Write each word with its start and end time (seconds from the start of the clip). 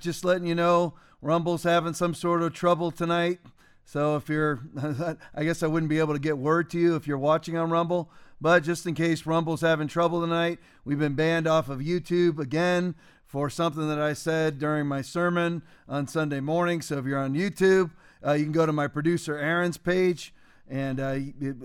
just 0.00 0.24
letting 0.24 0.46
you 0.46 0.54
know 0.54 0.94
Rumble's 1.22 1.62
having 1.62 1.94
some 1.94 2.14
sort 2.14 2.42
of 2.42 2.52
trouble 2.52 2.90
tonight. 2.90 3.40
So 3.84 4.16
if 4.16 4.28
you're, 4.28 4.60
I 5.34 5.44
guess 5.44 5.62
I 5.62 5.66
wouldn't 5.66 5.90
be 5.90 5.98
able 5.98 6.14
to 6.14 6.20
get 6.20 6.38
word 6.38 6.70
to 6.70 6.78
you 6.78 6.96
if 6.96 7.06
you're 7.06 7.18
watching 7.18 7.56
on 7.56 7.70
Rumble. 7.70 8.10
But 8.40 8.62
just 8.62 8.86
in 8.86 8.94
case 8.94 9.26
Rumble's 9.26 9.60
having 9.60 9.88
trouble 9.88 10.20
tonight, 10.20 10.58
we've 10.84 10.98
been 10.98 11.14
banned 11.14 11.46
off 11.46 11.68
of 11.68 11.80
YouTube 11.80 12.38
again 12.38 12.94
for 13.26 13.50
something 13.50 13.86
that 13.88 14.00
I 14.00 14.12
said 14.12 14.58
during 14.58 14.86
my 14.86 15.02
sermon 15.02 15.62
on 15.88 16.06
Sunday 16.06 16.40
morning. 16.40 16.80
So 16.80 16.98
if 16.98 17.04
you're 17.04 17.18
on 17.18 17.34
YouTube, 17.34 17.90
uh, 18.24 18.32
you 18.32 18.44
can 18.44 18.52
go 18.52 18.64
to 18.64 18.72
my 18.72 18.88
producer 18.88 19.36
Aaron's 19.36 19.76
page. 19.76 20.32
And 20.70 21.00
uh, 21.00 21.18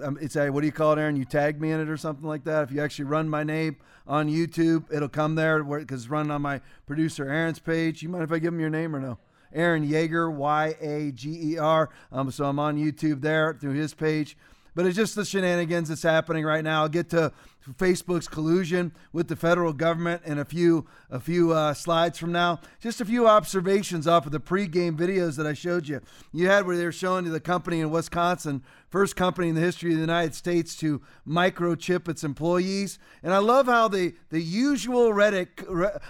um, 0.04 0.18
it's 0.20 0.36
a, 0.36 0.50
what 0.50 0.62
do 0.62 0.66
you 0.66 0.74
call 0.74 0.94
it, 0.94 1.00
Aaron? 1.00 1.16
You 1.16 1.26
tag 1.26 1.62
me 1.62 1.72
in 1.72 1.80
it 1.80 1.90
or 1.90 1.96
something 1.96 2.28
like 2.28 2.44
that. 2.46 2.64
If 2.64 2.72
you 2.72 2.82
actually 2.82 3.06
run 3.06 3.30
my 3.30 3.44
name 3.44 3.78
on 4.08 4.28
YouTube, 4.28 4.92
it'll 4.92 5.10
come 5.10 5.36
there 5.36 5.64
because 5.64 6.02
it's 6.02 6.10
run 6.10 6.32
on 6.32 6.42
my 6.42 6.60
producer 6.88 7.30
Aaron's 7.30 7.60
page. 7.60 8.02
You 8.02 8.10
mind 8.10 8.24
if 8.24 8.32
I 8.32 8.40
give 8.40 8.52
him 8.52 8.60
your 8.60 8.72
name 8.72 8.96
or 8.96 9.00
no? 9.00 9.20
Aaron 9.54 9.84
Yager, 9.84 10.30
Y 10.32 10.76
A 10.82 11.12
G 11.12 11.54
E 11.54 11.58
R. 11.60 11.90
Um, 12.12 12.32
so 12.32 12.46
I'm 12.46 12.58
on 12.58 12.78
YouTube 12.78 13.22
there 13.22 13.54
through 13.54 13.74
his 13.74 13.94
page. 13.94 14.36
But 14.74 14.88
it's 14.88 14.96
just 14.96 15.16
the 15.16 15.24
shenanigans 15.24 15.88
that's 15.90 16.04
happening 16.04 16.44
right 16.44 16.64
now. 16.64 16.82
I'll 16.82 16.90
get 16.90 17.10
to 17.12 17.32
Facebook's 17.74 18.28
collusion 18.28 18.94
with 19.12 19.28
the 19.28 19.36
federal 19.36 19.74
government 19.74 20.22
in 20.26 20.38
a 20.38 20.46
few 20.46 20.86
a 21.10 21.20
few 21.20 21.52
uh, 21.52 21.74
slides 21.74 22.18
from 22.18 22.32
now. 22.32 22.60
Just 22.80 23.02
a 23.02 23.06
few 23.06 23.28
observations 23.28 24.08
off 24.08 24.26
of 24.26 24.32
the 24.32 24.40
pregame 24.40 24.96
videos 24.96 25.36
that 25.38 25.48
I 25.48 25.54
showed 25.54 25.88
you. 25.88 26.02
You 26.32 26.48
had 26.48 26.68
where 26.68 26.78
they 26.78 26.86
were 26.86 26.92
showing 26.92 27.26
you 27.26 27.32
the 27.32 27.40
company 27.40 27.80
in 27.80 27.90
Wisconsin, 27.90 28.64
first 28.90 29.16
company 29.16 29.50
in 29.50 29.56
the 29.56 29.62
history 29.62 29.92
of 29.92 29.98
the 29.98 30.02
United 30.02 30.36
States 30.36 30.76
to 30.78 31.02
microchip 31.28 32.08
its 32.08 32.24
employees. 32.24 33.00
And 33.24 33.34
I 33.34 33.40
love 33.40 33.66
how 33.66 33.88
the 33.88 34.14
the 34.30 34.42
usual 34.42 35.12
rhetoric, 35.12 35.66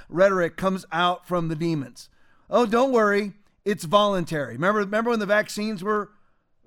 rhetoric 0.09 0.57
comes 0.57 0.85
out 0.91 1.25
from 1.27 1.47
the 1.47 1.55
demons. 1.55 2.09
Oh, 2.49 2.65
don't 2.65 2.91
worry, 2.91 3.33
it's 3.63 3.85
voluntary. 3.85 4.53
Remember, 4.53 4.79
remember 4.81 5.09
when 5.09 5.19
the 5.19 5.25
vaccines 5.25 5.83
were 5.83 6.11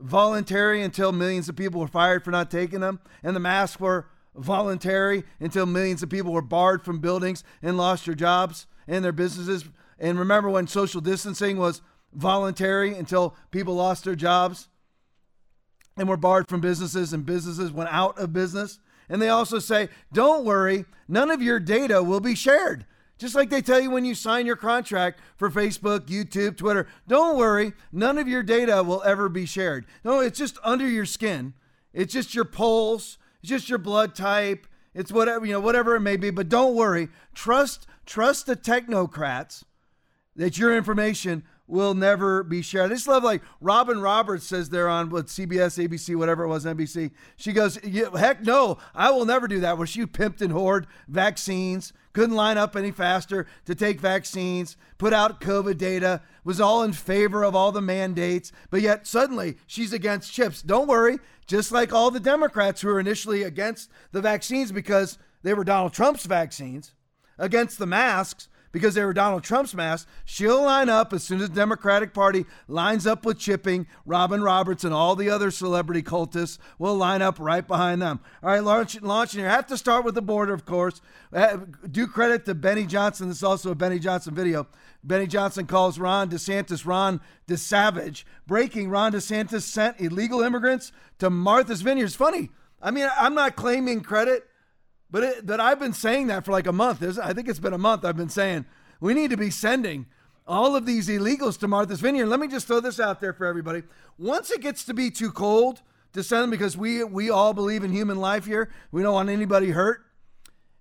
voluntary 0.01 0.83
until 0.83 1.13
millions 1.13 1.49
of 1.49 1.57
people 1.57 1.81
were 1.81 1.89
fired 1.89 2.25
for 2.25 2.31
not 2.31 2.51
taking 2.51 2.81
them, 2.81 3.01
and 3.23 3.37
the 3.37 3.41
masks 3.41 3.79
were 3.79 4.07
voluntary 4.39 5.25
until 5.41 5.67
millions 5.67 6.03
of 6.03 6.11
people 6.11 6.33
were 6.33 6.43
barred 6.43 6.83
from 6.85 7.01
buildings 7.01 7.45
and 7.63 7.77
lost 7.77 8.07
their 8.07 8.15
jobs 8.15 8.67
and 8.87 9.05
their 9.05 9.13
businesses. 9.13 9.65
And 9.99 10.19
remember 10.19 10.49
when 10.49 10.67
social 10.67 11.01
distancing 11.01 11.59
was 11.59 11.83
voluntary 12.13 12.95
until 12.95 13.35
people 13.51 13.75
lost 13.75 14.05
their 14.05 14.15
jobs 14.15 14.69
and 15.97 16.09
were 16.09 16.17
barred 16.17 16.49
from 16.49 16.61
businesses 16.61 17.13
and 17.13 17.27
businesses 17.27 17.73
went 17.73 17.93
out 17.93 18.19
of 18.19 18.33
business. 18.33 18.79
And 19.09 19.21
they 19.21 19.29
also 19.29 19.59
say, 19.59 19.89
don't 20.13 20.45
worry, 20.45 20.85
none 21.09 21.31
of 21.31 21.43
your 21.43 21.59
data 21.59 22.03
will 22.03 22.21
be 22.21 22.35
shared. 22.35 22.87
Just 23.19 23.35
like 23.35 23.51
they 23.51 23.63
tell 23.63 23.81
you 23.81 23.91
when 23.91 24.05
you 24.05 24.15
sign 24.15 24.47
your 24.47 24.57
contract 24.57 25.21
for 25.37 25.51
Facebook, 25.51 26.07
YouTube, 26.07 26.57
Twitter, 26.57 26.87
don't 27.09 27.37
worry, 27.37 27.73
none 27.91 28.17
of 28.17 28.29
your 28.29 28.45
data 28.45 28.83
will 28.85 29.03
ever 29.03 29.29
be 29.29 29.45
shared. 29.45 29.87
No, 30.05 30.21
it's 30.21 30.39
just 30.39 30.57
under 30.63 30.89
your 30.89 31.07
skin. 31.07 31.55
It's 31.93 32.13
just 32.13 32.35
your 32.35 32.45
pulse, 32.45 33.18
it's 33.41 33.51
just 33.51 33.69
your 33.69 33.79
blood 33.79 34.15
type, 34.15 34.67
it's 34.95 35.13
whatever, 35.13 35.47
you 35.47 35.53
know, 35.53 35.61
whatever 35.61 35.95
it 35.97 36.01
may 36.01 36.17
be, 36.17 36.31
but 36.31 36.49
don't 36.49 36.75
worry. 36.75 37.09
Trust 37.35 37.87
trust 38.07 38.47
the 38.47 38.57
technocrats 38.57 39.65
that 40.35 40.59
your 40.59 40.77
information 40.77 41.45
will 41.69 41.95
never 41.95 42.43
be 42.43 42.63
shared. 42.63 42.91
I 42.91 42.95
just 42.95 43.07
love 43.07 43.23
like 43.23 43.43
Robin 43.61 44.01
Roberts 44.01 44.47
says 44.47 44.71
there 44.71 44.89
on 44.89 45.11
what 45.11 45.27
CBS, 45.27 45.79
ABC, 45.79 46.17
whatever 46.17 46.45
it 46.45 46.49
was, 46.49 46.65
NBC. 46.65 47.13
She 47.37 47.53
goes, 47.53 47.79
yeah, 47.85 48.17
"Heck 48.17 48.43
no, 48.43 48.79
I 48.95 49.11
will 49.11 49.27
never 49.27 49.47
do 49.47 49.61
that." 49.61 49.79
Where 49.79 49.87
she 49.87 50.05
pimped 50.07 50.41
and 50.41 50.53
hoard 50.53 50.87
vaccines, 51.07 51.93
couldn't 52.15 52.35
line 52.35 52.59
up 52.59 52.75
any 52.75 52.91
faster 52.91 53.47
to 53.67 53.75
take 53.75 54.01
vaccines, 54.01 54.77
put 54.97 55.13
out 55.13 55.41
COVID 55.41 55.77
data, 55.77 56.23
was 56.43 56.61
all 56.61 56.83
in 56.83 56.93
favor 56.93 57.45
of 57.45 57.55
all 57.55 57.71
the 57.71 57.83
mandates, 57.83 58.51
but 58.71 58.81
yet 58.81 59.07
suddenly 59.07 59.59
she's 59.67 59.93
against 59.93 60.33
chips. 60.33 60.63
Don't 60.63 60.89
worry, 60.89 61.19
just 61.47 61.71
like 61.71 61.93
all 61.93 62.11
the 62.11 62.19
Democrats 62.19 62.81
who 62.81 62.89
were 62.89 62.99
initially 62.99 63.43
against 63.43 63.91
the 64.13 64.23
vaccines 64.23 64.73
because 64.73 65.19
they 65.43 65.55
were 65.55 65.65
Donald 65.65 65.93
Trump's 65.93 66.25
vaccines, 66.25 66.95
against 67.39 67.79
the 67.79 67.87
masks 67.87 68.49
because 68.73 68.95
they 68.95 69.05
were 69.05 69.13
Donald 69.13 69.43
Trump's 69.43 69.75
masks, 69.75 70.11
she'll 70.25 70.63
line 70.63 70.89
up 70.89 71.13
as 71.13 71.23
soon 71.23 71.41
as 71.41 71.49
the 71.49 71.55
Democratic 71.55 72.13
Party 72.13 72.45
lines 72.67 73.07
up 73.07 73.25
with 73.25 73.39
chipping. 73.39 73.87
Robin 74.05 74.43
Roberts 74.43 74.85
and 74.85 74.95
all 74.95 75.17
the 75.17 75.31
other 75.31 75.51
celebrity 75.51 76.03
cultists 76.03 76.59
will 76.79 76.95
line 76.95 77.23
up 77.23 77.39
right 77.39 77.67
behind 77.67 78.03
them. 78.03 78.21
All 78.43 78.51
right, 78.51 78.63
launch, 78.63 79.01
launching 79.01 79.41
here. 79.41 79.49
I 79.49 79.53
have 79.53 79.67
to 79.69 79.77
start 79.77 80.05
with 80.05 80.15
the 80.15 80.23
border, 80.23 80.53
of 80.53 80.65
course. 80.65 81.01
Uh, 81.33 81.59
do 81.91 82.07
credit 82.07 82.45
to 82.47 82.55
Benny 82.55 82.87
Johnson. 82.87 83.29
This 83.29 83.39
is 83.39 83.45
also 83.45 83.71
a 83.71 83.75
Benny 83.75 83.99
Johnson 83.99 84.35
video. 84.35 84.67
Benny 85.05 85.27
Johnson 85.27 85.67
calls 85.67 85.99
Ron 85.99 86.29
DeSantis 86.29 86.85
Ron 86.85 87.21
DeSavage. 87.47 88.25
Breaking 88.47 88.91
Ron 88.91 89.13
DeSantis 89.13 89.63
sent 89.63 90.01
illegal 90.01 90.43
immigrants 90.43 90.93
to 91.19 91.31
Martha's 91.31 91.83
Vineyards. 91.83 92.15
Funny. 92.15 92.51
I 92.81 92.91
mean, 92.91 93.09
I'm 93.19 93.35
not 93.35 93.57
claiming 93.57 94.03
credit 94.03 94.49
but 95.11 95.23
it, 95.23 95.51
I've 95.51 95.79
been 95.79 95.93
saying 95.93 96.27
that 96.27 96.45
for 96.45 96.53
like 96.53 96.67
a 96.67 96.73
month. 96.73 97.03
I 97.19 97.33
think 97.33 97.49
it's 97.49 97.59
been 97.59 97.73
a 97.73 97.79
month. 97.79 98.05
I've 98.05 98.17
been 98.17 98.29
saying 98.29 98.67
we 99.01 99.15
need 99.15 99.31
to 99.31 99.37
be 99.37 99.51
sending 99.51 100.07
all 100.47 100.77
of 100.77 100.87
these 100.87 101.09
illegals 101.09 101.59
to 101.61 101.69
Martha's 101.69 102.01
Vineyard. 102.01 102.27
Let 102.27 102.41
me 102.41 102.49
just 102.49 102.67
throw 102.67 102.81
this 102.81 102.99
out 102.99 103.21
there 103.21 103.33
for 103.33 103.47
everybody. 103.47 103.83
Once 104.19 104.51
it 104.51 104.61
gets 104.61 104.85
to 104.85 104.95
be 104.95 105.11
too 105.11 105.31
cold 105.31 105.83
to 106.15 106.23
send 106.23 106.45
them, 106.45 106.51
because 106.51 106.77
we 106.77 107.05
we 107.05 107.31
all 107.31 107.53
believe 107.53 107.85
in 107.85 107.93
human 107.93 108.19
life 108.19 108.45
here, 108.45 108.71
we 108.91 109.03
don't 109.03 109.15
want 109.15 109.29
anybody 109.29 109.71
hurt. 109.71 110.05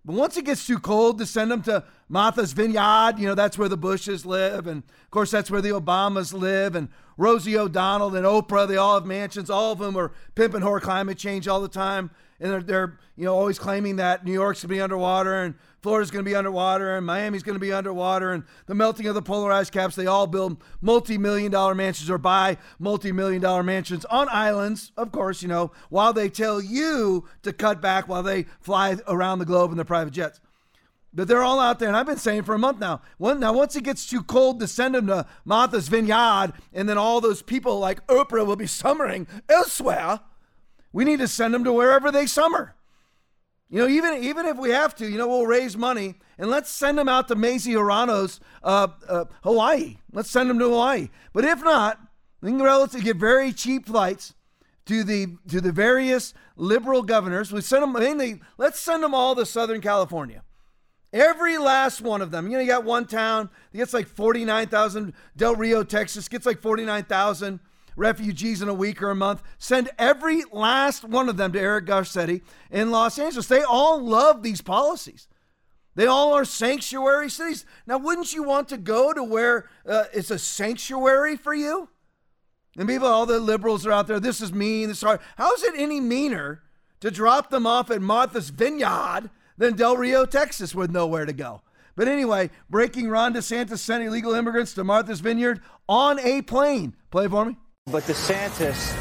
But 0.05 0.15
once 0.15 0.37
it 0.37 0.45
gets 0.45 0.65
too 0.65 0.79
cold 0.79 1.17
to 1.19 1.25
send 1.25 1.51
them 1.51 1.61
to 1.63 1.83
Martha's 2.07 2.53
Vineyard, 2.53 3.19
you 3.19 3.27
know, 3.27 3.35
that's 3.35 3.57
where 3.57 3.67
the 3.67 3.75
Bushes 3.75 4.25
live. 4.25 4.65
And 4.65 4.83
of 4.83 5.11
course, 5.11 5.31
that's 5.31 5.51
where 5.51 5.61
the 5.61 5.71
Obamas 5.71 6.31
live. 6.31 6.75
And 6.75 6.87
Rosie 7.17 7.57
O'Donnell 7.57 8.15
and 8.15 8.25
Oprah, 8.25 8.69
they 8.69 8.77
all 8.77 8.93
have 8.93 9.05
mansions. 9.05 9.49
All 9.49 9.73
of 9.73 9.79
them 9.79 9.97
are 9.97 10.13
pimping 10.33 10.61
whore 10.61 10.81
climate 10.81 11.17
change 11.17 11.45
all 11.49 11.59
the 11.59 11.67
time 11.67 12.09
and 12.39 12.51
they're, 12.51 12.61
they're 12.61 12.99
you 13.15 13.25
know 13.25 13.35
always 13.35 13.57
claiming 13.59 13.97
that 13.97 14.25
New 14.25 14.33
York's 14.33 14.61
going 14.61 14.69
to 14.69 14.75
be 14.75 14.81
underwater 14.81 15.43
and 15.43 15.55
Florida's 15.81 16.11
going 16.11 16.23
to 16.23 16.29
be 16.29 16.35
underwater 16.35 16.95
and 16.95 17.05
Miami's 17.05 17.43
going 17.43 17.55
to 17.55 17.59
be 17.59 17.73
underwater 17.73 18.31
and 18.31 18.43
the 18.65 18.75
melting 18.75 19.07
of 19.07 19.15
the 19.15 19.21
polar 19.21 19.51
ice 19.51 19.69
caps. 19.69 19.95
They 19.95 20.07
all 20.07 20.27
build 20.27 20.61
multi-million 20.81 21.51
dollar 21.51 21.75
mansions 21.75 22.09
or 22.09 22.17
buy 22.17 22.57
multi-million 22.79 23.41
dollar 23.41 23.63
mansions 23.63 24.05
on 24.05 24.27
islands, 24.29 24.91
of 24.97 25.11
course, 25.11 25.41
you 25.41 25.47
know, 25.47 25.71
while 25.89 26.13
they 26.13 26.29
tell 26.29 26.61
you 26.61 27.25
to 27.43 27.53
cut 27.53 27.81
back 27.81 28.07
while 28.07 28.23
they 28.23 28.45
fly 28.59 28.97
around 29.07 29.39
the 29.39 29.45
globe 29.45 29.71
in 29.71 29.77
their 29.77 29.85
private 29.85 30.13
jets. 30.13 30.39
But 31.13 31.27
they're 31.27 31.41
all 31.41 31.59
out 31.59 31.79
there, 31.79 31.87
and 31.87 31.97
I've 31.97 32.05
been 32.05 32.17
saying 32.17 32.43
for 32.43 32.53
a 32.53 32.59
month 32.59 32.79
now. 32.79 33.01
now, 33.19 33.53
once 33.53 33.75
it 33.75 33.83
gets 33.83 34.05
too 34.05 34.21
cold 34.21 34.59
to 34.59 34.67
send 34.67 34.93
them 34.93 35.07
to 35.07 35.25
Martha's 35.45 35.87
Vineyard, 35.87 36.53
and 36.73 36.87
then 36.87 36.97
all 36.97 37.21
those 37.21 37.41
people 37.41 37.79
like 37.79 38.05
Oprah 38.05 38.45
will 38.45 38.55
be 38.55 38.67
summering 38.67 39.25
elsewhere, 39.49 40.19
we 40.97 41.05
need 41.05 41.19
to 41.19 41.27
send 41.27 41.53
them 41.53 41.63
to 41.63 41.71
wherever 41.71 42.11
they 42.11 42.25
summer. 42.25 42.73
You 43.69 43.81
know, 43.81 43.87
even 43.87 44.23
even 44.23 44.47
if 44.47 44.57
we 44.57 44.71
have 44.71 44.95
to, 44.95 45.07
you 45.07 45.19
know, 45.19 45.27
we'll 45.27 45.45
raise 45.45 45.77
money 45.77 46.15
and 46.39 46.49
let's 46.49 46.71
send 46.71 46.97
them 46.97 47.07
out 47.07 47.27
to 47.27 47.35
Mazie 47.35 47.73
Hirono's 47.73 48.39
uh, 48.63 48.87
uh, 49.07 49.25
Hawaii. 49.43 49.97
Let's 50.11 50.31
send 50.31 50.49
them 50.49 50.57
to 50.57 50.65
Hawaii. 50.65 51.09
But 51.33 51.45
if 51.45 51.63
not, 51.63 51.99
we 52.41 52.49
can 52.49 52.63
relatively 52.63 53.05
get 53.05 53.17
very 53.17 53.53
cheap 53.53 53.85
flights 53.85 54.33
to 54.87 55.03
the 55.03 55.37
to 55.49 55.61
the 55.61 55.71
various 55.71 56.33
liberal 56.55 57.03
governors. 57.03 57.51
We 57.51 57.61
send 57.61 57.83
them 57.83 57.93
mainly. 57.93 58.41
Let's 58.57 58.79
send 58.79 59.03
them 59.03 59.13
all 59.13 59.35
to 59.35 59.45
Southern 59.45 59.81
California. 59.81 60.41
Every 61.13 61.59
last 61.59 62.01
one 62.01 62.23
of 62.23 62.31
them. 62.31 62.47
You 62.47 62.53
know, 62.53 62.61
you 62.61 62.67
got 62.67 62.85
one 62.85 63.05
town 63.05 63.51
that 63.71 63.77
gets 63.77 63.93
like 63.93 64.07
forty 64.07 64.45
nine 64.45 64.67
thousand. 64.67 65.13
Del 65.35 65.55
Rio, 65.55 65.83
Texas, 65.83 66.27
gets 66.27 66.47
like 66.47 66.59
forty 66.59 66.85
nine 66.85 67.03
thousand 67.03 67.59
refugees 67.97 68.61
in 68.61 68.69
a 68.69 68.73
week 68.73 69.01
or 69.01 69.09
a 69.09 69.15
month. 69.15 69.43
Send 69.57 69.89
every 69.97 70.43
last 70.53 71.03
one 71.03 71.27
of 71.27 71.35
them 71.35 71.51
to 71.51 71.59
Eric 71.59 71.87
Garcetti 71.87 72.41
in 72.71 72.91
Los 72.91 73.19
Angeles. 73.19 73.47
They 73.47 73.63
all 73.63 74.01
love 74.01 74.43
these 74.43 74.61
policies. 74.61 75.27
They 75.95 76.05
all 76.05 76.33
are 76.33 76.45
sanctuary 76.45 77.29
cities. 77.29 77.65
Now, 77.87 77.97
wouldn't 77.97 78.31
you 78.31 78.43
want 78.43 78.69
to 78.69 78.77
go 78.77 79.13
to 79.13 79.23
where 79.23 79.67
uh, 79.85 80.03
it's 80.13 80.29
a 80.29 80.37
sanctuary 80.37 81.35
for 81.35 81.55
you? 81.55 81.89
And 82.77 82.87
people, 82.87 83.07
all 83.07 83.25
the 83.25 83.39
liberals 83.39 83.85
are 83.87 83.91
out 83.91 84.05
there. 84.05 84.19
This 84.19 84.39
is 84.39 84.53
mean. 84.53 84.89
This 84.89 84.97
is 84.97 85.03
hard. 85.03 85.19
How 85.35 85.51
is 85.55 85.63
it 85.63 85.73
any 85.75 85.99
meaner 85.99 86.61
to 86.99 87.09
drop 87.09 87.49
them 87.49 87.65
off 87.65 87.89
at 87.89 88.01
Martha's 88.01 88.51
Vineyard 88.51 89.31
than 89.57 89.75
Del 89.75 89.97
Rio, 89.97 90.25
Texas, 90.25 90.75
with 90.75 90.91
nowhere 90.91 91.25
to 91.25 91.33
go? 91.33 91.63
But 91.95 92.07
anyway, 92.07 92.51
breaking 92.69 93.09
Ron 93.09 93.33
DeSantis 93.33 93.79
sent 93.79 94.03
illegal 94.03 94.35
immigrants 94.35 94.75
to 94.75 94.83
Martha's 94.83 95.19
Vineyard 95.19 95.61
on 95.89 96.19
a 96.19 96.43
plane. 96.43 96.95
Play 97.09 97.27
for 97.27 97.43
me. 97.43 97.57
But 97.89 98.03
DeSantis 98.03 98.93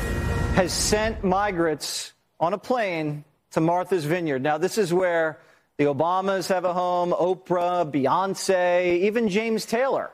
has 0.55 0.73
sent 0.73 1.25
migrants 1.25 2.13
on 2.39 2.53
a 2.53 2.59
plane 2.59 3.25
to 3.51 3.61
Martha's 3.61 4.05
Vineyard. 4.05 4.43
Now, 4.43 4.59
this 4.59 4.79
is 4.79 4.95
where 4.95 5.41
the 5.77 5.87
Obamas 5.87 6.51
have 6.51 6.65
a 6.65 6.73
home, 6.73 7.11
Oprah, 7.11 7.91
Beyonce, 7.91 9.01
even 9.01 9.29
James 9.29 9.67
Taylor, 9.67 10.13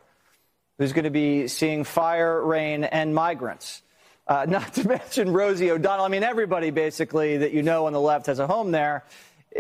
who's 0.79 0.95
going 0.95 1.05
to 1.05 1.11
be 1.11 1.49
seeing 1.49 1.85
fire, 1.85 2.43
rain, 2.43 2.85
and 2.85 3.15
migrants. 3.15 3.83
Uh, 4.27 4.47
not 4.49 4.73
to 4.73 4.89
mention 4.89 5.35
Rosie 5.35 5.71
O'Donnell. 5.71 6.07
I 6.07 6.09
mean, 6.09 6.23
everybody 6.23 6.71
basically 6.71 7.37
that 7.37 7.53
you 7.53 7.63
know 7.63 7.89
on 7.89 7.93
the 7.93 8.01
left 8.01 8.25
has 8.25 8.39
a 8.39 8.47
home 8.47 8.71
there. 8.71 9.05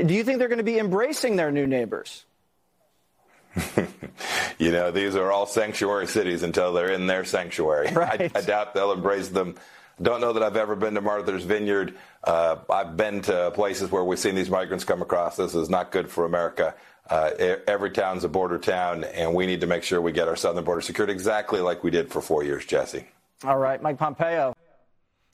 Do 0.06 0.14
you 0.14 0.24
think 0.24 0.38
they're 0.38 0.48
going 0.48 0.56
to 0.56 0.64
be 0.64 0.78
embracing 0.78 1.36
their 1.36 1.52
new 1.52 1.66
neighbors? 1.66 2.24
you 4.58 4.72
know, 4.72 4.90
these 4.90 5.14
are 5.14 5.30
all 5.30 5.46
sanctuary 5.46 6.06
cities 6.06 6.42
until 6.42 6.72
they're 6.72 6.92
in 6.92 7.06
their 7.06 7.24
sanctuary. 7.24 7.90
Right. 7.92 8.32
I, 8.34 8.38
I, 8.38 8.40
doubt 8.42 8.74
they'll 8.74 8.92
embrace 8.92 9.28
them. 9.28 9.56
Don't 10.00 10.20
know 10.20 10.32
that 10.32 10.42
I've 10.42 10.56
ever 10.56 10.74
been 10.74 10.94
to 10.94 11.00
Martha's 11.00 11.44
Vineyard. 11.44 11.94
Uh, 12.24 12.56
I've 12.70 12.96
been 12.96 13.20
to 13.22 13.50
places 13.52 13.90
where 13.90 14.02
we've 14.02 14.18
seen 14.18 14.34
these 14.34 14.50
migrants 14.50 14.84
come 14.84 15.02
across. 15.02 15.36
This 15.36 15.54
is 15.54 15.68
not 15.68 15.92
good 15.92 16.10
for 16.10 16.24
America. 16.24 16.74
Uh, 17.10 17.30
every 17.66 17.90
town's 17.90 18.24
a 18.24 18.28
border 18.28 18.58
town, 18.58 19.04
and 19.04 19.34
we 19.34 19.46
need 19.46 19.60
to 19.60 19.66
make 19.66 19.82
sure 19.82 20.00
we 20.00 20.12
get 20.12 20.28
our 20.28 20.36
southern 20.36 20.64
border 20.64 20.80
secured 20.80 21.10
exactly 21.10 21.60
like 21.60 21.84
we 21.84 21.90
did 21.90 22.10
for 22.10 22.20
four 22.22 22.42
years, 22.42 22.64
Jesse. 22.64 23.06
All 23.44 23.58
right, 23.58 23.82
Mike 23.82 23.98
Pompeo. 23.98 24.54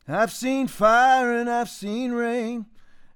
I've 0.09 0.33
seen 0.33 0.67
fire 0.67 1.37
and 1.37 1.51
I've 1.51 1.69
seen 1.69 2.13
rain, 2.13 2.67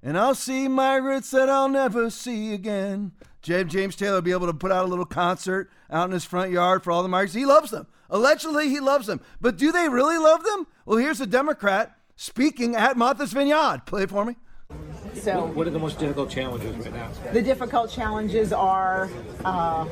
and 0.02 0.19
I'll 0.19 0.34
see 0.34 0.69
migrants 0.69 1.31
that 1.31 1.49
I'll 1.49 1.70
never 1.70 2.10
see 2.10 2.52
again. 2.52 3.12
James 3.43 3.97
Taylor 3.97 4.15
will 4.15 4.23
be 4.23 4.31
able 4.31 4.47
to 4.47 4.55
put 4.55 4.71
out 4.71 4.85
a 4.85 4.89
little 4.89 5.05
concert 5.05 5.71
out 5.91 6.06
in 6.06 6.12
his 6.12 6.25
front 6.25 6.53
yard 6.53 6.83
for 6.83 6.93
all 6.93 7.03
the 7.03 7.09
migrants. 7.09 7.35
He 7.35 7.44
loves 7.44 7.71
them. 7.71 7.87
Allegedly, 8.09 8.69
he 8.69 8.79
loves 8.79 9.06
them. 9.06 9.21
But 9.41 9.56
do 9.56 9.73
they 9.73 9.89
really 9.89 10.19
love 10.19 10.44
them? 10.44 10.67
Well, 10.87 10.99
here's 10.99 11.21
a 11.21 11.27
Democrat 11.27 11.97
speaking 12.15 12.77
at 12.77 12.97
Martha's 12.97 13.33
Vineyard. 13.33 13.83
Play 13.87 14.05
it 14.05 14.11
for 14.11 14.25
me. 14.25 14.37
So, 15.15 15.47
what 15.47 15.67
are 15.67 15.71
the 15.71 15.79
most 15.79 15.99
difficult 15.99 16.31
challenges 16.31 16.75
right 16.77 16.94
now? 16.94 17.11
The 17.33 17.43
difficult 17.43 17.91
challenges 17.91 18.53
are 18.53 19.11
uh, 19.45 19.87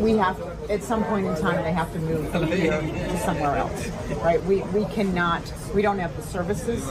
we 0.00 0.12
have 0.12 0.40
at 0.70 0.82
some 0.82 1.04
point 1.04 1.26
in 1.26 1.36
time 1.36 1.62
they 1.62 1.72
have 1.72 1.92
to 1.92 1.98
move 1.98 2.30
from 2.30 2.46
here 2.46 2.80
to 2.80 3.18
somewhere 3.18 3.56
else 3.56 3.90
right? 4.24 4.42
We 4.44 4.62
we 4.62 4.84
cannot 4.86 5.52
we 5.74 5.82
don't 5.82 5.98
have 5.98 6.16
the 6.16 6.22
services 6.22 6.86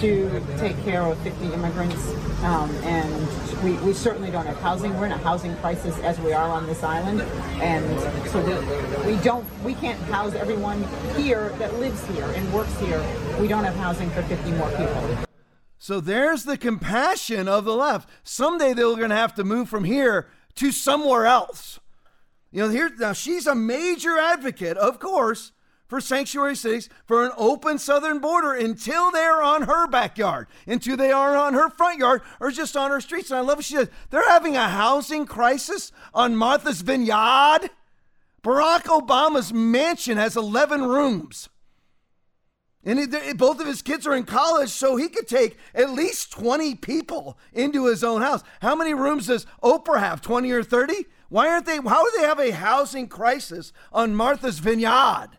to 0.00 0.42
take 0.58 0.78
care 0.84 1.02
of 1.02 1.18
50 1.18 1.52
immigrants 1.52 2.08
um, 2.42 2.70
and 2.84 3.62
we, 3.62 3.72
we 3.84 3.94
certainly 3.94 4.30
don't 4.30 4.46
have 4.46 4.60
housing. 4.60 4.94
We're 4.98 5.06
in 5.06 5.12
a 5.12 5.18
housing 5.18 5.56
crisis 5.56 5.98
as 6.00 6.20
we 6.20 6.32
are 6.32 6.48
on 6.48 6.66
this 6.66 6.82
island 6.82 7.22
and 7.62 8.28
so 8.28 8.40
we, 8.44 9.14
we 9.14 9.22
don't 9.22 9.46
we 9.62 9.74
can't 9.74 9.98
house 10.02 10.34
everyone 10.34 10.82
here 11.16 11.48
that 11.58 11.74
lives 11.74 12.04
here 12.08 12.26
and 12.26 12.52
works 12.52 12.78
here. 12.78 13.02
We 13.40 13.48
don't 13.48 13.64
have 13.64 13.76
housing 13.76 14.10
for 14.10 14.22
50 14.22 14.50
more 14.52 14.70
people. 14.70 15.18
So 15.78 16.00
there's 16.00 16.44
the 16.44 16.58
compassion 16.58 17.48
of 17.48 17.64
the 17.64 17.74
left. 17.74 18.08
Someday 18.22 18.72
they're 18.72 18.96
going 18.96 19.10
to 19.10 19.16
have 19.16 19.34
to 19.36 19.44
move 19.44 19.68
from 19.68 19.84
here 19.84 20.26
to 20.56 20.72
somewhere 20.72 21.26
else 21.26 21.78
you 22.56 22.62
know, 22.62 22.70
here 22.70 22.90
now 22.98 23.12
she's 23.12 23.46
a 23.46 23.54
major 23.54 24.16
advocate, 24.16 24.78
of 24.78 24.98
course, 24.98 25.52
for 25.88 26.00
sanctuary 26.00 26.56
cities, 26.56 26.88
for 27.04 27.26
an 27.26 27.32
open 27.36 27.78
southern 27.78 28.18
border 28.18 28.54
until 28.54 29.10
they're 29.10 29.42
on 29.42 29.64
her 29.64 29.86
backyard, 29.86 30.46
until 30.66 30.96
they 30.96 31.12
are 31.12 31.36
on 31.36 31.52
her 31.52 31.68
front 31.68 31.98
yard 31.98 32.22
or 32.40 32.50
just 32.50 32.74
on 32.74 32.90
her 32.90 33.02
streets. 33.02 33.30
And 33.30 33.36
I 33.36 33.42
love 33.42 33.58
what 33.58 33.66
she 33.66 33.74
says. 33.74 33.90
They're 34.08 34.26
having 34.30 34.56
a 34.56 34.68
housing 34.68 35.26
crisis 35.26 35.92
on 36.14 36.34
Martha's 36.34 36.80
Vineyard. 36.80 37.68
Barack 38.42 38.84
Obama's 38.84 39.52
mansion 39.52 40.16
has 40.16 40.34
11 40.34 40.82
rooms. 40.82 41.50
And 42.84 42.98
it, 42.98 43.36
both 43.36 43.60
of 43.60 43.66
his 43.66 43.82
kids 43.82 44.06
are 44.06 44.14
in 44.14 44.24
college, 44.24 44.70
so 44.70 44.96
he 44.96 45.10
could 45.10 45.28
take 45.28 45.58
at 45.74 45.90
least 45.90 46.32
20 46.32 46.76
people 46.76 47.36
into 47.52 47.84
his 47.84 48.02
own 48.02 48.22
house. 48.22 48.42
How 48.62 48.74
many 48.74 48.94
rooms 48.94 49.26
does 49.26 49.44
Oprah 49.62 49.98
have? 49.98 50.22
20 50.22 50.50
or 50.52 50.62
30? 50.62 51.04
Why 51.28 51.48
aren't 51.48 51.66
they? 51.66 51.76
How 51.76 52.04
do 52.04 52.12
they 52.16 52.26
have 52.26 52.40
a 52.40 52.52
housing 52.52 53.08
crisis 53.08 53.72
on 53.92 54.14
Martha's 54.14 54.58
Vineyard? 54.58 55.38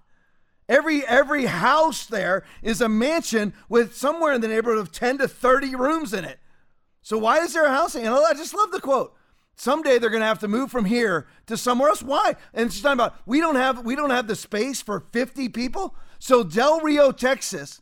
Every 0.70 1.06
every 1.06 1.46
house 1.46 2.06
there 2.06 2.44
is 2.62 2.82
a 2.82 2.90
mansion 2.90 3.54
with 3.70 3.96
somewhere 3.96 4.34
in 4.34 4.42
the 4.42 4.50
neighborhood 4.50 4.80
of 4.80 4.92
10 4.92 5.20
to 5.20 5.28
30 5.28 5.76
rooms 5.76 6.14
in 6.14 6.26
it. 6.26 6.40
So 7.02 7.18
why 7.18 7.40
is 7.40 7.54
there 7.54 7.66
a 7.66 7.72
housing? 7.72 8.06
And 8.06 8.14
I 8.14 8.34
just 8.34 8.54
love 8.54 8.72
the 8.72 8.82
quote. 8.82 9.14
Someday 9.56 9.98
they're 9.98 10.10
going 10.10 10.22
to 10.22 10.28
have 10.28 10.40
to 10.40 10.48
move 10.48 10.70
from 10.70 10.86
here 10.86 11.26
to 11.48 11.58
somewhere 11.58 11.90
else. 11.90 12.04
Why? 12.04 12.36
And 12.54 12.72
she's 12.72 12.82
talking 12.82 13.00
about 13.00 13.16
we 13.26 13.40
don't 13.40 13.56
have 13.56 13.86
we 13.86 13.96
don't 13.96 14.10
have 14.10 14.28
the 14.28 14.36
space 14.36 14.82
for 14.82 15.00
50 15.00 15.50
people. 15.50 15.96
So 16.20 16.44
Del 16.44 16.82
Rio, 16.82 17.12
Texas, 17.12 17.82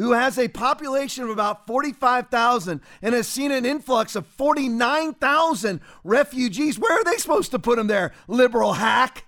who 0.00 0.12
has 0.12 0.38
a 0.38 0.48
population 0.48 1.24
of 1.24 1.30
about 1.30 1.66
45,000 1.66 2.80
and 3.02 3.14
has 3.14 3.28
seen 3.28 3.52
an 3.52 3.66
influx 3.66 4.16
of 4.16 4.26
49,000 4.26 5.78
refugees. 6.04 6.78
Where 6.78 6.98
are 6.98 7.04
they 7.04 7.18
supposed 7.18 7.50
to 7.50 7.58
put 7.58 7.76
them 7.76 7.86
there? 7.86 8.12
Liberal 8.26 8.72
hack, 8.72 9.26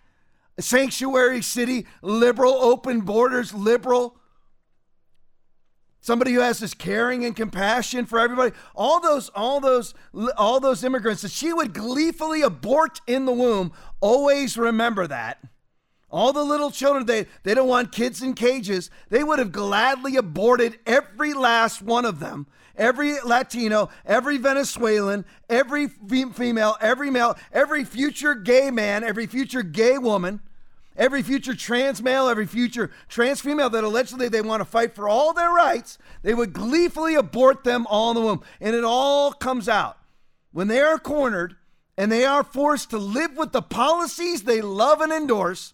sanctuary 0.58 1.42
city, 1.42 1.86
liberal, 2.00 2.54
open 2.54 3.02
borders, 3.02 3.52
liberal. 3.52 4.16
Somebody 6.00 6.32
who 6.32 6.40
has 6.40 6.58
this 6.58 6.72
caring 6.72 7.22
and 7.26 7.36
compassion 7.36 8.06
for 8.06 8.18
everybody. 8.18 8.52
All 8.74 8.98
those, 8.98 9.28
all 9.34 9.60
those, 9.60 9.92
all 10.38 10.58
those 10.58 10.82
immigrants 10.84 11.20
that 11.20 11.32
she 11.32 11.52
would 11.52 11.74
gleefully 11.74 12.40
abort 12.40 13.02
in 13.06 13.26
the 13.26 13.32
womb. 13.32 13.72
Always 14.00 14.56
remember 14.56 15.06
that. 15.06 15.38
All 16.12 16.34
the 16.34 16.44
little 16.44 16.70
children, 16.70 17.06
they, 17.06 17.26
they 17.42 17.54
don't 17.54 17.68
want 17.68 17.90
kids 17.90 18.22
in 18.22 18.34
cages. 18.34 18.90
They 19.08 19.24
would 19.24 19.38
have 19.38 19.50
gladly 19.50 20.16
aborted 20.16 20.78
every 20.84 21.32
last 21.32 21.80
one 21.80 22.04
of 22.04 22.20
them. 22.20 22.46
Every 22.76 23.18
Latino, 23.20 23.88
every 24.04 24.36
Venezuelan, 24.36 25.24
every 25.48 25.88
female, 25.88 26.76
every 26.80 27.10
male, 27.10 27.36
every 27.50 27.84
future 27.84 28.34
gay 28.34 28.70
man, 28.70 29.04
every 29.04 29.26
future 29.26 29.62
gay 29.62 29.96
woman, 29.96 30.40
every 30.96 31.22
future 31.22 31.54
trans 31.54 32.02
male, 32.02 32.28
every 32.28 32.46
future 32.46 32.90
trans 33.08 33.40
female 33.40 33.70
that 33.70 33.84
allegedly 33.84 34.28
they 34.28 34.42
want 34.42 34.60
to 34.60 34.66
fight 34.66 34.94
for 34.94 35.08
all 35.08 35.32
their 35.32 35.50
rights, 35.50 35.96
they 36.22 36.34
would 36.34 36.52
gleefully 36.52 37.14
abort 37.14 37.64
them 37.64 37.86
all 37.88 38.10
in 38.10 38.16
the 38.16 38.22
womb. 38.22 38.42
And 38.60 38.76
it 38.76 38.84
all 38.84 39.32
comes 39.32 39.68
out. 39.68 39.98
When 40.50 40.68
they 40.68 40.80
are 40.80 40.98
cornered 40.98 41.56
and 41.96 42.12
they 42.12 42.26
are 42.26 42.44
forced 42.44 42.90
to 42.90 42.98
live 42.98 43.36
with 43.36 43.52
the 43.52 43.62
policies 43.62 44.42
they 44.42 44.60
love 44.60 45.00
and 45.00 45.12
endorse, 45.12 45.72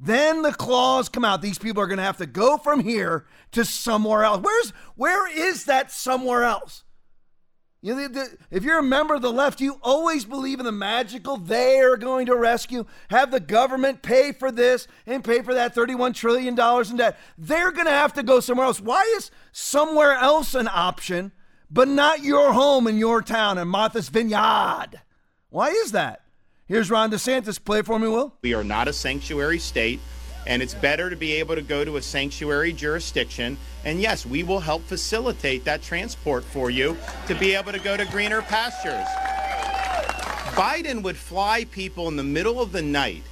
then 0.00 0.42
the 0.42 0.52
claws 0.52 1.10
come 1.10 1.24
out. 1.24 1.42
These 1.42 1.58
people 1.58 1.82
are 1.82 1.86
going 1.86 1.98
to 1.98 2.04
have 2.04 2.16
to 2.16 2.26
go 2.26 2.56
from 2.56 2.80
here 2.80 3.26
to 3.52 3.64
somewhere 3.64 4.24
else. 4.24 4.40
Where's 4.42 4.70
where 4.96 5.30
is 5.30 5.66
that 5.66 5.90
somewhere 5.90 6.42
else? 6.44 6.84
You 7.82 7.94
know, 7.94 8.02
the, 8.02 8.08
the, 8.08 8.36
if 8.50 8.62
you're 8.62 8.78
a 8.78 8.82
member 8.82 9.14
of 9.14 9.22
the 9.22 9.32
left, 9.32 9.60
you 9.60 9.78
always 9.82 10.26
believe 10.26 10.58
in 10.58 10.66
the 10.66 10.72
magical. 10.72 11.38
They 11.38 11.80
are 11.80 11.96
going 11.96 12.26
to 12.26 12.36
rescue. 12.36 12.84
Have 13.08 13.30
the 13.30 13.40
government 13.40 14.02
pay 14.02 14.32
for 14.32 14.50
this 14.50 14.86
and 15.06 15.24
pay 15.24 15.40
for 15.40 15.54
that 15.54 15.74
$31 15.74 16.14
trillion 16.14 16.48
in 16.48 16.96
debt. 16.96 17.18
They're 17.38 17.72
going 17.72 17.86
to 17.86 17.92
have 17.92 18.12
to 18.14 18.22
go 18.22 18.40
somewhere 18.40 18.66
else. 18.66 18.80
Why 18.80 19.02
is 19.16 19.30
somewhere 19.52 20.12
else 20.12 20.54
an 20.54 20.68
option, 20.70 21.32
but 21.70 21.88
not 21.88 22.22
your 22.22 22.52
home 22.52 22.86
in 22.86 22.98
your 22.98 23.22
town 23.22 23.56
in 23.56 23.68
Martha's 23.68 24.10
Vineyard? 24.10 25.00
Why 25.48 25.68
is 25.68 25.92
that? 25.92 26.19
Here's 26.70 26.88
Ron 26.88 27.10
DeSantis. 27.10 27.58
Play 27.64 27.82
for 27.82 27.98
me, 27.98 28.06
Will. 28.06 28.32
We 28.42 28.54
are 28.54 28.62
not 28.62 28.86
a 28.86 28.92
sanctuary 28.92 29.58
state, 29.58 29.98
and 30.46 30.62
it's 30.62 30.72
better 30.72 31.10
to 31.10 31.16
be 31.16 31.32
able 31.32 31.56
to 31.56 31.62
go 31.62 31.84
to 31.84 31.96
a 31.96 32.02
sanctuary 32.02 32.72
jurisdiction. 32.72 33.58
And 33.84 34.00
yes, 34.00 34.24
we 34.24 34.44
will 34.44 34.60
help 34.60 34.84
facilitate 34.84 35.64
that 35.64 35.82
transport 35.82 36.44
for 36.44 36.70
you 36.70 36.96
to 37.26 37.34
be 37.34 37.56
able 37.56 37.72
to 37.72 37.80
go 37.80 37.96
to 37.96 38.04
greener 38.04 38.40
pastures. 38.42 39.04
Biden 40.54 41.02
would 41.02 41.16
fly 41.16 41.64
people 41.64 42.06
in 42.06 42.14
the 42.14 42.22
middle 42.22 42.60
of 42.60 42.70
the 42.70 42.82
night, 42.82 43.24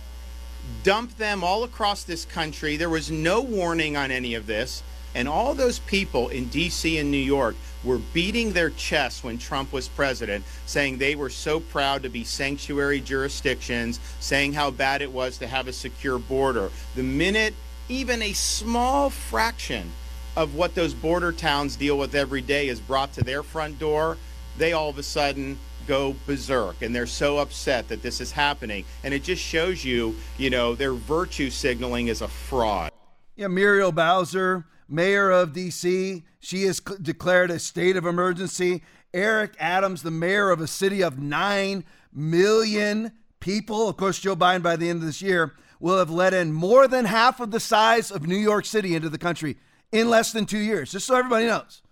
dump 0.82 1.16
them 1.16 1.44
all 1.44 1.62
across 1.62 2.02
this 2.02 2.24
country. 2.24 2.76
There 2.76 2.90
was 2.90 3.08
no 3.08 3.40
warning 3.40 3.96
on 3.96 4.10
any 4.10 4.34
of 4.34 4.48
this. 4.48 4.82
And 5.14 5.28
all 5.28 5.54
those 5.54 5.78
people 5.78 6.28
in 6.28 6.46
D.C. 6.46 6.98
and 6.98 7.12
New 7.12 7.16
York 7.16 7.54
were 7.84 7.98
beating 8.12 8.52
their 8.52 8.70
chests 8.70 9.22
when 9.22 9.38
Trump 9.38 9.72
was 9.72 9.88
president, 9.88 10.44
saying 10.66 10.98
they 10.98 11.14
were 11.14 11.30
so 11.30 11.60
proud 11.60 12.02
to 12.02 12.08
be 12.08 12.24
sanctuary 12.24 13.00
jurisdictions, 13.00 14.00
saying 14.20 14.52
how 14.52 14.70
bad 14.70 15.02
it 15.02 15.12
was 15.12 15.38
to 15.38 15.46
have 15.46 15.68
a 15.68 15.72
secure 15.72 16.18
border. 16.18 16.70
The 16.94 17.02
minute 17.02 17.54
even 17.88 18.20
a 18.22 18.32
small 18.32 19.10
fraction 19.10 19.90
of 20.36 20.54
what 20.54 20.74
those 20.74 20.94
border 20.94 21.32
towns 21.32 21.76
deal 21.76 21.98
with 21.98 22.14
every 22.14 22.42
day 22.42 22.68
is 22.68 22.80
brought 22.80 23.12
to 23.14 23.24
their 23.24 23.42
front 23.42 23.78
door, 23.78 24.16
they 24.56 24.72
all 24.72 24.90
of 24.90 24.98
a 24.98 25.02
sudden 25.02 25.58
go 25.86 26.14
berserk 26.26 26.82
and 26.82 26.94
they're 26.94 27.06
so 27.06 27.38
upset 27.38 27.88
that 27.88 28.02
this 28.02 28.20
is 28.20 28.30
happening. 28.30 28.84
And 29.02 29.14
it 29.14 29.24
just 29.24 29.42
shows 29.42 29.84
you, 29.84 30.16
you 30.36 30.50
know, 30.50 30.74
their 30.74 30.92
virtue 30.92 31.50
signaling 31.50 32.08
is 32.08 32.20
a 32.20 32.28
fraud. 32.28 32.92
Yeah, 33.36 33.48
Muriel 33.48 33.92
Bowser 33.92 34.64
mayor 34.88 35.30
of 35.30 35.52
D.C. 35.52 36.24
She 36.40 36.62
has 36.64 36.80
cl- 36.84 36.98
declared 37.00 37.50
a 37.50 37.58
state 37.58 37.96
of 37.96 38.06
emergency. 38.06 38.82
Eric 39.14 39.54
Adams, 39.58 40.02
the 40.02 40.10
mayor 40.10 40.50
of 40.50 40.60
a 40.60 40.66
city 40.66 41.02
of 41.02 41.18
9 41.18 41.84
million 42.12 43.12
people, 43.40 43.88
of 43.88 43.96
course, 43.96 44.18
Joe 44.18 44.36
Biden 44.36 44.62
by 44.62 44.76
the 44.76 44.88
end 44.88 45.00
of 45.00 45.06
this 45.06 45.22
year 45.22 45.54
will 45.80 45.98
have 45.98 46.10
let 46.10 46.34
in 46.34 46.52
more 46.52 46.88
than 46.88 47.04
half 47.04 47.40
of 47.40 47.50
the 47.50 47.60
size 47.60 48.10
of 48.10 48.26
New 48.26 48.36
York 48.36 48.64
City 48.64 48.94
into 48.94 49.08
the 49.08 49.18
country 49.18 49.56
in 49.92 50.10
less 50.10 50.32
than 50.32 50.44
two 50.44 50.58
years, 50.58 50.90
just 50.90 51.06
so 51.06 51.16
everybody 51.16 51.46
knows. 51.46 51.82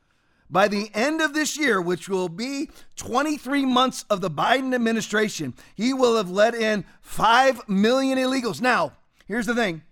By 0.49 0.69
the 0.69 0.91
end 0.95 1.21
of 1.21 1.35
this 1.35 1.59
year, 1.59 1.81
which 1.81 2.09
will 2.09 2.29
be 2.29 2.71
23 2.97 3.65
months 3.65 4.05
of 4.09 4.21
the 4.21 4.31
Biden 4.31 4.75
administration, 4.75 5.55
he 5.75 5.93
will 5.93 6.17
have 6.17 6.31
let 6.31 6.55
in 6.55 6.85
5 7.01 7.69
million 7.69 8.19
illegals. 8.19 8.61
Now, 8.61 8.93
here's 9.27 9.47
the 9.47 9.55
thing 9.55 9.83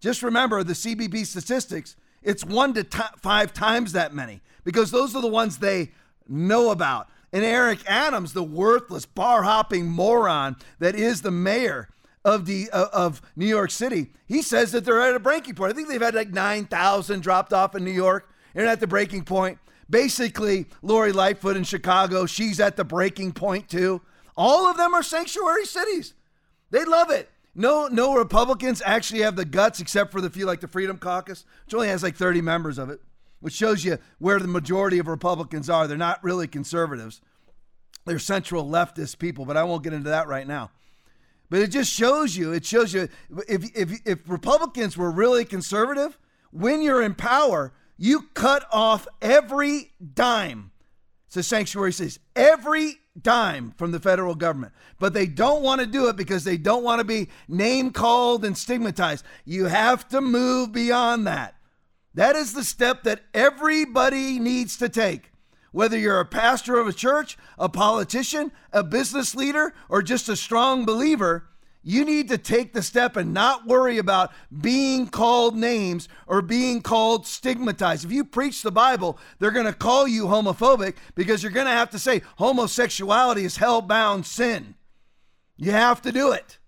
just 0.00 0.22
remember 0.22 0.62
the 0.62 0.74
CBP 0.74 1.26
statistics 1.26 1.96
it's 2.24 2.44
one 2.44 2.74
to 2.74 2.82
t- 2.82 2.98
five 3.18 3.52
times 3.52 3.92
that 3.92 4.14
many 4.14 4.40
because 4.64 4.90
those 4.90 5.14
are 5.14 5.22
the 5.22 5.28
ones 5.28 5.58
they 5.58 5.92
know 6.26 6.70
about. 6.70 7.08
And 7.32 7.44
Eric 7.44 7.80
Adams, 7.86 8.32
the 8.32 8.42
worthless, 8.42 9.06
bar 9.06 9.42
hopping 9.42 9.86
moron 9.86 10.56
that 10.78 10.94
is 10.94 11.22
the 11.22 11.30
mayor 11.30 11.88
of 12.24 12.46
the 12.46 12.70
uh, 12.72 12.86
of 12.92 13.20
New 13.36 13.46
York 13.46 13.70
City, 13.70 14.12
he 14.26 14.40
says 14.40 14.72
that 14.72 14.84
they're 14.84 15.02
at 15.02 15.14
a 15.14 15.20
breaking 15.20 15.54
point. 15.54 15.72
I 15.72 15.76
think 15.76 15.88
they've 15.88 16.00
had 16.00 16.14
like 16.14 16.30
nine 16.30 16.64
thousand 16.64 17.22
dropped 17.22 17.52
off 17.52 17.74
in 17.74 17.84
New 17.84 17.90
York, 17.90 18.30
and 18.54 18.66
at 18.66 18.80
the 18.80 18.86
breaking 18.86 19.24
point. 19.24 19.58
Basically, 19.90 20.64
Lori 20.80 21.12
Lightfoot 21.12 21.58
in 21.58 21.64
Chicago, 21.64 22.24
she's 22.24 22.58
at 22.58 22.76
the 22.76 22.84
breaking 22.84 23.32
point 23.32 23.68
too. 23.68 24.00
All 24.34 24.66
of 24.66 24.78
them 24.78 24.94
are 24.94 25.02
sanctuary 25.02 25.66
cities. 25.66 26.14
They 26.70 26.86
love 26.86 27.10
it. 27.10 27.30
No, 27.54 27.86
no 27.86 28.14
Republicans 28.14 28.82
actually 28.84 29.20
have 29.20 29.36
the 29.36 29.44
guts, 29.44 29.80
except 29.80 30.10
for 30.10 30.20
the 30.20 30.30
few 30.30 30.46
like 30.46 30.60
the 30.60 30.68
Freedom 30.68 30.98
Caucus, 30.98 31.44
which 31.64 31.74
only 31.74 31.88
has 31.88 32.02
like 32.02 32.16
30 32.16 32.40
members 32.40 32.78
of 32.78 32.90
it, 32.90 33.00
which 33.40 33.54
shows 33.54 33.84
you 33.84 33.98
where 34.18 34.40
the 34.40 34.48
majority 34.48 34.98
of 34.98 35.06
Republicans 35.06 35.70
are. 35.70 35.86
They're 35.86 35.96
not 35.96 36.22
really 36.24 36.48
conservatives. 36.48 37.20
They're 38.06 38.18
central 38.18 38.66
leftist 38.66 39.18
people, 39.18 39.44
but 39.44 39.56
I 39.56 39.64
won't 39.64 39.84
get 39.84 39.92
into 39.92 40.10
that 40.10 40.26
right 40.26 40.46
now. 40.46 40.70
But 41.48 41.60
it 41.60 41.68
just 41.68 41.92
shows 41.92 42.36
you, 42.36 42.52
it 42.52 42.64
shows 42.64 42.92
you 42.92 43.08
if, 43.46 43.76
if, 43.76 44.00
if 44.04 44.18
Republicans 44.28 44.96
were 44.96 45.10
really 45.10 45.44
conservative, 45.44 46.18
when 46.50 46.82
you're 46.82 47.02
in 47.02 47.14
power, 47.14 47.72
you 47.96 48.22
cut 48.34 48.66
off 48.72 49.06
every 49.22 49.92
dime. 50.14 50.72
A 51.36 51.42
sanctuary 51.42 51.92
cities, 51.92 52.20
every 52.36 53.00
dime 53.20 53.72
from 53.76 53.92
the 53.92 54.00
federal 54.00 54.34
government. 54.34 54.72
But 54.98 55.14
they 55.14 55.26
don't 55.26 55.62
want 55.62 55.80
to 55.80 55.86
do 55.86 56.08
it 56.08 56.16
because 56.16 56.44
they 56.44 56.56
don't 56.56 56.84
want 56.84 57.00
to 57.00 57.04
be 57.04 57.28
name 57.48 57.90
called 57.90 58.44
and 58.44 58.56
stigmatized. 58.56 59.24
You 59.44 59.66
have 59.66 60.08
to 60.08 60.20
move 60.20 60.72
beyond 60.72 61.26
that. 61.26 61.54
That 62.14 62.36
is 62.36 62.54
the 62.54 62.64
step 62.64 63.02
that 63.04 63.22
everybody 63.32 64.38
needs 64.38 64.76
to 64.78 64.88
take. 64.88 65.32
Whether 65.72 65.98
you're 65.98 66.20
a 66.20 66.24
pastor 66.24 66.78
of 66.78 66.86
a 66.86 66.92
church, 66.92 67.36
a 67.58 67.68
politician, 67.68 68.52
a 68.72 68.84
business 68.84 69.34
leader, 69.34 69.74
or 69.88 70.02
just 70.02 70.28
a 70.28 70.36
strong 70.36 70.84
believer, 70.84 71.48
you 71.84 72.04
need 72.04 72.28
to 72.28 72.38
take 72.38 72.72
the 72.72 72.82
step 72.82 73.14
and 73.16 73.34
not 73.34 73.66
worry 73.66 73.98
about 73.98 74.32
being 74.60 75.06
called 75.06 75.54
names 75.54 76.08
or 76.26 76.40
being 76.40 76.80
called 76.80 77.26
stigmatized. 77.26 78.04
If 78.06 78.10
you 78.10 78.24
preach 78.24 78.62
the 78.62 78.72
Bible, 78.72 79.18
they're 79.38 79.50
going 79.50 79.66
to 79.66 79.72
call 79.74 80.08
you 80.08 80.24
homophobic 80.24 80.94
because 81.14 81.42
you're 81.42 81.52
going 81.52 81.66
to 81.66 81.72
have 81.72 81.90
to 81.90 81.98
say 81.98 82.22
homosexuality 82.38 83.44
is 83.44 83.58
hell-bound 83.58 84.24
sin. 84.24 84.74
You 85.56 85.72
have 85.72 86.00
to 86.02 86.10
do 86.10 86.32
it. 86.32 86.58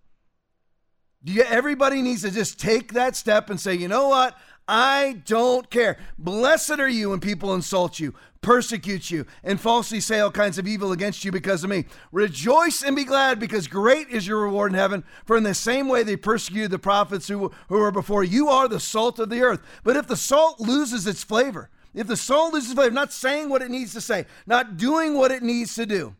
Everybody 1.48 2.02
needs 2.02 2.22
to 2.22 2.30
just 2.30 2.60
take 2.60 2.92
that 2.92 3.16
step 3.16 3.50
and 3.50 3.58
say, 3.58 3.74
you 3.74 3.88
know 3.88 4.08
what? 4.08 4.36
I 4.68 5.22
don't 5.24 5.70
care. 5.70 5.96
Blessed 6.18 6.78
are 6.78 6.88
you 6.88 7.10
when 7.10 7.20
people 7.20 7.54
insult 7.54 7.98
you, 8.00 8.14
persecute 8.40 9.10
you, 9.10 9.26
and 9.42 9.60
falsely 9.60 10.00
say 10.00 10.20
all 10.20 10.30
kinds 10.30 10.58
of 10.58 10.66
evil 10.66 10.92
against 10.92 11.24
you 11.24 11.32
because 11.32 11.64
of 11.64 11.70
me. 11.70 11.84
Rejoice 12.12 12.82
and 12.82 12.96
be 12.96 13.04
glad 13.04 13.38
because 13.38 13.68
great 13.68 14.08
is 14.08 14.26
your 14.26 14.42
reward 14.42 14.72
in 14.72 14.78
heaven. 14.78 15.04
For 15.24 15.36
in 15.36 15.42
the 15.42 15.54
same 15.54 15.88
way 15.88 16.02
they 16.02 16.16
persecuted 16.16 16.70
the 16.70 16.78
prophets 16.78 17.28
who, 17.28 17.50
who 17.68 17.78
were 17.78 17.90
before, 17.90 18.24
you 18.24 18.48
are 18.48 18.68
the 18.68 18.80
salt 18.80 19.18
of 19.18 19.30
the 19.30 19.42
earth. 19.42 19.62
But 19.84 19.96
if 19.96 20.06
the 20.06 20.16
salt 20.16 20.60
loses 20.60 21.06
its 21.06 21.24
flavor, 21.24 21.70
if 21.94 22.06
the 22.06 22.16
salt 22.16 22.52
loses 22.52 22.74
flavor, 22.74 22.90
not 22.92 23.12
saying 23.12 23.48
what 23.48 23.62
it 23.62 23.70
needs 23.70 23.92
to 23.94 24.00
say, 24.00 24.26
not 24.46 24.76
doing 24.76 25.14
what 25.14 25.30
it 25.30 25.42
needs 25.42 25.74
to 25.76 25.86
do, 25.86 26.14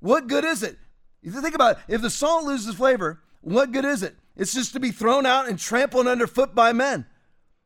what 0.00 0.26
good 0.26 0.44
is 0.44 0.62
it? 0.62 0.78
If 1.22 1.34
you 1.34 1.40
think 1.40 1.54
about 1.54 1.78
it, 1.78 1.94
if 1.94 2.02
the 2.02 2.10
salt 2.10 2.44
loses 2.44 2.74
flavor, 2.74 3.20
what 3.40 3.72
good 3.72 3.84
is 3.84 4.02
it? 4.02 4.14
It's 4.36 4.54
just 4.54 4.74
to 4.74 4.80
be 4.80 4.90
thrown 4.90 5.24
out 5.24 5.48
and 5.48 5.58
trampled 5.58 6.06
underfoot 6.06 6.54
by 6.54 6.72
men. 6.72 7.06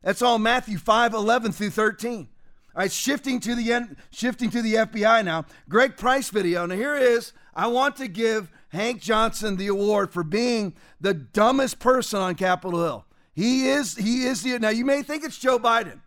That's 0.01 0.21
all 0.21 0.39
Matthew 0.39 0.77
5, 0.77 1.13
11 1.13 1.51
through 1.51 1.69
13. 1.71 2.29
All 2.73 2.81
right, 2.81 2.91
shifting 2.91 3.39
to 3.41 3.53
the 3.53 3.73
end, 3.73 3.97
shifting 4.11 4.49
to 4.51 4.61
the 4.61 4.75
FBI 4.75 5.25
now. 5.25 5.45
Greg 5.67 5.97
Price 5.97 6.29
video. 6.29 6.65
Now 6.65 6.75
here 6.75 6.95
is. 6.95 7.33
I 7.53 7.67
want 7.67 7.97
to 7.97 8.07
give 8.07 8.49
Hank 8.69 9.01
Johnson 9.01 9.57
the 9.57 9.67
award 9.67 10.13
for 10.13 10.23
being 10.23 10.73
the 11.01 11.13
dumbest 11.13 11.79
person 11.79 12.21
on 12.21 12.35
Capitol 12.35 12.81
Hill. 12.81 13.05
He 13.33 13.67
is. 13.67 13.97
He 13.97 14.23
is 14.23 14.41
the. 14.41 14.57
Now 14.57 14.69
you 14.69 14.85
may 14.85 15.03
think 15.03 15.25
it's 15.25 15.37
Joe 15.37 15.59
Biden, 15.59 15.99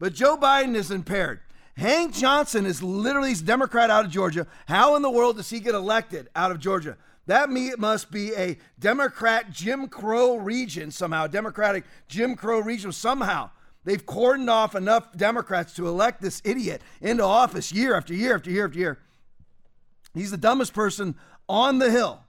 but 0.00 0.12
Joe 0.12 0.36
Biden 0.36 0.74
is 0.74 0.90
impaired. 0.90 1.40
Hank 1.76 2.14
Johnson 2.14 2.66
is 2.66 2.82
literally 2.82 3.28
he's 3.28 3.40
Democrat 3.40 3.88
out 3.88 4.04
of 4.04 4.10
Georgia. 4.10 4.48
How 4.66 4.96
in 4.96 5.02
the 5.02 5.10
world 5.10 5.36
does 5.36 5.48
he 5.48 5.60
get 5.60 5.76
elected 5.76 6.28
out 6.34 6.50
of 6.50 6.58
Georgia? 6.58 6.96
That 7.26 7.50
must 7.50 8.10
be 8.10 8.34
a 8.34 8.58
Democrat 8.80 9.52
Jim 9.52 9.86
Crow 9.86 10.36
region 10.36 10.90
somehow, 10.90 11.28
Democratic 11.28 11.84
Jim 12.08 12.34
Crow 12.34 12.58
region 12.58 12.90
somehow. 12.90 13.50
They've 13.88 14.04
cordoned 14.04 14.50
off 14.50 14.74
enough 14.74 15.16
Democrats 15.16 15.72
to 15.76 15.88
elect 15.88 16.20
this 16.20 16.42
idiot 16.44 16.82
into 17.00 17.24
office 17.24 17.72
year 17.72 17.96
after 17.96 18.12
year 18.12 18.34
after 18.34 18.50
year 18.50 18.66
after 18.66 18.78
year. 18.78 18.98
He's 20.12 20.30
the 20.30 20.36
dumbest 20.36 20.74
person 20.74 21.14
on 21.48 21.78
the 21.78 21.90
Hill. 21.90 22.20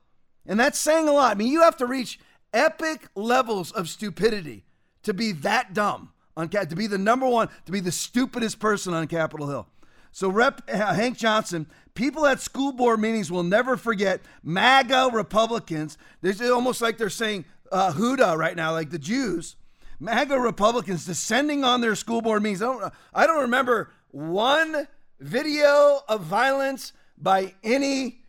And 0.45 0.57
that's 0.57 0.79
saying 0.79 1.09
a 1.09 1.11
lot. 1.11 1.31
I 1.31 1.37
mean, 1.37 1.51
you 1.51 1.61
have 1.63 1.75
to 1.75 1.85
reach 1.85 2.17
epic 2.53 3.09
levels 3.13 3.73
of 3.73 3.89
stupidity 3.89 4.63
to 5.03 5.13
be 5.13 5.33
that 5.33 5.73
dumb 5.73 6.13
on 6.37 6.47
to 6.47 6.75
be 6.77 6.87
the 6.87 6.97
number 6.97 7.27
one, 7.27 7.49
to 7.65 7.73
be 7.73 7.81
the 7.81 7.91
stupidest 7.91 8.61
person 8.61 8.93
on 8.93 9.05
Capitol 9.07 9.49
Hill. 9.49 9.67
So, 10.13 10.29
Rep 10.29 10.67
Hank 10.69 11.17
Johnson 11.17 11.67
People 11.93 12.25
at 12.25 12.39
school 12.39 12.71
board 12.71 13.01
meetings 13.01 13.29
will 13.29 13.43
never 13.43 13.75
forget 13.75 14.21
MAGA 14.43 15.09
Republicans. 15.11 15.97
It's 16.23 16.39
almost 16.39 16.81
like 16.81 16.97
they're 16.97 17.09
saying 17.09 17.43
uh, 17.69 17.91
Huda 17.91 18.37
right 18.37 18.55
now, 18.55 18.71
like 18.71 18.91
the 18.91 18.97
Jews. 18.97 19.57
MAGA 19.99 20.39
Republicans 20.39 21.05
descending 21.05 21.63
on 21.63 21.81
their 21.81 21.95
school 21.95 22.21
board 22.21 22.41
meetings. 22.41 22.61
I 22.61 22.65
don't, 22.65 22.93
I 23.13 23.27
don't 23.27 23.41
remember 23.41 23.91
one 24.11 24.87
video 25.19 26.01
of 26.07 26.21
violence 26.21 26.93
by 27.17 27.53
any 27.63 28.21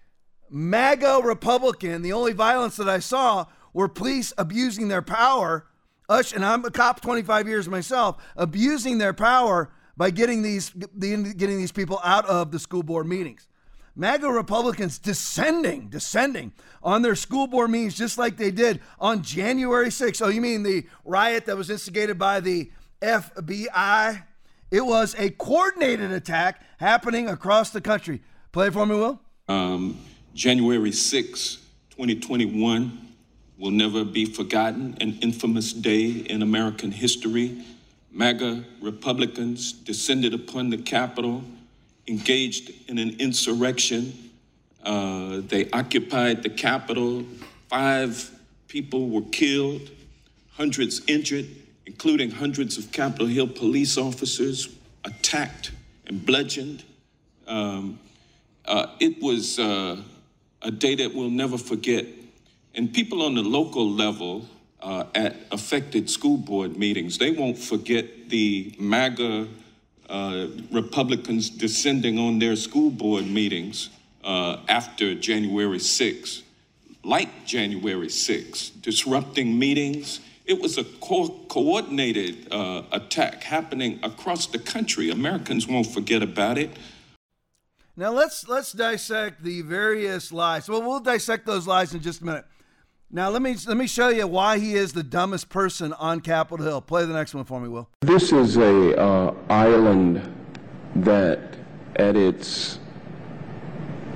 MAGA 0.50 1.20
Republican. 1.22 2.02
The 2.02 2.12
only 2.12 2.32
violence 2.32 2.76
that 2.76 2.88
I 2.88 2.98
saw 2.98 3.46
were 3.72 3.88
police 3.88 4.32
abusing 4.36 4.88
their 4.88 5.02
power. 5.02 5.66
Us, 6.08 6.32
and 6.32 6.44
I'm 6.44 6.64
a 6.64 6.70
cop 6.72 7.00
25 7.00 7.46
years 7.46 7.68
myself, 7.68 8.20
abusing 8.36 8.98
their 8.98 9.12
power 9.12 9.70
by 9.96 10.10
getting 10.10 10.42
these 10.42 10.70
getting 10.70 11.58
these 11.58 11.70
people 11.70 12.00
out 12.02 12.26
of 12.26 12.50
the 12.50 12.58
school 12.58 12.82
board 12.82 13.06
meetings. 13.06 13.46
MAGA 14.00 14.30
Republicans 14.30 14.98
descending, 14.98 15.88
descending 15.90 16.52
on 16.82 17.02
their 17.02 17.14
school 17.14 17.46
board 17.46 17.70
meetings 17.70 17.94
just 17.94 18.16
like 18.16 18.38
they 18.38 18.50
did 18.50 18.80
on 18.98 19.22
January 19.22 19.90
6th. 19.90 20.22
Oh, 20.24 20.30
you 20.30 20.40
mean 20.40 20.62
the 20.62 20.86
riot 21.04 21.44
that 21.44 21.54
was 21.54 21.68
instigated 21.68 22.18
by 22.18 22.40
the 22.40 22.70
FBI? 23.02 24.22
It 24.70 24.86
was 24.86 25.14
a 25.18 25.28
coordinated 25.28 26.12
attack 26.12 26.62
happening 26.78 27.28
across 27.28 27.68
the 27.68 27.82
country. 27.82 28.22
Play 28.52 28.70
for 28.70 28.86
me, 28.86 28.94
Will. 28.94 29.20
Um, 29.48 29.98
January 30.32 30.92
6, 30.92 31.56
2021 31.90 33.06
will 33.58 33.70
never 33.70 34.02
be 34.02 34.24
forgotten, 34.24 34.96
an 35.02 35.18
infamous 35.20 35.74
day 35.74 36.06
in 36.06 36.40
American 36.40 36.90
history. 36.90 37.62
MAGA 38.10 38.64
Republicans 38.80 39.72
descended 39.74 40.32
upon 40.32 40.70
the 40.70 40.78
Capitol 40.78 41.44
engaged 42.10 42.72
in 42.88 42.98
an 42.98 43.16
insurrection. 43.20 44.30
Uh, 44.84 45.40
they 45.46 45.70
occupied 45.70 46.42
the 46.42 46.50
Capitol. 46.50 47.24
Five 47.68 48.30
people 48.66 49.08
were 49.08 49.28
killed, 49.30 49.90
hundreds 50.52 51.02
injured, 51.06 51.46
including 51.86 52.30
hundreds 52.30 52.76
of 52.76 52.90
Capitol 52.90 53.28
Hill 53.28 53.46
police 53.46 53.96
officers 53.96 54.68
attacked 55.04 55.70
and 56.06 56.24
bludgeoned. 56.26 56.84
Um, 57.46 58.00
uh, 58.64 58.88
it 58.98 59.22
was 59.22 59.58
uh, 59.58 59.96
a 60.62 60.70
day 60.70 60.96
that 60.96 61.14
we'll 61.14 61.30
never 61.30 61.56
forget. 61.56 62.06
And 62.74 62.92
people 62.92 63.22
on 63.22 63.34
the 63.34 63.42
local 63.42 63.88
level 63.88 64.48
uh, 64.80 65.04
at 65.14 65.36
affected 65.52 66.10
school 66.10 66.36
board 66.36 66.76
meetings, 66.76 67.18
they 67.18 67.30
won't 67.30 67.58
forget 67.58 68.30
the 68.30 68.74
MAGA 68.78 69.48
uh, 70.10 70.48
Republicans 70.72 71.48
descending 71.48 72.18
on 72.18 72.38
their 72.38 72.56
school 72.56 72.90
board 72.90 73.26
meetings 73.26 73.90
uh, 74.24 74.58
after 74.68 75.14
January 75.14 75.78
6, 75.78 76.42
like 77.04 77.46
January 77.46 78.08
6, 78.08 78.70
disrupting 78.70 79.58
meetings. 79.58 80.20
It 80.44 80.60
was 80.60 80.78
a 80.78 80.84
co- 80.84 81.40
coordinated 81.48 82.52
uh, 82.52 82.82
attack 82.90 83.44
happening 83.44 84.00
across 84.02 84.46
the 84.46 84.58
country. 84.58 85.10
Americans 85.10 85.68
won't 85.68 85.86
forget 85.86 86.22
about 86.22 86.58
it. 86.58 86.70
Now 87.96 88.12
let's 88.12 88.48
let's 88.48 88.72
dissect 88.72 89.44
the 89.44 89.62
various 89.62 90.32
lies. 90.32 90.68
Well, 90.68 90.82
we'll 90.82 91.00
dissect 91.00 91.46
those 91.46 91.66
lies 91.66 91.94
in 91.94 92.00
just 92.00 92.22
a 92.22 92.24
minute. 92.24 92.46
Now 93.12 93.28
let 93.28 93.42
me 93.42 93.56
let 93.66 93.76
me 93.76 93.88
show 93.88 94.08
you 94.08 94.24
why 94.28 94.60
he 94.60 94.74
is 94.74 94.92
the 94.92 95.02
dumbest 95.02 95.48
person 95.48 95.92
on 95.94 96.20
Capitol 96.20 96.64
Hill. 96.64 96.80
Play 96.80 97.06
the 97.06 97.12
next 97.12 97.34
one 97.34 97.44
for 97.44 97.58
me, 97.58 97.68
Will. 97.68 97.88
This 98.02 98.32
is 98.32 98.56
a 98.56 98.96
uh, 98.96 99.34
island 99.48 100.22
that, 100.94 101.56
at 101.96 102.14
its 102.14 102.78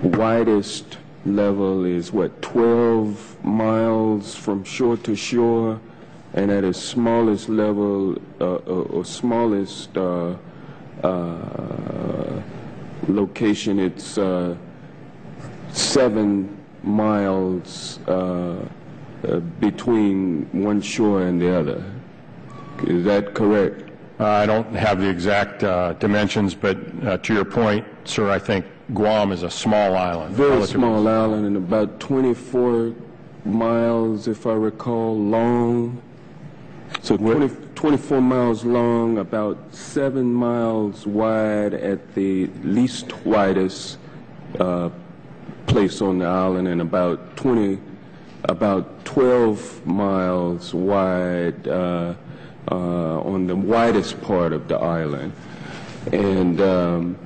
widest 0.00 0.98
level, 1.26 1.84
is 1.84 2.12
what 2.12 2.40
12 2.40 3.44
miles 3.44 4.36
from 4.36 4.62
shore 4.62 4.96
to 4.98 5.16
shore, 5.16 5.80
and 6.34 6.52
at 6.52 6.62
its 6.62 6.78
smallest 6.78 7.48
level, 7.48 8.16
uh, 8.40 8.44
uh 8.44 8.58
or 8.94 9.04
smallest 9.04 9.96
uh, 9.96 10.36
uh, 11.02 12.42
location, 13.08 13.80
it's 13.80 14.20
seven 15.72 16.56
miles 16.84 17.98
uh, 19.25 19.40
between 19.61 20.49
one 20.52 20.81
shore 20.81 21.23
and 21.23 21.40
the 21.40 21.54
other. 21.54 21.85
Is 22.87 23.04
that 23.04 23.35
correct? 23.35 23.90
Uh, 24.21 24.26
I 24.26 24.47
don't 24.47 24.73
have 24.75 25.00
the 25.00 25.09
exact 25.09 25.64
uh, 25.64 25.95
dimensions, 25.95 26.54
but 26.54 26.78
uh, 27.04 27.19
to 27.19 27.35
your 27.35 27.45
point, 27.45 27.85
sir, 28.04 28.31
I 28.31 28.38
think 28.38 28.64
Guam 28.93 29.33
is 29.33 29.43
a 29.43 29.50
small 29.50 29.97
island. 29.97 30.35
Very 30.35 30.50
relatively. 30.50 30.81
small 30.81 31.09
island 31.09 31.47
and 31.47 31.57
about 31.57 31.99
24 32.00 32.95
miles, 33.45 34.28
if 34.28 34.47
I 34.47 34.52
recall, 34.52 35.19
long. 35.19 36.00
So 37.02 37.16
20, 37.16 37.49
24 37.75 38.21
miles 38.21 38.64
long, 38.64 39.19
about 39.19 39.59
seven 39.75 40.33
miles 40.33 41.07
wide 41.07 41.75
at 41.75 42.14
the 42.14 42.47
least 42.62 43.12
widest 43.26 43.99
uh, 44.61 44.90
place 45.66 46.00
on 46.00 46.19
the 46.19 46.26
island, 46.26 46.69
and 46.69 46.81
about 46.81 47.37
20, 47.37 47.81
about 48.44 49.04
12 49.04 49.86
miles 49.86 50.74
wide 50.74 51.66
uh, 51.66 52.14
uh, 52.70 53.20
on 53.20 53.46
the 53.46 53.56
widest 53.56 54.20
part 54.22 54.52
of 54.52 54.68
the 54.68 54.76
island. 54.76 55.32
And 56.12 56.60
um, 56.60 57.18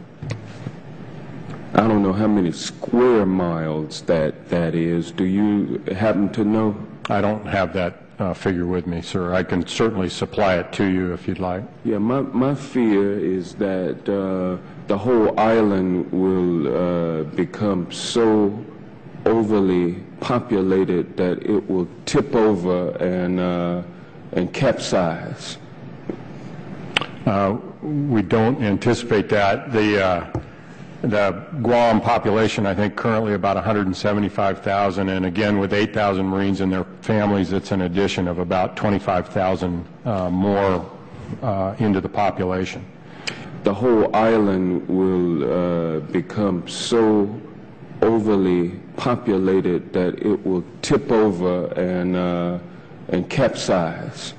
I 1.75 1.87
don't 1.87 2.03
know 2.03 2.13
how 2.13 2.29
many 2.29 2.53
square 2.53 3.27
miles 3.27 4.03
that 4.03 4.49
that 4.49 4.75
is. 4.75 5.11
Do 5.11 5.25
you 5.25 5.83
happen 5.93 6.29
to 6.31 6.45
know? 6.45 6.77
I 7.11 7.21
don't 7.21 7.47
have 7.47 7.73
that 7.75 8.03
uh, 8.19 8.35
figure 8.35 8.67
with 8.67 8.87
me, 8.87 9.01
sir. 9.03 9.35
I 9.35 9.43
can 9.43 9.67
certainly 9.67 10.09
supply 10.09 10.57
it 10.57 10.73
to 10.75 10.85
you 10.85 11.13
if 11.13 11.29
you'd 11.29 11.39
like. 11.39 11.63
Yeah, 11.85 11.99
my, 11.99 12.21
my 12.21 12.55
fear 12.55 13.19
is 13.19 13.55
that 13.55 14.09
uh, 14.09 14.59
the 14.87 14.99
whole 14.99 15.39
island 15.39 16.11
will 16.13 16.69
uh, 16.69 17.23
become 17.25 17.91
so 17.93 18.65
overly 19.29 19.95
populated 20.21 21.17
that 21.17 21.43
it 21.43 21.69
will 21.71 21.87
tip 22.07 22.35
over 22.35 22.91
and, 22.97 23.39
uh, 23.39 23.83
and 24.33 24.53
capsize. 24.53 25.59
Uh, 27.27 27.59
we 27.83 28.23
don't 28.23 28.61
anticipate 28.63 29.29
that. 29.29 29.71
The, 29.71 30.05
uh, 30.05 30.41
the 31.03 31.31
Guam 31.63 32.01
population, 32.01 32.67
I 32.67 32.75
think, 32.75 32.97
currently 32.97 33.35
about 33.35 33.57
175,000, 33.57 35.09
and 35.09 35.27
again, 35.27 35.59
with 35.59 35.73
8,000 35.73 36.27
Marines 36.27 36.61
and 36.61 36.73
their 36.73 36.85
families, 37.03 37.53
it's 37.53 37.71
an 37.71 37.83
addition 37.83 38.27
of 38.27 38.39
about 38.39 38.77
25,000 38.77 39.85
uh, 40.05 40.31
more 40.31 40.91
uh, 41.43 41.77
into 41.79 42.01
the 42.01 42.09
population. 42.09 42.85
The 43.63 43.75
whole 43.75 44.15
island 44.17 44.89
will 44.89 45.45
uh, 45.45 46.01
become 46.01 46.67
so 46.67 47.41
overly 48.03 48.71
populated 48.97 49.93
that 49.93 50.15
it 50.19 50.47
will 50.47 50.65
tip 50.83 51.11
over 51.11 51.67
and, 51.75 52.17
uh, 52.17 52.59
and 53.09 53.29
capsize. 53.29 54.35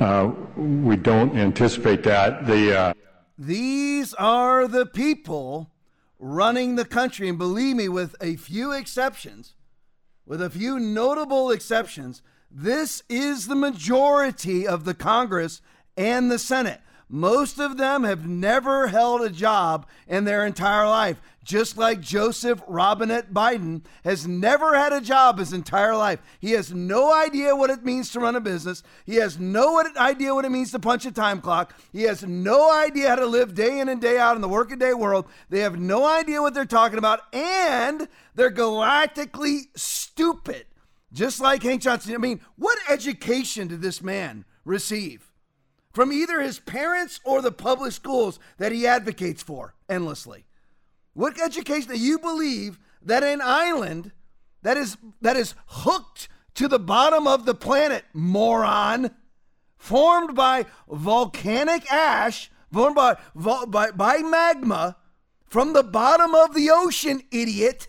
Uh, 0.00 0.30
we 0.56 0.96
don't 0.96 1.36
anticipate 1.36 2.02
that. 2.02 2.46
The 2.46 2.78
uh, 2.78 2.92
These 3.38 4.12
are 4.14 4.68
the 4.68 4.86
people 4.86 5.70
running 6.18 6.76
the 6.76 6.84
country. 6.84 7.28
And 7.28 7.38
believe 7.38 7.76
me, 7.76 7.88
with 7.88 8.14
a 8.20 8.36
few 8.36 8.72
exceptions, 8.72 9.54
with 10.26 10.42
a 10.42 10.50
few 10.50 10.78
notable 10.78 11.50
exceptions, 11.50 12.22
this 12.50 13.02
is 13.08 13.46
the 13.46 13.54
majority 13.54 14.66
of 14.66 14.84
the 14.84 14.94
Congress 14.94 15.60
and 15.96 16.30
the 16.30 16.38
Senate. 16.38 16.80
Most 17.08 17.60
of 17.60 17.76
them 17.76 18.02
have 18.02 18.26
never 18.26 18.88
held 18.88 19.22
a 19.22 19.30
job 19.30 19.86
in 20.08 20.24
their 20.24 20.44
entire 20.44 20.88
life, 20.88 21.20
just 21.44 21.78
like 21.78 22.00
Joseph 22.00 22.60
Robinette 22.66 23.32
Biden 23.32 23.82
has 24.02 24.26
never 24.26 24.74
had 24.74 24.92
a 24.92 25.00
job 25.00 25.38
his 25.38 25.52
entire 25.52 25.94
life. 25.94 26.20
He 26.40 26.50
has 26.52 26.74
no 26.74 27.14
idea 27.14 27.54
what 27.54 27.70
it 27.70 27.84
means 27.84 28.10
to 28.10 28.18
run 28.18 28.34
a 28.34 28.40
business. 28.40 28.82
He 29.04 29.14
has 29.16 29.38
no 29.38 29.84
idea 29.96 30.34
what 30.34 30.44
it 30.44 30.50
means 30.50 30.72
to 30.72 30.80
punch 30.80 31.06
a 31.06 31.12
time 31.12 31.40
clock. 31.40 31.78
He 31.92 32.02
has 32.02 32.24
no 32.24 32.72
idea 32.72 33.10
how 33.10 33.16
to 33.16 33.26
live 33.26 33.54
day 33.54 33.78
in 33.78 33.88
and 33.88 34.00
day 34.00 34.18
out 34.18 34.34
in 34.34 34.42
the 34.42 34.48
workaday 34.48 34.92
world. 34.92 35.26
They 35.48 35.60
have 35.60 35.78
no 35.78 36.04
idea 36.04 36.42
what 36.42 36.54
they're 36.54 36.64
talking 36.64 36.98
about, 36.98 37.20
and 37.32 38.08
they're 38.34 38.50
galactically 38.50 39.68
stupid, 39.76 40.66
just 41.12 41.38
like 41.38 41.62
Hank 41.62 41.82
Johnson. 41.82 42.14
I 42.14 42.18
mean, 42.18 42.40
what 42.56 42.78
education 42.88 43.68
did 43.68 43.80
this 43.80 44.02
man 44.02 44.44
receive? 44.64 45.25
From 45.96 46.12
either 46.12 46.42
his 46.42 46.58
parents 46.58 47.20
or 47.24 47.40
the 47.40 47.50
public 47.50 47.90
schools 47.90 48.38
that 48.58 48.70
he 48.70 48.86
advocates 48.86 49.42
for 49.42 49.72
endlessly. 49.88 50.44
What 51.14 51.40
education 51.40 51.90
do 51.90 51.98
you 51.98 52.18
believe 52.18 52.78
that 53.00 53.22
an 53.22 53.40
island 53.42 54.12
that 54.60 54.76
is 54.76 54.98
that 55.22 55.38
is 55.38 55.54
hooked 55.68 56.28
to 56.56 56.68
the 56.68 56.78
bottom 56.78 57.26
of 57.26 57.46
the 57.46 57.54
planet, 57.54 58.04
moron, 58.12 59.10
formed 59.78 60.36
by 60.36 60.66
volcanic 60.86 61.90
ash, 61.90 62.50
formed 62.70 62.96
by, 62.96 63.16
by, 63.34 63.90
by 63.90 64.18
magma 64.18 64.98
from 65.46 65.72
the 65.72 65.82
bottom 65.82 66.34
of 66.34 66.54
the 66.54 66.68
ocean, 66.70 67.22
idiot, 67.30 67.88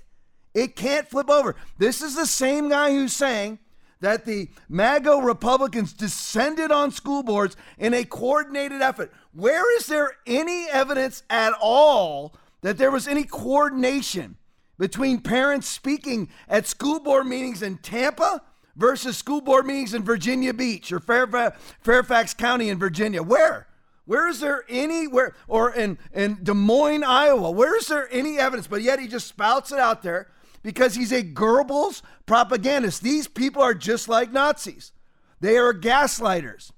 it 0.54 0.78
can't 0.78 1.10
flip 1.10 1.30
over. 1.30 1.58
This 1.78 2.02
is 2.02 2.16
the 2.16 2.26
same 2.26 2.70
guy 2.70 2.92
who's 2.92 3.12
saying 3.12 3.60
that 4.00 4.26
the 4.26 4.50
MAGA 4.70 5.12
Republicans 5.18 5.94
descended 5.94 6.72
on 6.72 6.92
school 6.92 7.24
boards 7.24 7.56
in 7.78 7.94
a 7.94 8.04
coordinated 8.04 8.82
effort. 8.82 9.12
Where 9.34 9.76
is 9.78 9.88
there 9.88 10.12
any 10.26 10.68
evidence 10.70 11.24
at 11.30 11.54
all 11.60 12.36
that 12.62 12.78
there 12.78 12.92
was 12.92 13.08
any 13.08 13.24
coordination 13.24 14.38
between 14.78 15.22
parents 15.22 15.68
speaking 15.68 16.30
at 16.48 16.68
school 16.68 17.00
board 17.00 17.26
meetings 17.26 17.62
in 17.62 17.78
Tampa 17.78 18.42
versus 18.76 19.18
school 19.18 19.42
board 19.42 19.66
meetings 19.66 19.94
in 19.94 20.04
Virginia 20.04 20.54
Beach 20.54 20.92
or 20.92 21.00
Fairfax, 21.00 21.60
Fairfax 21.82 22.34
County 22.34 22.70
in 22.70 22.78
Virginia? 22.78 23.24
Where? 23.24 23.68
Where 24.06 24.30
is 24.30 24.40
there 24.40 24.64
any 24.70 25.06
where 25.08 25.36
or 25.48 25.74
in, 25.74 25.98
in 26.14 26.40
Des 26.42 26.54
Moines, 26.54 27.04
Iowa? 27.04 27.52
Where 27.52 27.76
is 27.76 27.88
there 27.88 28.08
any 28.12 28.38
evidence? 28.38 28.68
But 28.68 28.82
yet 28.82 29.00
he 29.00 29.08
just 29.08 29.28
spouts 29.28 29.72
it 29.72 29.80
out 29.80 30.02
there 30.02 30.30
because 30.68 30.96
he's 30.96 31.14
a 31.14 31.24
Goebbels 31.24 32.02
propagandist. 32.26 33.02
These 33.02 33.30
people 33.30 33.62
are 33.62 33.74
just 33.74 34.10
like 34.10 34.34
Nazis. 34.34 34.92
They 35.40 35.56
are 35.56 35.74
gaslighters. 35.74 36.74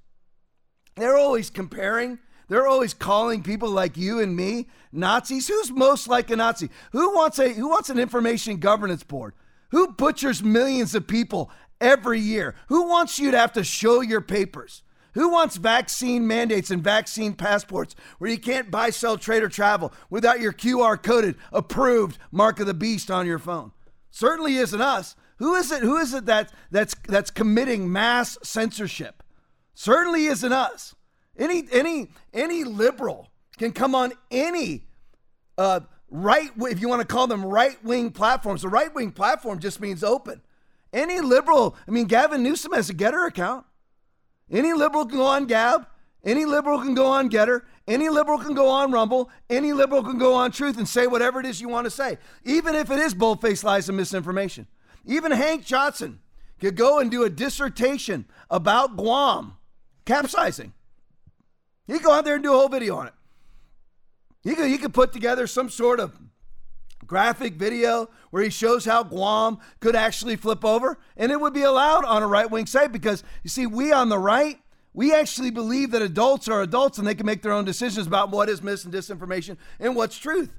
They're 0.96 1.18
always 1.18 1.50
comparing, 1.50 2.20
they're 2.50 2.68
always 2.68 2.94
calling 2.94 3.42
people 3.42 3.72
like 3.72 3.98
you 3.98 4.20
and 4.20 4.36
me 4.36 4.68
Nazis. 4.92 5.48
Who's 5.48 5.72
most 5.72 6.08
like 6.08 6.30
a 6.30 6.36
Nazi? 6.36 6.70
Who 6.92 7.16
wants 7.16 7.40
a 7.40 7.52
who 7.52 7.68
wants 7.68 7.90
an 7.90 7.98
information 7.98 8.58
governance 8.58 9.02
board? 9.02 9.34
Who 9.72 9.94
butchers 9.94 10.44
millions 10.44 10.94
of 10.94 11.08
people 11.08 11.50
every 11.82 12.20
year? 12.20 12.54
Who 12.68 12.88
wants 12.88 13.18
you 13.18 13.32
to 13.32 13.40
have 13.40 13.54
to 13.54 13.64
show 13.64 14.02
your 14.02 14.22
papers? 14.22 14.84
Who 15.16 15.30
wants 15.30 15.56
vaccine 15.56 16.28
mandates 16.28 16.70
and 16.70 16.84
vaccine 16.84 17.34
passports 17.34 17.96
where 18.20 18.30
you 18.30 18.38
can't 18.38 18.70
buy, 18.70 18.92
sell, 18.92 19.18
trade, 19.18 19.42
or 19.42 19.50
travel 19.50 19.92
without 20.12 20.42
your 20.42 20.54
QR 20.54 21.02
coded, 21.02 21.38
approved 21.52 22.20
mark 22.32 22.60
of 22.60 22.68
the 22.68 22.76
beast 22.76 23.10
on 23.10 23.26
your 23.26 23.40
phone? 23.40 23.72
Certainly 24.12 24.56
isn't 24.56 24.82
us. 24.82 25.16
Who 25.38 25.56
is 25.56 25.72
it? 25.72 25.82
Who 25.82 25.98
is 25.98 26.14
it 26.14 26.26
that 26.26 26.52
that's 26.70 26.96
that's 27.08 27.30
committing 27.30 27.92
mass 27.92 28.38
censorship? 28.44 29.24
Certainly 29.74 30.26
isn't 30.26 30.52
us. 30.52 30.96
Any 31.38 31.64
any 31.72 32.10
any 32.34 32.64
liberal 32.64 33.30
can 33.58 33.72
come 33.72 33.96
on 33.96 34.12
any 34.30 34.86
uh, 35.58 35.82
right 36.10 36.50
if 36.58 36.82
you 36.82 36.90
want 36.90 37.02
to 37.02 37.08
call 37.08 37.28
them 37.28 37.46
right 37.46 37.82
wing 37.84 38.12
platforms. 38.12 38.62
The 38.62 38.70
right 38.70 38.94
wing 38.94 39.12
platform 39.12 39.60
just 39.60 39.80
means 39.80 40.04
open. 40.04 40.42
Any 40.92 41.22
liberal, 41.22 41.76
I 41.88 41.92
mean, 41.92 42.06
Gavin 42.08 42.42
Newsom 42.42 42.74
has 42.74 42.90
a 42.90 42.94
Gettr 42.94 43.28
account. 43.28 43.66
Any 44.50 44.74
liberal 44.74 45.06
can 45.06 45.18
go 45.18 45.26
on 45.26 45.46
Gab. 45.46 45.86
Any 46.24 46.46
liberal 46.46 46.80
can 46.80 46.96
go 46.96 47.06
on 47.06 47.30
Gettr. 47.30 47.62
Any 47.90 48.08
liberal 48.08 48.38
can 48.38 48.54
go 48.54 48.70
on 48.70 48.92
Rumble. 48.92 49.32
Any 49.50 49.74
liberal 49.74 50.04
can 50.04 50.20
go 50.20 50.36
on 50.36 50.52
Truth 50.52 50.78
and 50.78 50.88
say 50.88 51.08
whatever 51.08 51.40
it 51.40 51.46
is 51.48 51.60
you 51.60 51.68
want 51.68 51.86
to 51.86 51.92
say, 51.92 52.20
even 52.46 52.76
if 52.76 52.92
it 52.92 53.00
is 53.00 53.16
bold-faced 53.16 53.64
lies 53.64 53.90
and 53.90 53.98
misinformation. 53.98 54.68
Even 55.06 55.32
Hank 55.32 55.66
Johnson 55.66 56.20
could 56.60 56.76
go 56.76 57.00
and 57.00 57.10
do 57.10 57.24
a 57.24 57.32
dissertation 57.32 58.26
about 58.52 58.96
Guam 58.96 59.58
capsizing. 60.06 60.72
He 61.88 61.94
could 61.94 62.04
go 62.04 62.12
out 62.12 62.26
there 62.26 62.36
and 62.36 62.44
do 62.44 62.54
a 62.54 62.58
whole 62.58 62.70
video 62.70 62.96
on 62.96 63.08
it. 63.08 63.14
He 64.44 64.54
could, 64.54 64.68
he 64.68 64.78
could 64.78 64.94
put 64.94 65.12
together 65.12 65.48
some 65.48 65.70
sort 65.70 66.00
of 66.00 66.16
graphic 67.08 67.56
video 67.56 68.08
where 68.30 68.44
he 68.44 68.52
shows 68.52 68.86
how 68.86 69.02
Guam 69.02 69.58
could 69.80 69.96
actually 69.96 70.36
flip 70.36 70.64
over, 70.64 71.00
and 71.18 71.32
it 71.32 71.42
would 71.42 71.54
be 71.54 71.64
allowed 71.64 72.06
on 72.06 72.22
a 72.22 72.28
right 72.28 72.52
wing 72.52 72.68
site 72.68 72.92
because 72.92 73.24
you 73.44 73.50
see, 73.50 73.66
we 73.66 73.92
on 73.92 74.10
the 74.10 74.20
right, 74.20 74.60
we 75.00 75.14
actually 75.14 75.50
believe 75.50 75.92
that 75.92 76.02
adults 76.02 76.50
are 76.50 76.62
adults 76.62 76.98
and 76.98 77.08
they 77.08 77.16
can 77.16 77.26
make 77.26 77.42
their 77.42 77.54
own 77.54 77.64
decisions 77.64 78.06
about 78.06 78.32
what 78.32 78.50
is 78.50 78.62
mis 78.62 78.84
and 78.84 78.94
disinformation 78.94 79.56
and 79.80 79.96
what's 79.96 80.18
truth. 80.18 80.52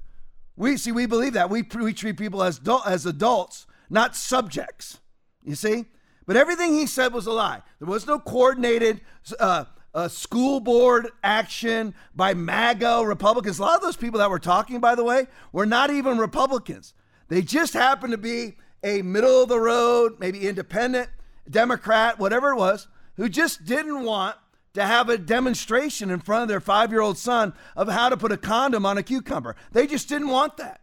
We 0.57 0.79
see, 0.79 0.93
we 0.93 1.05
believe 1.05 1.35
that. 1.35 1.51
We, 1.51 1.61
we 1.79 1.93
treat 1.93 2.17
people 2.17 2.43
as, 2.43 2.59
as 2.87 3.05
adults, 3.05 3.67
not 3.91 4.17
subjects. 4.17 4.99
You 5.45 5.55
see? 5.55 5.85
But 6.27 6.39
everything 6.39 6.73
he 6.73 6.87
said 6.87 7.13
was 7.13 7.27
a 7.27 7.33
lie. 7.33 7.61
There 7.81 7.89
was 7.89 8.07
no 8.07 8.19
coordinated 8.19 9.03
uh, 9.39 9.67
uh, 9.93 10.09
school 10.09 10.59
board 10.61 11.11
action 11.23 11.93
by 12.17 12.33
MAGA 12.33 13.03
Republicans. 13.05 13.59
A 13.59 13.63
lot 13.63 13.77
of 13.77 13.83
those 13.83 13.99
people 13.99 14.21
that 14.21 14.31
were 14.31 14.39
talking, 14.39 14.81
by 14.81 14.95
the 14.95 15.05
way, 15.05 15.27
were 15.53 15.67
not 15.67 15.91
even 15.91 16.17
Republicans. 16.17 16.95
They 17.29 17.43
just 17.43 17.75
happened 17.75 18.13
to 18.13 18.19
be 18.19 18.57
a 18.83 19.03
middle 19.03 19.43
of 19.43 19.51
the 19.51 19.61
road, 19.61 20.17
maybe 20.19 20.49
independent, 20.49 21.11
Democrat, 21.51 22.19
whatever 22.19 22.53
it 22.53 22.57
was, 22.57 22.89
who 23.21 23.29
just 23.29 23.67
didn't 23.67 24.03
want 24.03 24.35
to 24.73 24.83
have 24.83 25.11
a 25.11 25.19
demonstration 25.19 26.11
in 26.11 26.21
front 26.21 26.43
of 26.43 26.49
their 26.49 26.61
five 26.61 26.91
year 26.91 27.03
old 27.03 27.19
son 27.19 27.53
of 27.77 27.87
how 27.87 28.09
to 28.09 28.17
put 28.17 28.33
a 28.33 28.37
condom 28.39 28.87
on 28.87 28.97
a 28.97 29.03
cucumber. 29.03 29.57
They 29.73 29.87
just 29.87 30.09
didn't 30.09 30.29
want 30.29 30.57
that. 30.57 30.81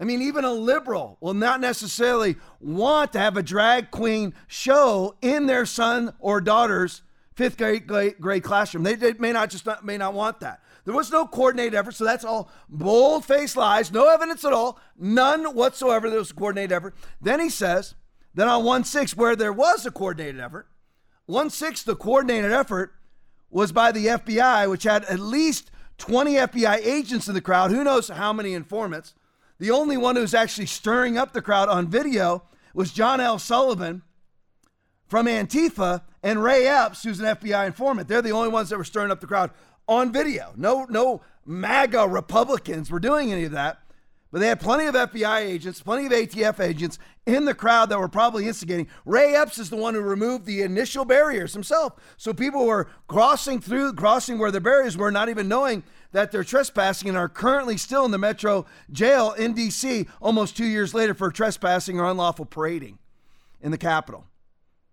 I 0.00 0.04
mean, 0.04 0.22
even 0.22 0.46
a 0.46 0.52
liberal 0.52 1.18
will 1.20 1.34
not 1.34 1.60
necessarily 1.60 2.36
want 2.58 3.12
to 3.12 3.18
have 3.18 3.36
a 3.36 3.42
drag 3.42 3.90
queen 3.90 4.32
show 4.46 5.14
in 5.20 5.44
their 5.44 5.66
son 5.66 6.14
or 6.18 6.40
daughter's 6.40 7.02
fifth 7.34 7.58
grade, 7.58 7.86
grade, 7.86 8.14
grade 8.18 8.42
classroom. 8.42 8.82
They, 8.82 8.94
they, 8.94 9.12
may 9.12 9.32
not 9.32 9.50
just 9.50 9.66
not, 9.66 9.84
may 9.84 9.98
not 9.98 10.14
want 10.14 10.40
that. 10.40 10.62
There 10.86 10.94
was 10.94 11.12
no 11.12 11.26
coordinated 11.26 11.74
effort, 11.74 11.96
so 11.96 12.04
that's 12.04 12.24
all 12.24 12.50
bold 12.70 13.26
faced 13.26 13.58
lies, 13.58 13.92
no 13.92 14.08
evidence 14.08 14.42
at 14.42 14.54
all, 14.54 14.80
none 14.98 15.54
whatsoever. 15.54 16.08
There 16.08 16.18
was 16.18 16.30
a 16.30 16.34
coordinated 16.34 16.72
effort. 16.72 16.94
Then 17.20 17.40
he 17.40 17.50
says 17.50 17.94
that 18.34 18.48
on 18.48 18.64
1 18.64 18.84
6, 18.84 19.16
where 19.18 19.36
there 19.36 19.52
was 19.52 19.84
a 19.84 19.90
coordinated 19.90 20.40
effort, 20.40 20.66
1 21.26 21.50
6, 21.50 21.82
the 21.82 21.96
coordinated 21.96 22.52
effort 22.52 22.92
was 23.50 23.72
by 23.72 23.92
the 23.92 24.06
FBI, 24.06 24.68
which 24.68 24.82
had 24.82 25.04
at 25.04 25.20
least 25.20 25.70
20 25.98 26.34
FBI 26.34 26.84
agents 26.84 27.28
in 27.28 27.34
the 27.34 27.40
crowd. 27.40 27.70
Who 27.70 27.84
knows 27.84 28.08
how 28.08 28.32
many 28.32 28.52
informants? 28.52 29.14
The 29.58 29.70
only 29.70 29.96
one 29.96 30.16
who 30.16 30.22
was 30.22 30.34
actually 30.34 30.66
stirring 30.66 31.16
up 31.16 31.32
the 31.32 31.42
crowd 31.42 31.68
on 31.68 31.88
video 31.88 32.42
was 32.74 32.92
John 32.92 33.20
L. 33.20 33.38
Sullivan 33.38 34.02
from 35.06 35.26
Antifa 35.26 36.02
and 36.22 36.42
Ray 36.42 36.66
Epps, 36.66 37.04
who's 37.04 37.20
an 37.20 37.36
FBI 37.36 37.66
informant. 37.66 38.08
They're 38.08 38.22
the 38.22 38.32
only 38.32 38.48
ones 38.48 38.70
that 38.70 38.78
were 38.78 38.84
stirring 38.84 39.12
up 39.12 39.20
the 39.20 39.26
crowd 39.26 39.50
on 39.86 40.12
video. 40.12 40.52
No, 40.56 40.86
no 40.88 41.22
MAGA 41.46 42.08
Republicans 42.08 42.90
were 42.90 42.98
doing 42.98 43.32
any 43.32 43.44
of 43.44 43.52
that. 43.52 43.78
But 44.34 44.40
they 44.40 44.48
had 44.48 44.58
plenty 44.58 44.86
of 44.86 44.96
FBI 44.96 45.42
agents, 45.42 45.80
plenty 45.80 46.06
of 46.06 46.12
ATF 46.12 46.58
agents 46.58 46.98
in 47.24 47.44
the 47.44 47.54
crowd 47.54 47.88
that 47.90 48.00
were 48.00 48.08
probably 48.08 48.48
instigating. 48.48 48.88
Ray 49.04 49.36
Epps 49.36 49.58
is 49.58 49.70
the 49.70 49.76
one 49.76 49.94
who 49.94 50.00
removed 50.00 50.44
the 50.44 50.62
initial 50.62 51.04
barriers 51.04 51.52
himself. 51.52 51.92
So 52.16 52.34
people 52.34 52.66
were 52.66 52.88
crossing 53.06 53.60
through, 53.60 53.92
crossing 53.92 54.38
where 54.38 54.50
the 54.50 54.60
barriers 54.60 54.96
were, 54.96 55.12
not 55.12 55.28
even 55.28 55.46
knowing 55.46 55.84
that 56.10 56.32
they're 56.32 56.42
trespassing 56.42 57.08
and 57.08 57.16
are 57.16 57.28
currently 57.28 57.76
still 57.76 58.04
in 58.04 58.10
the 58.10 58.18
Metro 58.18 58.66
jail 58.90 59.30
in 59.34 59.54
D.C. 59.54 60.08
almost 60.20 60.56
two 60.56 60.66
years 60.66 60.94
later 60.94 61.14
for 61.14 61.30
trespassing 61.30 62.00
or 62.00 62.10
unlawful 62.10 62.44
parading 62.44 62.98
in 63.60 63.70
the 63.70 63.78
Capitol, 63.78 64.24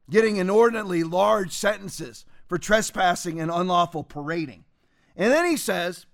getting 0.08 0.38
inordinately 0.38 1.04
large 1.04 1.51
sentences 1.51 2.25
for 2.47 2.60
trespassing 2.60 3.39
and 3.39 3.49
unlawful 3.49 4.04
parading. 4.04 4.65
And 5.15 5.32
then 5.32 5.47
he 5.47 5.58
says 5.58 6.06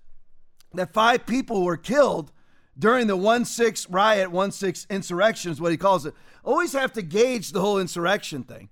that 0.74 0.94
five 0.94 1.26
people 1.26 1.66
were 1.66 1.76
killed 1.76 2.32
during 2.78 3.08
the 3.08 3.18
1 3.18 3.46
6 3.46 3.90
riot, 3.90 4.32
1 4.32 4.52
6 4.52 4.88
insurrection 4.90 5.52
is 5.52 5.62
what 5.62 5.72
he 5.72 5.78
calls 5.78 6.06
it. 6.06 6.14
Always 6.44 6.74
have 6.74 6.94
to 6.94 7.02
gauge 7.02 7.52
the 7.52 7.62
whole 7.62 7.80
insurrection 7.80 8.44
thing. 8.44 8.70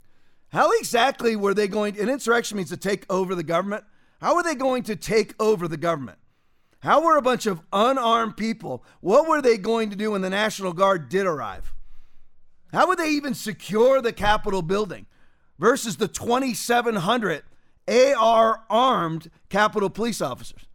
How 0.50 0.72
exactly 0.80 1.36
were 1.36 1.54
they 1.54 1.68
going? 1.68 2.00
An 2.00 2.10
insurrection 2.10 2.58
means 2.58 2.70
to 2.70 2.78
take 2.78 3.06
over 3.10 3.36
the 3.36 3.44
government. 3.44 3.84
How 4.22 4.36
were 4.36 4.44
they 4.44 4.56
going 4.56 4.84
to 4.84 4.96
take 4.96 5.34
over 5.40 5.68
the 5.68 5.78
government? 5.78 6.18
How 6.80 7.04
were 7.04 7.18
a 7.18 7.22
bunch 7.22 7.46
of 7.46 7.62
unarmed 7.74 8.38
people? 8.38 8.84
What 9.02 9.28
were 9.28 9.42
they 9.42 9.58
going 9.58 9.90
to 9.90 9.96
do 9.96 10.12
when 10.12 10.22
the 10.22 10.30
National 10.30 10.72
Guard 10.72 11.10
did 11.10 11.26
arrive? 11.26 11.74
How 12.72 12.88
would 12.88 13.00
they 13.00 13.10
even 13.10 13.34
secure 13.34 14.02
the 14.02 14.14
Capitol 14.14 14.62
building 14.62 15.08
versus 15.58 15.98
the 15.98 16.08
2,700 16.08 17.44
AR 17.88 18.64
armed 18.70 19.32
Capitol 19.50 19.90
police 19.90 20.22
officers? 20.22 20.66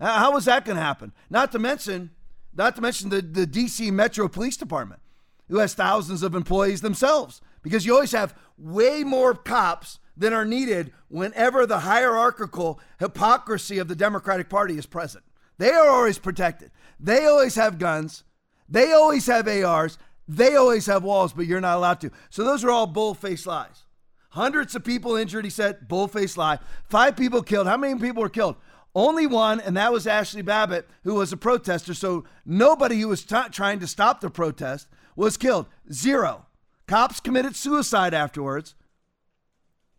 How 0.00 0.32
was 0.32 0.44
that 0.44 0.64
going 0.64 0.76
to 0.76 0.82
happen? 0.82 1.12
Not 1.30 1.50
to 1.52 1.58
mention, 1.58 2.10
not 2.56 2.76
to 2.76 2.82
mention 2.82 3.10
the, 3.10 3.20
the 3.20 3.46
DC 3.46 3.90
Metro 3.92 4.28
Police 4.28 4.56
Department, 4.56 5.00
who 5.48 5.58
has 5.58 5.74
thousands 5.74 6.22
of 6.22 6.34
employees 6.34 6.80
themselves, 6.80 7.40
because 7.62 7.84
you 7.84 7.94
always 7.94 8.12
have 8.12 8.34
way 8.56 9.04
more 9.04 9.34
cops 9.34 9.98
than 10.16 10.32
are 10.32 10.44
needed 10.44 10.92
whenever 11.08 11.66
the 11.66 11.80
hierarchical 11.80 12.80
hypocrisy 12.98 13.78
of 13.78 13.88
the 13.88 13.96
Democratic 13.96 14.48
Party 14.48 14.78
is 14.78 14.86
present. 14.86 15.24
They 15.58 15.70
are 15.70 15.88
always 15.88 16.18
protected. 16.18 16.70
They 17.00 17.26
always 17.26 17.54
have 17.56 17.78
guns. 17.78 18.24
They 18.68 18.92
always 18.92 19.26
have 19.26 19.48
ARs. 19.48 19.98
They 20.26 20.56
always 20.56 20.86
have 20.86 21.04
walls, 21.04 21.32
but 21.32 21.46
you're 21.46 21.60
not 21.60 21.76
allowed 21.76 22.00
to. 22.00 22.10
So 22.30 22.44
those 22.44 22.64
are 22.64 22.70
all 22.70 22.86
bull-faced 22.86 23.46
lies. 23.46 23.84
Hundreds 24.30 24.74
of 24.74 24.82
people 24.82 25.16
injured, 25.16 25.44
he 25.44 25.50
said, 25.50 25.86
bull-faced 25.86 26.36
lie. 26.36 26.58
Five 26.88 27.16
people 27.16 27.42
killed. 27.42 27.66
How 27.66 27.76
many 27.76 27.98
people 28.00 28.22
were 28.22 28.28
killed? 28.28 28.56
Only 28.94 29.26
one, 29.26 29.60
and 29.60 29.76
that 29.76 29.92
was 29.92 30.06
Ashley 30.06 30.42
Babbitt, 30.42 30.88
who 31.02 31.14
was 31.14 31.32
a 31.32 31.36
protester. 31.36 31.94
So 31.94 32.24
nobody 32.46 33.00
who 33.00 33.08
was 33.08 33.24
t- 33.24 33.36
trying 33.50 33.80
to 33.80 33.86
stop 33.86 34.20
the 34.20 34.30
protest 34.30 34.86
was 35.16 35.36
killed. 35.36 35.66
Zero. 35.92 36.46
Cops 36.86 37.18
committed 37.18 37.56
suicide 37.56 38.14
afterwards. 38.14 38.74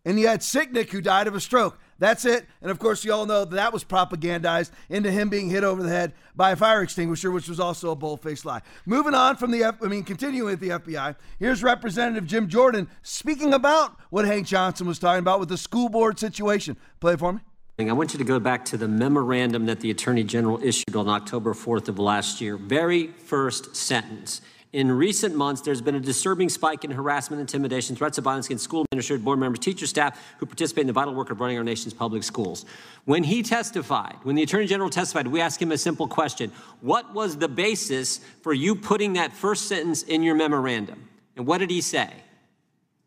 And 0.04 0.20
you 0.20 0.28
had 0.28 0.40
Sicknick, 0.40 0.90
who 0.90 1.00
died 1.00 1.26
of 1.26 1.34
a 1.34 1.40
stroke. 1.40 1.78
That's 1.98 2.24
it. 2.24 2.46
And 2.62 2.70
of 2.70 2.78
course, 2.78 3.04
you 3.04 3.12
all 3.12 3.26
know 3.26 3.44
that, 3.44 3.56
that 3.56 3.72
was 3.72 3.82
propagandized 3.82 4.70
into 4.88 5.10
him 5.10 5.28
being 5.28 5.50
hit 5.50 5.64
over 5.64 5.82
the 5.82 5.88
head 5.88 6.12
by 6.34 6.52
a 6.52 6.56
fire 6.56 6.82
extinguisher, 6.82 7.30
which 7.30 7.48
was 7.48 7.58
also 7.58 7.90
a 7.90 7.96
bold-faced 7.96 8.44
lie. 8.44 8.60
Moving 8.84 9.14
on 9.14 9.36
from 9.36 9.50
the, 9.50 9.64
F- 9.64 9.82
I 9.82 9.88
mean, 9.88 10.04
continuing 10.04 10.50
with 10.50 10.60
the 10.60 10.68
FBI. 10.68 11.16
Here's 11.38 11.62
Representative 11.62 12.26
Jim 12.26 12.48
Jordan 12.48 12.88
speaking 13.02 13.52
about 13.52 13.96
what 14.10 14.26
Hank 14.26 14.46
Johnson 14.46 14.86
was 14.86 14.98
talking 14.98 15.20
about 15.20 15.40
with 15.40 15.48
the 15.48 15.58
school 15.58 15.88
board 15.88 16.18
situation. 16.18 16.76
Play 17.00 17.14
it 17.14 17.18
for 17.18 17.32
me. 17.32 17.40
I 17.78 17.92
want 17.92 18.14
you 18.14 18.18
to 18.18 18.24
go 18.24 18.40
back 18.40 18.64
to 18.66 18.78
the 18.78 18.88
memorandum 18.88 19.66
that 19.66 19.80
the 19.80 19.90
Attorney 19.90 20.24
General 20.24 20.58
issued 20.62 20.96
on 20.96 21.08
October 21.08 21.52
4th 21.52 21.88
of 21.88 21.98
last 21.98 22.40
year. 22.40 22.56
Very 22.56 23.08
first 23.08 23.76
sentence. 23.76 24.40
In 24.72 24.90
recent 24.90 25.36
months, 25.36 25.60
there's 25.60 25.82
been 25.82 25.94
a 25.94 26.00
disturbing 26.00 26.48
spike 26.48 26.84
in 26.84 26.90
harassment, 26.90 27.38
intimidation, 27.38 27.94
threats 27.94 28.16
of 28.16 28.24
violence 28.24 28.46
against 28.46 28.64
school 28.64 28.86
administrators, 28.90 29.22
board 29.22 29.38
members, 29.38 29.58
teachers, 29.58 29.90
staff 29.90 30.18
who 30.38 30.46
participate 30.46 30.82
in 30.82 30.86
the 30.86 30.92
vital 30.94 31.14
work 31.14 31.30
of 31.30 31.38
running 31.38 31.58
our 31.58 31.64
nation's 31.64 31.92
public 31.92 32.22
schools. 32.22 32.64
When 33.04 33.22
he 33.22 33.42
testified, 33.42 34.16
when 34.22 34.36
the 34.36 34.42
Attorney 34.42 34.66
General 34.66 34.88
testified, 34.88 35.26
we 35.26 35.42
asked 35.42 35.60
him 35.60 35.70
a 35.70 35.78
simple 35.78 36.08
question 36.08 36.52
What 36.80 37.12
was 37.12 37.36
the 37.36 37.48
basis 37.48 38.20
for 38.40 38.54
you 38.54 38.74
putting 38.74 39.12
that 39.12 39.34
first 39.34 39.68
sentence 39.68 40.02
in 40.02 40.22
your 40.22 40.34
memorandum? 40.34 41.08
And 41.36 41.46
what 41.46 41.58
did 41.58 41.70
he 41.70 41.82
say? 41.82 42.10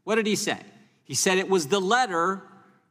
What 0.04 0.16
did 0.16 0.28
he 0.28 0.36
say? 0.36 0.60
He 1.06 1.16
said 1.16 1.40
it 1.40 1.50
was 1.50 1.68
the 1.68 1.82
letter 1.82 2.44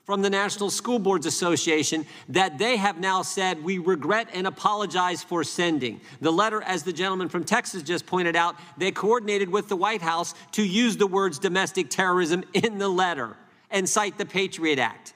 from 0.08 0.22
the 0.22 0.30
National 0.30 0.70
School 0.70 0.98
Boards 0.98 1.26
Association 1.26 2.06
that 2.30 2.56
they 2.56 2.78
have 2.78 2.98
now 2.98 3.20
said 3.20 3.62
we 3.62 3.76
regret 3.76 4.26
and 4.32 4.46
apologize 4.46 5.22
for 5.22 5.44
sending. 5.44 6.00
The 6.22 6.32
letter, 6.32 6.62
as 6.62 6.82
the 6.82 6.94
gentleman 6.94 7.28
from 7.28 7.44
Texas 7.44 7.82
just 7.82 8.06
pointed 8.06 8.34
out, 8.34 8.56
they 8.78 8.90
coordinated 8.90 9.50
with 9.50 9.68
the 9.68 9.76
White 9.76 10.00
House 10.00 10.32
to 10.52 10.62
use 10.62 10.96
the 10.96 11.06
words 11.06 11.38
domestic 11.38 11.90
terrorism 11.90 12.42
in 12.54 12.78
the 12.78 12.88
letter 12.88 13.36
and 13.70 13.86
cite 13.86 14.16
the 14.16 14.24
Patriot 14.24 14.78
Act. 14.78 15.12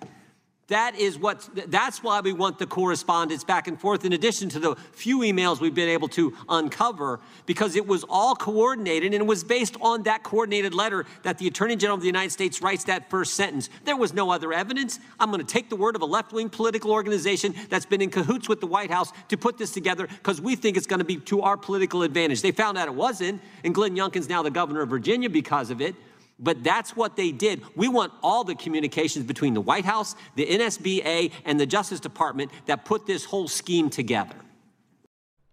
That 0.72 0.96
is 0.96 1.18
what, 1.18 1.46
that's 1.68 2.02
why 2.02 2.20
we 2.20 2.32
want 2.32 2.58
the 2.58 2.64
correspondence 2.64 3.44
back 3.44 3.68
and 3.68 3.78
forth, 3.78 4.06
in 4.06 4.14
addition 4.14 4.48
to 4.48 4.58
the 4.58 4.74
few 4.92 5.18
emails 5.18 5.60
we've 5.60 5.74
been 5.74 5.90
able 5.90 6.08
to 6.08 6.34
uncover, 6.48 7.20
because 7.44 7.76
it 7.76 7.86
was 7.86 8.06
all 8.08 8.34
coordinated 8.34 9.12
and 9.12 9.20
it 9.20 9.26
was 9.26 9.44
based 9.44 9.76
on 9.82 10.04
that 10.04 10.22
coordinated 10.22 10.72
letter 10.72 11.04
that 11.24 11.36
the 11.36 11.46
Attorney 11.46 11.76
General 11.76 11.96
of 11.96 12.00
the 12.00 12.06
United 12.06 12.30
States 12.30 12.62
writes 12.62 12.84
that 12.84 13.10
first 13.10 13.34
sentence. 13.34 13.68
There 13.84 13.98
was 13.98 14.14
no 14.14 14.30
other 14.30 14.50
evidence. 14.50 14.98
I'm 15.20 15.30
going 15.30 15.44
to 15.44 15.46
take 15.46 15.68
the 15.68 15.76
word 15.76 15.94
of 15.94 16.00
a 16.00 16.06
left 16.06 16.32
wing 16.32 16.48
political 16.48 16.90
organization 16.90 17.54
that's 17.68 17.84
been 17.84 18.00
in 18.00 18.08
cahoots 18.08 18.48
with 18.48 18.60
the 18.60 18.66
White 18.66 18.90
House 18.90 19.12
to 19.28 19.36
put 19.36 19.58
this 19.58 19.72
together 19.72 20.06
because 20.06 20.40
we 20.40 20.56
think 20.56 20.78
it's 20.78 20.86
going 20.86 21.00
to 21.00 21.04
be 21.04 21.18
to 21.18 21.42
our 21.42 21.58
political 21.58 22.02
advantage. 22.02 22.40
They 22.40 22.50
found 22.50 22.78
out 22.78 22.88
it 22.88 22.94
wasn't, 22.94 23.42
and 23.62 23.74
Glenn 23.74 23.94
Youngkin's 23.94 24.30
now 24.30 24.42
the 24.42 24.50
governor 24.50 24.80
of 24.80 24.88
Virginia 24.88 25.28
because 25.28 25.70
of 25.70 25.82
it. 25.82 25.94
But 26.42 26.64
that's 26.64 26.96
what 26.96 27.16
they 27.16 27.30
did. 27.30 27.62
We 27.76 27.86
want 27.86 28.12
all 28.20 28.42
the 28.42 28.56
communications 28.56 29.24
between 29.24 29.54
the 29.54 29.60
White 29.60 29.84
House, 29.84 30.16
the 30.34 30.44
NSBA, 30.44 31.30
and 31.44 31.58
the 31.58 31.66
Justice 31.66 32.00
Department 32.00 32.50
that 32.66 32.84
put 32.84 33.06
this 33.06 33.24
whole 33.24 33.46
scheme 33.46 33.88
together. 33.88 34.34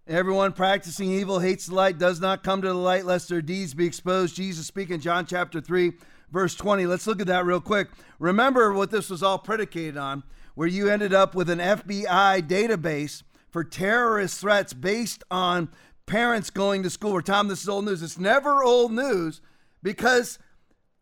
Everyone 0.07 0.51
practicing 0.51 1.11
evil 1.11 1.37
hates 1.37 1.67
the 1.67 1.75
light, 1.75 1.99
does 1.99 2.19
not 2.19 2.43
come 2.43 2.63
to 2.63 2.67
the 2.67 2.73
light, 2.73 3.05
lest 3.05 3.29
their 3.29 3.43
deeds 3.43 3.75
be 3.75 3.85
exposed. 3.85 4.35
Jesus 4.35 4.65
speaking, 4.65 4.99
John 4.99 5.27
chapter 5.27 5.61
3, 5.61 5.91
verse 6.31 6.55
20. 6.55 6.87
Let's 6.87 7.05
look 7.05 7.21
at 7.21 7.27
that 7.27 7.45
real 7.45 7.61
quick. 7.61 7.89
Remember 8.17 8.73
what 8.73 8.89
this 8.89 9.11
was 9.11 9.21
all 9.21 9.37
predicated 9.37 9.97
on, 9.97 10.23
where 10.55 10.67
you 10.67 10.89
ended 10.89 11.13
up 11.13 11.35
with 11.35 11.51
an 11.51 11.59
FBI 11.59 12.41
database 12.47 13.21
for 13.51 13.63
terrorist 13.63 14.41
threats 14.41 14.73
based 14.73 15.23
on 15.29 15.69
parents 16.07 16.49
going 16.49 16.81
to 16.81 16.89
school. 16.89 17.11
Or, 17.11 17.21
Tom, 17.21 17.47
this 17.47 17.61
is 17.61 17.69
old 17.69 17.85
news. 17.85 18.01
It's 18.01 18.17
never 18.17 18.63
old 18.63 18.91
news 18.91 19.41
because 19.83 20.39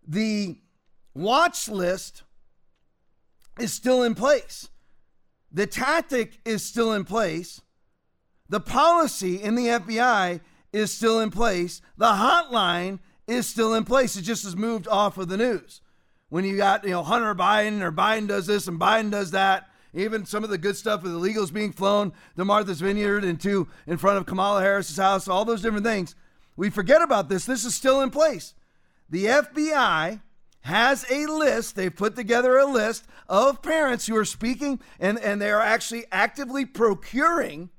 the 0.08 0.58
watch 1.13 1.67
list 1.67 2.24
is 3.60 3.74
still 3.74 4.04
in 4.04 4.15
place. 4.15 4.70
The 5.52 5.67
tactic 5.67 6.39
is 6.46 6.63
still 6.63 6.93
in 6.93 7.04
place. 7.04 7.62
The 8.50 8.60
policy 8.60 9.41
in 9.41 9.56
the 9.56 9.67
FBI 9.67 10.39
is 10.72 10.91
still 10.91 11.20
in 11.20 11.32
place. 11.32 11.82
The 11.98 12.13
hotline 12.13 13.00
is 13.28 13.48
still 13.48 13.74
in 13.74 13.84
place. 13.84 14.15
It 14.15 14.22
just 14.22 14.43
has 14.43 14.56
moved 14.56 14.88
off 14.88 15.17
of 15.17 15.28
the 15.28 15.38
news. 15.38 15.82
When 16.30 16.46
you 16.46 16.58
got, 16.58 16.84
you 16.84 16.91
know, 16.91 17.04
Hunter 17.04 17.34
Biden 17.36 17.82
or 17.82 17.91
Biden 17.91 18.28
does 18.28 18.48
this 18.48 18.67
and 18.67 18.80
Biden 18.80 19.12
does 19.12 19.32
that, 19.32 19.70
even 19.93 20.26
some 20.26 20.43
of 20.43 20.50
the 20.50 20.58
good 20.58 20.76
stuff 20.76 21.02
with 21.02 21.13
illegals 21.13 21.52
being 21.52 21.72
flown 21.72 22.13
to 22.36 22.46
Martha's 22.46 22.82
Vineyard 22.82 23.24
and 23.24 23.39
to 23.41 23.67
in 23.88 23.98
front 23.98 24.17
of 24.17 24.26
Kamala 24.26 24.62
Harris's 24.62 24.98
house, 24.98 25.28
all 25.28 25.46
those 25.46 25.62
different 25.62 25.86
things. 25.86 26.15
we 26.56 26.70
forget 26.70 27.02
about 27.02 27.30
this. 27.30 27.46
This 27.46 27.65
is 27.65 27.74
still 27.74 28.02
in 28.02 28.10
place. 28.10 28.54
The 29.10 29.26
FBI 29.26 30.22
has 30.62 31.06
a 31.10 31.26
list. 31.28 31.76
They've 31.76 31.96
put 31.96 32.15
together 32.15 32.58
a 32.58 32.65
list 32.65 33.06
of 33.30 33.62
parents 33.62 34.08
who 34.08 34.15
are 34.17 34.26
speaking 34.26 34.80
and, 35.00 35.17
and 35.20 35.41
they 35.41 35.50
are 35.50 35.62
actually 35.62 36.06
actively 36.12 36.65
procuring 36.65 37.70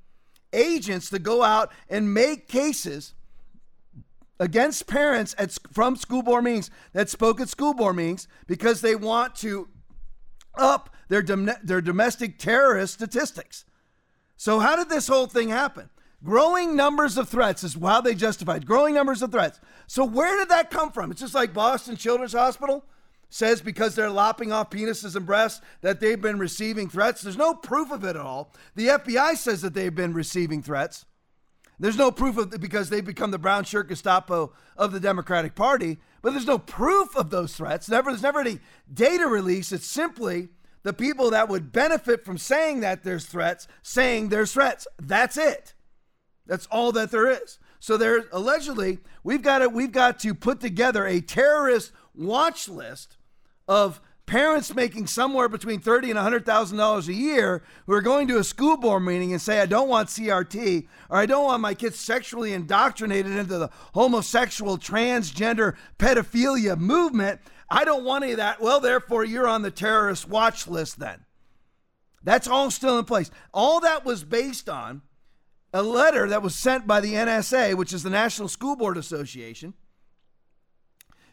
agents 0.53 1.11
to 1.11 1.19
go 1.19 1.43
out 1.43 1.71
and 1.91 2.15
make 2.15 2.49
cases 2.49 3.15
against 4.41 4.87
parents 4.87 5.35
at, 5.39 5.57
from 5.73 5.97
school 5.97 6.23
board 6.23 6.45
meetings 6.45 6.71
that 6.93 7.11
spoke 7.11 7.41
at 7.41 7.49
school 7.49 7.75
board 7.75 7.97
meetings 7.97 8.29
because 8.47 8.81
they 8.81 8.95
want 8.95 9.35
to 9.37 9.69
up 10.57 10.91
their, 11.09 11.23
dom- 11.23 11.51
their 11.63 11.81
domestic 11.81 12.39
terrorist 12.39 12.95
statistics. 12.95 13.65
So, 14.37 14.61
how 14.61 14.77
did 14.77 14.89
this 14.89 15.09
whole 15.09 15.27
thing 15.27 15.49
happen? 15.49 15.91
Growing 16.25 16.75
numbers 16.75 17.17
of 17.17 17.29
threats 17.29 17.63
is 17.63 17.77
how 17.81 18.01
they 18.01 18.15
justified 18.15 18.67
growing 18.67 18.95
numbers 18.95 19.23
of 19.23 19.31
threats. 19.31 19.61
So, 19.87 20.05
where 20.05 20.37
did 20.37 20.49
that 20.49 20.71
come 20.71 20.91
from? 20.91 21.13
It's 21.13 21.21
just 21.21 21.35
like 21.35 21.55
Boston 21.55 21.97
Children's 21.97 22.33
Hospital 22.33 22.85
says 23.31 23.61
because 23.61 23.95
they're 23.95 24.11
lopping 24.11 24.51
off 24.53 24.71
penises 24.71 25.15
and 25.15 25.27
breasts 25.27 25.61
that 25.83 26.01
they've 26.01 26.21
been 26.21 26.39
receiving 26.39 26.89
threats. 26.89 27.23
There's 27.23 27.37
no 27.37 27.55
proof 27.55 27.93
of 27.93 28.03
it 28.03 28.11
at 28.11 28.17
all. 28.17 28.53
The 28.75 28.89
FBI 28.89 29.37
says 29.37 29.63
that 29.63 29.75
they've 29.75 29.95
been 29.95 30.15
receiving 30.15 30.63
threats. 30.63 31.05
There's 31.79 31.97
no 31.97 32.11
proof 32.11 32.37
of 32.37 32.53
it 32.53 32.61
because 32.61 32.91
they've 32.91 33.05
become 33.05 33.31
the 33.31 33.39
brown 33.39 33.63
shirt 33.63 33.89
Gestapo 33.89 34.53
of 34.77 34.91
the 34.91 34.99
Democratic 34.99 35.55
Party, 35.55 35.99
but 36.23 36.31
there's 36.31 36.47
no 36.47 36.59
proof 36.59 37.15
of 37.15 37.31
those 37.31 37.55
threats. 37.55 37.89
Never, 37.89 38.11
there's 38.11 38.23
never 38.23 38.41
any 38.41 38.59
data 38.93 39.29
release. 39.29 39.71
It's 39.71 39.87
simply 39.87 40.49
the 40.83 40.93
people 40.93 41.31
that 41.31 41.49
would 41.49 41.71
benefit 41.71 42.25
from 42.25 42.39
saying 42.39 42.81
that 42.81 43.05
there's 43.05 43.27
threats 43.27 43.69
saying 43.83 44.29
there's 44.29 44.53
threats. 44.53 44.89
That's 45.01 45.37
it. 45.37 45.75
That's 46.49 46.67
all 46.67 46.91
that 46.93 47.13
there 47.13 47.31
is. 47.31 47.59
So 47.79 47.97
there 47.97 48.25
allegedly 48.33 48.99
we've 49.23 49.43
got 49.43 49.59
to 49.59 49.69
we've 49.69 49.93
got 49.93 50.19
to 50.21 50.35
put 50.35 50.61
together 50.61 51.07
a 51.07 51.21
terrorist 51.21 51.93
watch 52.15 52.69
list 52.69 53.17
of 53.69 54.01
parents 54.27 54.75
making 54.75 55.07
somewhere 55.07 55.49
between 55.49 55.79
thirty 55.79 56.11
and 56.11 56.19
hundred 56.19 56.45
thousand 56.45 56.79
dollars 56.79 57.07
a 57.07 57.13
year 57.13 57.63
who 57.87 57.93
are 57.93 58.01
going 58.01 58.27
to 58.29 58.39
a 58.39 58.45
school 58.45 58.77
board 58.77 59.05
meeting 59.05 59.33
and 59.33 59.41
say, 59.41 59.61
"I 59.61 59.67
don't 59.67 59.89
want 59.89 60.09
CRT," 60.09 60.89
or 61.09 61.19
"I 61.19 61.27
don't 61.27 61.45
want 61.45 61.63
my 61.63 61.75
kids 61.75 62.01
sexually 62.01 62.53
indoctrinated 62.53 63.33
into 63.33 63.59
the 63.59 63.71
homosexual, 63.95 64.77
transgender, 64.79 65.77
pedophilia 65.99 66.77
movement. 66.77 67.41
I 67.71 67.85
don't 67.85 68.05
want 68.05 68.25
any 68.25 68.33
of 68.33 68.39
that." 68.39 68.61
Well, 68.61 68.81
therefore, 68.81 69.25
you're 69.25 69.49
on 69.49 69.63
the 69.63 69.71
terrorist 69.71 70.29
watch 70.29 70.67
list. 70.67 70.99
Then 70.99 71.25
that's 72.25 72.49
all 72.49 72.71
still 72.71 72.99
in 72.99 73.05
place. 73.05 73.31
All 73.55 73.81
that 73.81 74.05
was 74.05 74.25
based 74.25 74.69
on 74.69 75.03
a 75.73 75.83
letter 75.83 76.29
that 76.29 76.43
was 76.43 76.55
sent 76.55 76.87
by 76.87 77.01
the 77.01 77.15
NSA, 77.15 77.75
which 77.75 77.93
is 77.93 78.03
the 78.03 78.11
National 78.11 78.49
School 78.49 78.77
Board 78.77 78.97
Association. 78.97 79.75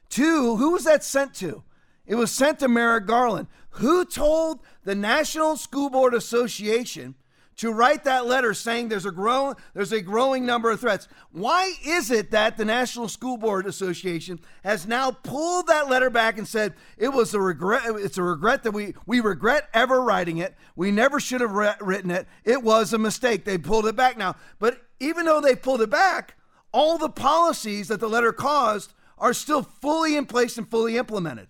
To 0.10 0.58
who 0.58 0.72
was 0.72 0.84
that 0.84 1.04
sent 1.04 1.34
to? 1.36 1.64
It 2.06 2.16
was 2.16 2.32
sent 2.32 2.60
to 2.60 2.68
Merrick 2.68 3.08
Garland, 3.08 3.48
who 3.72 4.06
told 4.06 4.60
the 4.84 4.96
National 4.96 5.58
School 5.58 5.90
Board 5.90 6.14
Association 6.14 7.16
to 7.58 7.72
write 7.72 8.04
that 8.04 8.26
letter 8.26 8.54
saying 8.54 8.90
there's 8.90 9.06
a 9.06 9.12
growing 9.12 9.56
there's 9.74 9.92
a 9.92 10.02
growing 10.02 10.46
number 10.46 10.72
of 10.72 10.80
threats. 10.80 11.08
Why 11.32 11.74
is 11.86 12.12
it 12.12 12.32
that 12.32 12.58
the 12.58 12.66
National 12.66 13.08
School 13.08 13.38
Board 13.38 13.66
Association 13.66 14.40
has 14.64 14.88
now 14.88 15.12
pulled 15.12 15.68
that 15.68 15.90
letter 15.90 16.10
back 16.10 16.38
and 16.38 16.48
said 16.48 16.74
it 16.98 17.10
was 17.10 17.34
a 17.34 17.40
regret 17.40 17.84
it's 17.86 18.18
a 18.18 18.24
regret 18.24 18.64
that 18.64 18.72
we 18.72 18.94
we 19.06 19.22
regret 19.22 19.70
ever 19.74 20.02
writing 20.02 20.38
it. 20.38 20.56
We 20.76 20.92
never 20.92 21.20
should 21.20 21.42
have 21.42 21.54
re- 21.54 21.76
written 21.80 22.12
it. 22.12 22.28
It 22.44 22.64
was 22.64 22.94
a 22.94 22.98
mistake. 22.98 23.46
They 23.46 23.58
pulled 23.58 23.86
it 23.86 23.96
back 23.96 24.18
now. 24.18 24.36
But 24.60 24.82
even 25.00 25.26
though 25.26 25.42
they 25.42 25.56
pulled 25.56 25.82
it 25.82 25.90
back, 25.90 26.36
all 26.72 26.98
the 26.98 27.10
policies 27.10 27.88
that 27.88 28.00
the 28.00 28.10
letter 28.10 28.34
caused 28.34 28.94
are 29.18 29.34
still 29.34 29.62
fully 29.62 30.18
in 30.18 30.26
place 30.26 30.58
and 30.58 30.70
fully 30.70 30.98
implemented. 30.98 31.48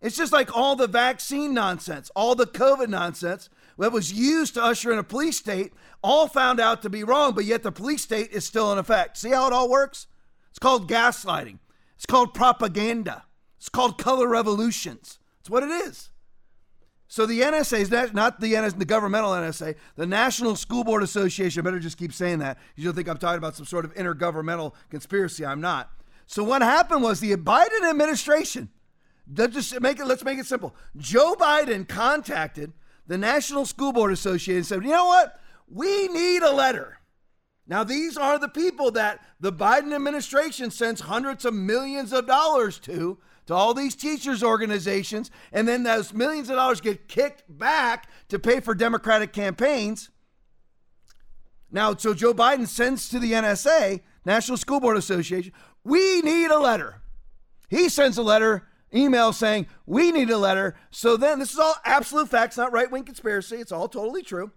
It's 0.00 0.16
just 0.16 0.32
like 0.32 0.54
all 0.56 0.74
the 0.74 0.88
vaccine 0.88 1.54
nonsense, 1.54 2.10
all 2.16 2.34
the 2.34 2.46
COVID 2.46 2.88
nonsense 2.88 3.48
that 3.82 3.92
was 3.92 4.12
used 4.12 4.54
to 4.54 4.62
usher 4.62 4.92
in 4.92 4.98
a 4.98 5.04
police 5.04 5.38
state, 5.38 5.72
all 6.02 6.26
found 6.26 6.60
out 6.60 6.82
to 6.82 6.90
be 6.90 7.04
wrong, 7.04 7.34
but 7.34 7.44
yet 7.44 7.62
the 7.62 7.72
police 7.72 8.02
state 8.02 8.30
is 8.30 8.44
still 8.44 8.72
in 8.72 8.78
effect. 8.78 9.16
See 9.16 9.30
how 9.30 9.46
it 9.46 9.52
all 9.52 9.68
works? 9.68 10.06
It's 10.50 10.58
called 10.58 10.88
gaslighting. 10.88 11.58
It's 11.96 12.06
called 12.06 12.34
propaganda. 12.34 13.24
It's 13.58 13.68
called 13.68 13.98
color 13.98 14.28
revolutions. 14.28 15.18
It's 15.40 15.50
what 15.50 15.62
it 15.62 15.70
is. 15.70 16.10
So 17.08 17.26
the 17.26 17.40
NSA 17.40 17.80
is 17.80 17.90
not 18.12 18.40
the 18.40 18.54
NSA, 18.54 18.78
the 18.78 18.84
governmental 18.84 19.32
NSA, 19.32 19.76
the 19.96 20.06
National 20.06 20.56
School 20.56 20.82
Board 20.82 21.02
Association. 21.02 21.60
I 21.60 21.62
better 21.62 21.78
just 21.78 21.98
keep 21.98 22.12
saying 22.12 22.38
that. 22.38 22.58
You 22.74 22.84
don't 22.84 22.94
think 22.94 23.08
I'm 23.08 23.18
talking 23.18 23.38
about 23.38 23.54
some 23.54 23.66
sort 23.66 23.84
of 23.84 23.94
intergovernmental 23.94 24.72
conspiracy. 24.90 25.44
I'm 25.44 25.60
not. 25.60 25.90
So 26.26 26.42
what 26.42 26.62
happened 26.62 27.02
was 27.02 27.20
the 27.20 27.36
Biden 27.36 27.88
administration 27.90 28.70
just 29.34 29.80
make 29.80 29.98
it. 29.98 30.06
Let's 30.06 30.24
make 30.24 30.38
it 30.38 30.46
simple. 30.46 30.74
Joe 30.96 31.34
Biden 31.38 31.86
contacted 31.86 32.72
the 33.06 33.18
National 33.18 33.66
School 33.66 33.92
Board 33.92 34.12
Association 34.12 34.64
said, 34.64 34.84
"You 34.84 34.90
know 34.90 35.06
what? 35.06 35.40
We 35.68 36.08
need 36.08 36.42
a 36.42 36.52
letter." 36.52 36.98
Now, 37.66 37.84
these 37.84 38.16
are 38.16 38.38
the 38.38 38.48
people 38.48 38.90
that 38.92 39.24
the 39.40 39.52
Biden 39.52 39.94
administration 39.94 40.70
sends 40.70 41.02
hundreds 41.02 41.44
of 41.44 41.54
millions 41.54 42.12
of 42.12 42.26
dollars 42.26 42.78
to, 42.80 43.18
to 43.46 43.54
all 43.54 43.72
these 43.72 43.94
teachers' 43.94 44.42
organizations, 44.42 45.30
and 45.52 45.66
then 45.66 45.82
those 45.82 46.12
millions 46.12 46.50
of 46.50 46.56
dollars 46.56 46.80
get 46.80 47.08
kicked 47.08 47.44
back 47.48 48.08
to 48.28 48.38
pay 48.38 48.60
for 48.60 48.74
Democratic 48.74 49.32
campaigns. 49.32 50.10
Now, 51.70 51.94
so 51.94 52.14
Joe 52.14 52.34
Biden 52.34 52.66
sends 52.66 53.08
to 53.08 53.18
the 53.18 53.32
NSA, 53.32 54.00
National 54.24 54.58
School 54.58 54.80
Board 54.80 54.96
Association, 54.96 55.52
we 55.84 56.20
need 56.20 56.50
a 56.50 56.58
letter. 56.58 57.00
He 57.68 57.88
sends 57.88 58.18
a 58.18 58.22
letter 58.22 58.68
email 58.94 59.32
saying, 59.32 59.66
We 59.86 60.12
need 60.12 60.30
a 60.30 60.38
letter. 60.38 60.74
So 60.90 61.16
then, 61.16 61.38
this 61.38 61.52
is 61.52 61.58
all 61.58 61.74
absolute 61.84 62.28
facts, 62.28 62.56
not 62.56 62.72
right 62.72 62.90
wing 62.90 63.04
conspiracy. 63.04 63.56
It's 63.56 63.72
all 63.72 63.88
totally 63.88 64.22
true. 64.22 64.52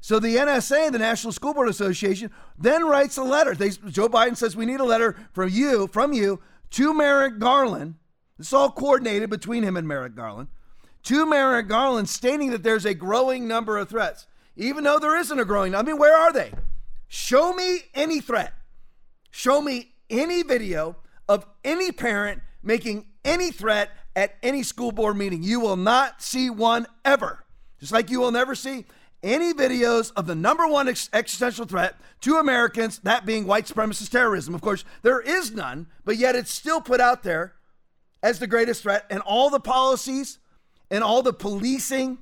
So 0.00 0.18
the 0.18 0.36
NSA, 0.36 0.92
the 0.92 0.98
National 0.98 1.32
School 1.32 1.54
Board 1.54 1.68
Association, 1.68 2.30
then 2.56 2.86
writes 2.86 3.16
a 3.16 3.24
letter. 3.24 3.54
They, 3.54 3.70
Joe 3.70 4.08
Biden 4.08 4.36
says, 4.36 4.56
We 4.56 4.66
need 4.66 4.80
a 4.80 4.84
letter 4.84 5.16
from 5.32 5.50
you, 5.50 5.88
from 5.88 6.12
you 6.12 6.40
to 6.70 6.94
Merrick 6.94 7.38
Garland. 7.38 7.96
This 8.36 8.48
is 8.48 8.52
all 8.52 8.70
coordinated 8.70 9.30
between 9.30 9.64
him 9.64 9.76
and 9.76 9.88
Merrick 9.88 10.14
Garland. 10.14 10.48
To 11.04 11.26
Merrick 11.26 11.68
Garland, 11.68 12.08
stating 12.08 12.50
that 12.50 12.62
there's 12.62 12.84
a 12.84 12.94
growing 12.94 13.48
number 13.48 13.78
of 13.78 13.88
threats, 13.88 14.26
even 14.56 14.84
though 14.84 14.98
there 14.98 15.16
isn't 15.16 15.38
a 15.38 15.44
growing. 15.44 15.74
I 15.74 15.82
mean, 15.82 15.98
where 15.98 16.16
are 16.16 16.32
they? 16.32 16.52
Show 17.08 17.52
me 17.52 17.80
any 17.94 18.20
threat. 18.20 18.52
Show 19.30 19.60
me 19.60 19.94
any 20.10 20.42
video 20.42 20.96
of 21.28 21.46
any 21.64 21.90
parent 21.90 22.42
making 22.62 23.06
any 23.24 23.50
threat 23.50 23.90
at 24.16 24.34
any 24.42 24.62
school 24.62 24.92
board 24.92 25.16
meeting. 25.16 25.42
You 25.42 25.60
will 25.60 25.76
not 25.76 26.22
see 26.22 26.50
one 26.50 26.86
ever. 27.04 27.44
Just 27.78 27.92
like 27.92 28.10
you 28.10 28.20
will 28.20 28.32
never 28.32 28.54
see 28.54 28.86
any 29.22 29.52
videos 29.52 30.12
of 30.16 30.26
the 30.26 30.34
number 30.34 30.66
one 30.66 30.88
ex- 30.88 31.10
existential 31.12 31.66
threat 31.66 31.96
to 32.20 32.36
Americans, 32.36 32.98
that 33.00 33.26
being 33.26 33.46
white 33.46 33.66
supremacist 33.66 34.10
terrorism. 34.10 34.54
Of 34.54 34.60
course, 34.60 34.84
there 35.02 35.20
is 35.20 35.52
none, 35.52 35.86
but 36.04 36.16
yet 36.16 36.36
it's 36.36 36.52
still 36.52 36.80
put 36.80 37.00
out 37.00 37.22
there 37.22 37.54
as 38.22 38.38
the 38.38 38.46
greatest 38.46 38.82
threat. 38.82 39.06
And 39.10 39.20
all 39.20 39.50
the 39.50 39.60
policies 39.60 40.38
and 40.90 41.04
all 41.04 41.22
the 41.22 41.32
policing 41.32 42.18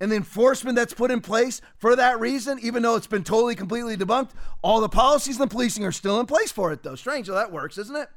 and 0.00 0.10
the 0.10 0.16
enforcement 0.16 0.76
that's 0.76 0.94
put 0.94 1.10
in 1.10 1.20
place 1.20 1.60
for 1.76 1.94
that 1.94 2.18
reason, 2.18 2.58
even 2.62 2.82
though 2.82 2.96
it's 2.96 3.06
been 3.06 3.24
totally, 3.24 3.54
completely 3.54 3.96
debunked, 3.96 4.30
all 4.62 4.80
the 4.80 4.88
policies 4.88 5.38
and 5.38 5.48
the 5.48 5.52
policing 5.52 5.84
are 5.84 5.92
still 5.92 6.18
in 6.18 6.26
place 6.26 6.50
for 6.50 6.72
it, 6.72 6.82
though. 6.82 6.94
Strange 6.94 7.28
how 7.28 7.34
that 7.34 7.52
works, 7.52 7.76
isn't 7.76 7.96
it? 7.96 8.08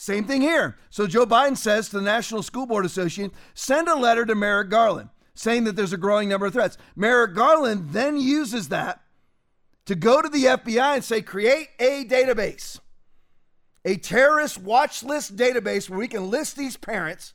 Same 0.00 0.24
thing 0.24 0.40
here. 0.40 0.78
So 0.88 1.06
Joe 1.06 1.26
Biden 1.26 1.58
says 1.58 1.90
to 1.90 1.96
the 1.96 2.02
National 2.02 2.42
School 2.42 2.64
Board 2.64 2.86
Association, 2.86 3.32
send 3.52 3.86
a 3.86 3.94
letter 3.94 4.24
to 4.24 4.34
Merrick 4.34 4.70
Garland 4.70 5.10
saying 5.34 5.64
that 5.64 5.76
there's 5.76 5.92
a 5.92 5.98
growing 5.98 6.30
number 6.30 6.46
of 6.46 6.54
threats. 6.54 6.78
Merrick 6.96 7.34
Garland 7.34 7.90
then 7.90 8.18
uses 8.18 8.70
that 8.70 9.02
to 9.84 9.94
go 9.94 10.22
to 10.22 10.30
the 10.30 10.44
FBI 10.44 10.94
and 10.94 11.04
say, 11.04 11.20
create 11.20 11.68
a 11.78 12.06
database, 12.06 12.80
a 13.84 13.96
terrorist 13.96 14.56
watch 14.56 15.02
list 15.02 15.36
database 15.36 15.90
where 15.90 15.98
we 15.98 16.08
can 16.08 16.30
list 16.30 16.56
these 16.56 16.78
parents, 16.78 17.34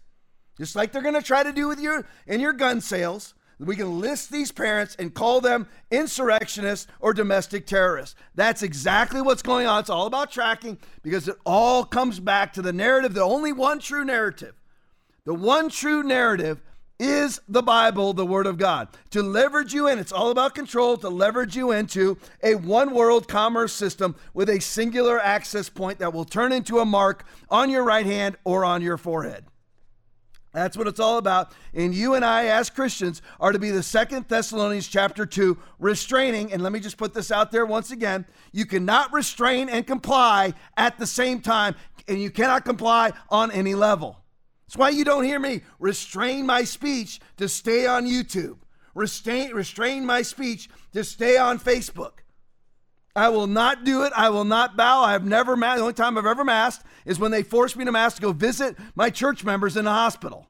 just 0.58 0.76
like 0.76 0.92
they're 0.92 1.04
going 1.04 1.14
to 1.14 1.22
try 1.22 1.44
to 1.44 1.54
do 1.54 1.68
with 1.68 1.80
your 1.80 2.08
in 2.26 2.40
your 2.40 2.54
gun 2.54 2.82
sales 2.82 3.36
we 3.60 3.76
can 3.76 4.00
list 4.00 4.32
these 4.32 4.52
parents 4.52 4.96
and 5.00 5.14
call 5.14 5.42
them 5.42 5.68
insurrectionists 5.92 6.88
or 7.00 7.14
domestic 7.14 7.66
terrorists. 7.66 8.16
That's 8.36 8.64
exactly 8.64 9.22
what's 9.22 9.42
going 9.42 9.68
on. 9.68 9.80
It's 9.80 9.90
all 9.90 10.08
about 10.08 10.32
tracking 10.32 10.78
because 11.04 11.28
it 11.28 11.38
all 11.46 11.86
comes 11.86 12.20
back 12.20 12.54
to 12.54 12.62
the 12.62 12.74
narrative, 12.74 13.14
the 13.14 13.22
only 13.22 13.54
one 13.54 13.80
true 13.80 14.04
narrative. 14.04 14.56
The 15.26 15.34
one 15.34 15.70
true 15.70 16.04
narrative 16.04 16.62
is 17.00 17.42
the 17.48 17.64
Bible, 17.64 18.14
the 18.14 18.26
Word 18.26 18.48
of 18.48 18.58
God. 18.58 18.88
To 19.12 19.22
leverage 19.22 19.74
you 19.74 19.88
in, 19.88 20.00
it's 20.00 20.12
all 20.12 20.32
about 20.32 20.56
control, 20.56 20.98
to 20.98 21.10
leverage 21.10 21.56
you 21.56 21.72
into 21.72 22.18
a 22.44 22.56
one 22.56 22.94
world 22.94 23.28
commerce 23.28 23.74
system 23.74 24.16
with 24.34 24.50
a 24.50 24.62
singular 24.62 25.20
access 25.20 25.68
point 25.68 26.00
that 26.00 26.14
will 26.14 26.26
turn 26.26 26.52
into 26.52 26.80
a 26.80 26.86
mark 26.86 27.26
on 27.50 27.70
your 27.70 27.84
right 27.84 28.06
hand 28.06 28.38
or 28.44 28.64
on 28.64 28.82
your 28.82 28.98
forehead. 28.98 29.46
That's 30.56 30.78
what 30.78 30.88
it's 30.88 31.02
all 31.02 31.18
about. 31.18 31.52
And 31.74 31.94
you 31.94 32.14
and 32.14 32.24
I, 32.24 32.46
as 32.46 32.70
Christians, 32.70 33.22
are 33.42 33.52
to 33.52 33.60
be 33.60 33.72
the 33.72 33.84
second 33.84 34.30
Thessalonians 34.30 34.88
chapter 34.88 35.26
2, 35.26 35.58
restraining. 35.80 36.54
And 36.54 36.64
let 36.64 36.72
me 36.72 36.80
just 36.80 36.96
put 36.96 37.14
this 37.14 37.30
out 37.30 37.52
there 37.52 37.66
once 37.66 37.92
again. 37.92 38.26
You 38.54 38.66
cannot 38.66 39.12
restrain 39.12 39.68
and 39.68 39.86
comply 39.86 40.54
at 40.78 40.98
the 40.98 41.06
same 41.06 41.42
time, 41.42 41.76
and 42.08 42.22
you 42.22 42.32
cannot 42.32 42.64
comply 42.64 43.12
on 43.30 43.52
any 43.52 43.76
level. 43.76 44.22
That's 44.66 44.78
why 44.78 44.90
you 44.90 45.04
don't 45.04 45.26
hear 45.26 45.40
me 45.40 45.62
restrain 45.78 46.46
my 46.46 46.64
speech 46.64 47.20
to 47.36 47.50
stay 47.50 47.86
on 47.86 48.06
YouTube, 48.06 48.58
restrain, 48.94 49.52
restrain 49.52 50.06
my 50.06 50.22
speech 50.22 50.70
to 50.94 51.04
stay 51.04 51.38
on 51.38 51.60
Facebook. 51.60 52.20
I 53.16 53.30
will 53.30 53.48
not 53.48 53.84
do 53.86 54.04
it. 54.04 54.12
I 54.16 54.30
will 54.30 54.44
not 54.44 54.76
bow. 54.76 55.02
I 55.02 55.14
have 55.14 55.24
never 55.24 55.56
masked. 55.56 55.78
The 55.78 55.84
only 55.84 55.94
time 55.94 56.18
I've 56.18 56.26
ever 56.26 56.44
masked 56.44 56.86
is 57.06 57.18
when 57.18 57.32
they 57.32 57.44
forced 57.44 57.78
me 57.78 57.86
to 57.86 57.92
mask 57.92 58.18
to 58.18 58.22
go 58.22 58.34
visit 58.34 58.76
my 58.94 59.10
church 59.10 59.44
members 59.44 59.78
in 59.78 59.86
the 59.86 59.92
hospital. 59.92 60.48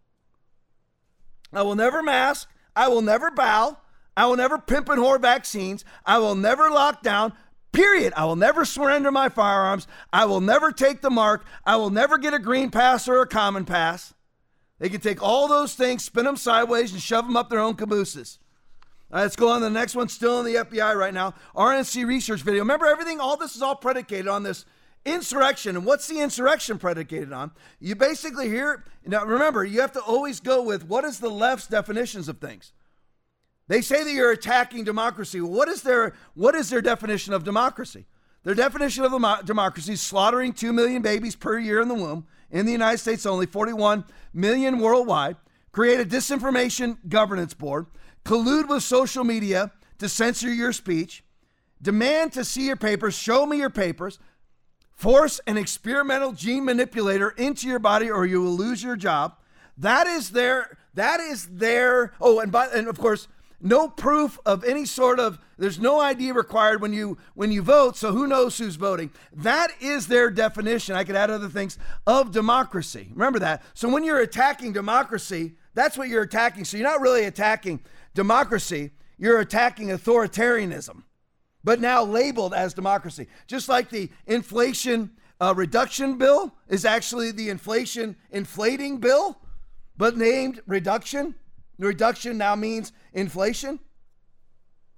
I 1.54 1.62
will 1.62 1.76
never 1.76 2.02
mask. 2.02 2.50
I 2.76 2.88
will 2.88 3.04
never 3.04 3.30
bow. 3.30 3.78
I 4.18 4.26
will 4.26 4.36
never 4.36 4.58
pimp 4.58 4.90
and 4.90 5.00
whore 5.00 5.22
vaccines. 5.22 5.86
I 6.06 6.18
will 6.18 6.36
never 6.36 6.70
lock 6.72 7.04
down. 7.04 7.34
Period. 7.72 8.14
I 8.16 8.26
will 8.26 8.36
never 8.36 8.66
surrender 8.66 9.12
my 9.12 9.30
firearms. 9.30 9.88
I 10.12 10.26
will 10.26 10.42
never 10.42 10.72
take 10.72 11.02
the 11.02 11.10
mark. 11.10 11.46
I 11.66 11.76
will 11.76 11.90
never 11.92 12.18
get 12.18 12.34
a 12.34 12.40
green 12.40 12.72
pass 12.72 13.08
or 13.08 13.22
a 13.22 13.28
common 13.28 13.66
pass. 13.66 14.14
They 14.80 14.90
can 14.90 15.02
take 15.02 15.22
all 15.22 15.48
those 15.48 15.76
things, 15.76 16.04
spin 16.04 16.26
them 16.26 16.36
sideways, 16.36 16.92
and 16.92 17.02
shove 17.02 17.26
them 17.26 17.38
up 17.38 17.50
their 17.50 17.60
own 17.60 17.76
cabooses. 17.76 18.40
Right, 19.16 19.22
let's 19.22 19.38
go 19.38 19.48
on 19.48 19.62
to 19.62 19.64
the 19.64 19.70
next 19.70 19.96
one. 19.96 20.10
Still 20.10 20.42
in 20.42 20.46
the 20.46 20.56
FBI 20.56 20.94
right 20.94 21.14
now. 21.14 21.36
RNC 21.56 22.06
research 22.06 22.42
video. 22.42 22.60
Remember, 22.60 22.86
everything, 22.86 23.22
all 23.22 23.38
this 23.38 23.56
is 23.56 23.62
all 23.62 23.78
predicated 23.78 24.28
on 24.28 24.44
this 24.44 24.66
insurrection. 25.06 25.78
And 25.78 25.86
what's 25.86 26.10
the 26.10 26.20
insurrection 26.20 26.78
predicated 26.78 27.32
on? 27.32 27.52
You 27.80 27.96
basically 27.96 28.50
hear, 28.50 28.84
now 29.06 29.24
remember, 29.24 29.64
you 29.64 29.80
have 29.80 29.94
to 29.94 30.02
always 30.02 30.42
go 30.42 30.62
with 30.62 30.84
what 30.84 31.06
is 31.06 31.20
the 31.20 31.30
left's 31.30 31.68
definitions 31.68 32.28
of 32.28 32.40
things. 32.40 32.74
They 33.70 33.80
say 33.80 34.04
that 34.04 34.12
you're 34.12 34.34
attacking 34.34 34.84
democracy. 34.84 35.40
What 35.40 35.70
is 35.70 35.82
their, 35.82 36.14
what 36.34 36.54
is 36.54 36.70
their 36.70 36.82
definition 36.82 37.34
of 37.34 37.46
democracy? 37.46 38.08
Their 38.44 38.54
definition 38.54 39.06
of 39.06 39.46
democracy 39.46 39.94
is 39.94 40.02
slaughtering 40.02 40.52
2 40.52 40.74
million 40.74 41.02
babies 41.02 41.38
per 41.38 41.58
year 41.58 41.80
in 41.80 41.88
the 41.88 41.96
womb 41.96 42.28
in 42.52 42.66
the 42.66 42.74
United 42.74 42.98
States 42.98 43.26
only, 43.26 43.46
41 43.46 44.04
million 44.34 44.80
worldwide, 44.80 45.38
create 45.72 46.02
a 46.02 46.06
disinformation 46.06 46.98
governance 47.08 47.54
board, 47.54 47.86
collude 48.26 48.68
with 48.68 48.84
social 48.84 49.24
media 49.24 49.72
to 50.00 50.10
censor 50.10 50.54
your 50.54 50.74
speech, 50.74 51.24
demand 51.82 52.34
to 52.34 52.44
see 52.44 52.66
your 52.66 52.76
papers, 52.76 53.16
show 53.16 53.46
me 53.46 53.58
your 53.58 53.70
papers, 53.70 54.20
force 54.92 55.40
an 55.48 55.58
experimental 55.58 56.32
gene 56.34 56.66
manipulator 56.66 57.30
into 57.30 57.68
your 57.68 57.80
body 57.80 58.10
or 58.10 58.26
you 58.26 58.42
will 58.42 58.56
lose 58.56 58.84
your 58.84 58.96
job. 58.96 59.36
That 59.78 60.08
is 60.08 60.32
their 60.32 60.78
that 60.94 61.20
is 61.20 61.48
their 61.48 62.14
oh 62.22 62.40
and 62.40 62.52
by 62.52 62.68
and 62.68 62.88
of 62.88 62.98
course 62.98 63.28
no 63.62 63.90
proof 63.90 64.40
of 64.46 64.64
any 64.64 64.86
sort 64.86 65.20
of 65.20 65.38
there's 65.58 65.80
no 65.80 66.00
ID 66.00 66.32
required 66.32 66.82
when 66.82 66.94
you 66.94 67.18
when 67.34 67.52
you 67.52 67.62
vote 67.62 67.98
so 67.98 68.14
who 68.14 68.26
knows 68.26 68.58
who's 68.58 68.78
voting. 68.78 69.12
That 69.34 69.72
is 69.82 70.08
their 70.08 70.32
definition 70.32 70.96
i 70.96 71.04
could 71.04 71.18
add 71.18 71.30
other 71.30 71.50
things 71.50 71.78
of 72.08 72.32
democracy. 72.32 73.10
Remember 73.12 73.40
that. 73.40 73.64
So 73.74 73.90
when 73.90 74.06
you're 74.06 74.20
attacking 74.20 74.72
democracy 74.72 75.56
that's 75.76 75.98
what 75.98 76.08
you're 76.08 76.24
attacking. 76.24 76.64
So 76.66 76.78
you're 76.78 76.88
not 76.88 77.02
really 77.02 77.26
attacking 77.26 77.82
democracy, 78.16 78.92
you're 79.20 79.40
attacking 79.40 79.90
authoritarianism, 79.90 81.04
but 81.64 81.80
now 81.80 82.04
labeled 82.04 82.54
as 82.54 82.74
democracy. 82.74 83.28
Just 83.46 83.70
like 83.70 83.92
the 83.92 84.10
inflation 84.26 85.12
uh, 85.40 85.54
reduction 85.56 86.18
bill 86.18 86.56
is 86.68 86.86
actually 86.86 87.32
the 87.32 87.50
inflation 87.50 88.16
inflating 88.32 88.98
bill, 88.98 89.38
but 89.98 90.18
named 90.18 90.62
reduction. 90.66 91.36
Reduction 91.78 92.38
now 92.38 92.56
means 92.56 92.94
inflation. 93.14 93.80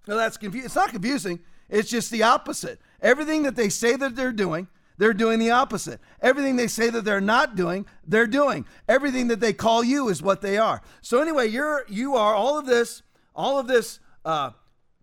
No, 0.07 0.15
that's 0.15 0.37
confusing. 0.37 0.65
It's 0.65 0.75
not 0.75 0.91
confusing. 0.91 1.39
It's 1.69 1.89
just 1.89 2.11
the 2.11 2.23
opposite. 2.23 2.79
Everything 3.01 3.43
that 3.43 3.55
they 3.55 3.69
say 3.69 3.95
that 3.95 4.15
they're 4.15 4.31
doing, 4.31 4.67
they're 4.97 5.13
doing 5.13 5.39
the 5.39 5.51
opposite. 5.51 5.99
Everything 6.21 6.55
they 6.55 6.67
say 6.67 6.89
that 6.89 7.03
they're 7.03 7.19
not 7.21 7.55
doing, 7.55 7.85
they're 8.05 8.27
doing. 8.27 8.65
Everything 8.87 9.27
that 9.27 9.39
they 9.39 9.53
call 9.53 9.83
you 9.83 10.07
is 10.09 10.21
what 10.21 10.41
they 10.41 10.57
are. 10.57 10.81
So 11.01 11.21
anyway, 11.21 11.47
you're 11.47 11.83
you 11.87 12.15
are 12.15 12.33
all 12.33 12.57
of 12.57 12.65
this 12.65 13.03
all 13.37 13.59
of 13.59 13.67
this 13.67 13.99
uh, 14.25 14.51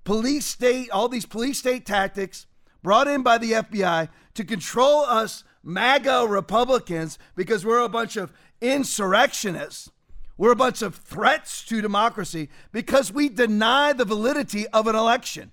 police 0.03 0.45
state, 0.45 0.91
all 0.91 1.09
these 1.09 1.25
police 1.25 1.59
state 1.59 1.87
tactics 1.87 2.47
brought 2.83 3.09
in 3.09 3.23
by 3.23 3.39
the 3.39 3.53
FBI 3.53 4.09
to 4.35 4.45
control 4.45 5.01
us 5.05 5.45
MAGA 5.63 6.27
Republicans 6.29 7.19
because 7.35 7.65
we're 7.65 7.81
a 7.81 7.89
bunch 7.89 8.17
of 8.17 8.33
insurrectionists. 8.61 9.91
We're 10.37 10.53
a 10.53 10.57
bunch 10.57 10.83
of 10.83 10.97
threats 10.97 11.65
to 11.67 11.81
democracy 11.81 12.51
because 12.73 13.13
we 13.13 13.29
deny 13.29 13.93
the 13.93 14.05
validity 14.05 14.67
of 14.69 14.89
an 14.89 14.97
election. 14.97 15.53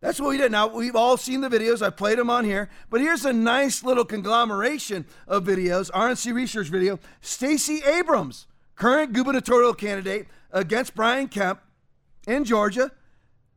That's 0.00 0.20
what 0.20 0.30
we 0.30 0.38
did. 0.38 0.52
Now, 0.52 0.66
we've 0.66 0.96
all 0.96 1.16
seen 1.16 1.40
the 1.42 1.48
videos. 1.48 1.80
I 1.80 1.90
played 1.90 2.18
them 2.18 2.28
on 2.28 2.44
here. 2.44 2.68
But 2.90 3.00
here's 3.00 3.24
a 3.24 3.32
nice 3.32 3.82
little 3.82 4.04
conglomeration 4.04 5.06
of 5.26 5.44
videos 5.44 5.90
RNC 5.92 6.34
Research 6.34 6.68
video. 6.68 6.98
Stacey 7.20 7.82
Abrams, 7.84 8.46
current 8.74 9.12
gubernatorial 9.12 9.74
candidate 9.74 10.26
against 10.50 10.94
Brian 10.94 11.28
Kemp, 11.28 11.60
in 12.26 12.44
Georgia. 12.44 12.90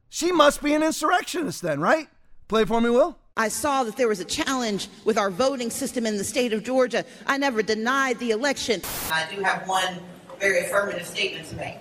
She 0.09 0.31
must 0.31 0.61
be 0.61 0.73
an 0.73 0.83
insurrectionist 0.83 1.61
then, 1.61 1.79
right? 1.79 2.07
Play 2.47 2.65
for 2.65 2.79
me, 2.79 2.89
Will. 2.89 3.17
I 3.35 3.49
saw 3.49 3.83
that 3.83 3.97
there 3.97 4.07
was 4.07 4.19
a 4.19 4.25
challenge 4.25 4.87
with 5.05 5.17
our 5.17 5.29
voting 5.29 5.69
system 5.69 6.05
in 6.05 6.17
the 6.17 6.23
state 6.23 6.53
of 6.53 6.63
Georgia. 6.63 7.05
I 7.27 7.37
never 7.37 7.61
denied 7.61 8.17
the 8.19 8.31
election. 8.31 8.81
I 9.11 9.27
do 9.33 9.43
have 9.43 9.67
one 9.67 9.99
very 10.39 10.65
affirmative 10.65 11.05
statement 11.05 11.47
to 11.49 11.55
make. 11.55 11.77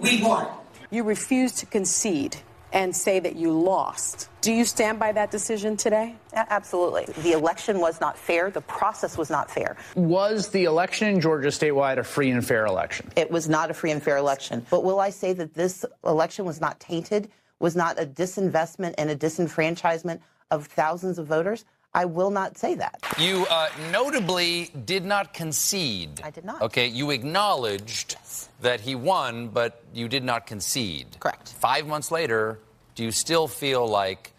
We 0.00 0.22
won. 0.22 0.48
You 0.90 1.04
refused 1.04 1.58
to 1.58 1.66
concede 1.66 2.36
and 2.72 2.94
say 2.94 3.18
that 3.20 3.36
you 3.36 3.52
lost. 3.52 4.28
Do 4.40 4.52
you 4.52 4.64
stand 4.64 4.98
by 4.98 5.12
that 5.12 5.30
decision 5.30 5.76
today? 5.76 6.14
Absolutely. 6.32 7.04
The 7.22 7.32
election 7.32 7.80
was 7.80 8.00
not 8.00 8.16
fair. 8.16 8.50
The 8.50 8.60
process 8.62 9.18
was 9.18 9.28
not 9.30 9.50
fair. 9.50 9.76
Was 9.94 10.48
the 10.48 10.64
election 10.64 11.08
in 11.08 11.20
Georgia 11.20 11.48
statewide 11.48 11.98
a 11.98 12.04
free 12.04 12.30
and 12.30 12.44
fair 12.44 12.66
election? 12.66 13.10
It 13.16 13.30
was 13.30 13.48
not 13.48 13.70
a 13.70 13.74
free 13.74 13.90
and 13.90 14.02
fair 14.02 14.16
election. 14.16 14.64
But 14.70 14.84
will 14.84 15.00
I 15.00 15.10
say 15.10 15.32
that 15.34 15.54
this 15.54 15.84
election 16.04 16.44
was 16.44 16.60
not 16.60 16.80
tainted, 16.80 17.30
was 17.58 17.76
not 17.76 18.00
a 18.00 18.06
disinvestment 18.06 18.94
and 18.98 19.10
a 19.10 19.16
disenfranchisement 19.16 20.20
of 20.50 20.66
thousands 20.66 21.18
of 21.18 21.26
voters? 21.26 21.64
I 21.92 22.04
will 22.04 22.30
not 22.30 22.56
say 22.56 22.74
that. 22.76 23.02
You 23.18 23.46
uh, 23.50 23.68
notably 23.90 24.70
did 24.84 25.04
not 25.04 25.34
concede. 25.34 26.20
I 26.22 26.30
did 26.30 26.44
not. 26.44 26.62
Okay, 26.62 26.86
you 26.86 27.10
acknowledged 27.10 28.14
yes. 28.16 28.48
that 28.60 28.80
he 28.80 28.94
won, 28.94 29.48
but 29.48 29.82
you 29.92 30.08
did 30.08 30.22
not 30.22 30.46
concede. 30.46 31.06
Correct. 31.18 31.48
Five 31.48 31.88
months 31.88 32.12
later, 32.12 32.60
do 32.94 33.02
you 33.02 33.10
still 33.10 33.48
feel 33.48 33.86
like 33.88 34.32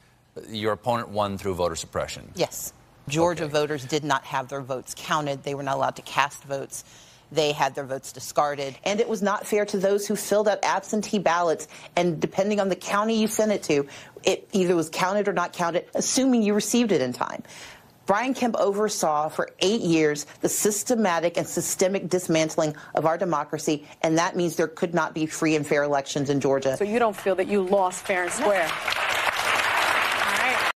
your 0.49 0.71
opponent 0.71 1.09
won 1.09 1.37
through 1.37 1.55
voter 1.55 1.75
suppression? 1.75 2.31
Yes. 2.35 2.71
Georgia 3.09 3.43
okay. 3.43 3.51
voters 3.51 3.83
did 3.83 4.05
not 4.05 4.23
have 4.23 4.47
their 4.47 4.61
votes 4.61 4.93
counted. 4.97 5.43
They 5.43 5.55
were 5.55 5.63
not 5.63 5.75
allowed 5.75 5.97
to 5.97 6.01
cast 6.03 6.43
votes. 6.45 6.85
They 7.31 7.51
had 7.51 7.75
their 7.75 7.85
votes 7.85 8.11
discarded. 8.11 8.77
And 8.83 8.99
it 8.99 9.07
was 9.07 9.21
not 9.21 9.47
fair 9.47 9.65
to 9.65 9.77
those 9.77 10.07
who 10.07 10.15
filled 10.15 10.47
out 10.47 10.59
absentee 10.63 11.19
ballots. 11.19 11.67
And 11.95 12.19
depending 12.19 12.59
on 12.59 12.69
the 12.69 12.75
county 12.75 13.19
you 13.19 13.27
sent 13.27 13.51
it 13.51 13.63
to, 13.63 13.87
it 14.23 14.47
either 14.51 14.75
was 14.75 14.89
counted 14.89 15.27
or 15.27 15.33
not 15.33 15.53
counted, 15.53 15.85
assuming 15.95 16.43
you 16.43 16.53
received 16.53 16.91
it 16.91 17.01
in 17.01 17.13
time. 17.13 17.43
Brian 18.05 18.33
Kemp 18.33 18.55
oversaw 18.57 19.29
for 19.29 19.49
eight 19.59 19.81
years 19.81 20.25
the 20.41 20.49
systematic 20.49 21.37
and 21.37 21.47
systemic 21.47 22.09
dismantling 22.09 22.75
of 22.95 23.05
our 23.05 23.17
democracy, 23.17 23.87
and 24.01 24.17
that 24.17 24.35
means 24.35 24.55
there 24.55 24.67
could 24.67 24.93
not 24.93 25.13
be 25.13 25.25
free 25.25 25.55
and 25.55 25.65
fair 25.65 25.83
elections 25.83 26.29
in 26.29 26.41
Georgia. 26.41 26.75
So 26.77 26.83
you 26.83 26.99
don't 26.99 27.15
feel 27.15 27.35
that 27.35 27.47
you 27.47 27.61
lost 27.63 28.05
fair 28.05 28.23
and 28.23 28.31
square? 28.31 28.63
All 28.63 28.69
right. 30.43 30.71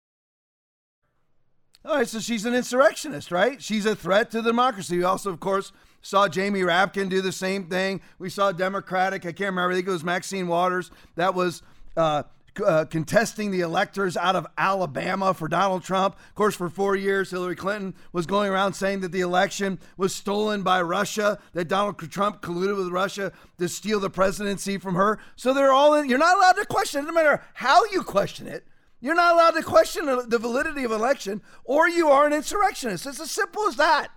All 1.84 1.96
right. 1.98 2.08
so 2.08 2.20
she's 2.20 2.46
an 2.46 2.54
insurrectionist, 2.54 3.32
right? 3.32 3.62
She's 3.62 3.86
a 3.86 3.96
threat 3.96 4.32
to 4.32 4.42
democracy. 4.42 4.98
We 4.98 5.04
also, 5.04 5.30
of 5.30 5.40
course, 5.40 5.74
saw 6.06 6.28
Jamie 6.28 6.62
Raskin 6.62 7.10
do 7.10 7.20
the 7.20 7.32
same 7.32 7.66
thing. 7.66 8.00
We 8.20 8.30
saw 8.30 8.52
Democratic, 8.52 9.24
I 9.26 9.32
can't 9.32 9.50
remember, 9.50 9.72
I 9.72 9.76
think 9.76 9.88
it 9.88 9.92
was 9.92 10.04
Maxine 10.04 10.48
Waters, 10.48 10.92
that 11.16 11.34
was 11.34 11.64
uh, 11.98 12.24
uh, 12.64 12.86
contesting 12.86 13.50
the 13.50 13.62
electors 13.62 14.16
out 14.16 14.36
of 14.36 14.46
Alabama 14.56 15.34
for 15.34 15.48
Donald 15.48 15.84
Trump. 15.84 16.16
Of 16.30 16.36
course, 16.36 16.56
for 16.56 16.70
four 16.70 16.96
years, 16.96 17.32
Hillary 17.32 17.56
Clinton 17.56 17.96
was 18.14 18.28
going 18.28 18.52
around 18.52 18.74
saying 18.74 19.00
that 19.00 19.12
the 19.12 19.22
election 19.22 19.80
was 19.98 20.14
stolen 20.14 20.62
by 20.62 20.80
Russia, 20.84 21.40
that 21.54 21.70
Donald 21.70 21.98
Trump 22.12 22.40
colluded 22.40 22.78
with 22.78 22.90
Russia 22.90 23.32
to 23.58 23.68
steal 23.68 24.00
the 24.00 24.12
presidency 24.12 24.78
from 24.78 24.94
her. 24.94 25.18
So 25.36 25.56
they're 25.56 25.74
all 25.74 25.96
in. 25.96 26.08
You're 26.08 26.20
not 26.20 26.38
allowed 26.38 26.54
to 26.54 26.66
question 26.68 27.04
it, 27.04 27.08
no 27.08 27.14
matter 27.14 27.42
how 27.56 27.84
you 27.86 28.04
question 28.04 28.46
it. 28.46 28.64
You're 29.02 29.16
not 29.16 29.34
allowed 29.34 29.52
to 29.52 29.64
question 29.64 30.06
the 30.06 30.40
validity 30.40 30.84
of 30.84 30.92
election, 30.92 31.42
or 31.64 31.90
you 31.90 32.10
are 32.10 32.28
an 32.28 32.34
insurrectionist. 32.34 33.08
It's 33.08 33.20
as 33.20 33.32
simple 33.32 33.68
as 33.68 33.76
that. 33.78 34.10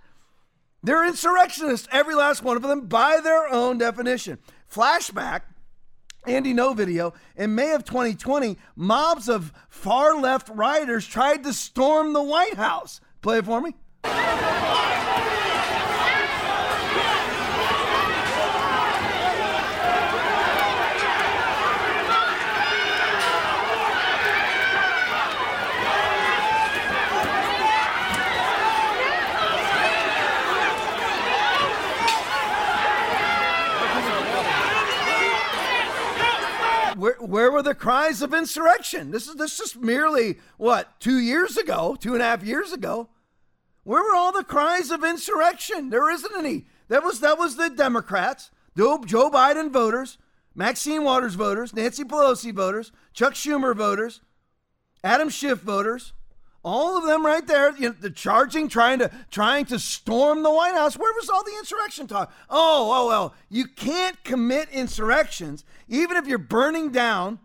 They're 0.81 1.05
insurrectionists, 1.05 1.87
every 1.91 2.15
last 2.15 2.43
one 2.43 2.55
of 2.55 2.63
them, 2.63 2.87
by 2.87 3.19
their 3.21 3.47
own 3.49 3.77
definition. 3.77 4.39
Flashback, 4.71 5.41
Andy 6.25 6.53
Ngo 6.53 6.75
video. 6.75 7.13
In 7.35 7.55
May 7.55 7.73
of 7.73 7.83
2020, 7.83 8.57
mobs 8.75 9.27
of 9.27 9.51
far 9.67 10.15
left 10.15 10.49
rioters 10.49 11.05
tried 11.05 11.43
to 11.43 11.53
storm 11.53 12.13
the 12.13 12.23
White 12.23 12.55
House. 12.55 13.01
Play 13.21 13.39
it 13.39 13.45
for 13.45 13.61
me. 13.61 13.75
Where, 36.99 37.15
where 37.19 37.51
were 37.51 37.63
the 37.63 37.75
cries 37.75 38.21
of 38.21 38.33
insurrection? 38.33 39.11
This 39.11 39.27
is 39.27 39.35
this 39.35 39.59
is 39.59 39.75
merely 39.75 40.39
what 40.57 40.99
two 40.99 41.19
years 41.19 41.57
ago, 41.57 41.97
two 41.99 42.13
and 42.13 42.21
a 42.21 42.25
half 42.25 42.43
years 42.43 42.71
ago. 42.71 43.09
Where 43.83 44.03
were 44.03 44.15
all 44.15 44.31
the 44.31 44.43
cries 44.43 44.91
of 44.91 45.03
insurrection? 45.03 45.89
There 45.89 46.09
isn't 46.11 46.35
any. 46.37 46.65
That 46.89 47.03
was 47.03 47.19
that 47.21 47.37
was 47.37 47.55
the 47.55 47.69
Democrats, 47.69 48.51
Joe, 48.77 49.03
Joe 49.05 49.29
Biden 49.29 49.71
voters, 49.71 50.17
Maxine 50.55 51.03
Waters 51.03 51.35
voters, 51.35 51.73
Nancy 51.73 52.03
Pelosi 52.03 52.53
voters, 52.53 52.91
Chuck 53.13 53.33
Schumer 53.33 53.75
voters, 53.75 54.21
Adam 55.03 55.29
Schiff 55.29 55.59
voters. 55.59 56.13
All 56.61 56.97
of 56.97 57.05
them 57.05 57.25
right 57.25 57.47
there, 57.47 57.73
you 57.77 57.89
know, 57.89 57.95
the 57.97 58.09
charging, 58.09 58.67
trying 58.67 58.99
to 58.99 59.09
trying 59.31 59.65
to 59.67 59.79
storm 59.79 60.43
the 60.43 60.51
White 60.51 60.73
House. 60.73 60.97
Where 60.97 61.13
was 61.13 61.29
all 61.29 61.43
the 61.43 61.55
insurrection 61.57 62.05
talk? 62.05 62.33
Oh, 62.49 62.91
oh 62.93 63.07
well, 63.07 63.33
you 63.49 63.65
can't 63.65 64.21
commit 64.25 64.67
insurrections, 64.69 65.63
even 65.89 66.15
if 66.15 66.27
you're 66.27 66.37
burning 66.37 66.91
down, 66.91 67.39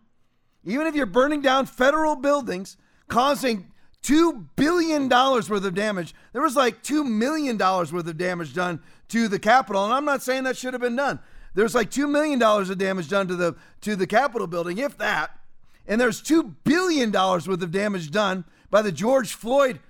even 0.65 0.87
if 0.87 0.95
you're 0.95 1.07
burning 1.07 1.43
down 1.43 1.67
federal 1.67 2.15
buildings, 2.15 2.77
causing 3.09 3.73
two 4.03 4.47
billion 4.55 5.09
dollars 5.09 5.51
worth 5.51 5.65
of 5.65 5.75
damage. 5.75 6.15
There 6.33 6.43
was 6.43 6.55
like 6.55 6.83
two 6.83 7.03
million 7.03 7.57
dollars 7.57 7.93
worth 7.93 8.07
of 8.07 8.19
damage 8.19 8.55
done 8.55 8.81
to 9.09 9.27
the 9.29 9.39
Capitol, 9.39 9.85
and 9.85 9.93
I'm 9.93 10.05
not 10.05 10.23
saying 10.23 10.45
that 10.45 10.57
should 10.57 10.75
have 10.75 10.83
been 10.83 10.97
done. 10.97 11.19
There's 11.55 11.75
like 11.75 11.91
two 11.91 12.07
million 12.07 12.39
dollars 12.39 12.71
of 12.71 12.79
damage 12.79 13.09
done 13.09 13.27
to 13.29 13.35
the 13.35 13.57
to 13.81 13.97
the 13.97 14.07
Capitol 14.07 14.47
building, 14.47 14.79
if 14.79 14.97
that. 14.99 15.39
And 15.87 16.01
there's 16.01 16.23
two 16.23 16.55
billion 16.65 17.11
dollars 17.11 17.49
worth 17.49 17.63
of 17.63 17.71
damage 17.71 18.11
done 18.11 18.45
by 18.71 18.83
the 18.83 18.93
George 18.93 19.35
Floyd 19.35 19.81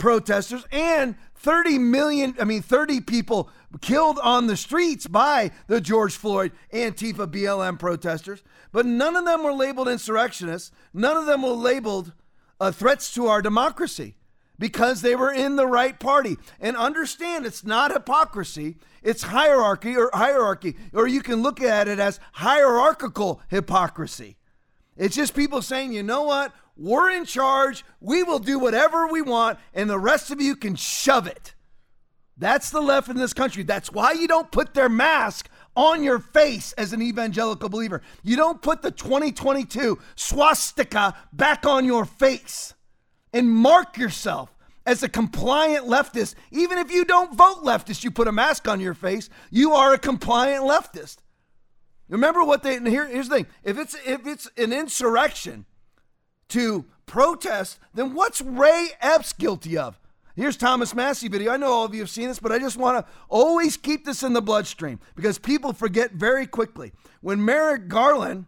protesters 0.00 0.64
and 0.72 1.14
30 1.36 1.78
million, 1.78 2.34
I 2.40 2.44
mean, 2.44 2.60
30 2.60 3.00
people 3.02 3.48
killed 3.80 4.18
on 4.22 4.46
the 4.46 4.56
streets 4.56 5.06
by 5.06 5.52
the 5.68 5.80
George 5.80 6.14
Floyd 6.16 6.52
Antifa 6.72 7.26
BLM 7.26 7.78
protesters. 7.78 8.42
But 8.72 8.84
none 8.84 9.16
of 9.16 9.24
them 9.24 9.44
were 9.44 9.52
labeled 9.52 9.88
insurrectionists. 9.88 10.72
None 10.92 11.16
of 11.16 11.26
them 11.26 11.42
were 11.42 11.50
labeled 11.50 12.12
uh, 12.60 12.72
threats 12.72 13.14
to 13.14 13.26
our 13.26 13.40
democracy 13.40 14.16
because 14.58 15.00
they 15.00 15.16
were 15.16 15.32
in 15.32 15.56
the 15.56 15.66
right 15.66 15.98
party. 15.98 16.36
And 16.60 16.76
understand 16.76 17.46
it's 17.46 17.64
not 17.64 17.92
hypocrisy, 17.92 18.76
it's 19.02 19.22
hierarchy 19.22 19.96
or 19.96 20.10
hierarchy, 20.12 20.76
or 20.92 21.08
you 21.08 21.22
can 21.22 21.42
look 21.42 21.62
at 21.62 21.88
it 21.88 21.98
as 21.98 22.20
hierarchical 22.32 23.40
hypocrisy. 23.48 24.36
It's 25.00 25.16
just 25.16 25.34
people 25.34 25.62
saying, 25.62 25.94
you 25.94 26.02
know 26.02 26.24
what? 26.24 26.52
We're 26.76 27.10
in 27.10 27.24
charge. 27.24 27.86
We 28.02 28.22
will 28.22 28.38
do 28.38 28.58
whatever 28.58 29.06
we 29.06 29.22
want, 29.22 29.58
and 29.72 29.88
the 29.88 29.98
rest 29.98 30.30
of 30.30 30.42
you 30.42 30.54
can 30.54 30.76
shove 30.76 31.26
it. 31.26 31.54
That's 32.36 32.68
the 32.68 32.82
left 32.82 33.08
in 33.08 33.16
this 33.16 33.32
country. 33.32 33.62
That's 33.62 33.90
why 33.90 34.12
you 34.12 34.28
don't 34.28 34.52
put 34.52 34.74
their 34.74 34.90
mask 34.90 35.48
on 35.74 36.02
your 36.02 36.18
face 36.18 36.74
as 36.74 36.92
an 36.92 37.00
evangelical 37.00 37.70
believer. 37.70 38.02
You 38.22 38.36
don't 38.36 38.60
put 38.60 38.82
the 38.82 38.90
2022 38.90 39.98
swastika 40.16 41.16
back 41.32 41.64
on 41.64 41.86
your 41.86 42.04
face 42.04 42.74
and 43.32 43.50
mark 43.50 43.96
yourself 43.96 44.54
as 44.84 45.02
a 45.02 45.08
compliant 45.08 45.86
leftist. 45.86 46.34
Even 46.50 46.76
if 46.76 46.92
you 46.92 47.06
don't 47.06 47.34
vote 47.34 47.64
leftist, 47.64 48.04
you 48.04 48.10
put 48.10 48.28
a 48.28 48.32
mask 48.32 48.68
on 48.68 48.80
your 48.80 48.94
face, 48.94 49.30
you 49.50 49.72
are 49.72 49.94
a 49.94 49.98
compliant 49.98 50.64
leftist. 50.64 51.18
Remember 52.10 52.44
what 52.44 52.62
they 52.62 52.78
here, 52.80 53.06
here's 53.06 53.28
the 53.28 53.36
thing. 53.36 53.46
If 53.62 53.78
it's 53.78 53.96
if 54.04 54.26
it's 54.26 54.50
an 54.56 54.72
insurrection 54.72 55.64
to 56.48 56.84
protest, 57.06 57.78
then 57.94 58.14
what's 58.14 58.40
Ray 58.40 58.88
Epps 59.00 59.32
guilty 59.32 59.78
of? 59.78 59.98
Here's 60.34 60.56
Thomas 60.56 60.94
Massie 60.94 61.28
video. 61.28 61.52
I 61.52 61.56
know 61.56 61.72
all 61.72 61.84
of 61.84 61.94
you 61.94 62.00
have 62.00 62.10
seen 62.10 62.28
this, 62.28 62.38
but 62.38 62.52
I 62.52 62.58
just 62.58 62.76
want 62.76 63.04
to 63.04 63.12
always 63.28 63.76
keep 63.76 64.04
this 64.04 64.22
in 64.22 64.32
the 64.32 64.42
bloodstream 64.42 64.98
because 65.14 65.38
people 65.38 65.72
forget 65.72 66.12
very 66.12 66.46
quickly. 66.46 66.92
When 67.20 67.44
Merrick 67.44 67.88
Garland, 67.88 68.46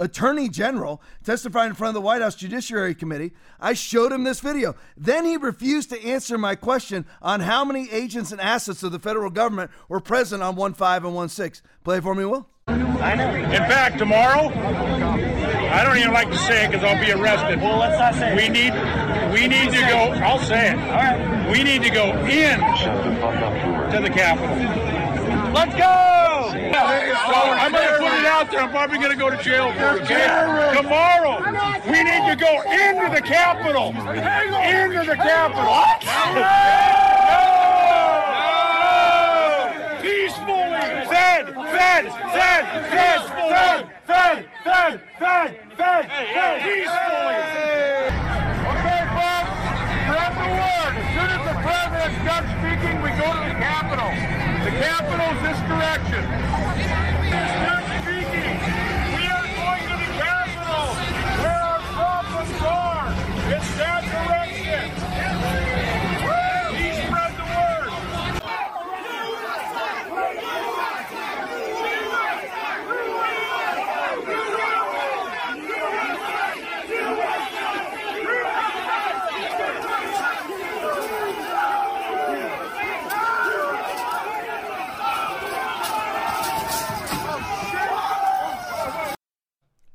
Attorney 0.00 0.48
General, 0.48 1.00
testified 1.22 1.68
in 1.68 1.74
front 1.74 1.90
of 1.90 1.94
the 1.94 2.00
White 2.00 2.22
House 2.22 2.34
Judiciary 2.34 2.94
Committee, 2.94 3.32
I 3.60 3.74
showed 3.74 4.10
him 4.10 4.24
this 4.24 4.40
video. 4.40 4.74
Then 4.96 5.26
he 5.26 5.36
refused 5.36 5.90
to 5.90 6.02
answer 6.02 6.38
my 6.38 6.54
question 6.54 7.04
on 7.20 7.40
how 7.40 7.64
many 7.64 7.90
agents 7.90 8.32
and 8.32 8.40
assets 8.40 8.82
of 8.82 8.92
the 8.92 8.98
federal 8.98 9.30
government 9.30 9.70
were 9.88 10.00
present 10.00 10.42
on 10.42 10.56
1 10.56 10.74
5 10.74 11.04
and 11.04 11.14
1 11.14 11.28
6. 11.28 11.62
Play 11.84 11.98
it 11.98 12.02
for 12.02 12.14
me, 12.14 12.24
Will. 12.24 12.48
I 12.66 13.14
know. 13.14 13.28
In 13.30 13.50
fact, 13.50 13.98
tomorrow, 13.98 14.48
I 14.48 15.84
don't 15.84 15.98
even 15.98 16.12
like 16.12 16.30
to 16.30 16.38
say 16.38 16.64
it 16.64 16.70
because 16.70 16.84
I'll 16.84 17.04
be 17.04 17.12
arrested. 17.12 17.60
Well, 17.60 17.78
let's 17.78 17.98
not 17.98 18.14
say 18.14 18.32
it. 18.32 18.36
We 18.36 18.48
need, 18.48 18.72
we 19.32 19.48
need 19.48 19.70
to 19.72 19.80
go. 19.86 20.12
I'll 20.24 20.38
say 20.38 20.70
it. 20.70 20.78
All 20.78 20.96
right. 20.96 21.50
We 21.50 21.62
need 21.62 21.82
to 21.82 21.90
go 21.90 22.10
in 22.26 22.58
to 23.90 24.00
the 24.00 24.10
Capitol. 24.10 24.89
Let's 25.52 25.74
go! 25.74 26.10
I'm 26.52 27.72
going 27.72 27.88
to 27.88 27.98
put 27.98 28.12
it 28.12 28.26
out 28.26 28.50
there. 28.50 28.60
I'm 28.60 28.70
probably 28.70 28.98
going 28.98 29.10
to 29.10 29.16
go 29.16 29.30
to 29.30 29.36
jail 29.42 29.72
for 29.72 29.96
it. 29.98 30.06
Tomorrow, 30.76 31.42
we 31.86 32.04
need 32.04 32.28
to 32.30 32.36
go 32.36 32.62
into 32.62 33.10
the 33.12 33.20
Capitol. 33.20 33.88
Into 33.88 35.04
the 35.04 35.16
Capitol. 35.16 35.84
Peacefully. 40.00 40.70
Fed, 41.10 41.54
fed, 41.54 42.06
fed, 42.32 42.62
fed, 42.90 43.22
fed, 43.50 43.90
fed, 44.06 44.48
fed, 44.64 45.00
fed, 45.18 45.50
fed, 45.76 46.06
fed, 46.32 46.62
peacefully. 46.62 48.29
Capitals 54.80 55.42
this 55.42 55.58
direction. 55.68 56.49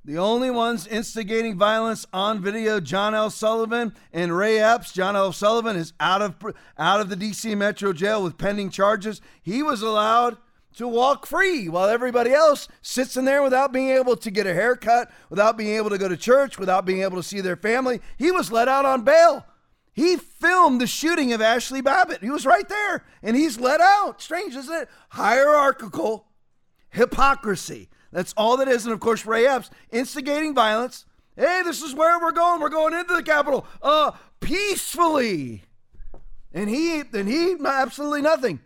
The 0.06 0.20
only 0.20 0.52
ones 0.52 0.86
instigating 0.86 1.58
violence 1.58 2.06
on 2.14 2.40
video, 2.40 2.80
John 2.80 3.16
L. 3.16 3.32
Sullivan 3.32 3.96
and 4.14 4.38
Ray 4.38 4.60
Epps. 4.60 4.94
John 4.94 5.16
L. 5.16 5.34
Sullivan 5.34 5.76
is 5.76 5.94
out 6.00 6.22
of 6.22 6.36
out 6.78 7.02
of 7.02 7.10
the 7.10 7.16
D.C. 7.16 7.56
Metro 7.56 7.92
Jail 7.92 8.22
with 8.22 8.38
pending 8.38 8.70
charges. 8.70 9.20
He 9.42 9.64
was 9.64 9.82
allowed 9.82 10.38
to 10.76 10.88
walk 10.88 11.26
free 11.26 11.68
while 11.68 11.90
everybody 11.90 12.32
else 12.32 12.68
sits 12.84 13.18
in 13.18 13.26
there 13.26 13.42
without 13.42 13.74
being 13.74 13.90
able 13.90 14.16
to 14.18 14.30
get 14.30 14.46
a 14.46 14.54
haircut, 14.54 15.12
without 15.32 15.58
being 15.58 15.76
able 15.76 15.90
to 15.90 15.98
go 15.98 16.08
to 16.08 16.18
church, 16.18 16.60
without 16.60 16.86
being 16.86 17.02
able 17.02 17.18
to 17.18 17.24
see 17.24 17.42
their 17.42 17.56
family. 17.56 18.00
He 18.16 18.30
was 18.30 18.52
let 18.52 18.68
out 18.68 18.86
on 18.86 19.04
bail. 19.04 19.44
He 19.92 20.18
filmed 20.18 20.82
the 20.82 20.88
shooting 20.88 21.34
of 21.34 21.42
Ashley 21.42 21.82
Babbitt. 21.82 22.22
He 22.22 22.30
was 22.30 22.46
right 22.46 22.70
there, 22.70 23.04
and 23.24 23.36
he's 23.36 23.60
let 23.60 23.82
out. 23.82 24.22
Strange, 24.22 24.56
isn't 24.56 24.82
it? 24.82 24.88
Hierarchical 25.10 26.28
hypocrisy. 26.92 27.90
That's 28.16 28.34
all 28.38 28.56
that 28.58 28.70
is. 28.70 28.86
And 28.86 28.94
of 28.94 29.02
course, 29.02 29.26
Ray 29.26 29.46
Epps 29.46 29.70
instigating 29.92 30.56
violence. 30.56 31.06
Hey, 31.36 31.64
this 31.66 31.82
is 31.82 31.94
where 31.94 32.18
we're 32.18 32.32
going. 32.32 32.62
We're 32.62 32.70
going 32.70 32.94
into 32.94 33.14
the 33.14 33.22
Capitol 33.22 33.68
uh, 33.82 34.14
peacefully. 34.40 35.64
And 36.54 36.70
he 36.70 37.02
and 37.02 37.28
he 37.28 37.58
absolutely 37.66 38.22
nothing 38.22 38.62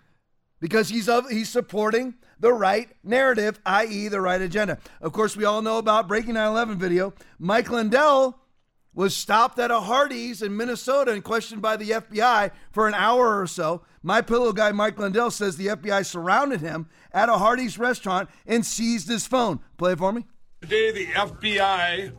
because 0.60 0.90
he's 0.90 1.10
of 1.10 1.28
he's 1.32 1.50
supporting 1.50 2.14
the 2.40 2.54
right 2.54 2.90
narrative, 3.04 3.60
i.e., 3.66 4.08
the 4.08 4.22
right 4.22 4.40
agenda. 4.40 4.78
Of 5.02 5.14
course, 5.14 5.36
we 5.36 5.46
all 5.46 5.64
know 5.64 5.80
about 5.80 6.08
Breaking 6.08 6.36
9/11 6.36 6.76
video. 6.76 7.16
Mike 7.40 7.72
Lindell 7.72 8.38
was 8.94 9.18
stopped 9.18 9.58
at 9.58 9.72
a 9.72 9.80
Hardee's 9.80 10.44
in 10.44 10.56
Minnesota 10.56 11.12
and 11.12 11.24
questioned 11.24 11.64
by 11.64 11.76
the 11.76 11.90
FBI 11.90 12.52
for 12.72 12.88
an 12.88 12.94
hour 12.94 13.42
or 13.42 13.48
so. 13.48 13.82
My 14.02 14.22
pillow 14.22 14.54
guy 14.54 14.72
Mike 14.72 14.98
Lindell 14.98 15.32
says 15.32 15.58
the 15.58 15.68
FBI 15.68 16.06
surrounded 16.06 16.62
him 16.62 16.88
at 17.12 17.30
a 17.30 17.34
Hardee's 17.34 17.78
restaurant 17.78 18.30
and 18.48 18.66
seized 18.66 19.10
his 19.10 19.28
phone. 19.28 19.60
Play 19.78 19.96
for 19.96 20.14
me. 20.14 20.26
Today, 20.62 20.92
the 20.92 21.06
FBI, 21.08 22.12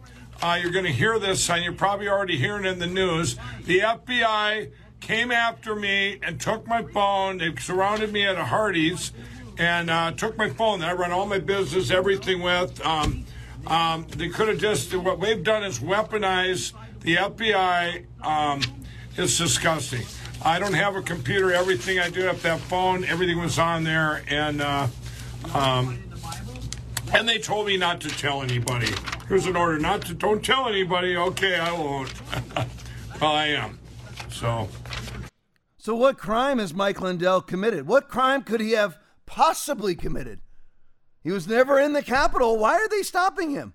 uh, 0.43 0.59
you're 0.61 0.72
going 0.72 0.85
to 0.85 0.93
hear 0.93 1.18
this, 1.18 1.49
and 1.51 1.62
you're 1.62 1.72
probably 1.72 2.09
already 2.09 2.37
hearing 2.37 2.64
in 2.64 2.78
the 2.78 2.87
news. 2.87 3.37
The 3.64 3.81
FBI 3.81 4.70
came 5.01 5.31
after 5.31 5.74
me 5.74 6.18
and 6.22 6.41
took 6.41 6.66
my 6.66 6.83
phone. 6.83 7.39
They 7.39 7.55
surrounded 7.57 8.12
me 8.12 8.26
at 8.26 8.37
a 8.37 8.45
Hardee's 8.45 9.12
and 9.59 9.91
uh, 9.91 10.12
took 10.12 10.39
my 10.39 10.49
phone 10.49 10.81
that 10.81 10.91
I 10.91 10.93
run 10.95 11.12
all 11.12 11.26
my 11.26 11.39
business, 11.39 11.91
everything 11.91 12.41
with. 12.41 12.85
Um, 12.85 13.24
um, 13.66 14.07
they 14.16 14.28
could 14.28 14.49
have 14.49 14.59
just, 14.59 14.95
what 14.95 15.20
they've 15.20 15.43
done 15.43 15.64
is 15.64 15.81
weaponize 15.81 16.72
the 17.01 17.16
FBI. 17.16 18.07
Um, 18.22 18.62
it's 19.16 19.37
disgusting. 19.37 20.07
I 20.43 20.59
don't 20.59 20.74
have 20.74 20.97
a 20.97 21.03
computer. 21.03 21.53
Everything 21.53 21.99
I 21.99 22.09
do 22.11 22.22
have 22.22 22.43
that 22.43 22.61
phone, 22.61 23.05
everything 23.05 23.38
was 23.38 23.59
on 23.59 23.84
there. 23.84 24.22
And 24.28 24.61
uh, 24.62 24.88
um, 25.55 25.99
And 27.12 27.28
they 27.28 27.38
told 27.38 27.66
me 27.66 27.76
not 27.76 28.01
to 28.03 28.09
tell 28.09 28.43
anybody. 28.43 28.88
Here's 29.28 29.47
an 29.47 29.57
order 29.57 29.78
not 29.78 30.03
to, 30.03 30.14
don't 30.14 30.45
tell 30.45 30.68
anybody. 30.68 31.16
Okay, 31.16 31.57
I 31.59 31.72
won't. 31.72 32.12
well, 33.20 33.32
I 33.32 33.47
am. 33.47 33.78
So. 34.30 34.68
So, 35.78 35.97
what 35.97 36.18
crime 36.18 36.59
has 36.59 36.72
Mike 36.72 37.01
Lindell 37.01 37.41
committed? 37.41 37.86
What 37.86 38.09
crime 38.09 38.43
could 38.43 38.61
he 38.61 38.72
have 38.72 38.99
possibly 39.26 39.95
committed? 39.95 40.41
He 41.22 41.30
was 41.30 41.49
never 41.49 41.80
in 41.80 41.95
the 41.95 42.03
Capitol. 42.03 42.59
Why 42.59 42.74
are 42.74 42.88
they 42.88 43.03
stopping 43.03 43.51
him? 43.51 43.74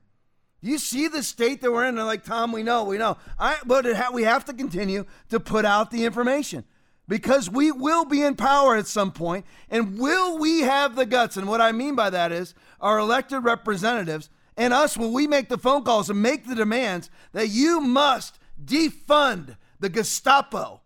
You 0.65 0.79
see 0.79 1.07
the 1.07 1.23
state 1.23 1.61
that 1.61 1.71
we're 1.71 1.85
in. 1.85 1.95
They're 1.95 2.05
like, 2.05 2.23
Tom, 2.23 2.51
we 2.51 2.63
know, 2.63 2.83
we 2.83 2.97
know. 2.97 3.17
I, 3.37 3.57
but 3.65 3.85
ha- 3.85 4.09
we 4.11 4.23
have 4.23 4.45
to 4.45 4.53
continue 4.53 5.05
to 5.29 5.39
put 5.39 5.63
out 5.63 5.91
the 5.91 6.05
information 6.05 6.63
because 7.07 7.49
we 7.49 7.71
will 7.71 8.05
be 8.05 8.23
in 8.23 8.35
power 8.35 8.75
at 8.75 8.87
some 8.87 9.11
point, 9.11 9.45
and 9.69 9.99
will 9.99 10.39
we 10.39 10.61
have 10.61 10.95
the 10.95 11.05
guts? 11.05 11.37
And 11.37 11.47
what 11.47 11.61
I 11.61 11.71
mean 11.71 11.95
by 11.95 12.09
that 12.09 12.31
is 12.31 12.55
our 12.81 12.97
elected 12.97 13.43
representatives 13.43 14.29
and 14.57 14.73
us, 14.73 14.97
when 14.97 15.11
we 15.11 15.27
make 15.27 15.49
the 15.49 15.57
phone 15.57 15.83
calls 15.83 16.09
and 16.09 16.21
make 16.21 16.47
the 16.47 16.55
demands 16.55 17.09
that 17.33 17.49
you 17.49 17.81
must 17.81 18.39
defund 18.63 19.57
the 19.79 19.89
Gestapo 19.89 20.81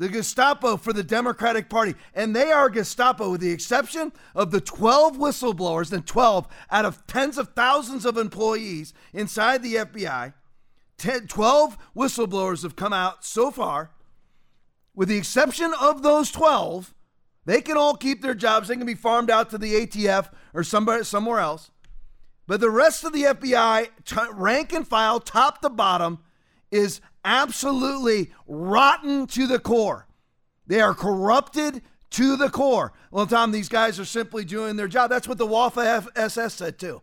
the 0.00 0.08
Gestapo 0.08 0.78
for 0.78 0.94
the 0.94 1.02
Democratic 1.02 1.68
Party. 1.68 1.94
And 2.14 2.34
they 2.34 2.50
are 2.50 2.70
Gestapo 2.70 3.32
with 3.32 3.42
the 3.42 3.50
exception 3.50 4.12
of 4.34 4.50
the 4.50 4.60
12 4.60 5.18
whistleblowers 5.18 5.92
and 5.92 6.06
12 6.06 6.48
out 6.70 6.86
of 6.86 7.06
tens 7.06 7.36
of 7.36 7.50
thousands 7.50 8.06
of 8.06 8.16
employees 8.16 8.94
inside 9.12 9.62
the 9.62 9.74
FBI. 9.74 10.32
10, 10.96 11.26
12 11.26 11.76
whistleblowers 11.94 12.62
have 12.62 12.76
come 12.76 12.94
out 12.94 13.26
so 13.26 13.50
far. 13.50 13.90
With 14.94 15.10
the 15.10 15.18
exception 15.18 15.74
of 15.78 16.02
those 16.02 16.30
12, 16.30 16.94
they 17.44 17.60
can 17.60 17.76
all 17.76 17.94
keep 17.94 18.22
their 18.22 18.34
jobs. 18.34 18.68
They 18.68 18.76
can 18.76 18.86
be 18.86 18.94
farmed 18.94 19.30
out 19.30 19.50
to 19.50 19.58
the 19.58 19.86
ATF 19.86 20.30
or 20.54 20.64
somebody, 20.64 21.04
somewhere 21.04 21.40
else. 21.40 21.70
But 22.46 22.60
the 22.60 22.70
rest 22.70 23.04
of 23.04 23.12
the 23.12 23.24
FBI, 23.24 23.88
t- 24.06 24.16
rank 24.32 24.72
and 24.72 24.88
file, 24.88 25.20
top 25.20 25.60
to 25.60 25.68
bottom, 25.68 26.20
is 26.70 27.02
absolutely 27.24 28.30
rotten 28.46 29.26
to 29.28 29.46
the 29.46 29.58
core. 29.58 30.06
They 30.66 30.80
are 30.80 30.94
corrupted 30.94 31.82
to 32.10 32.36
the 32.36 32.48
core. 32.48 32.92
Well, 33.10 33.26
Tom, 33.26 33.52
these 33.52 33.68
guys 33.68 33.98
are 33.98 34.04
simply 34.04 34.44
doing 34.44 34.76
their 34.76 34.88
job. 34.88 35.10
That's 35.10 35.28
what 35.28 35.38
the 35.38 35.46
Waffen-SS 35.46 36.52
said 36.52 36.78
too. 36.78 37.02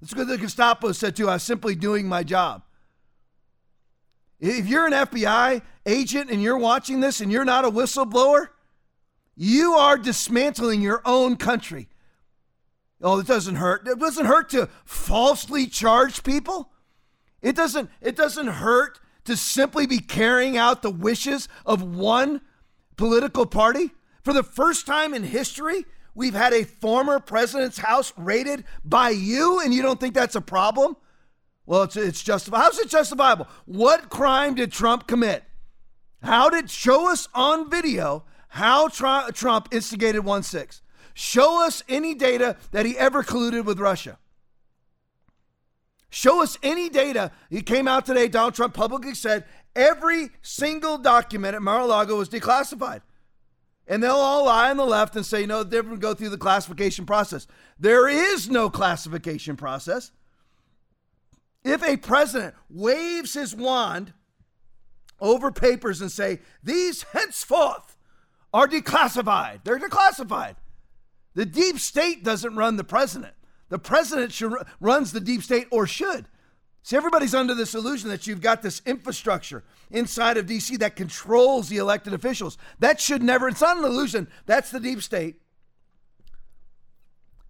That's 0.00 0.14
what 0.14 0.28
the 0.28 0.38
Gestapo 0.38 0.92
said 0.92 1.16
too. 1.16 1.28
I 1.28 1.34
was 1.34 1.42
simply 1.42 1.74
doing 1.74 2.08
my 2.08 2.22
job. 2.22 2.62
If 4.38 4.66
you're 4.66 4.86
an 4.86 4.92
FBI 4.92 5.62
agent 5.86 6.30
and 6.30 6.42
you're 6.42 6.58
watching 6.58 7.00
this 7.00 7.20
and 7.20 7.32
you're 7.32 7.44
not 7.44 7.64
a 7.64 7.70
whistleblower, 7.70 8.48
you 9.34 9.72
are 9.72 9.96
dismantling 9.96 10.82
your 10.82 11.00
own 11.04 11.36
country. 11.36 11.88
Oh, 13.00 13.18
it 13.18 13.26
doesn't 13.26 13.56
hurt. 13.56 13.86
It 13.86 13.98
doesn't 13.98 14.26
hurt 14.26 14.50
to 14.50 14.68
falsely 14.84 15.66
charge 15.66 16.22
people. 16.22 16.70
It 17.42 17.54
doesn't 17.54 17.90
it 18.00 18.16
doesn't 18.16 18.46
hurt 18.46 19.00
to 19.26 19.36
simply 19.36 19.86
be 19.86 19.98
carrying 19.98 20.56
out 20.56 20.82
the 20.82 20.90
wishes 20.90 21.48
of 21.64 21.82
one 21.82 22.40
political 22.96 23.46
party? 23.46 23.92
For 24.22 24.32
the 24.32 24.42
first 24.42 24.86
time 24.86 25.14
in 25.14 25.22
history, 25.22 25.84
we've 26.14 26.34
had 26.34 26.52
a 26.52 26.64
former 26.64 27.20
president's 27.20 27.78
house 27.78 28.12
raided 28.16 28.64
by 28.84 29.10
you, 29.10 29.60
and 29.60 29.72
you 29.72 29.82
don't 29.82 30.00
think 30.00 30.14
that's 30.14 30.34
a 30.34 30.40
problem? 30.40 30.96
Well, 31.66 31.82
it's, 31.82 31.96
it's 31.96 32.22
justifiable. 32.22 32.64
How's 32.64 32.78
it 32.78 32.88
justifiable? 32.88 33.48
What 33.66 34.08
crime 34.08 34.54
did 34.54 34.72
Trump 34.72 35.06
commit? 35.06 35.44
How 36.22 36.48
did 36.48 36.70
show 36.70 37.10
us 37.10 37.28
on 37.34 37.70
video 37.70 38.24
how 38.48 38.88
Trump 38.88 39.68
instigated 39.72 40.24
1 40.24 40.42
6? 40.42 40.82
Show 41.14 41.64
us 41.64 41.82
any 41.88 42.14
data 42.14 42.56
that 42.72 42.86
he 42.86 42.96
ever 42.98 43.22
colluded 43.22 43.64
with 43.64 43.78
Russia. 43.78 44.18
Show 46.16 46.42
us 46.42 46.56
any 46.62 46.88
data. 46.88 47.30
He 47.50 47.60
came 47.60 47.86
out 47.86 48.06
today, 48.06 48.26
Donald 48.26 48.54
Trump 48.54 48.72
publicly 48.72 49.14
said 49.14 49.44
every 49.74 50.30
single 50.40 50.96
document 50.96 51.54
at 51.54 51.60
Mar 51.60 51.80
a 51.80 51.84
Lago 51.84 52.16
was 52.16 52.30
declassified. 52.30 53.02
And 53.86 54.02
they'll 54.02 54.14
all 54.14 54.46
lie 54.46 54.70
on 54.70 54.78
the 54.78 54.86
left 54.86 55.14
and 55.14 55.26
say, 55.26 55.44
no, 55.44 55.62
they 55.62 55.76
didn't 55.76 55.98
go 55.98 56.14
through 56.14 56.30
the 56.30 56.38
classification 56.38 57.04
process. 57.04 57.46
There 57.78 58.08
is 58.08 58.48
no 58.48 58.70
classification 58.70 59.56
process. 59.56 60.10
If 61.62 61.82
a 61.82 61.98
president 61.98 62.54
waves 62.70 63.34
his 63.34 63.54
wand 63.54 64.14
over 65.20 65.52
papers 65.52 66.00
and 66.00 66.10
say, 66.10 66.38
these 66.62 67.02
henceforth 67.12 67.98
are 68.54 68.66
declassified, 68.66 69.64
they're 69.64 69.78
declassified. 69.78 70.56
The 71.34 71.44
deep 71.44 71.78
state 71.78 72.24
doesn't 72.24 72.56
run 72.56 72.76
the 72.76 72.84
president. 72.84 73.34
The 73.68 73.78
president 73.78 74.32
should, 74.32 74.52
runs 74.80 75.12
the 75.12 75.20
deep 75.20 75.42
state 75.42 75.66
or 75.70 75.86
should. 75.86 76.26
See, 76.82 76.96
everybody's 76.96 77.34
under 77.34 77.54
this 77.54 77.74
illusion 77.74 78.10
that 78.10 78.28
you've 78.28 78.40
got 78.40 78.62
this 78.62 78.80
infrastructure 78.86 79.64
inside 79.90 80.36
of 80.36 80.46
DC 80.46 80.78
that 80.78 80.94
controls 80.94 81.68
the 81.68 81.78
elected 81.78 82.14
officials. 82.14 82.58
That 82.78 83.00
should 83.00 83.24
never, 83.24 83.48
it's 83.48 83.60
not 83.60 83.78
an 83.78 83.84
illusion. 83.84 84.28
That's 84.46 84.70
the 84.70 84.78
deep 84.78 85.02
state. 85.02 85.40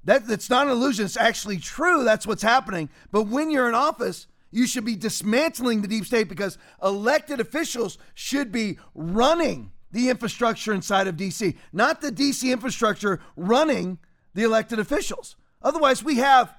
That, 0.04 0.26
that's 0.26 0.48
not 0.48 0.68
an 0.68 0.72
illusion. 0.72 1.04
It's 1.04 1.18
actually 1.18 1.58
true. 1.58 2.02
That's 2.02 2.26
what's 2.26 2.42
happening. 2.42 2.88
But 3.10 3.24
when 3.24 3.50
you're 3.50 3.68
in 3.68 3.74
office, 3.74 4.26
you 4.50 4.66
should 4.66 4.86
be 4.86 4.96
dismantling 4.96 5.82
the 5.82 5.88
deep 5.88 6.06
state 6.06 6.30
because 6.30 6.56
elected 6.82 7.38
officials 7.38 7.98
should 8.14 8.50
be 8.50 8.78
running 8.94 9.70
the 9.92 10.08
infrastructure 10.08 10.72
inside 10.72 11.08
of 11.08 11.16
DC, 11.16 11.56
not 11.72 12.00
the 12.00 12.10
DC 12.10 12.50
infrastructure 12.50 13.20
running 13.36 13.98
the 14.32 14.44
elected 14.44 14.78
officials. 14.78 15.36
Otherwise, 15.66 16.04
we 16.04 16.14
have 16.14 16.54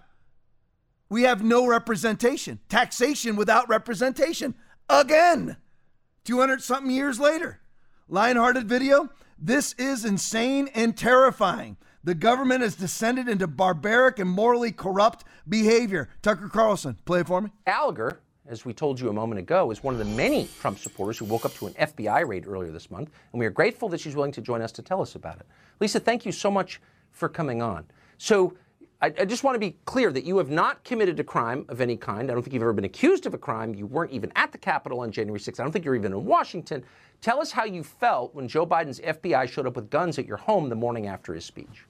we 1.07 1.23
have 1.23 1.41
no 1.41 1.65
representation. 1.65 2.59
Taxation 2.67 3.37
without 3.37 3.69
representation. 3.69 4.53
Again. 4.89 5.55
200 6.25 6.61
something 6.61 6.91
years 6.91 7.17
later. 7.17 7.61
Lionhearted 8.09 8.65
video. 8.65 9.09
This 9.39 9.71
is 9.77 10.03
insane 10.03 10.69
and 10.75 10.97
terrifying. 10.97 11.77
The 12.03 12.15
government 12.15 12.63
has 12.63 12.75
descended 12.75 13.29
into 13.29 13.47
barbaric 13.47 14.19
and 14.19 14.29
morally 14.29 14.73
corrupt 14.73 15.23
behavior. 15.47 16.09
Tucker 16.21 16.49
Carlson, 16.49 16.97
play 17.05 17.21
it 17.21 17.27
for 17.27 17.39
me. 17.39 17.51
Gallagher, 17.65 18.19
as 18.45 18.65
we 18.65 18.73
told 18.73 18.99
you 18.99 19.07
a 19.07 19.13
moment 19.13 19.39
ago, 19.39 19.71
is 19.71 19.81
one 19.81 19.93
of 19.93 19.99
the 19.99 20.15
many 20.17 20.49
Trump 20.59 20.79
supporters 20.79 21.17
who 21.17 21.23
woke 21.23 21.45
up 21.45 21.53
to 21.55 21.67
an 21.67 21.73
FBI 21.75 22.27
raid 22.27 22.45
earlier 22.45 22.71
this 22.73 22.91
month, 22.91 23.09
and 23.31 23.39
we 23.39 23.45
are 23.45 23.51
grateful 23.51 23.87
that 23.87 24.01
she's 24.01 24.17
willing 24.17 24.33
to 24.33 24.41
join 24.41 24.61
us 24.61 24.73
to 24.73 24.81
tell 24.81 25.01
us 25.01 25.15
about 25.15 25.39
it. 25.39 25.45
Lisa, 25.79 26.01
thank 26.01 26.25
you 26.25 26.33
so 26.33 26.51
much 26.51 26.81
for 27.11 27.29
coming 27.29 27.61
on. 27.61 27.85
So, 28.17 28.53
I, 29.01 29.13
I, 29.19 29.25
just 29.25 29.43
want 29.43 29.53
to 29.55 29.59
be 29.59 29.77
clear 29.85 30.11
that 30.11 30.23
you 30.23 30.37
have 30.39 30.49
not 30.49 30.83
committed 30.83 31.19
a 31.19 31.23
crime 31.23 31.65
of 31.69 31.81
any 31.81 31.97
kind. 31.97 32.31
I 32.31 32.33
don't 32.33 32.41
think 32.41 32.53
you've 32.53 32.63
ever 32.63 32.73
been 32.73 32.85
accused 32.85 33.27
of 33.27 33.33
a 33.35 33.37
crime. 33.37 33.75
You 33.75 33.85
weren't 33.85 34.11
even 34.11 34.31
at 34.35 34.51
the 34.51 34.57
Capitol 34.57 35.01
on 35.01 35.11
January 35.11 35.39
6th. 35.39 35.59
I 35.59 35.63
don't 35.63 35.71
think 35.71 35.85
you're 35.85 35.95
even 35.95 36.13
in 36.13 36.25
Washington. 36.25 36.83
Tell 37.21 37.39
us 37.39 37.51
how 37.51 37.63
you 37.63 37.83
felt 37.83 38.33
when 38.33 38.47
Joe 38.47 38.65
Biden's 38.65 38.99
FBI 38.99 39.49
showed 39.49 39.67
up 39.67 39.75
with 39.75 39.91
guns 39.91 40.17
at 40.17 40.25
your 40.25 40.37
home 40.37 40.69
the 40.69 40.75
morning 40.75 41.05
after 41.05 41.33
his 41.33 41.45
speech. 41.45 41.85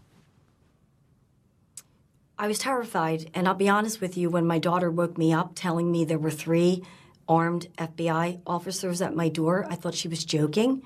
I 2.37 2.47
was 2.47 2.59
terrified. 2.59 3.31
And 3.33 3.47
I'll 3.47 3.55
be 3.55 3.69
honest 3.69 4.01
with 4.01 4.17
you, 4.17 4.29
when 4.29 4.45
my 4.45 4.59
daughter 4.59 4.91
woke 4.91 5.17
me 5.17 5.31
up 5.31 5.53
telling 5.55 5.89
me 5.91 6.03
there 6.03 6.19
were 6.19 6.29
three 6.31 6.83
armed 7.27 7.67
FBI 7.77 8.41
officers 8.45 9.01
at 9.01 9.15
my 9.15 9.29
door, 9.29 9.65
I 9.69 9.75
thought 9.75 9.95
she 9.95 10.07
was 10.07 10.25
joking. 10.25 10.85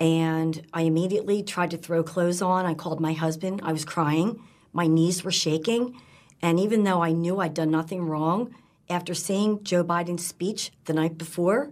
And 0.00 0.66
I 0.72 0.82
immediately 0.82 1.44
tried 1.44 1.70
to 1.70 1.76
throw 1.76 2.02
clothes 2.02 2.42
on. 2.42 2.66
I 2.66 2.74
called 2.74 3.00
my 3.00 3.12
husband. 3.12 3.60
I 3.62 3.72
was 3.72 3.84
crying. 3.84 4.40
My 4.74 4.86
knees 4.88 5.24
were 5.24 5.32
shaking. 5.32 5.98
And 6.42 6.60
even 6.60 6.84
though 6.84 7.02
I 7.02 7.12
knew 7.12 7.40
I'd 7.40 7.54
done 7.54 7.70
nothing 7.70 8.02
wrong, 8.02 8.54
after 8.90 9.14
seeing 9.14 9.64
Joe 9.64 9.82
Biden's 9.82 10.26
speech 10.26 10.72
the 10.84 10.92
night 10.92 11.16
before, 11.16 11.70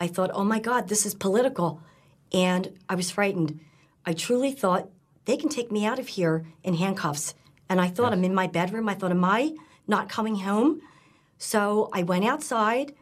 I 0.00 0.06
thought, 0.06 0.30
oh 0.32 0.44
my 0.44 0.60
God, 0.60 0.88
this 0.88 1.04
is 1.04 1.14
political. 1.14 1.82
And 2.32 2.72
I 2.88 2.94
was 2.94 3.10
frightened. 3.10 3.60
I 4.06 4.14
truly 4.14 4.52
thought 4.52 4.88
they 5.26 5.36
can 5.36 5.50
take 5.50 5.70
me 5.70 5.84
out 5.84 5.98
of 5.98 6.08
here 6.08 6.46
in 6.62 6.74
handcuffs. 6.74 7.34
And 7.68 7.80
I 7.80 7.88
thought, 7.88 8.12
yes. 8.12 8.18
I'm 8.18 8.24
in 8.24 8.34
my 8.34 8.46
bedroom. 8.46 8.88
I 8.88 8.94
thought, 8.94 9.10
am 9.10 9.24
I 9.24 9.54
not 9.86 10.08
coming 10.08 10.36
home? 10.36 10.80
So 11.38 11.90
I 11.92 12.02
went 12.02 12.24
outside 12.24 12.94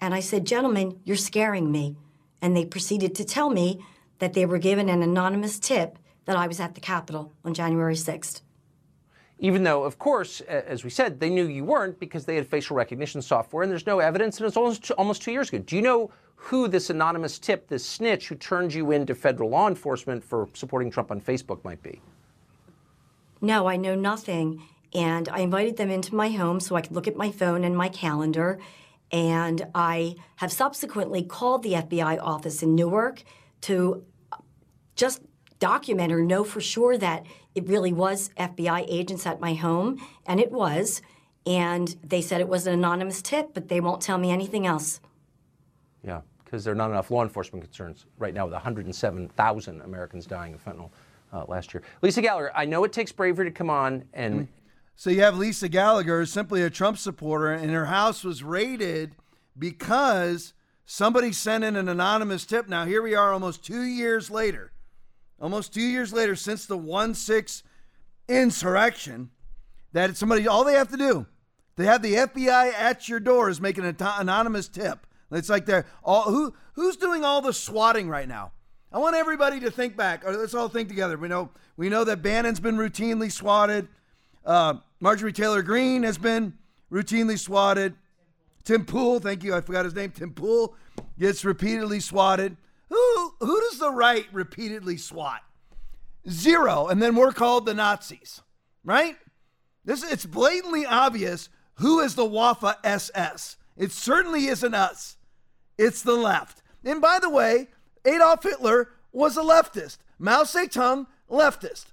and 0.00 0.14
I 0.14 0.20
said, 0.20 0.46
gentlemen, 0.46 0.98
you're 1.04 1.16
scaring 1.16 1.70
me. 1.70 1.96
And 2.40 2.56
they 2.56 2.64
proceeded 2.64 3.14
to 3.16 3.24
tell 3.24 3.50
me 3.50 3.84
that 4.18 4.32
they 4.32 4.46
were 4.46 4.58
given 4.58 4.88
an 4.88 5.02
anonymous 5.02 5.58
tip 5.58 5.98
that 6.24 6.36
I 6.36 6.46
was 6.46 6.60
at 6.60 6.74
the 6.74 6.80
Capitol 6.80 7.32
on 7.44 7.54
January 7.54 7.94
6th 7.94 8.40
even 9.38 9.62
though, 9.62 9.84
of 9.84 9.98
course, 9.98 10.40
as 10.42 10.82
we 10.82 10.90
said, 10.90 11.20
they 11.20 11.28
knew 11.28 11.46
you 11.46 11.64
weren't 11.64 12.00
because 12.00 12.24
they 12.24 12.36
had 12.36 12.46
facial 12.46 12.76
recognition 12.76 13.20
software 13.20 13.62
and 13.62 13.70
there's 13.70 13.86
no 13.86 13.98
evidence, 13.98 14.38
and 14.38 14.46
it's 14.46 14.56
almost, 14.56 14.90
almost 14.92 15.22
two 15.22 15.32
years 15.32 15.48
ago. 15.48 15.58
Do 15.58 15.76
you 15.76 15.82
know 15.82 16.10
who 16.36 16.68
this 16.68 16.90
anonymous 16.90 17.38
tip, 17.38 17.68
this 17.68 17.84
snitch 17.84 18.28
who 18.28 18.34
turned 18.34 18.72
you 18.72 18.92
into 18.92 19.14
federal 19.14 19.50
law 19.50 19.68
enforcement 19.68 20.24
for 20.24 20.48
supporting 20.54 20.90
Trump 20.90 21.10
on 21.10 21.20
Facebook 21.20 21.62
might 21.64 21.82
be? 21.82 22.00
No, 23.40 23.66
I 23.66 23.76
know 23.76 23.94
nothing. 23.94 24.62
And 24.94 25.28
I 25.28 25.40
invited 25.40 25.76
them 25.76 25.90
into 25.90 26.14
my 26.14 26.30
home 26.30 26.60
so 26.60 26.76
I 26.76 26.80
could 26.80 26.92
look 26.92 27.08
at 27.08 27.16
my 27.16 27.30
phone 27.30 27.64
and 27.64 27.76
my 27.76 27.88
calendar. 27.88 28.58
And 29.12 29.66
I 29.74 30.16
have 30.36 30.52
subsequently 30.52 31.22
called 31.22 31.62
the 31.62 31.72
FBI 31.72 32.18
office 32.20 32.62
in 32.62 32.74
Newark 32.74 33.22
to 33.62 34.04
uh, 34.32 34.38
just 34.94 35.22
document 35.58 36.12
or 36.12 36.20
know 36.20 36.44
for 36.44 36.60
sure 36.60 36.96
that 36.98 37.26
it 37.56 37.66
really 37.66 37.92
was 37.92 38.30
FBI 38.36 38.84
agents 38.86 39.26
at 39.26 39.40
my 39.40 39.54
home, 39.54 39.98
and 40.26 40.38
it 40.38 40.52
was. 40.52 41.00
And 41.46 41.96
they 42.04 42.20
said 42.20 42.40
it 42.40 42.48
was 42.48 42.66
an 42.66 42.74
anonymous 42.74 43.22
tip, 43.22 43.54
but 43.54 43.68
they 43.68 43.80
won't 43.80 44.02
tell 44.02 44.18
me 44.18 44.30
anything 44.30 44.66
else. 44.66 45.00
Yeah, 46.04 46.20
because 46.44 46.64
there 46.64 46.72
are 46.72 46.76
not 46.76 46.90
enough 46.90 47.10
law 47.10 47.22
enforcement 47.22 47.64
concerns 47.64 48.04
right 48.18 48.34
now 48.34 48.44
with 48.44 48.52
107,000 48.52 49.80
Americans 49.80 50.26
dying 50.26 50.54
of 50.54 50.62
fentanyl 50.62 50.90
uh, 51.32 51.44
last 51.48 51.72
year. 51.72 51.82
Lisa 52.02 52.20
Gallagher, 52.20 52.52
I 52.54 52.66
know 52.66 52.84
it 52.84 52.92
takes 52.92 53.10
bravery 53.10 53.46
to 53.46 53.50
come 53.50 53.70
on 53.70 54.04
and. 54.12 54.48
So 54.98 55.10
you 55.10 55.20
have 55.20 55.36
Lisa 55.36 55.68
Gallagher, 55.68 56.24
simply 56.24 56.62
a 56.62 56.70
Trump 56.70 56.96
supporter, 56.96 57.52
and 57.52 57.70
her 57.70 57.84
house 57.84 58.24
was 58.24 58.42
raided 58.42 59.14
because 59.58 60.54
somebody 60.86 61.32
sent 61.32 61.64
in 61.64 61.76
an 61.76 61.86
anonymous 61.86 62.46
tip. 62.46 62.66
Now, 62.66 62.86
here 62.86 63.02
we 63.02 63.14
are 63.14 63.34
almost 63.34 63.62
two 63.62 63.82
years 63.82 64.30
later, 64.30 64.72
almost 65.40 65.74
two 65.74 65.82
years 65.82 66.12
later 66.12 66.36
since 66.36 66.66
the 66.66 66.76
1 66.76 67.14
6 67.14 67.62
insurrection, 68.28 69.30
that 69.92 70.16
somebody, 70.16 70.46
all 70.48 70.64
they 70.64 70.74
have 70.74 70.88
to 70.88 70.96
do, 70.96 71.26
they 71.76 71.84
have 71.84 72.02
the 72.02 72.14
FBI 72.14 72.72
at 72.72 73.08
your 73.08 73.20
door 73.20 73.48
is 73.48 73.60
making 73.60 73.84
an 73.84 73.96
anonymous 74.00 74.68
tip. 74.68 75.06
It's 75.30 75.48
like 75.48 75.66
they're 75.66 75.86
all, 76.04 76.24
who, 76.24 76.54
who's 76.74 76.96
doing 76.96 77.24
all 77.24 77.42
the 77.42 77.52
swatting 77.52 78.08
right 78.08 78.28
now? 78.28 78.52
I 78.92 78.98
want 78.98 79.16
everybody 79.16 79.60
to 79.60 79.70
think 79.70 79.96
back, 79.96 80.24
or 80.24 80.34
let's 80.36 80.54
all 80.54 80.68
think 80.68 80.88
together. 80.88 81.18
We 81.18 81.28
know, 81.28 81.50
we 81.76 81.88
know 81.88 82.04
that 82.04 82.22
Bannon's 82.22 82.60
been 82.60 82.76
routinely 82.76 83.30
swatted. 83.30 83.88
Uh, 84.44 84.74
Marjorie 85.00 85.32
Taylor 85.32 85.62
Greene 85.62 86.04
has 86.04 86.16
been 86.16 86.54
routinely 86.90 87.38
swatted. 87.38 87.94
Tim 88.64 88.84
Pool, 88.84 89.20
thank 89.20 89.44
you, 89.44 89.54
I 89.54 89.60
forgot 89.60 89.84
his 89.84 89.94
name. 89.94 90.12
Tim 90.12 90.32
Pool 90.32 90.74
gets 91.18 91.44
repeatedly 91.44 92.00
swatted. 92.00 92.56
Who 92.88 93.34
who 93.40 93.60
does 93.60 93.78
the 93.78 93.90
right 93.90 94.26
repeatedly 94.32 94.96
swat? 94.96 95.42
Zero, 96.28 96.88
and 96.88 97.02
then 97.02 97.14
we're 97.14 97.32
called 97.32 97.66
the 97.66 97.74
Nazis, 97.74 98.40
right? 98.84 99.16
This 99.84 100.02
it's 100.02 100.26
blatantly 100.26 100.84
obvious 100.84 101.48
who 101.74 102.00
is 102.00 102.14
the 102.14 102.24
Waffen-SS. 102.24 103.56
It 103.76 103.92
certainly 103.92 104.46
isn't 104.46 104.74
us. 104.74 105.16
It's 105.78 106.02
the 106.02 106.14
left. 106.14 106.62
And 106.84 107.00
by 107.00 107.18
the 107.20 107.30
way, 107.30 107.68
Adolf 108.04 108.42
Hitler 108.42 108.90
was 109.12 109.36
a 109.36 109.42
leftist. 109.42 109.98
Mao 110.18 110.42
Zedong, 110.42 111.06
leftist. 111.30 111.86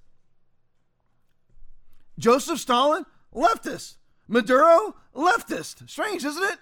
Joseph 2.17 2.59
Stalin, 2.59 3.05
leftist. 3.33 3.95
Maduro, 4.27 4.95
leftist. 5.15 5.89
Strange, 5.89 6.23
isn't 6.23 6.43
it? 6.43 6.59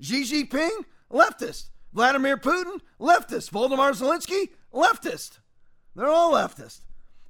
Xi 0.00 0.24
Jinping, 0.24 0.84
leftist. 1.10 1.70
Vladimir 1.92 2.36
Putin, 2.36 2.80
leftist. 3.00 3.50
Volodymyr 3.50 3.92
Zelensky, 3.92 4.50
leftist. 4.72 5.38
They're 5.94 6.08
all 6.08 6.32
leftist. 6.32 6.80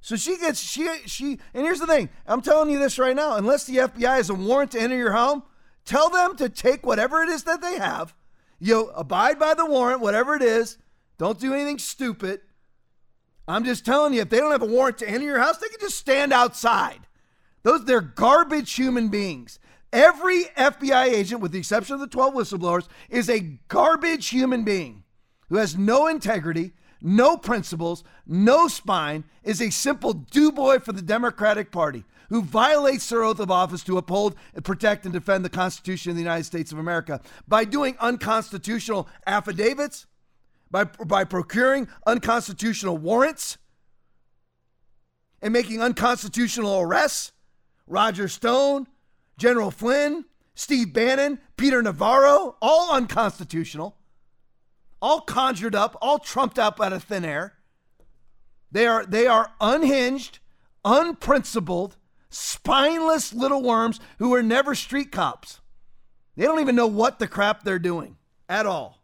So 0.01 0.15
she 0.15 0.37
gets 0.37 0.59
she 0.59 0.87
she 1.05 1.39
and 1.53 1.63
here's 1.63 1.79
the 1.79 1.87
thing. 1.87 2.09
I'm 2.25 2.41
telling 2.41 2.69
you 2.69 2.79
this 2.79 2.97
right 2.97 3.15
now. 3.15 3.35
Unless 3.35 3.65
the 3.65 3.77
FBI 3.77 4.15
has 4.17 4.29
a 4.29 4.33
warrant 4.33 4.71
to 4.71 4.81
enter 4.81 4.97
your 4.97 5.11
home, 5.11 5.43
tell 5.85 6.09
them 6.09 6.35
to 6.37 6.49
take 6.49 6.85
whatever 6.85 7.21
it 7.21 7.29
is 7.29 7.43
that 7.43 7.61
they 7.61 7.77
have. 7.77 8.15
You 8.59 8.89
abide 8.95 9.39
by 9.39 9.53
the 9.53 9.65
warrant, 9.65 10.01
whatever 10.01 10.35
it 10.35 10.41
is. 10.41 10.77
Don't 11.17 11.39
do 11.39 11.53
anything 11.53 11.77
stupid. 11.77 12.41
I'm 13.47 13.63
just 13.63 13.85
telling 13.85 14.13
you, 14.13 14.21
if 14.21 14.29
they 14.29 14.37
don't 14.37 14.51
have 14.51 14.61
a 14.61 14.65
warrant 14.65 14.97
to 14.99 15.09
enter 15.09 15.25
your 15.25 15.39
house, 15.39 15.57
they 15.57 15.67
can 15.67 15.79
just 15.79 15.97
stand 15.97 16.33
outside. 16.33 17.01
Those 17.63 17.85
they're 17.85 18.01
garbage 18.01 18.73
human 18.73 19.09
beings. 19.09 19.59
Every 19.93 20.45
FBI 20.57 21.05
agent, 21.05 21.41
with 21.41 21.51
the 21.51 21.59
exception 21.59 21.95
of 21.95 21.99
the 21.99 22.07
12 22.07 22.33
whistleblowers, 22.33 22.87
is 23.09 23.29
a 23.29 23.59
garbage 23.67 24.29
human 24.29 24.63
being 24.63 25.03
who 25.49 25.57
has 25.57 25.77
no 25.77 26.07
integrity, 26.07 26.73
no 27.01 27.35
principles, 27.35 28.03
no 28.25 28.67
spine, 28.67 29.25
is 29.43 29.61
a 29.61 29.69
simple 29.69 30.13
do 30.13 30.51
boy 30.51 30.79
for 30.79 30.93
the 30.93 31.01
Democratic 31.01 31.71
Party 31.71 32.05
who 32.31 32.41
violates 32.41 33.09
their 33.09 33.25
oath 33.25 33.41
of 33.41 33.51
office 33.51 33.83
to 33.83 33.97
uphold, 33.97 34.35
protect, 34.63 35.03
and 35.03 35.11
defend 35.11 35.43
the 35.43 35.49
Constitution 35.49 36.11
of 36.11 36.15
the 36.15 36.21
United 36.21 36.45
States 36.45 36.71
of 36.71 36.77
America 36.77 37.19
by 37.45 37.65
doing 37.65 37.97
unconstitutional 37.99 39.09
affidavits, 39.27 40.07
by, 40.71 40.85
by 40.85 41.25
procuring 41.25 41.89
unconstitutional 42.07 42.97
warrants, 42.97 43.57
and 45.41 45.51
making 45.51 45.81
unconstitutional 45.81 46.79
arrests. 46.79 47.33
Roger 47.85 48.29
Stone, 48.29 48.87
General 49.41 49.71
Flynn, 49.71 50.25
Steve 50.53 50.93
Bannon, 50.93 51.39
Peter 51.57 51.81
Navarro, 51.81 52.57
all 52.61 52.93
unconstitutional, 52.93 53.97
all 55.01 55.21
conjured 55.21 55.73
up, 55.73 55.97
all 55.99 56.19
trumped 56.19 56.59
up 56.59 56.79
out 56.79 56.93
of 56.93 57.03
thin 57.03 57.25
air. 57.25 57.55
They 58.71 58.85
are 58.85 59.03
they 59.03 59.25
are 59.25 59.51
unhinged, 59.59 60.37
unprincipled, 60.85 61.97
spineless 62.29 63.33
little 63.33 63.63
worms 63.63 63.99
who 64.19 64.31
are 64.35 64.43
never 64.43 64.75
street 64.75 65.11
cops. 65.11 65.59
They 66.37 66.45
don't 66.45 66.59
even 66.59 66.75
know 66.75 66.85
what 66.85 67.17
the 67.17 67.27
crap 67.27 67.63
they're 67.63 67.79
doing 67.79 68.17
at 68.47 68.67
all. 68.67 69.01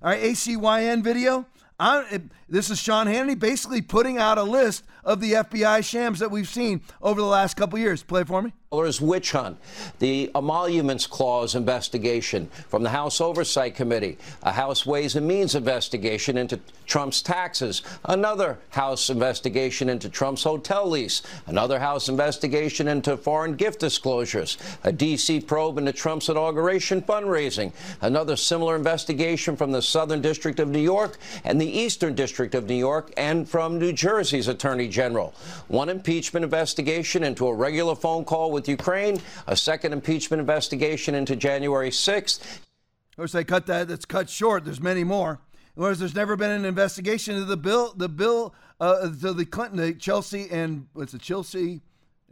All 0.00 0.10
right, 0.10 0.22
ACYN 0.22 1.02
video. 1.02 1.46
I, 1.80 2.20
this 2.50 2.68
is 2.68 2.78
Sean 2.78 3.06
Hannity 3.06 3.38
basically 3.38 3.80
putting 3.80 4.18
out 4.18 4.36
a 4.36 4.42
list 4.42 4.84
of 5.04 5.20
the 5.20 5.32
FBI 5.32 5.84
shams 5.84 6.18
that 6.18 6.30
we've 6.30 6.48
seen 6.48 6.82
over 7.00 7.20
the 7.20 7.26
last 7.26 7.56
couple 7.56 7.78
years. 7.78 8.02
Play 8.02 8.24
for 8.24 8.42
me. 8.42 8.52
Witch 9.00 9.32
hunt, 9.32 9.58
the 9.98 10.30
Emoluments 10.32 11.04
Clause 11.04 11.56
investigation 11.56 12.48
from 12.68 12.84
the 12.84 12.90
House 12.90 13.20
Oversight 13.20 13.74
Committee, 13.74 14.16
a 14.44 14.52
House 14.52 14.86
Ways 14.86 15.16
and 15.16 15.26
Means 15.26 15.56
investigation 15.56 16.36
into 16.36 16.60
Trump's 16.86 17.20
taxes, 17.20 17.82
another 18.04 18.60
House 18.68 19.10
investigation 19.10 19.88
into 19.88 20.08
Trump's 20.08 20.44
hotel 20.44 20.88
lease, 20.88 21.22
another 21.46 21.80
House 21.80 22.08
investigation 22.08 22.86
into 22.86 23.16
foreign 23.16 23.56
gift 23.56 23.80
disclosures, 23.80 24.56
a 24.84 24.92
D.C. 24.92 25.40
probe 25.40 25.76
into 25.76 25.92
Trump's 25.92 26.28
inauguration 26.28 27.02
fundraising, 27.02 27.72
another 28.02 28.36
similar 28.36 28.76
investigation 28.76 29.56
from 29.56 29.72
the 29.72 29.82
Southern 29.82 30.20
District 30.20 30.60
of 30.60 30.68
New 30.68 30.78
York 30.78 31.18
and 31.42 31.60
the 31.60 31.66
Eastern 31.66 32.14
District 32.14 32.39
of 32.54 32.66
New 32.66 32.74
York 32.74 33.12
and 33.16 33.48
from 33.48 33.78
New 33.78 33.92
Jersey's 33.92 34.48
Attorney 34.48 34.88
General. 34.88 35.34
One 35.68 35.88
impeachment 35.88 36.44
investigation 36.44 37.22
into 37.22 37.46
a 37.46 37.54
regular 37.54 37.94
phone 37.94 38.24
call 38.24 38.50
with 38.50 38.68
Ukraine, 38.68 39.20
a 39.46 39.56
second 39.56 39.92
impeachment 39.92 40.40
investigation 40.40 41.14
into 41.14 41.36
January 41.36 41.90
6th. 41.90 42.40
Of 42.40 43.16
course, 43.16 43.32
they 43.32 43.44
cut 43.44 43.66
that. 43.66 43.88
That's 43.88 44.04
cut 44.04 44.30
short. 44.30 44.64
There's 44.64 44.80
many 44.80 45.04
more. 45.04 45.40
Whereas 45.74 45.98
there's 45.98 46.14
never 46.14 46.36
been 46.36 46.50
an 46.50 46.64
investigation 46.64 47.34
into 47.34 47.46
the 47.46 47.56
bill, 47.56 47.92
the 47.96 48.08
bill, 48.08 48.54
uh, 48.80 49.08
to 49.20 49.32
the 49.32 49.44
Clinton, 49.44 49.78
the 49.78 49.94
Chelsea, 49.94 50.48
and 50.50 50.86
what's 50.94 51.14
it, 51.14 51.20
Chelsea, 51.20 51.82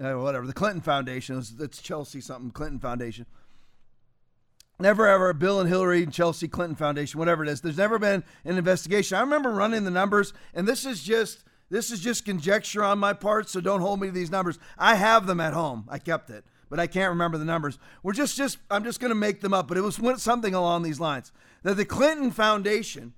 uh, 0.02 0.14
whatever, 0.14 0.46
the 0.46 0.52
Clinton 0.52 0.80
Foundation. 0.80 1.38
It's, 1.38 1.52
it's 1.58 1.82
Chelsea 1.82 2.20
something, 2.20 2.50
Clinton 2.50 2.80
Foundation. 2.80 3.26
Never 4.80 5.08
ever 5.08 5.32
Bill 5.32 5.58
and 5.58 5.68
Hillary 5.68 6.04
and 6.04 6.12
Chelsea 6.12 6.46
Clinton 6.46 6.76
Foundation, 6.76 7.18
whatever 7.18 7.42
it 7.42 7.48
is. 7.48 7.60
There's 7.60 7.76
never 7.76 7.98
been 7.98 8.22
an 8.44 8.56
investigation. 8.56 9.16
I 9.16 9.22
remember 9.22 9.50
running 9.50 9.82
the 9.82 9.90
numbers, 9.90 10.32
and 10.54 10.68
this 10.68 10.86
is 10.86 11.02
just 11.02 11.42
this 11.68 11.90
is 11.90 11.98
just 11.98 12.24
conjecture 12.24 12.84
on 12.84 13.00
my 13.00 13.12
part, 13.12 13.48
so 13.48 13.60
don't 13.60 13.80
hold 13.80 14.00
me 14.00 14.06
to 14.06 14.12
these 14.12 14.30
numbers. 14.30 14.58
I 14.78 14.94
have 14.94 15.26
them 15.26 15.40
at 15.40 15.52
home. 15.52 15.84
I 15.88 15.98
kept 15.98 16.30
it, 16.30 16.44
but 16.70 16.78
I 16.78 16.86
can't 16.86 17.10
remember 17.10 17.38
the 17.38 17.44
numbers. 17.44 17.78
We're 18.04 18.12
just 18.12 18.36
just 18.36 18.58
I'm 18.70 18.84
just 18.84 19.00
going 19.00 19.10
to 19.10 19.16
make 19.16 19.40
them 19.40 19.52
up, 19.52 19.66
but 19.66 19.76
it 19.76 19.80
was 19.80 19.98
something 20.22 20.54
along 20.54 20.84
these 20.84 21.00
lines. 21.00 21.32
That 21.64 21.76
the 21.76 21.84
Clinton 21.84 22.30
Foundation 22.30 23.14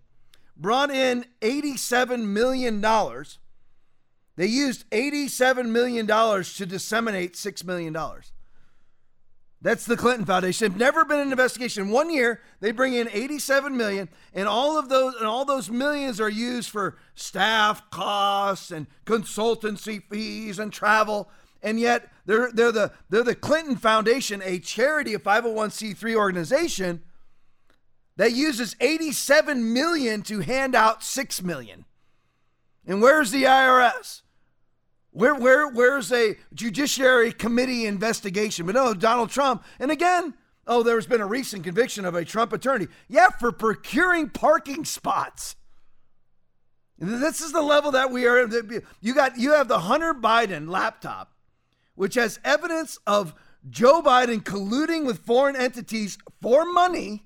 brought 0.57 0.91
in 0.91 1.27
87 1.43 2.33
million 2.33 2.81
dollars. 2.81 3.39
They 4.37 4.47
used 4.47 4.87
87 4.93 5.71
million 5.71 6.07
dollars 6.07 6.55
to 6.55 6.65
disseminate 6.65 7.37
6 7.37 7.65
million 7.65 7.93
dollars. 7.93 8.33
That's 9.63 9.85
the 9.85 9.97
Clinton 9.97 10.25
Foundation. 10.25 10.73
They've 10.73 10.79
never 10.79 11.05
been 11.05 11.21
an 11.21 11.31
investigation. 11.31 11.91
One 11.91 12.11
year 12.11 12.41
they 12.61 12.73
bring 12.73 12.95
in 12.95 13.11
87 13.13 13.77
million, 13.77 14.09
and 14.33 14.49
all 14.49 14.79
of 14.79 14.89
those 14.89 15.15
and 15.17 15.27
all 15.27 15.45
those 15.45 15.69
millions 15.69 16.19
are 16.19 16.31
used 16.31 16.71
for 16.71 16.97
staff 17.15 17.91
costs 17.91 18.71
and 18.71 18.87
consultancy 19.05 20.03
fees 20.03 20.59
and 20.59 20.73
travel. 20.73 21.29
And 21.63 21.79
yet 21.79 22.11
they're 22.25 22.51
they're 22.53 22.73
the 22.73 22.93
they're 23.11 23.23
the 23.23 23.35
Clinton 23.35 23.77
Foundation, 23.77 24.41
a 24.43 24.59
charity, 24.59 25.13
a 25.13 25.19
501c3 25.19 26.15
organization 26.15 27.03
that 28.17 28.33
uses 28.33 28.77
87 28.81 29.75
million 29.75 30.23
to 30.23 30.41
hand 30.41 30.75
out 30.75 31.03
6 31.03 31.43
million. 31.43 31.85
And 32.87 33.03
where's 33.03 33.31
the 33.31 33.45
IRS? 33.45 34.23
Where, 35.13 35.35
where, 35.35 35.69
where's 35.69 36.13
a 36.13 36.37
judiciary 36.55 37.33
committee 37.33 37.87
investigation? 37.87 38.67
But 38.67 38.77
no, 38.77 38.95
Donald 38.95 39.31
Trump. 39.31 39.65
And 39.79 39.91
again, 39.91 40.35
oh, 40.67 40.83
there's 40.83 41.07
been 41.07 41.21
a 41.21 41.27
recent 41.27 41.65
conviction 41.65 42.05
of 42.05 42.15
a 42.15 42.25
Trump 42.25 42.53
attorney. 42.53 42.87
Yeah, 43.09 43.31
for 43.31 43.51
procuring 43.51 44.31
parking 44.31 44.85
spots. 44.85 45.57
This 46.99 47.41
is 47.41 47.53
the 47.53 47.63
level 47.63 47.93
that 47.93 48.11
we 48.11 48.27
are. 48.27 48.47
You 49.01 49.15
got 49.15 49.39
you 49.39 49.53
have 49.53 49.69
the 49.69 49.81
Hunter 49.81 50.13
Biden 50.13 50.69
laptop, 50.69 51.33
which 51.95 52.15
has 52.15 52.39
evidence 52.45 52.99
of 53.07 53.35
Joe 53.69 54.03
Biden 54.03 54.43
colluding 54.43 55.07
with 55.07 55.21
foreign 55.21 55.57
entities 55.57 56.19
for 56.43 56.67
money 56.67 57.25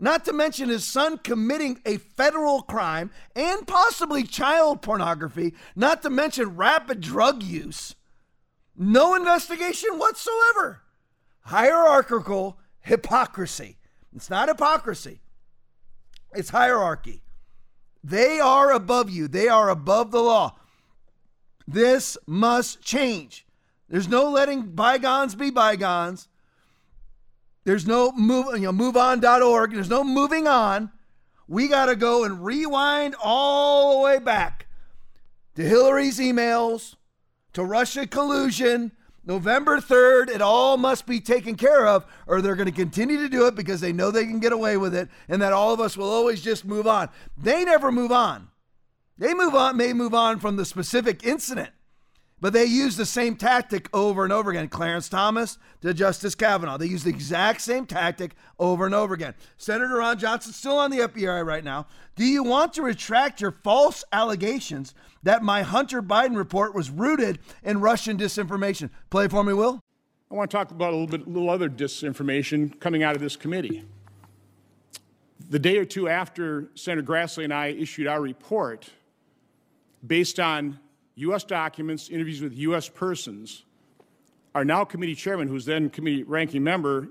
Not 0.00 0.24
to 0.26 0.32
mention 0.32 0.68
his 0.68 0.84
son 0.84 1.18
committing 1.18 1.80
a 1.84 1.96
federal 1.96 2.62
crime 2.62 3.10
and 3.34 3.66
possibly 3.66 4.22
child 4.22 4.80
pornography, 4.80 5.54
not 5.74 6.02
to 6.02 6.10
mention 6.10 6.56
rapid 6.56 7.00
drug 7.00 7.42
use. 7.42 7.96
No 8.76 9.14
investigation 9.14 9.98
whatsoever. 9.98 10.82
Hierarchical 11.42 12.58
hypocrisy. 12.80 13.78
It's 14.14 14.30
not 14.30 14.48
hypocrisy, 14.48 15.20
it's 16.34 16.50
hierarchy. 16.50 17.22
They 18.02 18.40
are 18.40 18.72
above 18.72 19.10
you, 19.10 19.28
they 19.28 19.48
are 19.48 19.68
above 19.68 20.12
the 20.12 20.22
law. 20.22 20.56
This 21.66 22.16
must 22.26 22.80
change. 22.80 23.46
There's 23.88 24.08
no 24.08 24.30
letting 24.30 24.62
bygones 24.62 25.34
be 25.34 25.50
bygones. 25.50 26.28
There's 27.68 27.86
no 27.86 28.12
move, 28.12 28.46
you 28.54 28.60
know, 28.60 28.72
moveon.org. 28.72 29.74
There's 29.74 29.90
no 29.90 30.02
moving 30.02 30.48
on. 30.48 30.90
We 31.46 31.68
got 31.68 31.86
to 31.86 31.96
go 31.96 32.24
and 32.24 32.42
rewind 32.42 33.14
all 33.22 33.92
the 33.92 34.04
way 34.04 34.18
back 34.18 34.68
to 35.54 35.62
Hillary's 35.62 36.18
emails, 36.18 36.94
to 37.52 37.62
Russia 37.62 38.06
collusion, 38.06 38.92
November 39.22 39.82
3rd, 39.82 40.30
it 40.30 40.40
all 40.40 40.78
must 40.78 41.04
be 41.04 41.20
taken 41.20 41.56
care 41.56 41.86
of, 41.86 42.06
or 42.26 42.40
they're 42.40 42.56
going 42.56 42.70
to 42.70 42.72
continue 42.72 43.18
to 43.18 43.28
do 43.28 43.46
it 43.46 43.54
because 43.54 43.82
they 43.82 43.92
know 43.92 44.10
they 44.10 44.24
can 44.24 44.40
get 44.40 44.54
away 44.54 44.78
with 44.78 44.94
it 44.94 45.10
and 45.28 45.42
that 45.42 45.52
all 45.52 45.74
of 45.74 45.80
us 45.80 45.94
will 45.94 46.08
always 46.08 46.40
just 46.40 46.64
move 46.64 46.86
on. 46.86 47.10
They 47.36 47.66
never 47.66 47.92
move 47.92 48.12
on. 48.12 48.48
They 49.18 49.34
move 49.34 49.54
on, 49.54 49.76
may 49.76 49.92
move 49.92 50.14
on 50.14 50.40
from 50.40 50.56
the 50.56 50.64
specific 50.64 51.22
incident, 51.22 51.72
but 52.40 52.52
they 52.52 52.64
use 52.64 52.96
the 52.96 53.06
same 53.06 53.36
tactic 53.36 53.88
over 53.92 54.24
and 54.24 54.32
over 54.32 54.50
again. 54.50 54.68
Clarence 54.68 55.08
Thomas 55.08 55.58
to 55.82 55.92
Justice 55.92 56.34
Kavanaugh. 56.34 56.78
They 56.78 56.86
use 56.86 57.04
the 57.04 57.10
exact 57.10 57.60
same 57.60 57.86
tactic 57.86 58.34
over 58.58 58.86
and 58.86 58.94
over 58.94 59.14
again. 59.14 59.34
Senator 59.56 59.96
Ron 59.96 60.18
Johnson 60.18 60.52
still 60.52 60.78
on 60.78 60.90
the 60.90 60.98
FBI 60.98 61.44
right 61.44 61.64
now. 61.64 61.86
Do 62.14 62.24
you 62.24 62.44
want 62.44 62.72
to 62.74 62.82
retract 62.82 63.40
your 63.40 63.52
false 63.64 64.04
allegations 64.12 64.94
that 65.22 65.42
my 65.42 65.62
Hunter 65.62 66.02
Biden 66.02 66.36
report 66.36 66.74
was 66.74 66.90
rooted 66.90 67.38
in 67.62 67.80
Russian 67.80 68.16
disinformation? 68.16 68.90
Play 69.10 69.28
for 69.28 69.42
me, 69.42 69.52
Will. 69.52 69.80
I 70.30 70.34
want 70.34 70.50
to 70.50 70.56
talk 70.56 70.70
about 70.70 70.92
a 70.92 70.96
little 70.96 71.06
bit, 71.06 71.26
a 71.26 71.30
little 71.30 71.50
other 71.50 71.68
disinformation 71.68 72.78
coming 72.80 73.02
out 73.02 73.16
of 73.16 73.22
this 73.22 73.34
committee. 73.34 73.84
The 75.50 75.58
day 75.58 75.78
or 75.78 75.86
two 75.86 76.08
after 76.08 76.68
Senator 76.74 77.06
Grassley 77.06 77.44
and 77.44 77.54
I 77.54 77.68
issued 77.68 78.06
our 78.06 78.20
report, 78.20 78.90
based 80.06 80.38
on 80.38 80.78
U.S. 81.18 81.42
documents, 81.42 82.08
interviews 82.08 82.40
with 82.40 82.54
U.S. 82.54 82.88
persons, 82.88 83.64
our 84.54 84.64
now 84.64 84.84
committee 84.84 85.16
chairman, 85.16 85.48
who's 85.48 85.64
then 85.64 85.90
committee 85.90 86.22
ranking 86.22 86.62
member, 86.62 87.08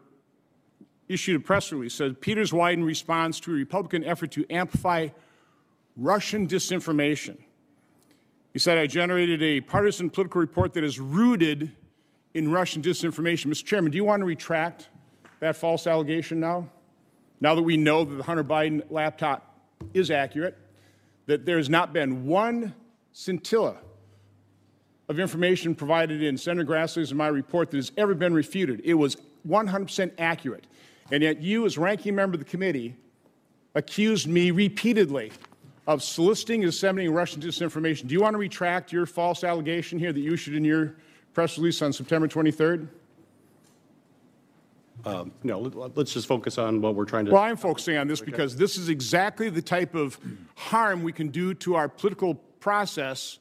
issued 1.09 1.35
a 1.35 1.43
press 1.43 1.71
release 1.71 1.93
said 1.93 2.19
Peters 2.21 2.51
Wyden 2.51 2.85
responds 2.85 3.39
to 3.41 3.51
a 3.51 3.53
Republican 3.53 4.03
effort 4.05 4.31
to 4.31 4.45
amplify 4.49 5.09
Russian 5.97 6.47
disinformation. 6.47 7.37
He 8.53 8.59
said, 8.59 8.77
I 8.77 8.87
generated 8.87 9.43
a 9.43 9.61
partisan 9.61 10.09
political 10.09 10.39
report 10.41 10.73
that 10.73 10.83
is 10.83 10.99
rooted 10.99 11.71
in 12.33 12.49
Russian 12.49 12.81
disinformation. 12.81 13.47
Mr. 13.47 13.65
Chairman, 13.65 13.91
do 13.91 13.97
you 13.97 14.05
want 14.05 14.21
to 14.21 14.25
retract 14.25 14.89
that 15.39 15.55
false 15.57 15.85
allegation 15.85 16.39
now? 16.39 16.69
Now 17.41 17.55
that 17.55 17.61
we 17.61 17.75
know 17.77 18.05
that 18.05 18.15
the 18.15 18.23
Hunter 18.23 18.43
Biden 18.43 18.83
laptop 18.89 19.59
is 19.93 20.11
accurate, 20.11 20.57
that 21.25 21.45
there 21.45 21.57
has 21.57 21.69
not 21.69 21.93
been 21.93 22.25
one 22.25 22.73
scintilla 23.11 23.77
of 25.09 25.19
information 25.19 25.73
provided 25.73 26.21
in 26.21 26.37
Senator 26.37 26.69
Grassley's 26.69 27.11
and 27.11 27.17
my 27.17 27.27
report 27.27 27.71
that 27.71 27.77
has 27.77 27.91
ever 27.97 28.13
been 28.13 28.33
refuted. 28.33 28.81
It 28.83 28.95
was 28.95 29.17
100% 29.47 30.11
accurate. 30.17 30.67
And 31.11 31.23
yet, 31.23 31.41
you, 31.41 31.65
as 31.65 31.77
ranking 31.77 32.15
member 32.15 32.35
of 32.35 32.39
the 32.39 32.49
committee, 32.49 32.95
accused 33.75 34.27
me 34.27 34.51
repeatedly 34.51 35.31
of 35.87 36.03
soliciting 36.03 36.63
and 36.63 36.71
disseminating 36.71 37.13
Russian 37.13 37.41
disinformation. 37.41 38.07
Do 38.07 38.13
you 38.13 38.21
want 38.21 38.33
to 38.33 38.37
retract 38.37 38.91
your 38.91 39.05
false 39.05 39.45
allegation 39.45 39.97
here 39.97 40.11
that 40.11 40.19
you 40.19 40.33
issued 40.33 40.55
in 40.55 40.65
your 40.65 40.95
press 41.33 41.57
release 41.57 41.81
on 41.81 41.93
September 41.93 42.27
23rd? 42.27 42.89
Um, 45.05 45.31
no, 45.43 45.59
let, 45.59 45.97
us 45.97 46.11
just 46.11 46.27
focus 46.27 46.57
on 46.57 46.81
what 46.81 46.95
we're 46.95 47.05
trying 47.05 47.25
to. 47.25 47.31
Well, 47.31 47.43
I'm 47.43 47.55
focusing 47.55 47.95
on 47.95 48.07
this 48.07 48.19
because 48.19 48.57
this 48.57 48.75
is 48.75 48.89
exactly 48.89 49.49
the 49.49 49.61
type 49.61 49.95
of 49.95 50.19
harm 50.55 51.03
we 51.03 51.13
can 51.13 51.29
do 51.29 51.53
to 51.53 51.75
our 51.75 51.87
political 51.87 52.35
process 52.59 53.39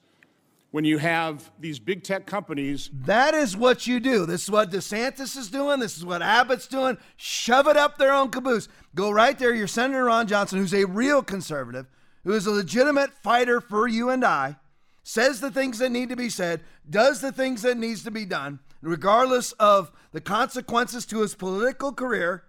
when 0.71 0.85
you 0.85 0.99
have 0.99 1.51
these 1.59 1.79
big 1.79 2.03
tech 2.03 2.27
companies. 2.27 2.91
That 2.93 3.35
is 3.35 3.57
what 3.57 3.87
you 3.87 4.01
do. 4.01 4.27
This 4.27 4.45
is 4.45 4.51
what 4.51 4.71
DeSantis 4.71 5.37
is 5.37 5.49
doing. 5.49 5.81
This 5.81 5.97
is 5.97 6.05
what 6.05 6.23
Abbott's 6.23 6.67
doing. 6.67 6.99
Shove 7.17 7.67
it 7.69 7.77
up 7.77 7.99
their 7.99 8.13
own 8.13 8.31
caboose. 8.31 8.69
Go 8.95 9.11
right 9.11 9.39
there. 9.39 9.55
Your 9.55 9.69
Senator 9.69 10.05
Ron 10.05 10.27
Johnson, 10.27 10.59
who's 10.59 10.75
a 10.75 10.85
real 10.85 11.23
conservative, 11.23 11.87
who 12.25 12.33
is 12.33 12.47
a 12.47 12.51
legitimate 12.51 13.11
fighter 13.23 13.61
for 13.61 13.87
you 13.87 14.11
and 14.11 14.25
I, 14.25 14.57
says 15.03 15.41
the 15.41 15.51
things 15.51 15.79
that 15.79 15.93
need 15.93 16.09
to 16.09 16.17
be 16.17 16.29
said, 16.29 16.63
does 16.91 17.21
the 17.21 17.31
things 17.31 17.63
that 17.63 17.77
needs 17.77 18.03
to 18.03 18.11
be 18.11 18.25
done, 18.25 18.59
regardless 18.83 19.53
of 19.53 19.93
the 20.13 20.21
consequences 20.21 21.07
to 21.07 21.21
his 21.21 21.35
political 21.35 21.93
career, 21.93 22.43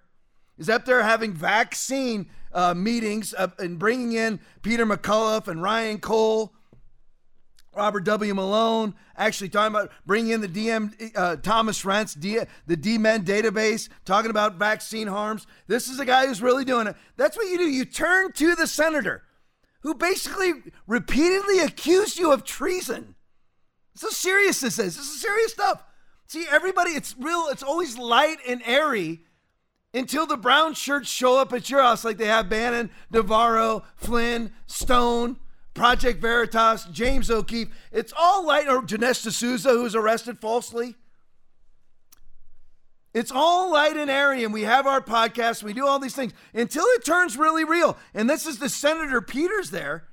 is 0.57 0.69
up 0.69 0.85
there 0.85 1.03
having 1.03 1.33
vaccine 1.33 2.27
uh, 2.51 2.73
meetings 2.73 3.35
uh, 3.37 3.49
and 3.59 3.77
bringing 3.77 4.13
in 4.13 4.39
Peter 4.63 4.85
McCullough 4.85 5.47
and 5.47 5.61
Ryan 5.61 5.99
Cole 5.99 6.53
Robert 7.77 8.03
W. 8.03 8.33
Malone, 8.33 8.95
actually 9.15 9.49
talking 9.49 9.75
about 9.75 9.91
bringing 10.05 10.31
in 10.31 10.41
the 10.41 10.47
DM 10.47 11.11
uh, 11.15 11.35
Thomas 11.37 11.83
Renz, 11.83 12.19
D, 12.19 12.39
the 12.65 12.75
DMED 12.75 13.23
database, 13.23 13.87
talking 14.03 14.31
about 14.31 14.55
vaccine 14.55 15.07
harms. 15.07 15.45
This 15.67 15.87
is 15.87 15.99
a 15.99 16.05
guy 16.05 16.25
who's 16.25 16.41
really 16.41 16.65
doing 16.65 16.87
it. 16.87 16.95
That's 17.15 17.37
what 17.37 17.47
you 17.47 17.57
do. 17.57 17.69
You 17.69 17.85
turn 17.85 18.31
to 18.33 18.55
the 18.55 18.67
senator 18.67 19.23
who 19.81 19.93
basically 19.93 20.53
repeatedly 20.87 21.59
accused 21.59 22.17
you 22.17 22.33
of 22.33 22.43
treason. 22.43 23.15
This 23.93 24.11
is 24.11 24.17
serious 24.17 24.59
this 24.59 24.79
is. 24.79 24.97
This 24.97 25.09
is 25.09 25.21
serious 25.21 25.53
stuff. 25.53 25.83
See, 26.27 26.45
everybody, 26.49 26.91
it's 26.91 27.15
real, 27.17 27.47
it's 27.51 27.63
always 27.63 27.97
light 27.97 28.37
and 28.47 28.61
airy 28.65 29.21
until 29.93 30.25
the 30.25 30.35
brown 30.35 30.73
shirts 30.73 31.09
show 31.09 31.39
up 31.39 31.53
at 31.53 31.69
your 31.69 31.81
house 31.81 32.03
like 32.03 32.17
they 32.17 32.25
have 32.25 32.49
Bannon, 32.49 32.89
Navarro, 33.11 33.83
Flynn, 33.95 34.51
Stone. 34.65 35.37
Project 35.77 36.19
Veritas, 36.19 36.85
James 36.91 37.29
O'Keefe. 37.29 37.69
It's 37.91 38.11
all 38.17 38.45
light, 38.45 38.67
or 38.67 38.81
Dinesh 38.81 39.21
D'Souza, 39.21 39.69
who 39.69 39.83
was 39.83 39.95
arrested 39.95 40.39
falsely. 40.39 40.95
It's 43.13 43.31
all 43.31 43.71
light 43.71 43.95
and 43.95 44.09
airy, 44.09 44.43
and 44.43 44.51
we 44.51 44.63
have 44.63 44.87
our 44.87 45.01
podcast, 45.01 45.61
we 45.61 45.73
do 45.73 45.87
all 45.87 45.99
these 45.99 46.15
things 46.15 46.33
until 46.53 46.83
it 46.83 47.05
turns 47.05 47.37
really 47.37 47.63
real. 47.63 47.95
And 48.13 48.27
this 48.27 48.47
is 48.47 48.57
the 48.57 48.69
Senator 48.69 49.21
Peters 49.21 49.69
there. 49.69 50.07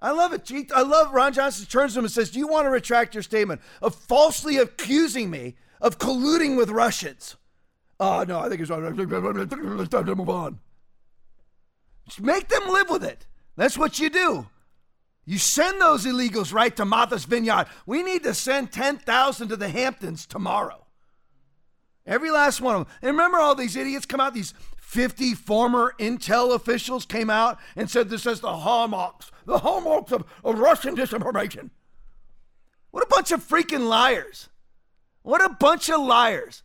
I 0.00 0.10
love 0.10 0.32
it. 0.32 0.50
I 0.74 0.82
love 0.82 1.12
Ron 1.12 1.34
Johnson 1.34 1.66
turns 1.66 1.92
to 1.92 2.00
him 2.00 2.06
and 2.06 2.12
says, 2.12 2.30
Do 2.30 2.38
you 2.38 2.48
want 2.48 2.64
to 2.66 2.70
retract 2.70 3.14
your 3.14 3.22
statement 3.22 3.60
of 3.80 3.94
falsely 3.94 4.56
accusing 4.56 5.30
me 5.30 5.54
of 5.80 5.98
colluding 5.98 6.56
with 6.56 6.70
Russians? 6.70 7.36
Oh, 8.00 8.24
no, 8.26 8.40
I 8.40 8.48
think 8.48 8.60
it's 8.60 8.70
time 8.70 8.96
to 8.96 10.14
move 10.14 10.30
on. 10.30 10.58
Just 12.06 12.20
make 12.20 12.48
them 12.48 12.68
live 12.68 12.90
with 12.90 13.04
it. 13.04 13.26
That's 13.56 13.78
what 13.78 13.98
you 13.98 14.10
do. 14.10 14.46
You 15.26 15.38
send 15.38 15.80
those 15.80 16.04
illegals 16.04 16.52
right 16.52 16.74
to 16.76 16.84
Martha's 16.84 17.24
Vineyard. 17.24 17.66
We 17.86 18.02
need 18.02 18.22
to 18.24 18.34
send 18.34 18.72
10,000 18.72 19.48
to 19.48 19.56
the 19.56 19.68
Hamptons 19.68 20.26
tomorrow. 20.26 20.86
Every 22.06 22.30
last 22.30 22.60
one 22.60 22.76
of 22.76 22.84
them. 22.84 22.94
And 23.00 23.10
remember 23.12 23.38
all 23.38 23.54
these 23.54 23.76
idiots 23.76 24.04
come 24.04 24.20
out, 24.20 24.34
these 24.34 24.52
50 24.76 25.34
former 25.34 25.94
intel 25.98 26.54
officials 26.54 27.06
came 27.06 27.30
out 27.30 27.58
and 27.74 27.90
said 27.90 28.10
this 28.10 28.26
is 28.26 28.40
the 28.40 28.54
hallmarks, 28.54 29.30
the 29.46 29.58
hallmarks 29.58 30.12
of, 30.12 30.24
of 30.44 30.58
Russian 30.58 30.94
disinformation. 30.94 31.70
What 32.90 33.02
a 33.02 33.08
bunch 33.08 33.32
of 33.32 33.42
freaking 33.42 33.88
liars. 33.88 34.50
What 35.22 35.42
a 35.42 35.48
bunch 35.48 35.88
of 35.88 36.00
liars. 36.00 36.62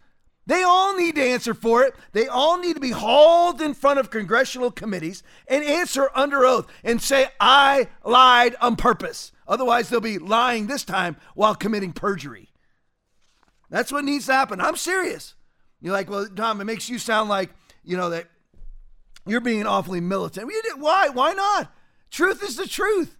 They 0.50 0.64
all 0.64 0.97
need 0.97 1.14
to 1.14 1.24
answer 1.24 1.54
for 1.54 1.84
it. 1.84 1.93
They 2.12 2.28
all 2.28 2.58
need 2.58 2.74
to 2.74 2.80
be 2.80 2.89
hauled 2.89 3.62
in 3.62 3.76
front 3.76 4.00
of 4.00 4.10
congressional 4.10 4.72
committees 4.72 5.22
and 5.47 5.64
answer 5.64 6.10
under 6.16 6.43
oath 6.43 6.66
and 6.84 7.00
say, 7.00 7.28
I 7.39 7.88
lied 8.04 8.56
on 8.60 8.76
purpose. 8.76 9.32
Otherwise, 9.47 9.89
they'll 9.89 10.02
be 10.02 10.18
lying 10.18 10.66
this 10.66 10.84
time 10.84 11.18
while 11.36 11.54
committing 11.54 11.93
perjury. 11.93 12.50
That's 13.70 13.91
what 13.91 14.04
needs 14.04 14.26
to 14.26 14.34
happen. 14.34 14.60
I'm 14.60 14.76
serious. 14.76 15.36
You're 15.82 15.93
like, 15.93 16.10
well, 16.10 16.28
Tom, 16.28 16.60
it 16.62 16.66
makes 16.66 16.89
you 16.89 16.97
sound 16.97 17.30
like, 17.30 17.52
you 17.84 17.95
know, 17.95 18.10
that 18.10 18.26
you're 19.28 19.41
being 19.41 19.68
awfully 19.68 20.02
militant. 20.02 20.52
Why? 20.80 21.10
Why 21.10 21.34
not? 21.34 21.72
Truth 22.10 22.41
is 22.41 22.56
the 22.56 22.68
truth. 22.68 23.20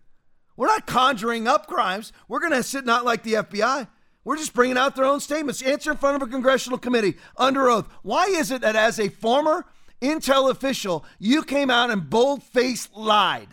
We're 0.58 0.66
not 0.66 0.88
conjuring 0.88 1.48
up 1.48 1.68
crimes. 1.68 2.12
We're 2.28 2.40
going 2.40 2.54
to 2.54 2.64
sit 2.64 2.86
not 2.86 3.06
like 3.06 3.22
the 3.22 3.34
FBI. 3.34 3.88
We're 4.30 4.38
just 4.38 4.54
bringing 4.54 4.78
out 4.78 4.96
their 4.96 5.06
own 5.06 5.22
statements. 5.22 5.64
Answer 5.64 5.90
in 5.90 5.98
front 5.98 6.16
of 6.16 6.22
a 6.22 6.32
congressional 6.32 6.78
committee 6.78 7.18
under 7.36 7.68
oath. 7.68 7.90
Why 8.04 8.26
is 8.26 8.52
it 8.52 8.62
that 8.62 8.76
as 8.76 9.00
a 9.00 9.10
former 9.10 9.66
intel 10.04 10.52
official, 10.52 11.04
you 11.18 11.42
came 11.42 11.72
out 11.72 11.90
and 11.90 12.12
bold 12.12 12.44
faced 12.44 12.96
lied? 12.96 13.48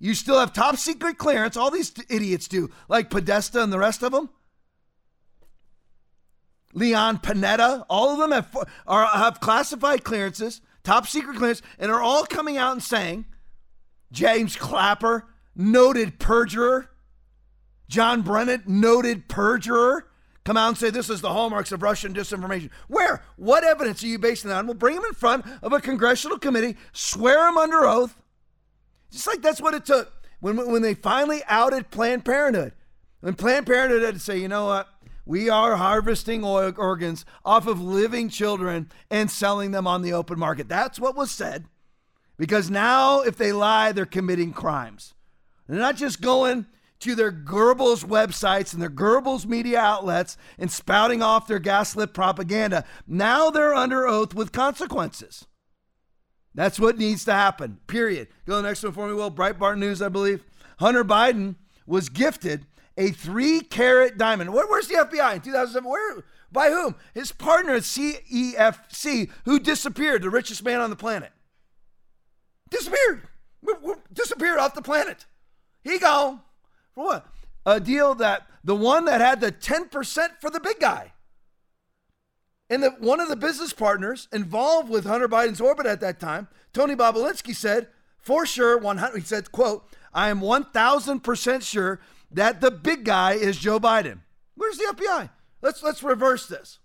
You 0.00 0.14
still 0.14 0.40
have 0.40 0.52
top 0.52 0.78
secret 0.78 1.16
clearance. 1.16 1.56
All 1.56 1.70
these 1.70 1.92
idiots 2.10 2.48
do, 2.48 2.72
like 2.88 3.08
Podesta 3.08 3.62
and 3.62 3.72
the 3.72 3.78
rest 3.78 4.02
of 4.02 4.10
them. 4.10 4.30
Leon 6.74 7.18
Panetta, 7.18 7.84
all 7.88 8.10
of 8.10 8.18
them 8.18 8.32
have, 8.32 8.56
are, 8.84 9.06
have 9.06 9.38
classified 9.38 10.02
clearances, 10.02 10.60
top 10.82 11.06
secret 11.06 11.36
clearance, 11.36 11.62
and 11.78 11.92
are 11.92 12.02
all 12.02 12.26
coming 12.26 12.56
out 12.56 12.72
and 12.72 12.82
saying 12.82 13.26
James 14.10 14.56
Clapper, 14.56 15.28
noted 15.54 16.18
perjurer, 16.18 16.90
John 17.88 18.22
Brennan, 18.22 18.64
noted 18.66 19.28
perjurer, 19.28 20.08
come 20.46 20.56
out 20.56 20.68
and 20.68 20.78
say 20.78 20.90
this 20.90 21.10
is 21.10 21.20
the 21.20 21.32
hallmarks 21.32 21.72
of 21.72 21.82
Russian 21.82 22.14
disinformation. 22.14 22.70
Where? 22.86 23.22
What 23.34 23.64
evidence 23.64 24.02
are 24.04 24.06
you 24.06 24.18
basing 24.18 24.48
that 24.48 24.58
on? 24.58 24.66
We'll 24.66 24.74
bring 24.74 24.94
them 24.94 25.04
in 25.04 25.12
front 25.12 25.44
of 25.60 25.72
a 25.72 25.80
congressional 25.80 26.38
committee, 26.38 26.76
swear 26.92 27.44
them 27.46 27.58
under 27.58 27.84
oath. 27.84 28.16
Just 29.10 29.26
like 29.26 29.42
that's 29.42 29.60
what 29.60 29.74
it 29.74 29.84
took 29.84 30.12
when, 30.38 30.70
when 30.70 30.82
they 30.82 30.94
finally 30.94 31.42
outed 31.48 31.90
Planned 31.90 32.24
Parenthood. 32.24 32.72
When 33.20 33.34
Planned 33.34 33.66
Parenthood 33.66 34.02
had 34.02 34.14
to 34.14 34.20
say, 34.20 34.38
you 34.38 34.46
know 34.46 34.66
what? 34.66 34.88
We 35.24 35.50
are 35.50 35.74
harvesting 35.74 36.44
organs 36.44 37.24
off 37.44 37.66
of 37.66 37.80
living 37.80 38.28
children 38.28 38.88
and 39.10 39.28
selling 39.28 39.72
them 39.72 39.88
on 39.88 40.02
the 40.02 40.12
open 40.12 40.38
market. 40.38 40.68
That's 40.68 41.00
what 41.00 41.16
was 41.16 41.32
said. 41.32 41.64
Because 42.36 42.70
now, 42.70 43.22
if 43.22 43.36
they 43.36 43.50
lie, 43.50 43.90
they're 43.90 44.06
committing 44.06 44.52
crimes. 44.52 45.14
They're 45.66 45.80
not 45.80 45.96
just 45.96 46.20
going 46.20 46.66
to 47.00 47.14
their 47.14 47.32
Goebbels 47.32 48.04
websites 48.04 48.72
and 48.72 48.80
their 48.80 48.90
Goebbels 48.90 49.46
media 49.46 49.78
outlets 49.78 50.36
and 50.58 50.70
spouting 50.70 51.22
off 51.22 51.46
their 51.46 51.58
gaslit 51.58 52.14
propaganda. 52.14 52.84
Now 53.06 53.50
they're 53.50 53.74
under 53.74 54.06
oath 54.06 54.34
with 54.34 54.52
consequences. 54.52 55.46
That's 56.54 56.80
what 56.80 56.96
needs 56.96 57.24
to 57.26 57.32
happen, 57.32 57.78
period. 57.86 58.28
Go 58.46 58.56
to 58.56 58.62
the 58.62 58.68
next 58.68 58.82
one 58.82 58.92
for 58.92 59.06
me, 59.06 59.14
Will. 59.14 59.30
Breitbart 59.30 59.78
News, 59.78 60.00
I 60.00 60.08
believe. 60.08 60.42
Hunter 60.78 61.04
Biden 61.04 61.56
was 61.86 62.08
gifted 62.08 62.66
a 62.96 63.10
three 63.10 63.60
carat 63.60 64.16
diamond. 64.16 64.52
Where, 64.52 64.66
where's 64.66 64.88
the 64.88 64.94
FBI 64.94 65.34
in 65.34 65.40
2007? 65.42 65.88
Where? 65.88 66.24
By 66.50 66.70
whom? 66.70 66.94
His 67.12 67.32
partner 67.32 67.74
at 67.74 67.82
CEFC, 67.82 69.30
who 69.44 69.58
disappeared, 69.58 70.22
the 70.22 70.30
richest 70.30 70.64
man 70.64 70.80
on 70.80 70.90
the 70.90 70.96
planet. 70.96 71.32
Disappeared. 72.70 73.28
Disappeared 74.12 74.58
off 74.58 74.74
the 74.74 74.82
planet. 74.82 75.26
He 75.82 75.98
gone. 75.98 76.40
For 76.96 77.04
what? 77.04 77.26
A 77.64 77.78
deal 77.78 78.16
that 78.16 78.46
the 78.64 78.74
one 78.74 79.04
that 79.04 79.20
had 79.20 79.40
the 79.40 79.52
10% 79.52 80.28
for 80.40 80.50
the 80.50 80.58
big 80.58 80.80
guy. 80.80 81.12
And 82.68 82.82
the, 82.82 82.90
one 82.98 83.20
of 83.20 83.28
the 83.28 83.36
business 83.36 83.72
partners 83.72 84.26
involved 84.32 84.88
with 84.88 85.04
Hunter 85.04 85.28
Biden's 85.28 85.60
orbit 85.60 85.86
at 85.86 86.00
that 86.00 86.18
time, 86.18 86.48
Tony 86.72 86.96
Bobulinski, 86.96 87.54
said, 87.54 87.88
for 88.18 88.44
sure, 88.44 88.76
100, 88.76 89.18
he 89.18 89.24
said, 89.24 89.52
quote, 89.52 89.88
I 90.12 90.30
am 90.30 90.40
1,000% 90.40 91.62
sure 91.62 92.00
that 92.32 92.60
the 92.60 92.72
big 92.72 93.04
guy 93.04 93.34
is 93.34 93.56
Joe 93.58 93.78
Biden. 93.78 94.20
Where's 94.56 94.78
the 94.78 94.92
FBI? 94.96 95.30
Let's, 95.62 95.82
let's 95.82 96.02
reverse 96.02 96.48
this. 96.48 96.80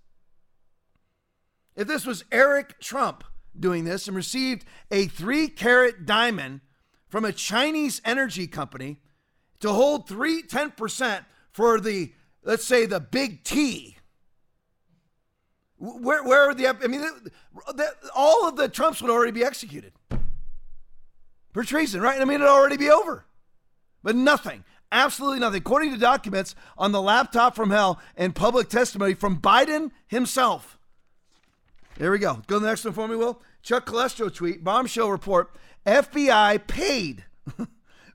If 1.75 1.87
this 1.87 2.05
was 2.05 2.25
Eric 2.31 2.79
Trump 2.79 3.23
doing 3.57 3.85
this 3.85 4.07
and 4.07 4.15
received 4.15 4.65
a 4.91 5.07
three 5.07 5.47
carat 5.47 6.05
diamond 6.05 6.61
from 7.07 7.25
a 7.25 7.31
Chinese 7.31 8.01
energy 8.05 8.45
company 8.45 8.99
to 9.61 9.71
hold 9.71 10.07
three, 10.07 10.43
10% 10.43 11.25
for 11.51 11.79
the, 11.79 12.11
let's 12.43 12.65
say, 12.65 12.85
the 12.85 12.99
big 12.99 13.43
T, 13.43 13.97
where, 15.77 16.23
where 16.23 16.49
are 16.49 16.53
the, 16.53 16.67
I 16.67 16.87
mean, 16.87 17.03
all 18.15 18.47
of 18.47 18.55
the 18.55 18.69
Trumps 18.69 19.01
would 19.01 19.09
already 19.09 19.31
be 19.31 19.43
executed 19.43 19.93
for 21.53 21.63
treason, 21.63 22.01
right? 22.01 22.21
I 22.21 22.25
mean, 22.25 22.35
it'd 22.35 22.47
already 22.47 22.77
be 22.77 22.89
over. 22.89 23.25
But 24.03 24.15
nothing, 24.15 24.63
absolutely 24.91 25.39
nothing. 25.39 25.59
According 25.59 25.91
to 25.91 25.97
documents 25.97 26.55
on 26.77 26.91
the 26.91 27.01
laptop 27.01 27.55
from 27.55 27.71
hell 27.71 27.99
and 28.15 28.35
public 28.35 28.69
testimony 28.69 29.13
from 29.15 29.39
Biden 29.39 29.91
himself. 30.07 30.77
There 31.97 32.11
we 32.11 32.19
go. 32.19 32.41
Go 32.47 32.55
to 32.55 32.59
the 32.59 32.67
next 32.67 32.85
one 32.85 32.93
for 32.93 33.07
me, 33.07 33.15
Will. 33.15 33.41
Chuck 33.61 33.85
Callesto 33.85 34.33
tweet, 34.33 34.63
bombshell 34.63 35.11
report. 35.11 35.55
FBI 35.85 36.65
paid, 36.67 37.25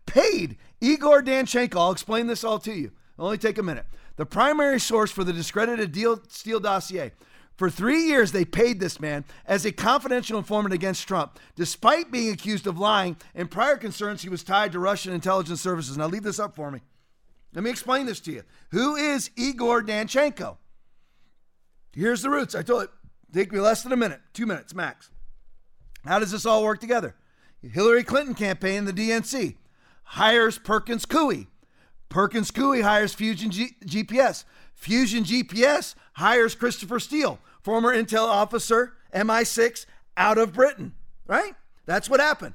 paid 0.07 0.57
Igor 0.87 1.23
Danchenko. 1.23 1.77
I'll 1.77 1.93
explain 1.93 2.27
this 2.27 2.45
all 2.45 2.59
to 2.61 2.73
you. 2.73 2.93
It'll 3.17 3.27
only 3.27 3.39
take 3.39 3.59
a 3.59 3.63
minute. 3.63 3.87
The 4.17 4.27
primary 4.27 4.81
source 4.81 5.11
for 5.11 5.25
the 5.25 5.33
discredited 5.33 5.93
deal, 5.93 6.21
Steele 6.29 6.61
dossier 6.61 7.13
for 7.57 7.71
three 7.71 8.05
years, 8.05 8.33
they 8.33 8.45
paid 8.45 8.81
this 8.81 9.01
man 9.01 9.25
as 9.47 9.65
a 9.65 9.73
confidential 9.73 10.37
informant 10.37 10.75
against 10.75 11.09
Trump, 11.09 11.39
despite 11.55 12.13
being 12.13 12.31
accused 12.33 12.67
of 12.67 12.79
lying 12.79 13.17
and 13.35 13.51
prior 13.51 13.77
concerns 13.77 14.23
he 14.23 14.29
was 14.29 14.45
tied 14.45 14.73
to 14.73 14.79
Russian 14.79 15.15
intelligence 15.15 15.63
services. 15.63 15.97
Now, 15.97 16.07
leave 16.07 16.23
this 16.23 16.39
up 16.39 16.55
for 16.55 16.71
me. 16.71 16.81
Let 17.55 17.65
me 17.65 17.71
explain 17.71 18.05
this 18.05 18.21
to 18.21 18.33
you. 18.33 18.43
Who 18.73 18.97
is 18.97 19.31
Igor 19.37 19.83
Danchenko? 19.83 20.59
Here's 21.93 22.21
the 22.21 22.29
roots. 22.29 22.55
I 22.55 22.61
told 22.61 22.83
it. 22.83 22.91
Take 23.33 23.53
me 23.53 23.61
less 23.61 23.83
than 23.83 23.93
a 23.93 23.97
minute, 23.97 24.21
two 24.35 24.47
minutes 24.47 24.75
max. 24.75 25.11
How 26.05 26.19
does 26.19 26.31
this 26.31 26.47
all 26.47 26.63
work 26.63 26.81
together? 26.81 27.17
Hillary 27.63 28.05
Clinton 28.05 28.35
campaign, 28.35 28.85
the 28.85 28.93
DNC, 28.93 29.57
hires 30.07 30.59
Perkins 30.59 31.07
Coie. 31.07 31.47
Perkins 32.09 32.51
Coie 32.51 32.83
hires 32.83 33.15
Fusion 33.15 33.51
G- 33.51 33.77
GPS. 33.85 34.45
Fusion 34.75 35.25
GPS 35.25 35.95
hires 36.15 36.55
Christopher 36.55 36.99
Steele 37.01 37.39
former 37.67 37.93
intel 37.93 38.29
officer, 38.29 38.93
MI6, 39.13 39.87
out 40.17 40.39
of 40.39 40.53
Britain, 40.53 40.95
right? 41.27 41.57
That's 41.85 42.09
what 42.09 42.21
happened. 42.21 42.55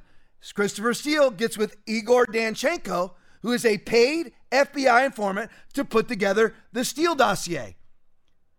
Christopher 0.54 0.94
Steele 0.94 1.30
gets 1.30 1.58
with 1.58 1.76
Igor 1.86 2.24
Danchenko, 2.24 3.10
who 3.42 3.52
is 3.52 3.66
a 3.66 3.76
paid 3.76 4.32
FBI 4.50 5.04
informant, 5.04 5.50
to 5.74 5.84
put 5.84 6.08
together 6.08 6.54
the 6.72 6.82
Steele 6.82 7.14
dossier. 7.14 7.76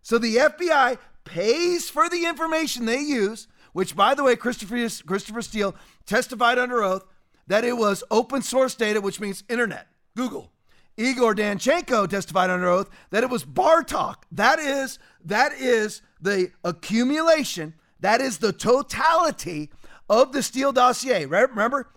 So 0.03 0.19
the 0.19 0.35
FBI 0.35 0.99
pays 1.23 1.89
for 1.89 2.07
the 2.07 2.23
information 2.27 2.85
they 2.85 2.99
use, 2.99 3.47
which, 3.71 3.95
by 3.95 4.13
the 4.13 4.23
way, 4.23 4.35
Christopher, 4.35 4.75
Christopher 5.07 5.41
Steele 5.41 5.73
testified 6.05 6.59
under 6.59 6.83
oath 6.83 7.03
that 7.47 7.63
it 7.63 7.77
was 7.77 8.03
open 8.09 8.41
source 8.41 8.75
data, 8.75 9.01
which 9.01 9.19
means 9.19 9.43
internet, 9.49 9.87
Google. 10.15 10.51
Igor 10.95 11.33
Danchenko 11.33 12.07
testified 12.07 12.49
under 12.49 12.67
oath 12.67 12.89
that 13.09 13.23
it 13.23 13.29
was 13.29 13.43
bar 13.43 13.83
talk. 13.83 14.25
That 14.31 14.59
is, 14.59 14.99
that 15.25 15.53
is 15.53 16.01
the 16.21 16.51
accumulation, 16.63 17.73
that 17.99 18.21
is 18.21 18.37
the 18.37 18.53
totality 18.53 19.71
of 20.09 20.33
the 20.33 20.43
Steele 20.43 20.71
dossier. 20.71 21.25
Remember, 21.25 21.89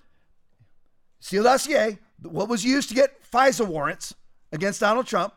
Steele 1.20 1.42
dossier, 1.42 1.98
what 2.22 2.48
was 2.48 2.64
used 2.64 2.88
to 2.88 2.94
get 2.94 3.22
FISA 3.30 3.66
warrants 3.66 4.14
against 4.52 4.80
Donald 4.80 5.06
Trump. 5.06 5.34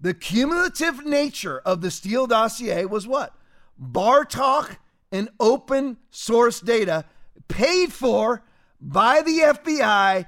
The 0.00 0.14
cumulative 0.14 1.06
nature 1.06 1.60
of 1.64 1.80
the 1.80 1.90
Steele 1.90 2.26
dossier 2.26 2.84
was 2.84 3.06
what? 3.06 3.34
Bar 3.78 4.24
talk 4.24 4.78
and 5.12 5.28
open 5.38 5.98
source 6.10 6.60
data 6.60 7.04
paid 7.48 7.92
for 7.92 8.42
by 8.80 9.22
the 9.22 9.38
FBI 9.38 10.26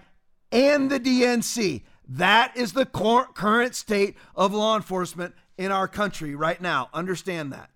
and 0.52 0.90
the 0.90 1.00
DNC. 1.00 1.82
That 2.08 2.56
is 2.56 2.72
the 2.72 2.86
current 2.86 3.74
state 3.74 4.16
of 4.34 4.54
law 4.54 4.76
enforcement 4.76 5.34
in 5.58 5.70
our 5.70 5.88
country 5.88 6.34
right 6.34 6.60
now. 6.60 6.88
Understand 6.94 7.52
that. 7.52 7.70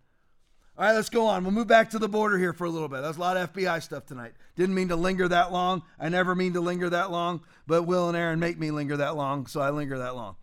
All 0.78 0.86
right, 0.86 0.94
let's 0.94 1.10
go 1.10 1.26
on. 1.26 1.44
We'll 1.44 1.52
move 1.52 1.66
back 1.66 1.90
to 1.90 1.98
the 1.98 2.08
border 2.08 2.38
here 2.38 2.54
for 2.54 2.64
a 2.64 2.70
little 2.70 2.88
bit. 2.88 3.02
That's 3.02 3.18
a 3.18 3.20
lot 3.20 3.36
of 3.36 3.52
FBI 3.52 3.82
stuff 3.82 4.06
tonight. 4.06 4.32
Didn't 4.56 4.74
mean 4.74 4.88
to 4.88 4.96
linger 4.96 5.28
that 5.28 5.52
long. 5.52 5.82
I 6.00 6.08
never 6.08 6.34
mean 6.34 6.54
to 6.54 6.60
linger 6.60 6.88
that 6.88 7.10
long, 7.10 7.42
but 7.66 7.82
Will 7.82 8.08
and 8.08 8.16
Aaron 8.16 8.40
make 8.40 8.58
me 8.58 8.70
linger 8.70 8.96
that 8.96 9.14
long, 9.14 9.46
so 9.46 9.60
I 9.60 9.68
linger 9.68 9.98
that 9.98 10.16
long. 10.16 10.36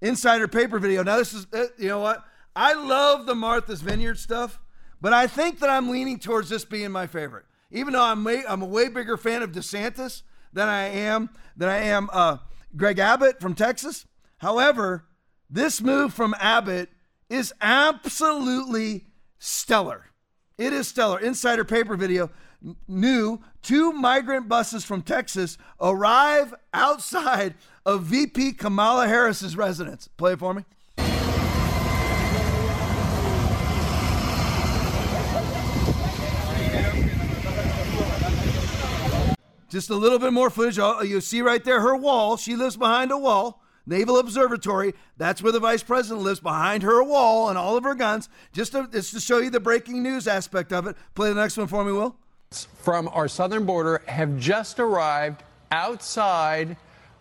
Insider 0.00 0.46
paper 0.46 0.78
video. 0.78 1.02
Now, 1.02 1.16
this 1.16 1.34
is, 1.34 1.46
uh, 1.52 1.66
you 1.76 1.88
know 1.88 1.98
what? 1.98 2.24
I 2.54 2.74
love 2.74 3.26
the 3.26 3.34
Martha's 3.34 3.80
Vineyard 3.80 4.18
stuff, 4.18 4.60
but 5.00 5.12
I 5.12 5.26
think 5.26 5.58
that 5.58 5.70
I'm 5.70 5.90
leaning 5.90 6.20
towards 6.20 6.48
this 6.48 6.64
being 6.64 6.92
my 6.92 7.08
favorite. 7.08 7.44
Even 7.70 7.94
though 7.94 8.04
I'm, 8.04 8.24
way, 8.24 8.42
I'm 8.48 8.62
a 8.62 8.66
way 8.66 8.88
bigger 8.88 9.16
fan 9.16 9.42
of 9.42 9.52
DeSantis 9.52 10.22
than 10.52 10.68
I 10.68 10.84
am 10.84 11.30
than 11.56 11.68
I 11.68 11.78
am 11.78 12.08
uh, 12.12 12.38
Greg 12.76 12.98
Abbott 12.98 13.40
from 13.40 13.54
Texas. 13.54 14.06
However, 14.38 15.06
this 15.50 15.80
move 15.80 16.14
from 16.14 16.34
Abbott 16.38 16.90
is 17.28 17.52
absolutely 17.60 19.06
stellar. 19.38 20.06
It 20.56 20.72
is 20.72 20.88
stellar. 20.88 21.18
Insider 21.18 21.64
paper 21.64 21.96
video 21.96 22.30
new 22.88 23.40
two 23.62 23.92
migrant 23.92 24.48
buses 24.48 24.84
from 24.84 25.02
Texas 25.02 25.58
arrive 25.80 26.54
outside 26.72 27.54
of 27.84 28.04
VP 28.04 28.52
Kamala 28.52 29.06
Harris's 29.06 29.56
residence. 29.56 30.08
Play 30.08 30.32
it 30.32 30.38
for 30.38 30.54
me. 30.54 30.64
Just 39.74 39.90
a 39.90 39.96
little 39.96 40.20
bit 40.20 40.32
more 40.32 40.50
footage. 40.50 40.78
Oh, 40.78 41.02
you 41.02 41.20
see 41.20 41.42
right 41.42 41.64
there 41.64 41.80
her 41.80 41.96
wall. 41.96 42.36
She 42.36 42.54
lives 42.54 42.76
behind 42.76 43.10
a 43.10 43.18
wall. 43.18 43.60
Naval 43.86 44.20
Observatory. 44.20 44.94
That's 45.16 45.42
where 45.42 45.50
the 45.50 45.58
vice 45.58 45.82
president 45.82 46.22
lives, 46.22 46.38
behind 46.38 46.84
her 46.84 47.02
wall 47.02 47.48
and 47.48 47.58
all 47.58 47.76
of 47.76 47.82
her 47.82 47.96
guns. 47.96 48.28
Just 48.52 48.70
to, 48.70 48.86
just 48.86 49.12
to 49.14 49.18
show 49.18 49.38
you 49.38 49.50
the 49.50 49.58
breaking 49.58 50.00
news 50.00 50.28
aspect 50.28 50.72
of 50.72 50.86
it. 50.86 50.94
Play 51.16 51.30
the 51.30 51.40
next 51.40 51.56
one 51.56 51.66
for 51.66 51.84
me, 51.84 51.90
Will. 51.90 52.14
From 52.52 53.08
our 53.08 53.26
southern 53.26 53.66
border 53.66 54.00
have 54.06 54.38
just 54.38 54.78
arrived 54.78 55.42
outside 55.72 56.76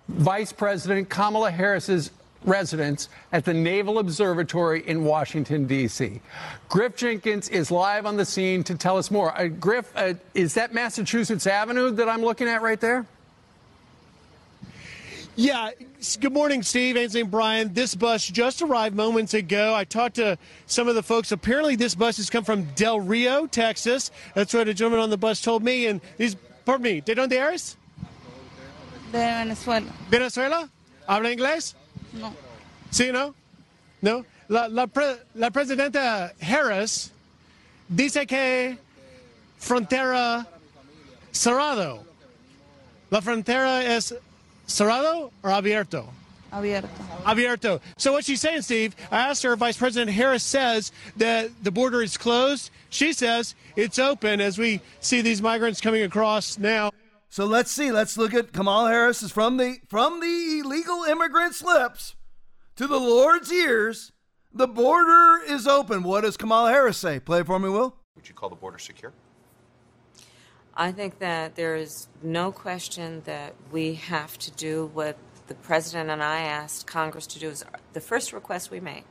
Vice 0.08 0.54
President 0.54 1.10
Kamala 1.10 1.50
Harris's 1.50 2.12
residents 2.46 3.10
at 3.32 3.46
the 3.46 3.54
Naval 3.54 4.00
Observatory 4.00 4.88
in 4.88 5.04
Washington, 5.04 5.66
D.C. 5.66 6.22
Griff 6.70 6.96
Jenkins 6.96 7.50
is 7.50 7.72
live 7.72 8.06
on 8.06 8.18
the 8.18 8.26
scene 8.26 8.64
to 8.66 8.76
tell 8.76 8.98
us 8.98 9.12
more. 9.12 9.38
Uh, 9.38 9.48
Griff, 9.48 9.92
uh, 9.96 10.14
is 10.34 10.54
that 10.56 10.74
Massachusetts 10.74 11.48
Avenue 11.48 11.92
that 11.92 12.10
I'm 12.10 12.22
looking 12.22 12.48
at 12.48 12.62
right 12.62 12.80
there? 12.80 13.06
Yeah. 15.36 15.72
Good 16.20 16.34
morning, 16.34 16.62
Steve, 16.62 16.96
Ainsley, 16.98 17.22
and 17.22 17.32
Brian. 17.32 17.74
This 17.74 17.96
bus 17.96 18.28
just 18.28 18.62
arrived 18.62 18.96
moments 18.96 19.34
ago. 19.34 19.74
I 19.74 19.84
talked 19.84 20.16
to 20.16 20.38
some 20.68 20.88
of 20.88 20.96
the 20.96 21.02
folks. 21.02 21.32
Apparently, 21.32 21.76
this 21.76 21.96
bus 21.96 22.18
has 22.18 22.30
come 22.30 22.44
from 22.44 22.66
Del 22.76 23.00
Rio, 23.00 23.48
Texas. 23.48 24.12
That's 24.36 24.54
what 24.54 24.68
a 24.68 24.74
gentleman 24.74 25.00
on 25.00 25.10
the 25.10 25.18
bus 25.18 25.42
told 25.42 25.64
me. 25.64 25.88
And 25.88 26.02
these, 26.18 26.36
pardon 26.66 26.84
me, 26.84 27.00
¿de 27.00 27.16
dónde 27.16 27.34
eres? 27.34 27.78
De 29.12 29.18
Venezuela. 29.18 29.92
¿Venezuela? 30.10 30.70
¿Habla 31.08 31.32
inglés? 31.32 31.74
No. 32.14 32.34
¿Sí, 32.92 33.12
no? 33.12 33.34
¿No? 34.02 34.26
La, 34.50 34.68
la, 34.68 34.88
pre, 34.88 35.18
la 35.36 35.50
presidenta 35.50 36.34
Harris 36.42 37.12
dice 37.90 38.28
que 38.28 38.78
frontera 39.60 40.46
cerrado. 41.32 42.06
La 43.10 43.22
frontera 43.22 43.84
es 43.84 44.14
cerrado 44.68 45.32
or 45.44 45.52
abierto? 45.52 46.10
Abierto. 46.52 46.90
Abierto. 47.26 47.82
So 47.98 48.12
what 48.12 48.26
she's 48.26 48.42
saying, 48.42 48.62
Steve, 48.62 48.96
I 49.12 49.30
asked 49.30 49.42
her 49.44 49.54
if 49.54 49.60
Vice 49.60 49.78
President 49.78 50.12
Harris 50.12 50.44
says 50.44 50.92
that 51.18 51.50
the 51.64 51.72
border 51.72 52.04
is 52.04 52.16
closed. 52.16 52.70
She 52.90 53.14
says 53.14 53.56
it's 53.76 53.98
open 53.98 54.40
as 54.40 54.60
we 54.60 54.82
see 55.00 55.22
these 55.22 55.42
migrants 55.42 55.82
coming 55.82 56.04
across 56.04 56.60
now. 56.60 56.92
So 57.34 57.46
let's 57.46 57.72
see. 57.72 57.92
Let's 57.92 58.16
look 58.16 58.36
at 58.36 58.54
Kamala 58.54 58.92
Harris 58.92 59.24
is 59.24 59.32
from 59.32 59.58
the 59.58 59.80
from 59.90 60.20
the 60.20 60.60
illegal 60.60 61.04
immigrants' 61.04 61.64
lips 61.64 62.14
to 62.76 62.86
the 62.86 63.00
Lord's 63.00 63.52
ears. 63.52 64.12
The 64.54 64.68
border 64.68 65.44
is 65.44 65.66
open. 65.66 66.04
What 66.04 66.22
does 66.22 66.38
Kamala 66.38 66.70
Harris 66.70 67.00
say? 67.00 67.20
Play 67.20 67.40
it 67.40 67.48
for 67.48 67.58
me, 67.58 67.70
Will. 67.70 67.96
Would 68.16 68.30
you 68.30 68.36
call 68.36 68.50
the 68.50 68.56
border 68.56 68.78
secure? 68.78 69.14
I 70.76 70.92
think 70.92 71.18
that 71.18 71.56
there 71.56 71.76
is 71.76 72.08
no 72.22 72.52
question 72.52 73.24
that 73.26 73.56
we 73.72 73.96
have 73.96 74.38
to 74.38 74.52
do 74.52 74.92
what 74.94 75.18
the 75.48 75.56
president 75.56 76.12
and 76.12 76.22
I 76.22 76.42
asked 76.42 76.86
Congress 76.86 77.26
to 77.26 77.40
do. 77.40 77.50
Is 77.50 77.66
the 77.94 78.00
first 78.00 78.32
request 78.32 78.70
we 78.70 78.80
made 78.80 79.06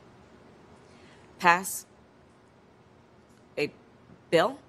pass 1.39 1.85
a 3.57 3.69
bill 4.29 4.59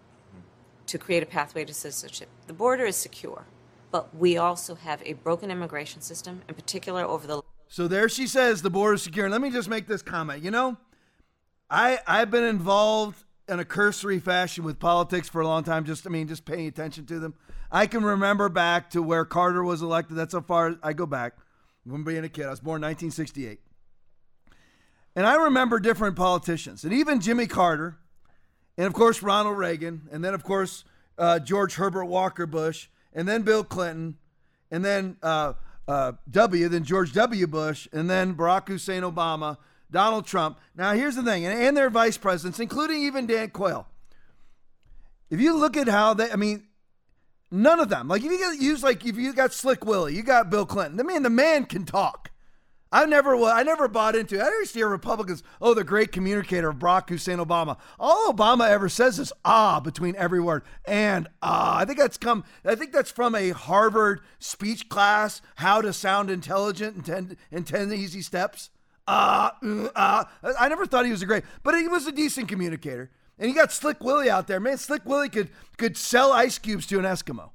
to 0.87 0.99
create 0.99 1.23
a 1.23 1.27
pathway 1.27 1.65
to 1.65 1.75
citizenship. 1.75 2.29
The 2.47 2.53
border 2.53 2.85
is 2.85 2.97
secure, 2.97 3.45
but 3.91 4.15
we 4.15 4.37
also 4.37 4.75
have 4.75 5.03
a 5.05 5.15
broken 5.15 5.51
immigration 5.51 6.01
system, 6.01 6.43
in 6.49 6.55
particular 6.55 7.03
over 7.03 7.27
the. 7.27 7.43
So 7.69 7.89
there 7.89 8.09
she 8.09 8.27
says 8.27 8.63
the 8.63 8.71
border 8.71 8.95
is 8.95 9.03
secure. 9.03 9.27
And 9.27 9.33
let 9.33 9.41
me 9.41 9.51
just 9.51 9.69
make 9.69 9.87
this 9.87 10.03
comment. 10.03 10.43
You 10.43 10.51
know, 10.51 10.77
I 11.71 11.99
I've 12.07 12.31
been 12.31 12.45
involved 12.45 13.25
in 13.49 13.59
a 13.59 13.65
cursory 13.65 14.19
fashion 14.19 14.65
with 14.65 14.79
politics 14.79 15.29
for 15.29 15.41
a 15.41 15.47
long 15.47 15.65
time. 15.65 15.85
Just 15.85 16.07
I 16.07 16.11
mean, 16.11 16.29
just 16.29 16.45
paying 16.45 16.67
attention 16.67 17.07
to 17.07 17.19
them. 17.19 17.35
I 17.71 17.87
can 17.87 18.05
remember 18.05 18.49
back 18.49 18.91
to 18.91 19.03
where 19.03 19.25
Carter 19.25 19.65
was 19.65 19.83
elected. 19.83 20.17
That's 20.17 20.35
how 20.35 20.43
far 20.43 20.77
I 20.83 20.93
go 20.93 21.07
back. 21.07 21.35
When 21.85 22.05
being 22.05 22.25
a 22.25 22.29
kid, 22.29 22.47
I 22.47 22.51
was 22.51 22.61
born 22.61 22.83
in 22.83 22.89
1968, 22.89 23.61
and 25.15 25.27
I 25.27 25.35
remember 25.35 25.79
different 25.79 26.17
politicians, 26.17 26.83
and 26.83 26.95
even 26.95 27.21
Jimmy 27.21 27.47
Carter, 27.47 27.99
and 28.77 28.87
of 28.87 28.93
course 28.93 29.23
Ronald 29.23 29.59
Reagan, 29.59 30.09
and 30.11 30.25
then 30.25 30.35
of 30.35 30.45
course 30.45 30.85
uh, 31.19 31.39
George 31.39 31.75
Herbert 31.75 32.07
Walker 32.07 32.47
Bush, 32.47 32.89
and 33.13 33.29
then 33.29 33.43
Bill 33.43 33.65
Clinton, 33.65 34.17
and 34.71 34.85
then 34.85 35.17
uh, 35.23 35.55
uh, 35.87 36.13
W, 36.31 36.69
then 36.69 36.85
George 36.85 37.13
W. 37.13 37.47
Bush, 37.47 37.89
and 37.93 38.09
then 38.09 38.35
Barack 38.35 38.69
Hussein 38.69 39.03
Obama, 39.03 39.59
Donald 39.91 40.27
Trump. 40.27 40.59
Now 40.75 40.95
here's 40.95 41.17
the 41.17 41.23
thing, 41.23 41.45
and, 41.47 41.59
and 41.61 41.77
their 41.77 41.91
vice 41.91 42.17
presidents, 42.19 42.59
including 42.61 43.03
even 43.03 43.27
Dan 43.27 43.51
Quayle. 43.51 43.87
If 45.31 45.41
you 45.41 45.57
look 45.57 45.77
at 45.77 45.89
how 45.89 46.15
they, 46.15 46.31
I 46.31 46.37
mean, 46.37 46.65
none 47.51 47.81
of 47.81 47.89
them. 47.89 48.09
Like 48.09 48.23
if 48.23 48.31
you 48.31 48.57
use 48.61 48.83
like 48.83 49.05
if 49.05 49.17
you 49.17 49.33
got 49.33 49.53
Slick 49.53 49.85
Willie, 49.85 50.15
you 50.15 50.23
got 50.23 50.51
Bill 50.51 50.67
Clinton. 50.67 51.01
I 51.01 51.03
mean, 51.03 51.23
the 51.23 51.31
man 51.31 51.65
can 51.65 51.85
talk. 51.85 52.31
I 52.95 53.07
never, 53.07 53.35
I 53.35 53.65
never 53.65 53.89
bought 53.89 54.15
into. 54.15 54.37
it. 54.37 54.41
I 54.41 54.45
never 54.45 54.65
see 54.65 54.81
Republicans. 54.85 55.43
Oh, 55.61 55.75
the 55.75 55.83
great 55.83 56.13
communicator 56.13 56.69
of 56.69 56.77
Barack 56.77 57.09
Hussein 57.09 57.39
Obama. 57.39 57.77
All 57.99 58.33
Obama 58.33 58.69
ever 58.69 58.89
says 58.89 59.19
is 59.19 59.33
ah 59.45 59.81
between 59.81 60.15
every 60.15 60.41
word 60.41 60.63
and 60.85 61.27
ah. 61.43 61.79
I 61.79 61.85
think 61.87 61.99
that's 61.99 62.17
come. 62.17 62.45
I 62.65 62.77
think 62.77 62.93
that's 62.93 63.11
from 63.11 63.35
a 63.35 63.51
Harvard 63.51 64.21
speech 64.39 64.89
class. 64.89 65.43
How 65.57 65.81
to 65.81 65.93
sound 65.93 66.31
intelligent 66.31 66.97
in 66.97 67.03
ten, 67.03 67.37
in 67.51 67.65
10 67.65 67.93
easy 67.93 68.23
steps. 68.23 68.71
Ah, 69.09 69.57
uh, 69.61 69.89
ah. 69.97 70.31
I 70.61 70.69
never 70.69 70.87
thought 70.87 71.05
he 71.05 71.11
was 71.11 71.23
a 71.23 71.27
great, 71.27 71.43
but 71.65 71.75
he 71.75 71.89
was 71.89 72.07
a 72.07 72.13
decent 72.13 72.47
communicator. 72.47 73.11
And 73.41 73.49
you 73.49 73.57
got 73.57 73.73
Slick 73.73 74.05
Willie 74.05 74.31
out 74.31 74.47
there, 74.47 74.61
man. 74.61 74.79
Slick 74.79 75.05
Willie 75.05 75.29
could 75.29 75.51
could 75.79 75.97
sell 75.97 76.33
ice 76.33 76.59
cubes 76.59 76.87
to 76.87 77.01
an 77.01 77.05
Eskimo. 77.05 77.51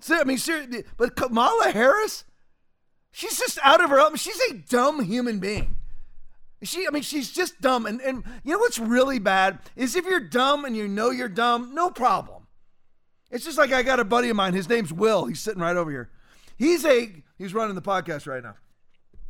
So, 0.00 0.20
I 0.20 0.24
mean, 0.24 0.36
seriously, 0.36 0.84
but 0.98 1.16
Kamala 1.16 1.70
Harris, 1.70 2.24
she's 3.12 3.38
just 3.38 3.58
out 3.62 3.82
of 3.82 3.90
her. 3.90 4.16
She's 4.16 4.40
a 4.50 4.54
dumb 4.54 5.04
human 5.04 5.38
being. 5.38 5.76
She, 6.62 6.86
I 6.86 6.90
mean, 6.90 7.02
she's 7.02 7.30
just 7.30 7.60
dumb. 7.60 7.86
And 7.86 8.00
and 8.00 8.24
you 8.44 8.52
know 8.52 8.58
what's 8.58 8.78
really 8.78 9.18
bad 9.18 9.58
is 9.76 9.94
if 9.94 10.04
you're 10.04 10.20
dumb 10.20 10.64
and 10.64 10.76
you 10.76 10.88
know 10.88 11.10
you're 11.10 11.28
dumb, 11.28 11.74
no 11.74 11.90
problem. 11.90 12.46
It's 13.30 13.44
just 13.44 13.58
like 13.58 13.72
I 13.72 13.82
got 13.82 14.00
a 14.00 14.04
buddy 14.04 14.28
of 14.28 14.36
mine. 14.36 14.54
His 14.54 14.68
name's 14.68 14.92
Will. 14.92 15.26
He's 15.26 15.40
sitting 15.40 15.62
right 15.62 15.76
over 15.76 15.90
here. 15.90 16.10
He's 16.56 16.84
a 16.84 17.10
he's 17.38 17.54
running 17.54 17.74
the 17.74 17.82
podcast 17.82 18.26
right 18.26 18.42
now, 18.42 18.56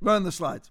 running 0.00 0.24
the 0.24 0.32
slides. 0.32 0.70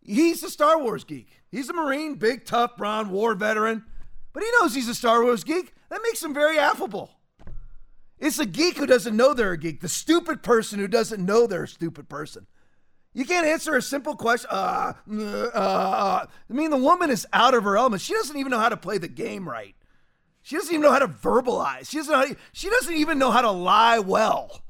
He's 0.00 0.42
a 0.42 0.50
Star 0.50 0.78
Wars 0.78 1.04
geek. 1.04 1.42
He's 1.50 1.68
a 1.68 1.72
Marine, 1.72 2.14
big, 2.14 2.44
tough, 2.44 2.76
brown 2.76 3.10
war 3.10 3.34
veteran, 3.34 3.84
but 4.32 4.42
he 4.42 4.48
knows 4.60 4.74
he's 4.74 4.88
a 4.88 4.94
Star 4.94 5.22
Wars 5.22 5.44
geek. 5.44 5.74
That 5.88 6.00
makes 6.02 6.22
him 6.22 6.34
very 6.34 6.58
affable. 6.58 7.10
It's 8.18 8.38
a 8.38 8.46
geek 8.46 8.76
who 8.76 8.86
doesn't 8.86 9.16
know 9.16 9.34
they're 9.34 9.52
a 9.52 9.58
geek, 9.58 9.80
the 9.80 9.88
stupid 9.88 10.42
person 10.42 10.78
who 10.78 10.88
doesn't 10.88 11.24
know 11.24 11.46
they're 11.46 11.64
a 11.64 11.68
stupid 11.68 12.08
person. 12.08 12.46
You 13.12 13.24
can't 13.24 13.46
answer 13.46 13.76
a 13.76 13.82
simple 13.82 14.16
question. 14.16 14.48
Uh, 14.50 14.94
uh, 15.10 15.50
uh. 15.54 16.26
I 16.50 16.52
mean, 16.52 16.70
the 16.70 16.76
woman 16.76 17.10
is 17.10 17.26
out 17.32 17.54
of 17.54 17.62
her 17.62 17.76
element. 17.76 18.02
She 18.02 18.12
doesn't 18.12 18.36
even 18.36 18.50
know 18.50 18.58
how 18.58 18.68
to 18.68 18.76
play 18.76 18.98
the 18.98 19.08
game 19.08 19.48
right. 19.48 19.74
She 20.42 20.56
doesn't 20.56 20.72
even 20.72 20.82
know 20.82 20.92
how 20.92 20.98
to 20.98 21.08
verbalize. 21.08 21.88
She 21.88 21.98
doesn't, 21.98 22.12
know 22.12 22.26
to, 22.26 22.36
she 22.52 22.68
doesn't 22.68 22.94
even 22.94 23.18
know 23.18 23.30
how 23.30 23.40
to 23.40 23.50
lie 23.50 24.00
well. 24.00 24.62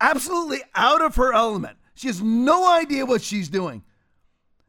Absolutely 0.00 0.62
out 0.74 1.02
of 1.02 1.16
her 1.16 1.32
element. 1.32 1.78
She 1.94 2.06
has 2.06 2.22
no 2.22 2.72
idea 2.72 3.04
what 3.04 3.22
she's 3.22 3.48
doing. 3.48 3.82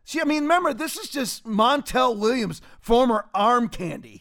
She, 0.04 0.20
I 0.20 0.26
mean, 0.26 0.44
remember, 0.44 0.74
this 0.74 0.98
is 0.98 1.08
just 1.08 1.46
Montel 1.46 2.18
Williams, 2.18 2.62
former 2.82 3.30
arm 3.34 3.70
candy. 3.70 4.21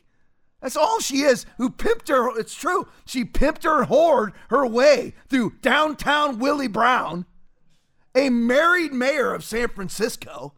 That's 0.60 0.76
all 0.76 1.00
she 1.00 1.22
is, 1.22 1.46
who 1.56 1.70
pimped 1.70 2.08
her. 2.08 2.38
It's 2.38 2.54
true. 2.54 2.86
She 3.06 3.24
pimped 3.24 3.64
her 3.64 3.84
hoard 3.84 4.32
her 4.50 4.66
way 4.66 5.14
through 5.28 5.54
downtown 5.62 6.38
Willie 6.38 6.68
Brown, 6.68 7.24
a 8.14 8.28
married 8.28 8.92
mayor 8.92 9.32
of 9.32 9.44
San 9.44 9.68
Francisco. 9.68 10.54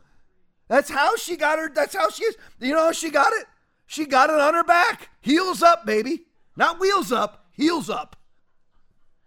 That's 0.68 0.90
how 0.90 1.16
she 1.16 1.36
got 1.36 1.58
her. 1.58 1.70
That's 1.72 1.94
how 1.94 2.10
she 2.10 2.24
is. 2.24 2.36
You 2.58 2.72
know 2.72 2.86
how 2.86 2.92
she 2.92 3.10
got 3.10 3.32
it? 3.34 3.46
She 3.86 4.06
got 4.06 4.30
it 4.30 4.40
on 4.40 4.54
her 4.54 4.64
back. 4.64 5.10
Heels 5.20 5.62
up, 5.62 5.86
baby. 5.86 6.22
Not 6.56 6.80
wheels 6.80 7.12
up, 7.12 7.46
heels 7.52 7.88
up. 7.88 8.16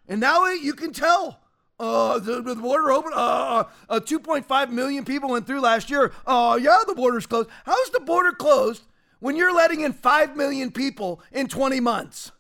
And 0.08 0.20
now 0.20 0.46
you 0.50 0.74
can 0.74 0.92
tell 0.92 1.40
uh, 1.80 2.20
the, 2.20 2.42
the 2.42 2.56
border 2.56 2.92
open. 2.92 3.12
Uh, 3.14 3.66
uh, 3.90 4.00
2.5 4.00 4.72
million 4.72 5.06
people 5.06 5.30
went 5.30 5.48
through 5.48 5.62
last 5.62 5.90
year. 5.90 6.12
Uh, 6.26 6.60
yeah, 6.62 6.78
the 6.88 6.96
border's 6.96 7.26
closed. 7.26 7.50
How's 7.66 7.90
the 7.92 8.00
border 8.00 8.32
closed 8.32 8.84
when 9.20 9.36
you're 9.36 9.54
letting 9.56 9.82
in 9.82 9.94
5 9.94 10.36
million 10.36 10.72
people 10.72 11.22
in 11.32 11.48
20 11.48 11.80
months? 11.80 12.32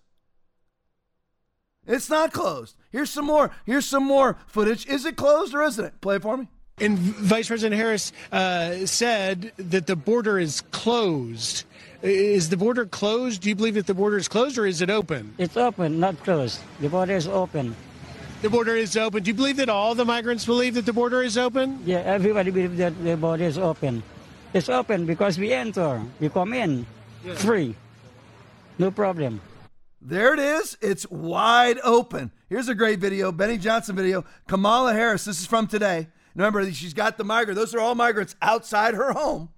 It's 1.87 2.09
not 2.09 2.33
closed. 2.33 2.75
Here's 2.91 3.09
some 3.09 3.25
more. 3.25 3.51
Here's 3.65 3.85
some 3.85 4.03
more 4.03 4.37
footage. 4.47 4.87
Is 4.87 5.05
it 5.05 5.15
closed 5.15 5.53
or 5.53 5.61
isn't 5.63 5.85
it? 5.85 6.01
Play 6.01 6.15
it 6.15 6.23
for 6.23 6.37
me. 6.37 6.47
And 6.79 6.97
Vice 6.97 7.47
President 7.47 7.79
Harris 7.79 8.11
uh, 8.31 8.85
said 8.85 9.53
that 9.57 9.87
the 9.87 9.95
border 9.95 10.37
is 10.37 10.61
closed. 10.71 11.63
Is 12.01 12.49
the 12.49 12.57
border 12.57 12.85
closed? 12.85 13.41
Do 13.41 13.49
you 13.49 13.55
believe 13.55 13.75
that 13.75 13.87
the 13.87 13.93
border 13.93 14.17
is 14.17 14.27
closed 14.27 14.57
or 14.57 14.65
is 14.65 14.81
it 14.81 14.89
open? 14.89 15.33
It's 15.37 15.55
open, 15.55 15.99
not 15.99 16.21
closed. 16.23 16.59
The 16.81 16.89
border 16.89 17.15
is 17.15 17.27
open. 17.27 17.75
The 18.41 18.49
border 18.49 18.75
is 18.75 18.97
open. 18.97 19.23
Do 19.23 19.31
you 19.31 19.33
believe 19.33 19.57
that 19.57 19.69
all 19.69 19.95
the 19.95 20.05
migrants 20.05 20.45
believe 20.45 20.73
that 20.73 20.85
the 20.85 20.93
border 20.93 21.23
is 21.23 21.37
open? 21.37 21.81
Yeah, 21.85 21.99
everybody 21.99 22.51
believes 22.51 22.77
that 22.77 23.01
the 23.01 23.15
border 23.15 23.45
is 23.45 23.57
open. 23.57 24.03
It's 24.55 24.69
open 24.69 25.05
because 25.05 25.37
we 25.37 25.51
enter, 25.51 26.01
we 26.17 26.29
come 26.29 26.53
in, 26.53 26.85
yeah. 27.25 27.35
free, 27.35 27.75
no 28.79 28.89
problem. 28.89 29.41
There 30.01 30.33
it 30.33 30.39
is. 30.39 30.77
It's 30.79 31.05
wide 31.09 31.77
open. 31.83 32.31
Here's 32.47 32.69
a 32.69 32.73
great 32.73 32.99
video, 32.99 33.33
Benny 33.33 33.57
Johnson 33.57 33.97
video. 33.97 34.23
Kamala 34.47 34.93
Harris. 34.93 35.25
This 35.25 35.41
is 35.41 35.45
from 35.45 35.67
today. 35.67 36.07
Remember, 36.35 36.71
she's 36.71 36.93
got 36.93 37.17
the 37.17 37.25
migrant. 37.25 37.59
Those 37.59 37.75
are 37.75 37.81
all 37.81 37.95
migrants 37.95 38.37
outside 38.41 38.93
her 38.93 39.11
home. 39.11 39.49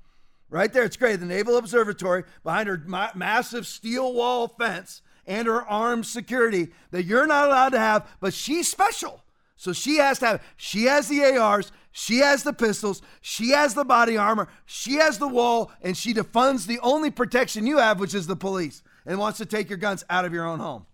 Right 0.49 0.73
there. 0.73 0.83
It's 0.83 0.97
great. 0.97 1.19
The 1.19 1.27
Naval 1.27 1.57
Observatory 1.57 2.23
behind 2.43 2.67
her 2.67 2.81
ma- 2.87 3.11
massive 3.13 3.67
steel 3.67 4.15
wall 4.15 4.47
fence 4.47 5.03
and 5.27 5.45
her 5.47 5.61
armed 5.61 6.07
security 6.07 6.69
that 6.89 7.03
you're 7.03 7.27
not 7.27 7.45
allowed 7.45 7.69
to 7.69 7.79
have, 7.79 8.09
but 8.19 8.33
she's 8.33 8.67
special. 8.67 9.23
So 9.57 9.73
she 9.73 9.97
has 9.97 10.17
to 10.19 10.25
have, 10.25 10.43
she 10.55 10.85
has 10.85 11.07
the 11.07 11.37
ARs, 11.37 11.71
she 11.97 12.19
has 12.19 12.43
the 12.43 12.53
pistols, 12.53 13.01
she 13.21 13.49
has 13.49 13.73
the 13.73 13.83
body 13.83 14.17
armor, 14.17 14.47
she 14.67 14.97
has 14.97 15.17
the 15.17 15.27
wall, 15.27 15.71
and 15.81 15.97
she 15.97 16.13
defunds 16.13 16.67
the 16.67 16.77
only 16.81 17.09
protection 17.09 17.65
you 17.65 17.79
have, 17.79 17.99
which 17.99 18.13
is 18.13 18.27
the 18.27 18.35
police, 18.35 18.83
and 19.03 19.17
wants 19.17 19.39
to 19.39 19.47
take 19.47 19.67
your 19.67 19.79
guns 19.79 20.03
out 20.07 20.23
of 20.23 20.31
your 20.31 20.45
own 20.45 20.59
home. 20.59 20.85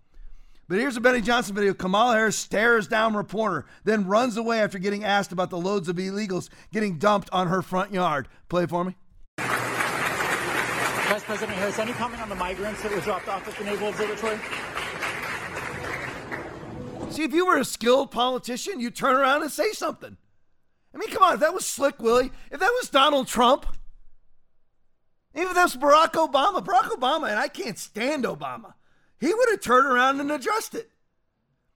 But 0.70 0.80
here's 0.80 0.96
a 0.96 1.02
Benny 1.02 1.20
Johnson 1.20 1.56
video. 1.56 1.74
Kamala 1.74 2.14
Harris 2.14 2.38
stares 2.38 2.88
down 2.88 3.18
reporter, 3.18 3.66
then 3.84 4.08
runs 4.08 4.38
away 4.38 4.62
after 4.62 4.80
getting 4.80 5.04
asked 5.04 5.34
about 5.34 5.50
the 5.50 5.58
loads 5.58 5.90
of 5.90 5.98
illegals 5.98 6.48
getting 6.72 6.98
dumped 6.98 7.30
on 7.34 7.48
her 7.48 7.62
front 7.62 7.94
yard. 7.94 8.30
Play 8.48 8.66
for 8.66 8.86
me. 8.86 8.96
Vice 9.40 11.24
President 11.26 11.58
Harris, 11.58 11.80
any 11.80 11.92
comment 11.92 12.22
on 12.22 12.30
the 12.30 12.36
migrants 12.36 12.82
that 12.82 12.94
were 12.94 13.02
dropped 13.02 13.28
off 13.28 13.46
at 13.46 13.58
the 13.58 13.66
Naval 13.66 13.90
Observatory? 13.90 14.40
See, 17.12 17.24
if 17.24 17.34
you 17.34 17.46
were 17.46 17.58
a 17.58 17.66
skilled 17.66 18.10
politician, 18.10 18.80
you'd 18.80 18.96
turn 18.96 19.18
around 19.18 19.42
and 19.42 19.52
say 19.52 19.74
something. 19.74 20.16
I 20.94 20.98
mean, 20.98 21.10
come 21.10 21.24
on, 21.24 21.36
if 21.36 21.40
that 21.40 21.54
was 21.54 21.66
Slick 21.66 22.02
Willie, 22.02 22.32
if 22.52 22.60
that 22.60 22.72
was 22.80 22.90
Donald 22.90 23.28
Trump, 23.28 23.66
even 25.36 25.48
if 25.48 25.56
that 25.56 25.64
was 25.64 25.76
Barack 25.76 26.12
Obama, 26.12 26.64
Barack 26.64 26.90
Obama, 26.90 27.30
and 27.30 27.40
I 27.40 27.48
can't 27.48 27.78
stand 27.78 28.26
Obama, 28.26 28.74
he 29.20 29.34
would 29.34 29.50
have 29.50 29.62
turned 29.62 29.88
around 29.88 30.20
and 30.20 30.32
addressed 30.32 30.76
it. 30.76 30.92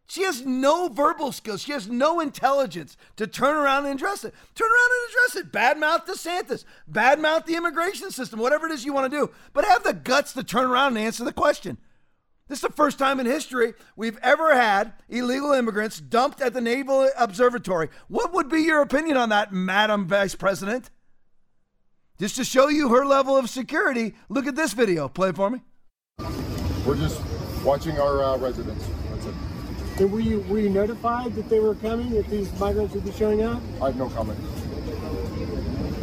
She 0.09 0.24
has 0.24 0.45
no 0.45 0.88
verbal 0.88 1.34
skills. 1.34 1.61
She 1.63 1.74
has 1.74 1.89
no 1.89 2.22
intelligence 2.22 2.95
to 3.18 3.28
turn 3.28 3.57
around 3.57 3.86
and 3.86 3.95
address 3.95 4.24
it. 4.24 4.34
Turn 4.55 4.70
around 4.70 4.89
and 4.93 5.09
address 5.09 5.36
it. 5.36 5.51
Badmouth 5.51 6.05
DeSantis. 6.05 6.63
Badmouth 6.89 7.45
the 7.45 7.55
immigration 7.55 8.09
system, 8.11 8.39
whatever 8.39 8.68
it 8.68 8.72
is 8.72 8.86
you 8.86 8.93
want 8.93 9.11
to 9.11 9.18
do. 9.18 9.30
But 9.51 9.65
have 9.65 9.84
the 9.84 9.93
guts 9.93 10.32
to 10.34 10.43
turn 10.43 10.63
around 10.65 10.95
and 10.95 11.05
answer 11.05 11.26
the 11.26 11.34
question. 11.34 11.78
This 12.47 12.59
is 12.59 12.63
the 12.63 12.71
first 12.71 12.97
time 12.97 13.19
in 13.19 13.25
history 13.25 13.73
we've 13.97 14.17
ever 14.23 14.55
had 14.55 14.93
illegal 15.09 15.51
immigrants 15.51 15.99
dumped 15.99 16.41
at 16.41 16.53
the 16.53 16.61
Naval 16.61 17.09
Observatory. 17.17 17.89
What 18.07 18.33
would 18.33 18.47
be 18.47 18.61
your 18.61 18.81
opinion 18.81 19.17
on 19.17 19.29
that, 19.29 19.51
Madam 19.51 20.07
Vice 20.07 20.33
President? 20.33 20.89
Just 22.19 22.37
to 22.37 22.45
show 22.45 22.69
you 22.69 22.89
her 22.89 23.05
level 23.05 23.35
of 23.35 23.49
security, 23.49 24.15
look 24.29 24.47
at 24.47 24.55
this 24.55 24.73
video. 24.73 25.09
Play 25.09 25.29
it 25.29 25.35
for 25.35 25.49
me. 25.49 25.61
We're 26.85 26.95
just 26.95 27.21
watching 27.63 27.99
our 27.99 28.23
uh, 28.23 28.37
residents. 28.37 28.87
That's 29.11 29.25
it. 29.25 29.33
And 29.99 30.11
were 30.11 30.19
you 30.19 30.39
were 30.41 30.59
you 30.59 30.69
notified 30.69 31.35
that 31.35 31.49
they 31.49 31.59
were 31.59 31.75
coming? 31.75 32.11
That 32.11 32.27
these 32.29 32.51
migrants 32.59 32.93
would 32.93 33.03
be 33.03 33.11
showing 33.11 33.43
up? 33.43 33.61
I 33.81 33.87
have 33.87 33.97
no 33.97 34.09
comment. 34.09 34.39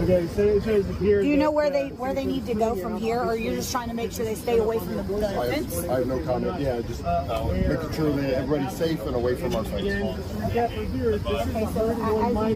Okay, 0.04 0.26
so 0.34 0.42
it 0.42 0.62
says 0.62 0.98
here. 0.98 1.22
Do 1.22 1.28
you 1.28 1.38
know 1.38 1.50
where 1.50 1.68
uh, 1.68 1.70
they 1.70 1.88
where 1.88 2.12
they 2.12 2.26
need 2.26 2.44
to 2.44 2.54
go 2.54 2.76
from 2.76 2.98
here, 2.98 3.22
or 3.22 3.36
you're 3.36 3.54
just 3.54 3.72
trying 3.72 3.88
to 3.88 3.94
make 3.94 4.12
sure 4.12 4.26
they 4.26 4.34
stay 4.34 4.58
away 4.58 4.78
from 4.78 4.98
the, 4.98 5.02
the 5.02 5.28
I 5.28 5.50
fence? 5.50 5.80
have, 5.80 5.90
I 5.90 5.98
have 6.00 6.06
no 6.06 6.20
comment. 6.20 6.60
Yeah, 6.60 6.82
just 6.82 7.02
uh, 7.02 7.46
making 7.46 7.92
sure 7.92 8.12
that 8.12 8.34
everybody's 8.34 8.76
safe 8.76 9.00
and 9.06 9.16
away 9.16 9.34
from 9.34 9.56
our 9.56 9.64
sites. 9.64 9.86
Okay, 9.86 11.66
so 11.72 11.96
I, 12.02 12.50
I, 12.50 12.54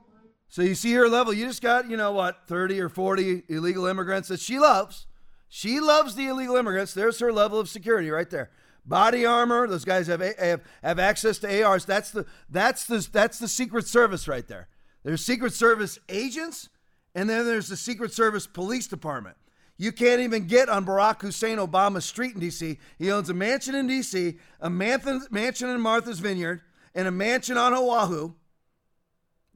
So 0.51 0.61
you 0.61 0.74
see 0.74 0.92
her 0.92 1.09
level. 1.09 1.32
You 1.32 1.46
just 1.46 1.62
got, 1.62 1.88
you 1.88 1.96
know 1.96 2.12
what, 2.12 2.46
30 2.46 2.82
or 2.82 2.90
40 2.90 3.44
illegal 3.49 3.86
immigrants 3.86 4.28
that 4.28 4.40
she 4.40 4.59
loves. 4.59 5.07
She 5.49 5.80
loves 5.80 6.16
the 6.16 6.26
illegal 6.26 6.57
immigrants. 6.57 6.92
There's 6.92 7.18
her 7.20 7.32
level 7.32 7.59
of 7.59 7.70
security 7.70 8.11
right 8.11 8.28
there. 8.28 8.51
Body 8.84 9.24
armor. 9.24 9.66
Those 9.66 9.86
guys 9.86 10.07
have 10.09 10.20
have, 10.20 10.61
have 10.82 10.99
access 10.99 11.38
to 11.38 11.62
ARs. 11.62 11.86
That's 11.86 12.11
the 12.11 12.26
that's 12.51 12.84
the 12.84 13.09
that's 13.11 13.38
the 13.38 13.49
Secret 13.49 13.86
Service 13.86 14.28
right 14.28 14.46
there. 14.46 14.68
There's 15.03 15.24
Secret 15.24 15.55
Service 15.55 15.99
agents, 16.11 16.68
and 17.19 17.29
then 17.29 17.47
there's 17.47 17.66
the 17.66 17.77
Secret 17.77 18.12
Service 18.12 18.47
Police 18.47 18.87
Department. 18.87 19.37
You 19.77 19.91
can't 19.91 20.21
even 20.21 20.47
get 20.47 20.69
on 20.69 20.87
Barack 20.87 21.21
Hussein 21.21 21.59
Obama's 21.59 22.05
street 22.05 22.35
in 22.35 22.41
D.C. 22.41 22.79
He 22.97 23.11
owns 23.11 23.29
a 23.29 23.35
mansion 23.35 23.75
in 23.75 23.89
D.C., 23.89 24.39
a 24.61 24.71
mansion 24.71 25.69
in 25.69 25.81
Martha's 25.81 26.21
Vineyard, 26.21 26.61
and 26.95 27.09
a 27.09 27.11
mansion 27.11 27.57
on 27.57 27.75
Oahu. 27.75 28.35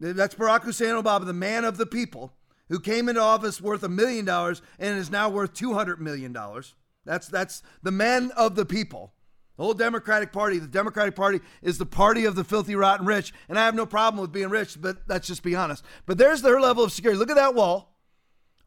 That's 0.01 0.35
Barack 0.35 0.63
Hussein 0.63 1.01
Obama, 1.01 1.25
the 1.25 1.33
man 1.33 1.65
of 1.65 1.77
the 1.77 1.87
people, 1.87 2.33
who 2.69 2.81
came 2.81 3.09
into 3.09 3.21
office 3.21 3.61
worth 3.61 3.85
a 3.85 3.89
million 3.89 4.25
dollars 4.25 4.61
and 4.81 4.99
is 4.99 5.09
now 5.09 5.29
worth 5.29 5.55
two 5.55 5.75
hundred 5.75 6.01
million 6.01 6.33
dollars. 6.33 6.75
That's 7.05 7.29
that's 7.29 7.63
the 7.85 7.93
man 7.93 8.33
of 8.37 8.57
the 8.57 8.67
people. 8.67 9.13
The 9.57 9.63
whole 9.63 9.75
Democratic 9.75 10.33
Party. 10.33 10.59
The 10.59 10.67
Democratic 10.67 11.15
Party 11.15 11.41
is 11.61 11.79
the 11.79 11.87
party 11.87 12.25
of 12.25 12.35
the 12.35 12.45
filthy, 12.45 12.75
rotten 12.75 13.07
rich, 13.07 13.33
and 13.49 13.59
I 13.59 13.65
have 13.65 13.75
no 13.75 13.87
problem 13.87 14.21
with 14.21 14.33
being 14.33 14.49
rich, 14.49 14.81
but 14.81 14.99
let's 15.09 15.27
just 15.27 15.43
be 15.43 15.55
honest. 15.55 15.85
But 16.07 16.19
there's 16.19 16.43
their 16.43 16.61
level 16.61 16.85
of 16.85 16.93
security. 16.93 17.19
Look 17.19 17.31
at 17.31 17.37
that 17.37 17.55
wall. 17.55 17.91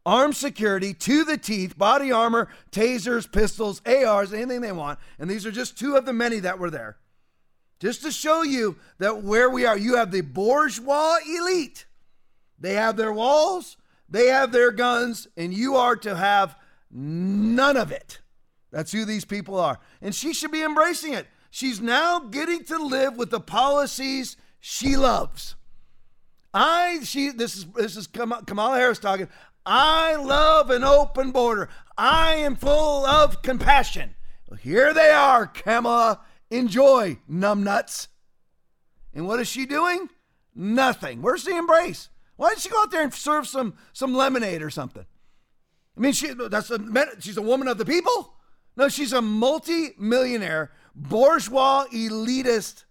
Armed 0.06 0.36
security 0.36 0.94
to 0.94 1.24
the 1.24 1.38
teeth, 1.38 1.76
body 1.78 2.12
armor, 2.12 2.50
tasers, 2.72 3.32
pistols, 3.32 3.82
ARs, 3.88 4.32
anything 4.32 4.62
they 4.62 4.72
want. 4.72 5.00
And 5.18 5.28
these 5.28 5.48
are 5.48 5.52
just 5.52 5.80
two 5.80 5.96
of 5.96 6.06
the 6.06 6.14
many 6.14 6.40
that 6.42 6.60
were 6.60 6.70
there. 6.70 6.98
Just 7.80 8.04
to 8.04 8.12
show 8.12 8.44
you 8.44 8.78
that 9.00 9.24
where 9.24 9.50
we 9.50 9.66
are, 9.66 9.78
you 9.78 9.96
have 9.96 10.12
the 10.12 10.22
bourgeois 10.22 11.18
elite. 11.28 11.88
They 12.60 12.76
have 12.76 12.98
their 12.98 13.12
walls, 13.12 13.78
they 14.08 14.28
have 14.28 14.52
their 14.52 14.72
guns, 14.72 15.28
and 15.36 15.54
you 15.54 15.76
are 15.76 15.96
to 15.98 16.16
have 16.16 16.56
none 16.92 17.76
of 17.76 17.92
it. 17.92 18.20
That's 18.76 18.91
who 18.91 19.05
these 19.05 19.23
people 19.23 19.57
are. 19.57 19.80
And 20.01 20.13
she 20.13 20.34
should 20.34 20.51
be 20.51 20.61
embracing 20.61 21.13
it. 21.13 21.28
She's 21.49 21.80
now 21.80 22.19
getting 22.19 22.65
to 22.65 22.78
live 22.78 23.15
with 23.15 23.30
the 23.30 23.39
policies 23.39 24.36
she 24.59 24.97
loves. 24.97 25.55
I 26.53 26.99
she 27.03 27.32
this 27.32 27.55
is 27.55 27.67
this 27.67 27.95
is 27.95 28.07
Kamala 28.07 28.76
Harris 28.76 28.99
talking. 28.99 29.30
I 29.65 30.15
love 30.15 30.71
an 30.71 30.84
open 30.84 31.32
border. 31.32 31.69
I 31.97 32.36
am 32.36 32.57
full 32.57 33.05
of 33.05 33.41
compassion. 33.41 34.13
Well, 34.49 34.57
here 34.57 34.93
they 34.93 35.09
are, 35.09 35.47
Kamala. 35.47 36.19
Enjoy, 36.51 37.19
numbnuts. 37.32 38.09
And 39.13 39.26
what 39.26 39.39
is 39.39 39.47
she 39.47 39.65
doing? 39.65 40.09
Nothing. 40.53 41.21
Where's 41.21 41.45
the 41.45 41.55
embrace? 41.55 42.09
Why 42.36 42.49
didn't 42.49 42.59
she 42.59 42.69
go 42.69 42.82
out 42.82 42.91
there 42.91 43.03
and 43.03 43.14
serve 43.14 43.47
some 43.47 43.76
some 43.93 44.14
lemonade 44.14 44.61
or 44.61 44.69
something? 44.69 45.06
I 45.95 45.99
mean, 46.02 46.11
she 46.11 46.34
that's 46.34 46.72
a 46.72 46.80
she's 47.22 47.38
a 47.38 47.41
woman 47.41 47.69
of 47.69 47.77
the 47.77 47.85
people. 47.85 48.35
No, 48.77 48.89
she's 48.89 49.14
a 49.14 49.22
multi-millionaire, 49.22 50.72
bourgeois, 50.93 51.85
elitist 51.93 52.85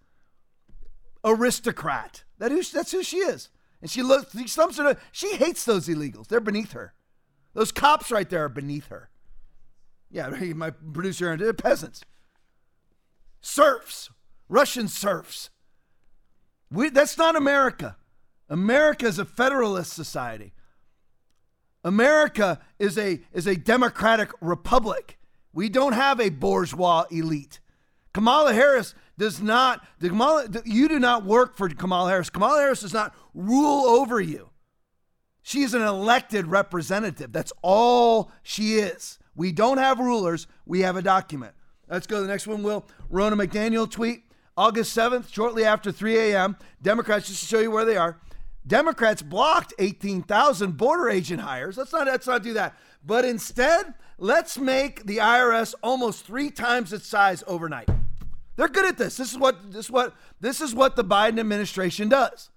aristocrat. 1.24 2.24
That 2.38 2.50
who, 2.50 2.62
that's 2.62 2.92
who 2.92 3.02
she 3.02 3.18
is. 3.18 3.50
And 3.80 3.90
she 3.90 4.02
looks, 4.02 4.36
she 4.36 4.48
stumps 4.48 4.78
her. 4.78 4.96
She 5.12 5.36
hates 5.36 5.64
those 5.64 5.88
illegals. 5.88 6.28
They're 6.28 6.40
beneath 6.40 6.72
her. 6.72 6.94
Those 7.52 7.70
cops 7.70 8.10
right 8.10 8.28
there 8.28 8.44
are 8.44 8.48
beneath 8.48 8.88
her. 8.88 9.10
Yeah, 10.10 10.28
my 10.54 10.70
producer, 10.70 11.36
they're 11.36 11.52
peasants. 11.52 12.02
Serfs, 13.40 14.10
Russian 14.48 14.88
serfs. 14.88 15.50
We, 16.70 16.88
that's 16.88 17.18
not 17.18 17.36
America. 17.36 17.96
America 18.48 19.06
is 19.06 19.18
a 19.18 19.24
federalist 19.24 19.92
society. 19.92 20.52
America 21.82 22.60
is 22.78 22.96
a, 22.96 23.20
is 23.32 23.46
a 23.46 23.54
democratic 23.54 24.30
republic. 24.40 25.18
We 25.54 25.68
don't 25.68 25.92
have 25.92 26.20
a 26.20 26.28
bourgeois 26.28 27.04
elite. 27.10 27.60
Kamala 28.12 28.52
Harris 28.52 28.94
does 29.16 29.40
not, 29.40 29.86
the 30.00 30.08
Kamala, 30.08 30.46
you 30.64 30.88
do 30.88 30.98
not 30.98 31.24
work 31.24 31.56
for 31.56 31.68
Kamala 31.68 32.10
Harris. 32.10 32.28
Kamala 32.28 32.60
Harris 32.60 32.80
does 32.80 32.92
not 32.92 33.14
rule 33.32 33.86
over 33.86 34.20
you. 34.20 34.50
She 35.42 35.62
is 35.62 35.74
an 35.74 35.82
elected 35.82 36.46
representative. 36.46 37.32
That's 37.32 37.52
all 37.62 38.30
she 38.42 38.74
is. 38.74 39.18
We 39.36 39.52
don't 39.52 39.78
have 39.78 39.98
rulers, 39.98 40.46
we 40.66 40.80
have 40.80 40.96
a 40.96 41.02
document. 41.02 41.54
Let's 41.88 42.06
go 42.06 42.16
to 42.16 42.22
the 42.22 42.28
next 42.28 42.46
one, 42.46 42.62
Will. 42.62 42.86
Ronna 43.12 43.34
McDaniel 43.34 43.90
tweet 43.90 44.24
August 44.56 44.96
7th, 44.96 45.32
shortly 45.32 45.64
after 45.64 45.92
3 45.92 46.16
a.m. 46.16 46.56
Democrats, 46.80 47.28
just 47.28 47.40
to 47.40 47.46
show 47.46 47.60
you 47.60 47.70
where 47.70 47.84
they 47.84 47.96
are, 47.96 48.18
Democrats 48.66 49.20
blocked 49.20 49.74
18,000 49.78 50.76
border 50.76 51.10
agent 51.10 51.40
hires. 51.40 51.76
Let's 51.76 51.92
not, 51.92 52.06
let's 52.06 52.26
not 52.26 52.42
do 52.42 52.54
that. 52.54 52.76
But 53.04 53.24
instead, 53.24 53.94
let's 54.18 54.58
make 54.58 55.04
the 55.04 55.18
IRS 55.18 55.74
almost 55.82 56.24
three 56.24 56.50
times 56.50 56.92
its 56.92 57.06
size 57.06 57.42
overnight. 57.46 57.88
They're 58.56 58.68
good 58.68 58.86
at 58.86 58.98
this. 58.98 59.16
This 59.16 59.32
is 59.32 59.38
what 59.38 59.72
this 59.72 59.86
is 59.86 59.90
what 59.90 60.14
this 60.40 60.60
is 60.60 60.74
what 60.74 60.96
the 60.96 61.04
Biden 61.04 61.40
administration 61.40 62.08
does. 62.08 62.50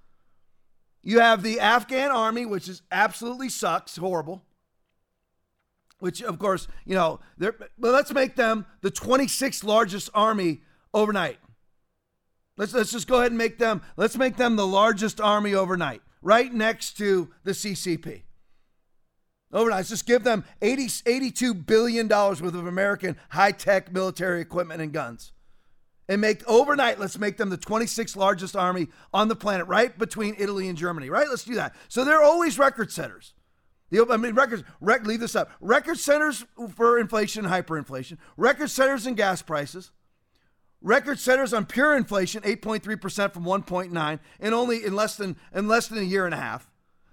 You 1.01 1.19
have 1.19 1.41
the 1.41 1.59
Afghan 1.59 2.11
army, 2.11 2.45
which 2.45 2.67
is 2.67 2.81
absolutely 2.91 3.49
sucks, 3.49 3.97
horrible. 3.97 4.43
Which, 5.99 6.21
of 6.21 6.37
course, 6.37 6.67
you 6.85 6.93
know, 6.93 7.19
they're, 7.37 7.53
but 7.53 7.91
let's 7.91 8.13
make 8.13 8.35
them 8.35 8.65
the 8.81 8.91
26th 8.91 9.63
largest 9.63 10.09
army 10.13 10.61
overnight. 10.93 11.39
Let's 12.57 12.73
let's 12.73 12.91
just 12.91 13.07
go 13.07 13.19
ahead 13.19 13.31
and 13.31 13.37
make 13.37 13.57
them. 13.57 13.81
Let's 13.95 14.17
make 14.17 14.35
them 14.35 14.55
the 14.55 14.67
largest 14.67 15.21
army 15.21 15.53
overnight, 15.53 16.01
right 16.21 16.53
next 16.53 16.97
to 16.97 17.29
the 17.43 17.51
CCP. 17.51 18.23
Overnight, 19.51 19.85
just 19.85 20.05
give 20.05 20.23
them 20.23 20.43
80, 20.61 20.89
82 21.05 21.53
billion 21.53 22.07
dollars 22.07 22.41
worth 22.41 22.55
of 22.55 22.67
American 22.67 23.15
high 23.29 23.51
tech 23.53 23.91
military 23.91 24.41
equipment 24.41 24.81
and 24.81 24.91
guns 24.91 25.31
and 26.09 26.21
make 26.21 26.47
overnight, 26.47 26.99
let's 26.99 27.17
make 27.17 27.37
them 27.37 27.49
the 27.49 27.57
26th 27.57 28.15
largest 28.15 28.55
army 28.55 28.87
on 29.13 29.27
the 29.27 29.35
planet, 29.35 29.67
right 29.67 29.97
between 29.97 30.35
Italy 30.37 30.67
and 30.69 30.77
Germany, 30.77 31.09
right? 31.09 31.27
Let's 31.29 31.43
do 31.43 31.55
that. 31.55 31.75
So 31.89 32.05
they're 32.05 32.23
always 32.23 32.57
record 32.57 32.91
setters. 32.91 33.33
The, 33.89 34.05
I 34.09 34.17
mean, 34.17 34.35
records, 34.35 34.63
rec, 34.81 35.05
leave 35.05 35.19
this 35.21 35.35
up. 35.35 35.49
Record 35.61 35.97
setters 35.97 36.45
for 36.75 36.99
inflation 36.99 37.45
and 37.45 37.53
hyperinflation, 37.53 38.17
record 38.35 38.69
setters 38.69 39.07
in 39.07 39.15
gas 39.15 39.41
prices, 39.41 39.91
Record 40.81 41.17
setters 41.19 41.53
on 41.53 41.65
pure 41.65 41.97
inflation, 41.97 42.43
8.3% 42.43 43.33
from 43.33 43.43
1.9 43.43 44.19
and 44.39 44.53
only 44.53 44.85
in 44.85 44.95
less 44.95 45.15
than 45.15 45.35
in 45.53 45.67
less 45.67 45.87
than 45.87 45.97
a 45.97 46.03
year 46.03 46.25
and 46.25 46.35
a 46.35 46.37
half. 46.37 46.69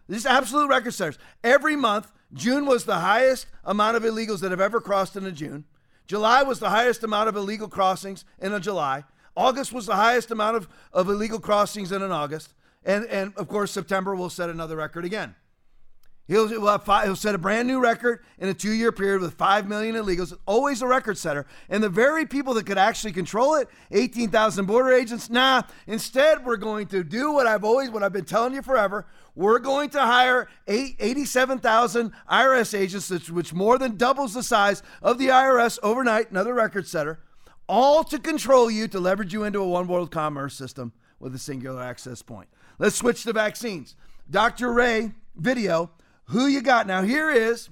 These 0.07 0.27
absolute 0.27 0.69
record 0.69 0.93
setters. 0.93 1.19
Every 1.43 1.75
month, 1.75 2.13
June 2.35 2.67
was 2.67 2.85
the 2.85 2.99
highest 2.99 3.47
amount 3.65 3.97
of 3.97 4.03
illegals 4.03 4.41
that 4.41 4.51
have 4.51 4.61
ever 4.61 4.81
crossed 4.81 5.17
in 5.17 5.25
a 5.25 5.33
June. 5.33 5.65
July 6.07 6.43
was 6.43 6.59
the 6.59 6.71
highest 6.71 7.03
amount 7.03 7.29
of 7.29 7.37
illegal 7.37 7.69
crossings 7.69 8.25
in 8.41 8.53
a 8.53 8.61
July. 8.61 9.05
August 9.37 9.73
was 9.73 9.87
the 9.87 9.97
highest 9.97 10.31
amount 10.31 10.57
of, 10.57 10.69
of 10.93 11.09
illegal 11.09 11.41
crossings 11.41 11.93
in 11.93 12.03
an 12.03 12.13
August. 12.13 12.53
And, 12.85 13.07
and 13.07 13.33
of 13.37 13.49
course, 13.49 13.71
September 13.71 14.15
will 14.15 14.31
set 14.31 14.51
another 14.51 14.77
record 14.77 15.05
again. 15.05 15.35
He'll, 16.27 16.49
he'll, 16.49 16.79
five, 16.79 17.05
he'll 17.05 17.17
set 17.17 17.35
a 17.35 17.39
brand 17.39 17.69
new 17.69 17.81
record 17.81 18.25
in 18.39 18.49
a 18.49 18.55
two 18.55 18.73
year 18.73 18.93
period 18.93 19.21
with 19.21 19.35
5 19.35 19.69
million 19.69 19.95
illegals, 19.95 20.35
always 20.47 20.81
a 20.81 20.87
record 20.87 21.19
setter. 21.19 21.45
And 21.69 21.83
the 21.83 21.91
very 21.91 22.25
people 22.25 22.55
that 22.55 22.65
could 22.65 22.79
actually 22.79 23.13
control 23.13 23.57
it, 23.57 23.69
18,000 23.91 24.65
border 24.65 24.93
agents, 24.93 25.29
nah, 25.29 25.63
instead, 25.87 26.45
we're 26.45 26.57
going 26.57 26.87
to 26.89 27.05
do 27.05 27.33
what 27.33 27.47
I've 27.47 27.63
always, 27.63 27.91
what 27.91 28.03
I've 28.03 28.13
been 28.13 28.25
telling 28.25 28.55
you 28.55 28.63
forever. 28.63 29.07
We're 29.35 29.59
going 29.59 29.91
to 29.91 30.01
hire 30.01 30.49
eight, 30.67 30.97
87,000 30.99 32.13
IRS 32.31 32.79
agents, 32.79 33.31
which 33.31 33.53
more 33.53 33.77
than 33.77 33.97
doubles 33.97 34.33
the 34.33 34.43
size 34.43 34.83
of 35.03 35.19
the 35.19 35.29
IRS 35.29 35.79
overnight, 35.83 36.31
another 36.31 36.55
record 36.55 36.87
setter, 36.87 37.21
all 37.69 38.03
to 38.05 38.19
control 38.19 38.71
you, 38.71 38.89
to 38.89 38.99
leverage 38.99 39.35
you 39.35 39.45
into 39.45 39.61
a 39.61 39.69
one 39.69 39.89
world 39.89 40.11
commerce 40.11 40.55
system 40.55 40.93
with 41.19 41.35
a 41.35 41.39
singular 41.39 41.83
access 41.83 42.23
point. 42.23 42.49
Let's 42.79 42.97
switch 42.97 43.25
to 43.25 43.33
vaccines. 43.35 43.95
Dr. 44.31 44.73
Ray 44.73 45.13
video 45.37 45.91
who 46.27 46.47
you 46.47 46.61
got. 46.61 46.87
Now, 46.87 47.03
here 47.03 47.31
is 47.31 47.69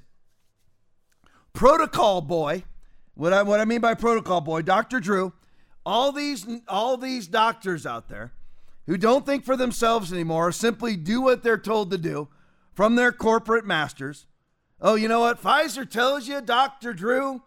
Protocol 1.52 2.20
Boy. 2.20 2.64
What 3.14 3.32
I, 3.32 3.42
what 3.42 3.60
I 3.60 3.64
mean 3.64 3.80
by 3.80 3.94
Protocol 3.94 4.40
Boy, 4.40 4.62
Dr. 4.62 4.98
Drew, 4.98 5.34
all 5.84 6.12
these, 6.12 6.46
all 6.66 6.96
these 6.96 7.26
doctors 7.26 7.84
out 7.84 8.08
there 8.08 8.32
who 8.86 8.96
don't 8.96 9.26
think 9.26 9.44
for 9.44 9.56
themselves 9.56 10.12
anymore, 10.12 10.50
simply 10.52 10.96
do 10.96 11.20
what 11.20 11.42
they're 11.42 11.58
told 11.58 11.90
to 11.90 11.98
do 11.98 12.28
from 12.72 12.96
their 12.96 13.12
corporate 13.12 13.66
masters. 13.66 14.26
Oh, 14.80 14.94
you 14.94 15.08
know 15.08 15.20
what? 15.20 15.40
Pfizer 15.40 15.88
tells 15.88 16.26
you, 16.26 16.40
Dr. 16.40 16.92
Drew, 16.92 17.42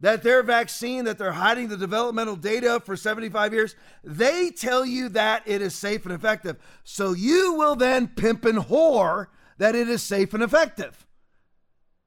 that 0.00 0.22
their 0.22 0.42
vaccine, 0.42 1.04
that 1.04 1.18
they're 1.18 1.32
hiding 1.32 1.68
the 1.68 1.76
developmental 1.76 2.36
data 2.36 2.80
for 2.84 2.96
75 2.96 3.52
years, 3.52 3.76
they 4.02 4.50
tell 4.50 4.84
you 4.84 5.10
that 5.10 5.42
it 5.44 5.60
is 5.60 5.74
safe 5.74 6.06
and 6.06 6.14
effective. 6.14 6.56
So 6.84 7.12
you 7.12 7.54
will 7.54 7.76
then 7.76 8.08
pimp 8.08 8.46
and 8.46 8.58
whore 8.58 9.26
that 9.60 9.74
it 9.74 9.90
is 9.90 10.02
safe 10.02 10.32
and 10.32 10.42
effective. 10.42 11.06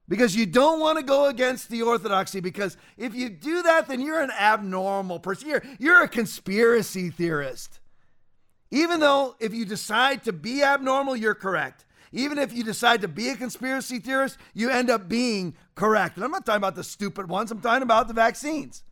Because 0.10 0.36
you 0.36 0.48
don't 0.48 0.80
want 0.80 0.98
to 0.98 1.04
go 1.04 1.28
against 1.28 1.70
the 1.70 1.84
orthodoxy, 1.84 2.40
because 2.40 2.78
if 2.98 3.14
you 3.14 3.30
do 3.30 3.62
that, 3.62 3.88
then 3.88 4.02
you're 4.02 4.22
an 4.22 4.32
abnormal 4.32 5.20
person. 5.20 5.50
You're, 5.50 5.64
you're 5.78 6.02
a 6.02 6.08
conspiracy 6.08 7.12
theorist. 7.12 7.80
Even 8.72 9.00
though 9.00 9.36
if 9.40 9.54
you 9.54 9.66
decide 9.66 10.24
to 10.24 10.34
be 10.34 10.64
abnormal, 10.64 11.16
you're 11.16 11.36
correct. 11.36 11.86
Even 12.12 12.40
if 12.40 12.52
you 12.52 12.64
decide 12.64 13.02
to 13.02 13.08
be 13.08 13.30
a 13.30 13.36
conspiracy 13.36 14.00
theorist, 14.00 14.40
you 14.56 14.72
end 14.72 14.90
up 14.90 15.08
being 15.08 15.54
correct. 15.76 16.16
And 16.16 16.26
I'm 16.26 16.32
not 16.32 16.48
talking 16.48 16.58
about 16.58 16.76
the 16.76 16.84
stupid 16.84 17.30
ones, 17.30 17.52
I'm 17.52 17.62
talking 17.62 17.84
about 17.84 18.08
the 18.08 18.16
vaccines. 18.16 18.84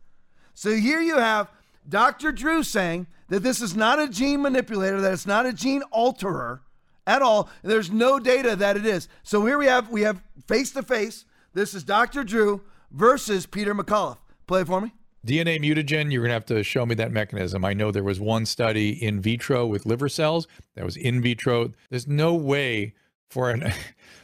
So 0.54 0.70
here 0.70 1.00
you 1.00 1.18
have 1.18 1.50
Dr. 1.88 2.30
Drew 2.30 2.62
saying 2.62 3.08
that 3.28 3.42
this 3.42 3.60
is 3.60 3.74
not 3.74 3.98
a 3.98 4.06
gene 4.06 4.40
manipulator, 4.40 5.00
that 5.00 5.12
it's 5.12 5.26
not 5.26 5.46
a 5.46 5.52
gene 5.52 5.82
alterer 5.92 6.60
at 7.06 7.22
all. 7.22 7.48
There's 7.62 7.90
no 7.90 8.18
data 8.18 8.56
that 8.56 8.76
it 8.76 8.86
is. 8.86 9.08
So 9.22 9.44
here 9.44 9.58
we 9.58 9.66
have 9.66 9.90
we 9.90 10.02
have 10.02 10.22
face 10.46 10.70
to 10.72 10.82
face. 10.82 11.24
This 11.54 11.74
is 11.74 11.84
Dr. 11.84 12.24
Drew 12.24 12.62
versus 12.90 13.46
Peter 13.46 13.74
McCullough. 13.74 14.18
Play 14.46 14.62
it 14.62 14.66
for 14.66 14.80
me. 14.80 14.92
DNA 15.26 15.60
mutagen, 15.60 16.10
you're 16.10 16.22
going 16.22 16.30
to 16.30 16.34
have 16.34 16.46
to 16.46 16.64
show 16.64 16.84
me 16.84 16.96
that 16.96 17.12
mechanism. 17.12 17.64
I 17.64 17.74
know 17.74 17.92
there 17.92 18.02
was 18.02 18.18
one 18.18 18.44
study 18.44 18.90
in 18.90 19.20
vitro 19.20 19.66
with 19.66 19.86
liver 19.86 20.08
cells 20.08 20.48
that 20.74 20.84
was 20.84 20.96
in 20.96 21.22
vitro. 21.22 21.70
There's 21.90 22.08
no 22.08 22.34
way 22.34 22.94
for 23.30 23.50
an 23.50 23.72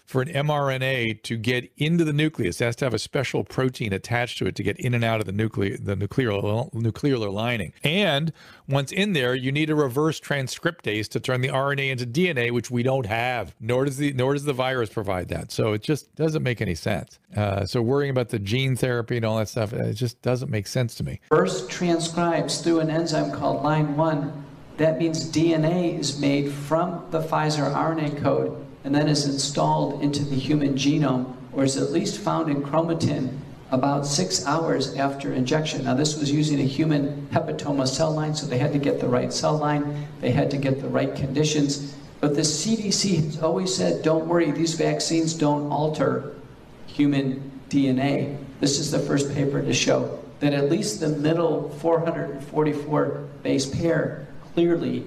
for 0.09 0.23
an 0.23 0.29
mRNA 0.29 1.23
to 1.23 1.37
get 1.37 1.71
into 1.77 2.03
the 2.03 2.15
nucleus. 2.15 2.61
It 2.61 2.65
has 2.65 2.77
to 2.77 2.87
have 2.87 2.95
a 2.95 2.99
special 2.99 3.45
protein 3.45 3.93
attached 3.93 4.39
to 4.39 4.47
it 4.47 4.57
to 4.57 4.63
get 4.63 4.81
in 4.81 4.95
and 4.95 5.05
out 5.05 5.21
of 5.21 5.27
the 5.27 5.33
nuclear 5.33 5.77
the 5.77 5.95
nuclear 5.95 6.33
nuclear 6.73 7.19
lining. 7.19 7.75
And 7.85 8.33
once 8.67 8.91
in 8.91 9.13
there, 9.13 9.35
you 9.35 9.53
need 9.53 9.69
a 9.69 9.75
reverse 9.75 10.19
transcriptase 10.19 11.09
to 11.11 11.21
turn 11.21 11.43
the 11.43 11.49
RNA 11.49 11.91
into 11.91 12.07
DNA, 12.07 12.51
which 12.51 12.71
we 12.71 12.83
don't 12.83 13.05
have. 13.05 13.55
Nor 13.61 13.85
does 13.85 13.99
the 13.99 14.15
nor 14.15 14.33
does 14.33 14.45
the 14.45 14.55
virus 14.55 14.89
provide 14.89 15.29
that. 15.29 15.53
So 15.53 15.75
it 15.75 15.83
just 15.83 16.15
doesn't 16.15 16.43
make 16.43 16.63
any 16.63 16.75
sense. 16.75 17.19
Uh, 17.37 17.67
so 17.67 17.83
worrying 17.83 18.11
about 18.11 18.31
the 18.31 18.39
gene 18.39 18.77
therapy 18.77 19.17
and 19.17 19.27
all 19.27 19.37
that 19.37 19.51
stuff, 19.51 19.75
it 19.75 19.93
just 19.93 20.23
doesn't 20.23 20.51
make 20.51 20.67
sense 20.67 20.95
to 20.97 21.05
me. 21.05 21.21
First 21.29 21.71
transcribes 21.71 22.63
through 22.63 22.81
an 22.81 22.89
enzyme 22.89 23.31
called 23.31 23.63
LINE-1. 23.63 24.33
That 24.79 24.99
means 24.99 25.31
DNA 25.31 25.99
is 25.99 26.19
made 26.19 26.51
from 26.51 27.05
the 27.11 27.21
Pfizer 27.21 27.71
RNA 27.75 28.23
code 28.23 28.68
and 28.89 28.95
then 28.95 29.07
is 29.07 29.27
installed 29.27 30.03
into 30.03 30.25
the 30.25 30.35
human 30.35 30.73
genome 30.73 31.37
or 31.53 31.63
is 31.63 31.77
at 31.77 31.91
least 31.91 32.19
found 32.19 32.49
in 32.49 32.63
chromatin 32.63 33.39
about 33.71 34.07
six 34.07 34.47
hours 34.47 34.95
after 34.95 35.31
injection. 35.31 35.85
Now, 35.85 35.93
this 35.93 36.19
was 36.19 36.33
using 36.33 36.59
a 36.59 36.63
human 36.63 37.29
hepatoma 37.31 37.87
cell 37.87 38.15
line, 38.15 38.35
so 38.35 38.47
they 38.47 38.57
had 38.57 38.73
to 38.73 38.79
get 38.79 38.99
the 38.99 39.07
right 39.07 39.31
cell 39.31 39.59
line, 39.59 40.09
they 40.23 40.31
had 40.31 40.51
to 40.53 40.57
get 40.57 40.81
the 40.81 40.89
right 40.89 41.15
conditions. 41.15 41.97
But 42.21 42.35
the 42.35 42.41
CDC 42.41 43.25
has 43.27 43.43
always 43.43 43.77
said, 43.77 44.03
don't 44.03 44.27
worry, 44.27 44.53
these 44.53 44.73
vaccines 44.73 45.35
don't 45.35 45.71
alter 45.71 46.35
human 46.87 47.61
DNA. 47.69 48.39
This 48.61 48.79
is 48.79 48.91
the 48.91 49.01
first 49.01 49.35
paper 49.35 49.61
to 49.61 49.75
show 49.75 50.19
that 50.41 50.55
at 50.55 50.71
least 50.71 51.01
the 51.01 51.11
middle 51.11 51.69
444 51.81 53.29
base 53.43 53.67
pair 53.67 54.29
clearly 54.55 55.05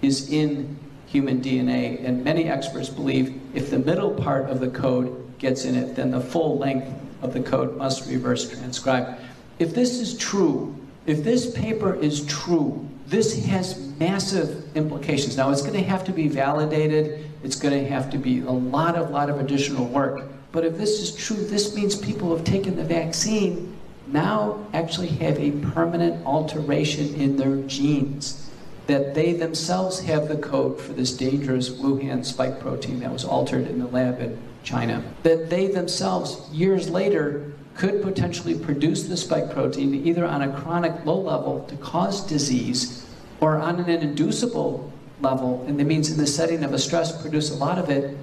is 0.00 0.30
in 0.30 0.78
human 1.06 1.40
DNA. 1.40 2.04
And 2.04 2.24
many 2.24 2.44
experts 2.44 2.88
believe 2.88 3.40
if 3.54 3.70
the 3.70 3.78
middle 3.78 4.10
part 4.10 4.50
of 4.50 4.60
the 4.60 4.68
code 4.68 5.38
gets 5.38 5.64
in 5.64 5.74
it, 5.74 5.94
then 5.94 6.10
the 6.10 6.20
full 6.20 6.58
length 6.58 6.92
of 7.22 7.32
the 7.32 7.40
code 7.40 7.76
must 7.76 8.08
reverse 8.08 8.48
transcribe. 8.48 9.18
If 9.58 9.74
this 9.74 10.00
is 10.00 10.16
true, 10.18 10.76
if 11.06 11.24
this 11.24 11.52
paper 11.52 11.94
is 11.94 12.26
true, 12.26 12.86
this 13.06 13.46
has 13.46 13.78
massive 13.98 14.76
implications. 14.76 15.36
Now, 15.36 15.50
it's 15.50 15.62
going 15.62 15.74
to 15.74 15.82
have 15.82 16.04
to 16.04 16.12
be 16.12 16.28
validated. 16.28 17.30
It's 17.42 17.56
going 17.56 17.84
to 17.84 17.88
have 17.88 18.10
to 18.10 18.18
be 18.18 18.40
a 18.40 18.50
lot 18.50 18.96
of, 18.96 19.10
lot 19.10 19.30
of 19.30 19.38
additional 19.38 19.86
work. 19.86 20.28
But 20.50 20.64
if 20.64 20.76
this 20.76 21.00
is 21.00 21.14
true, 21.14 21.36
this 21.36 21.74
means 21.74 21.94
people 21.94 22.34
have 22.34 22.44
taken 22.44 22.76
the 22.76 22.84
vaccine 22.84 23.76
now 24.08 24.64
actually 24.72 25.08
have 25.08 25.38
a 25.38 25.50
permanent 25.72 26.24
alteration 26.24 27.14
in 27.14 27.36
their 27.36 27.56
genes 27.62 28.45
that 28.86 29.14
they 29.14 29.32
themselves 29.32 30.00
have 30.00 30.28
the 30.28 30.36
code 30.36 30.80
for 30.80 30.92
this 30.92 31.12
dangerous 31.12 31.70
Wuhan 31.70 32.24
spike 32.24 32.60
protein 32.60 33.00
that 33.00 33.12
was 33.12 33.24
altered 33.24 33.66
in 33.66 33.78
the 33.78 33.86
lab 33.86 34.20
in 34.20 34.38
China. 34.62 35.02
That 35.22 35.50
they 35.50 35.66
themselves, 35.68 36.48
years 36.50 36.88
later, 36.88 37.52
could 37.74 38.02
potentially 38.02 38.58
produce 38.58 39.04
the 39.04 39.16
spike 39.16 39.50
protein 39.50 39.94
either 40.06 40.24
on 40.24 40.42
a 40.42 40.52
chronic 40.60 41.04
low 41.04 41.20
level 41.20 41.64
to 41.68 41.76
cause 41.76 42.26
disease 42.26 43.06
or 43.40 43.56
on 43.58 43.80
an 43.80 43.88
inducible 43.88 44.92
level, 45.20 45.64
and 45.66 45.78
that 45.78 45.84
means 45.84 46.10
in 46.10 46.16
the 46.16 46.26
setting 46.26 46.64
of 46.64 46.72
a 46.72 46.78
stress, 46.78 47.20
produce 47.20 47.50
a 47.50 47.56
lot 47.56 47.78
of 47.78 47.90
it, 47.90 48.16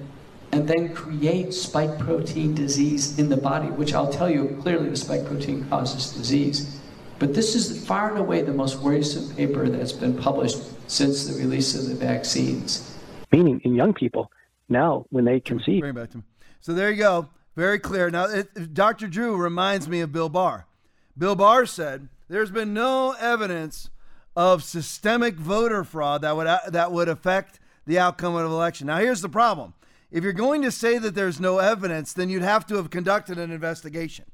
and 0.52 0.68
then 0.68 0.94
create 0.94 1.52
spike 1.52 1.98
protein 1.98 2.54
disease 2.54 3.18
in 3.18 3.28
the 3.28 3.36
body, 3.36 3.66
which 3.68 3.92
I'll 3.92 4.12
tell 4.12 4.30
you 4.30 4.56
clearly 4.62 4.88
the 4.88 4.96
spike 4.96 5.26
protein 5.26 5.64
causes 5.68 6.12
disease. 6.12 6.80
But 7.18 7.34
this 7.34 7.54
is 7.54 7.86
far 7.86 8.10
and 8.10 8.18
away 8.18 8.42
the 8.42 8.52
most 8.52 8.80
worrisome 8.80 9.34
paper 9.34 9.68
that's 9.68 9.92
been 9.92 10.16
published 10.16 10.58
since 10.90 11.26
the 11.26 11.38
release 11.38 11.74
of 11.74 11.88
the 11.88 11.94
vaccines. 11.94 12.96
Meaning 13.32 13.60
in 13.64 13.74
young 13.74 13.94
people, 13.94 14.30
now 14.68 15.06
when 15.10 15.24
they 15.24 15.40
conceive. 15.40 15.80
Bring 15.80 15.94
back 15.94 16.10
to 16.10 16.18
me. 16.18 16.24
So 16.60 16.74
there 16.74 16.90
you 16.90 16.96
go. 16.96 17.28
Very 17.56 17.78
clear. 17.78 18.10
Now, 18.10 18.24
it, 18.24 18.74
Dr. 18.74 19.06
Drew 19.06 19.36
reminds 19.36 19.88
me 19.88 20.00
of 20.00 20.12
Bill 20.12 20.28
Barr. 20.28 20.66
Bill 21.16 21.36
Barr 21.36 21.66
said 21.66 22.08
there's 22.28 22.50
been 22.50 22.74
no 22.74 23.12
evidence 23.12 23.90
of 24.36 24.64
systemic 24.64 25.36
voter 25.36 25.84
fraud 25.84 26.22
that 26.22 26.36
would 26.36 26.48
that 26.72 26.90
would 26.90 27.08
affect 27.08 27.60
the 27.86 27.98
outcome 27.98 28.34
of 28.34 28.46
an 28.46 28.50
election. 28.50 28.88
Now, 28.88 28.98
here's 28.98 29.20
the 29.20 29.28
problem. 29.28 29.74
If 30.10 30.24
you're 30.24 30.32
going 30.32 30.62
to 30.62 30.70
say 30.70 30.98
that 30.98 31.14
there's 31.14 31.40
no 31.40 31.58
evidence, 31.58 32.12
then 32.12 32.28
you'd 32.28 32.42
have 32.42 32.66
to 32.66 32.76
have 32.76 32.90
conducted 32.90 33.38
an 33.38 33.50
investigation. 33.50 34.24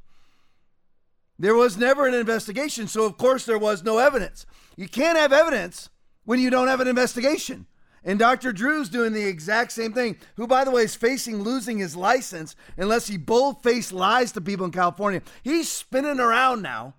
There 1.41 1.55
was 1.55 1.79
never 1.79 2.07
an 2.07 2.13
investigation, 2.13 2.87
so 2.87 3.07
of 3.07 3.17
course 3.17 3.47
there 3.47 3.59
was 3.59 3.83
no 3.83 3.97
evidence. 3.97 4.45
You 4.77 4.87
can't 4.87 5.17
have 5.17 5.33
evidence 5.33 5.89
when 6.27 6.39
you 6.39 6.51
don't 6.51 6.69
have 6.69 6.81
an 6.81 6.87
investigation. 6.87 7.67
And 8.05 8.19
Dr. 8.19 8.53
Drew's 8.53 8.91
doing 8.91 9.15
the 9.15 9.27
exact 9.27 9.73
same 9.73 9.95
thing, 9.95 10.19
who, 10.37 10.47
by 10.47 10.65
the 10.65 10.71
way, 10.71 10.83
is 10.83 10.95
facing 10.95 11.43
losing 11.43 11.79
his 11.79 11.97
license 11.97 12.57
unless 12.77 13.07
he 13.07 13.17
bold 13.17 13.63
faced 13.63 13.91
lies 13.91 14.33
to 14.33 14.43
people 14.43 14.67
in 14.67 14.73
California. 14.73 15.23
He's 15.43 15.71
spinning 15.71 16.21
around 16.21 16.61
now 16.61 16.93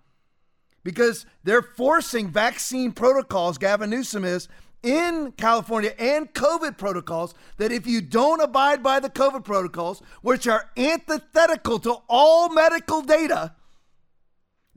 because 0.83 1.27
they're 1.43 1.61
forcing 1.61 2.31
vaccine 2.31 2.93
protocols, 2.93 3.59
Gavin 3.59 3.91
Newsom 3.91 4.25
is, 4.25 4.47
in 4.81 5.33
California 5.37 5.93
and 5.99 6.33
COVID 6.33 6.79
protocols 6.79 7.35
that 7.57 7.71
if 7.71 7.85
you 7.85 8.01
don't 8.01 8.41
abide 8.41 8.81
by 8.81 8.99
the 8.99 9.09
COVID 9.11 9.43
protocols, 9.43 10.01
which 10.23 10.47
are 10.47 10.71
antithetical 10.75 11.77
to 11.77 11.97
all 12.09 12.49
medical 12.49 13.03
data, 13.03 13.53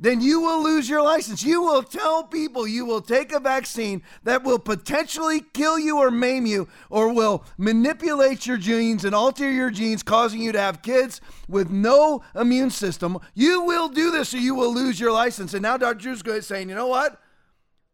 then 0.05 0.20
you 0.20 0.40
will 0.40 0.62
lose 0.62 0.89
your 0.89 1.02
license. 1.02 1.43
You 1.43 1.62
will 1.62 1.82
tell 1.82 2.24
people 2.24 2.66
you 2.66 2.85
will 2.85 3.01
take 3.01 3.32
a 3.32 3.40
vaccine 3.40 4.02
that 4.24 4.44
will 4.44 4.59
potentially 4.59 5.40
kill 5.40 5.78
you 5.78 5.98
or 5.98 6.10
maim 6.10 6.44
you 6.44 6.68
or 6.90 7.12
will 7.12 7.43
manipulate 7.56 8.47
your 8.47 8.59
genes 8.59 9.06
and 9.06 9.14
alter 9.14 9.51
your 9.51 9.70
genes, 9.70 10.02
causing 10.02 10.43
you 10.43 10.52
to 10.52 10.60
have 10.60 10.82
kids 10.82 11.22
with 11.48 11.70
no 11.70 12.22
immune 12.35 12.68
system. 12.70 13.18
You 13.32 13.62
will 13.62 13.89
do 13.89 14.10
this 14.10 14.35
or 14.35 14.39
you 14.39 14.55
will 14.55 14.74
lose 14.74 15.01
your 15.01 15.10
license. 15.10 15.55
And 15.55 15.62
now 15.62 15.78
Dr. 15.78 15.94
Drew's 16.01 16.22
going 16.22 16.43
saying, 16.43 16.68
you 16.68 16.74
know 16.74 16.89
what? 16.89 17.18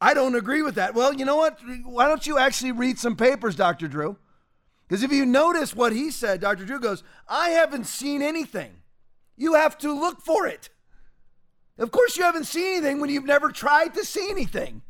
I 0.01 0.13
don't 0.13 0.35
agree 0.35 0.63
with 0.63 0.75
that. 0.75 0.95
Well, 0.95 1.15
you 1.15 1.25
know 1.25 1.37
what? 1.37 1.61
Why 1.85 2.09
don't 2.09 2.27
you 2.27 2.39
actually 2.39 2.73
read 2.73 2.99
some 2.99 3.15
papers, 3.15 3.55
Dr. 3.55 3.87
Drew? 3.87 4.17
Because 4.89 5.05
if 5.05 5.13
you 5.13 5.25
notice 5.25 5.77
what 5.77 5.93
he 5.93 6.11
said, 6.11 6.41
Dr. 6.41 6.65
Drew 6.65 6.81
goes, 6.81 7.05
I 7.29 7.51
haven't 7.51 7.85
seen 7.85 8.21
anything. 8.21 8.73
You 9.37 9.55
have 9.55 9.79
to 9.79 9.93
look 9.93 10.23
for 10.23 10.49
it. 10.49 10.71
Of 11.81 11.91
course, 11.91 12.19
you 12.19 12.23
haven't 12.25 12.45
seen 12.45 12.77
anything 12.77 13.01
when 13.01 13.09
you've 13.09 13.25
never 13.25 13.51
tried 13.51 13.95
to 13.95 14.05
see 14.05 14.31
anything. 14.31 14.83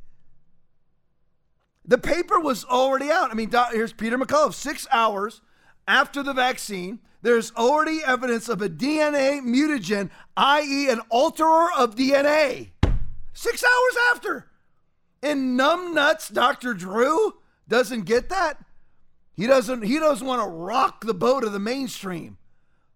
The 1.84 1.98
paper 1.98 2.38
was 2.40 2.64
already 2.64 3.10
out. 3.10 3.30
I 3.30 3.34
mean, 3.34 3.50
here's 3.72 3.92
Peter 3.92 4.18
McCullough. 4.18 4.52
Six 4.52 4.88
hours 4.90 5.40
after 5.86 6.22
the 6.22 6.34
vaccine, 6.34 6.98
there's 7.22 7.52
already 7.52 8.00
evidence 8.04 8.48
of 8.48 8.60
a 8.60 8.68
DNA 8.68 9.40
mutagen, 9.40 10.10
i.e., 10.36 10.88
an 10.88 11.00
alterer 11.12 11.68
of 11.78 11.94
DNA. 11.94 12.70
Six 13.32 13.62
hours 13.62 13.96
after. 14.12 14.50
And 15.22 15.58
numbnuts 15.58 16.32
Dr. 16.32 16.74
Drew 16.74 17.34
doesn't 17.68 18.02
get 18.02 18.30
that. 18.30 18.64
He 19.36 19.46
doesn't 19.46 19.82
he 19.82 19.98
doesn't 19.98 20.26
want 20.26 20.42
to 20.42 20.48
rock 20.48 21.04
the 21.04 21.14
boat 21.14 21.44
of 21.44 21.52
the 21.52 21.58
mainstream. 21.58 22.36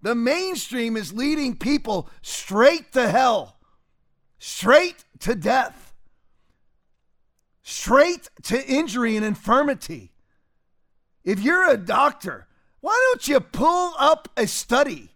The 0.02 0.14
mainstream 0.14 0.96
is 0.96 1.12
leading 1.12 1.56
people 1.56 2.10
straight 2.22 2.92
to 2.92 3.08
hell 3.08 3.53
straight 4.38 5.04
to 5.20 5.34
death, 5.34 5.92
straight 7.62 8.28
to 8.42 8.66
injury 8.66 9.16
and 9.16 9.24
infirmity. 9.24 10.12
If 11.24 11.40
you're 11.40 11.70
a 11.70 11.76
doctor, 11.76 12.46
why 12.80 12.98
don't 13.10 13.26
you 13.26 13.40
pull 13.40 13.94
up 13.98 14.28
a 14.36 14.46
study? 14.46 15.10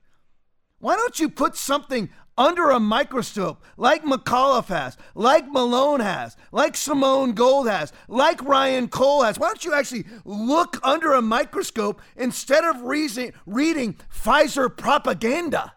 Why 0.78 0.96
don't 0.96 1.20
you 1.20 1.28
put 1.28 1.56
something 1.56 2.08
under 2.38 2.70
a 2.70 2.78
microscope 2.80 3.62
like 3.76 4.04
McCullough 4.04 4.66
has, 4.66 4.96
like 5.14 5.50
Malone 5.50 6.00
has, 6.00 6.36
like 6.52 6.76
Simone 6.76 7.32
Gold 7.32 7.68
has, 7.68 7.92
like 8.06 8.42
Ryan 8.42 8.88
Cole 8.88 9.24
has? 9.24 9.38
Why 9.38 9.48
don't 9.48 9.64
you 9.64 9.74
actually 9.74 10.06
look 10.24 10.78
under 10.82 11.12
a 11.12 11.20
microscope 11.20 12.00
instead 12.16 12.64
of 12.64 12.82
reason, 12.82 13.32
reading 13.44 13.96
Pfizer 14.14 14.74
propaganda? 14.74 15.74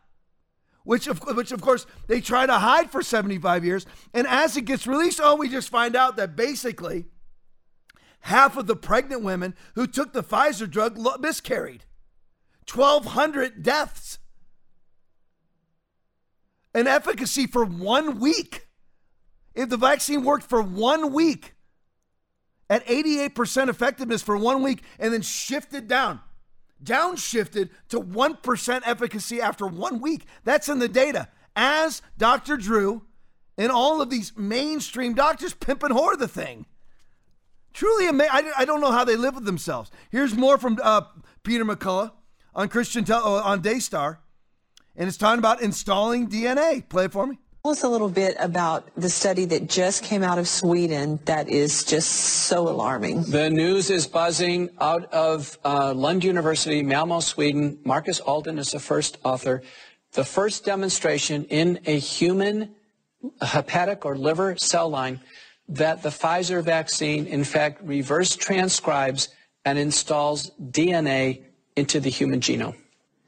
Which 0.83 1.07
of, 1.07 1.19
which 1.35 1.51
of 1.51 1.61
course 1.61 1.85
they 2.07 2.21
try 2.21 2.45
to 2.45 2.53
hide 2.53 2.91
for 2.91 3.01
75 3.01 3.63
years. 3.63 3.85
And 4.13 4.27
as 4.27 4.57
it 4.57 4.65
gets 4.65 4.87
released, 4.87 5.19
oh, 5.21 5.35
we 5.35 5.49
just 5.49 5.69
find 5.69 5.95
out 5.95 6.15
that 6.17 6.35
basically 6.35 7.05
half 8.21 8.57
of 8.57 8.67
the 8.67 8.75
pregnant 8.75 9.23
women 9.23 9.55
who 9.75 9.87
took 9.87 10.13
the 10.13 10.23
Pfizer 10.23 10.69
drug 10.69 10.97
miscarried. 11.19 11.85
1,200 12.71 13.63
deaths. 13.63 14.19
An 16.73 16.87
efficacy 16.87 17.47
for 17.47 17.65
one 17.65 18.19
week. 18.19 18.67
If 19.53 19.69
the 19.69 19.77
vaccine 19.77 20.23
worked 20.23 20.45
for 20.45 20.61
one 20.61 21.11
week, 21.11 21.55
at 22.69 22.85
88% 22.85 23.67
effectiveness 23.67 24.21
for 24.21 24.37
one 24.37 24.63
week, 24.63 24.81
and 24.97 25.13
then 25.13 25.21
shifted 25.21 25.89
down 25.89 26.21
downshifted 26.83 27.69
to 27.89 27.99
1% 27.99 28.81
efficacy 28.85 29.41
after 29.41 29.67
one 29.67 29.99
week. 30.01 30.25
That's 30.43 30.69
in 30.69 30.79
the 30.79 30.87
data. 30.87 31.27
As 31.55 32.01
Dr. 32.17 32.57
Drew 32.57 33.03
and 33.57 33.71
all 33.71 34.01
of 34.01 34.09
these 34.09 34.35
mainstream 34.37 35.13
doctors 35.13 35.53
pimp 35.53 35.83
and 35.83 35.93
whore 35.93 36.17
the 36.17 36.27
thing. 36.27 36.65
Truly 37.73 38.07
amazing. 38.07 38.51
I, 38.57 38.65
don't 38.65 38.81
know 38.81 38.91
how 38.91 39.03
they 39.03 39.15
live 39.15 39.35
with 39.35 39.45
themselves. 39.45 39.91
Here's 40.09 40.35
more 40.35 40.57
from 40.57 40.77
uh, 40.83 41.01
Peter 41.43 41.63
McCullough 41.63 42.11
on 42.53 42.67
Christian 42.67 43.05
Tel- 43.05 43.25
uh, 43.25 43.41
on 43.41 43.61
Daystar, 43.61 44.19
and 44.95 45.07
it's 45.07 45.17
talking 45.17 45.39
about 45.39 45.61
installing 45.61 46.27
DNA. 46.27 46.87
Play 46.89 47.05
it 47.05 47.13
for 47.13 47.25
me. 47.27 47.39
Tell 47.63 47.73
us 47.73 47.83
a 47.83 47.89
little 47.89 48.09
bit 48.09 48.35
about 48.39 48.89
the 48.97 49.07
study 49.07 49.45
that 49.45 49.69
just 49.69 50.03
came 50.03 50.23
out 50.23 50.39
of 50.39 50.47
Sweden 50.47 51.19
that 51.25 51.47
is 51.47 51.83
just 51.83 52.09
so 52.09 52.67
alarming. 52.67 53.21
The 53.21 53.51
news 53.51 53.91
is 53.91 54.07
buzzing 54.07 54.71
out 54.79 55.13
of 55.13 55.59
uh, 55.63 55.93
Lund 55.93 56.23
University, 56.23 56.81
Malmo, 56.81 57.19
Sweden. 57.19 57.77
Markus 57.85 58.19
Aldén 58.19 58.57
is 58.57 58.71
the 58.71 58.79
first 58.79 59.19
author. 59.23 59.61
The 60.13 60.25
first 60.25 60.65
demonstration 60.65 61.45
in 61.45 61.79
a 61.85 61.99
human 61.99 62.73
hepatic 63.39 64.07
or 64.07 64.17
liver 64.17 64.57
cell 64.57 64.89
line 64.89 65.19
that 65.69 66.01
the 66.01 66.09
Pfizer 66.09 66.63
vaccine, 66.63 67.27
in 67.27 67.43
fact, 67.43 67.83
reverse 67.83 68.35
transcribes 68.35 69.29
and 69.65 69.77
installs 69.77 70.49
DNA 70.59 71.43
into 71.75 71.99
the 71.99 72.09
human 72.09 72.39
genome. 72.39 72.80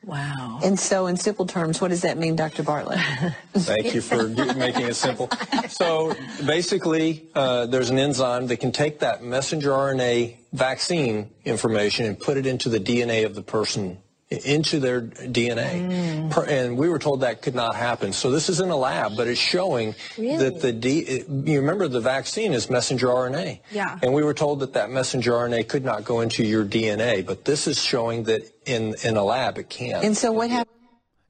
Wow. 0.05 0.59
And 0.63 0.77
so, 0.77 1.07
in 1.07 1.15
simple 1.15 1.45
terms, 1.45 1.79
what 1.79 1.89
does 1.89 2.01
that 2.01 2.17
mean, 2.17 2.35
Dr. 2.35 2.63
Bartlett? 2.63 2.99
Thank 3.53 3.93
you 3.93 4.01
for 4.01 4.27
making 4.55 4.83
it 4.83 4.95
simple. 4.95 5.29
So, 5.69 6.13
basically, 6.45 7.29
uh, 7.33 7.67
there's 7.67 7.89
an 7.89 7.97
enzyme 7.97 8.47
that 8.47 8.57
can 8.57 8.71
take 8.71 8.99
that 8.99 9.23
messenger 9.23 9.69
RNA 9.69 10.37
vaccine 10.51 11.31
information 11.45 12.05
and 12.05 12.19
put 12.19 12.37
it 12.37 12.45
into 12.45 12.69
the 12.69 12.79
DNA 12.79 13.25
of 13.25 13.33
the 13.35 13.41
person 13.41 13.99
into 14.45 14.79
their 14.79 15.01
DNA. 15.01 16.29
Mm. 16.31 16.47
And 16.47 16.77
we 16.77 16.89
were 16.89 16.99
told 16.99 17.21
that 17.21 17.41
could 17.41 17.55
not 17.55 17.75
happen. 17.75 18.13
So 18.13 18.31
this 18.31 18.49
is 18.49 18.59
in 18.59 18.69
a 18.69 18.75
lab, 18.75 19.15
but 19.15 19.27
it's 19.27 19.39
showing 19.39 19.95
really? 20.17 20.37
that 20.37 20.61
the 20.61 20.71
D, 20.71 21.23
you 21.27 21.59
remember 21.59 21.87
the 21.87 22.01
vaccine 22.01 22.53
is 22.53 22.69
messenger 22.69 23.07
RNA. 23.07 23.59
Yeah. 23.71 23.99
And 24.01 24.13
we 24.13 24.23
were 24.23 24.33
told 24.33 24.59
that 24.61 24.73
that 24.73 24.89
messenger 24.89 25.31
RNA 25.31 25.67
could 25.67 25.85
not 25.85 26.03
go 26.03 26.21
into 26.21 26.43
your 26.43 26.65
DNA, 26.65 27.25
but 27.25 27.45
this 27.45 27.67
is 27.67 27.81
showing 27.81 28.23
that 28.23 28.43
in, 28.65 28.95
in 29.03 29.17
a 29.17 29.23
lab 29.23 29.57
it 29.57 29.69
can. 29.69 30.03
And 30.03 30.17
so 30.17 30.31
what 30.31 30.49
happened? 30.49 30.73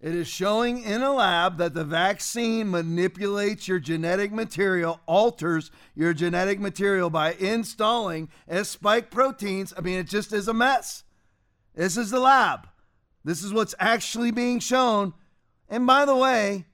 It 0.04 0.16
is 0.16 0.28
showing 0.28 0.84
in 0.84 1.02
a 1.02 1.14
lab 1.14 1.60
that 1.60 1.74
the 1.74 1.86
vaccine 1.86 2.70
manipulates 2.70 3.70
your 3.70 3.80
genetic 3.80 4.34
material, 4.34 5.00
alters 5.06 5.72
your 5.96 6.14
genetic 6.14 6.60
material 6.60 7.10
by 7.10 7.36
installing 7.36 8.28
S 8.46 8.68
spike 8.68 9.10
proteins. 9.10 9.74
I 9.78 9.80
mean, 9.80 9.98
it 9.98 10.08
just 10.08 10.34
is 10.34 10.50
a 10.50 10.54
mess. 10.54 11.06
This 11.74 11.96
is 11.96 12.12
the 12.12 12.20
lab. 12.20 12.68
This 13.24 13.44
is 13.44 13.54
what's 13.54 13.76
actually 13.80 14.32
being 14.32 14.60
shown. 14.60 15.14
And 15.70 15.88
by 15.88 16.06
the 16.06 16.16
way, 16.16 16.66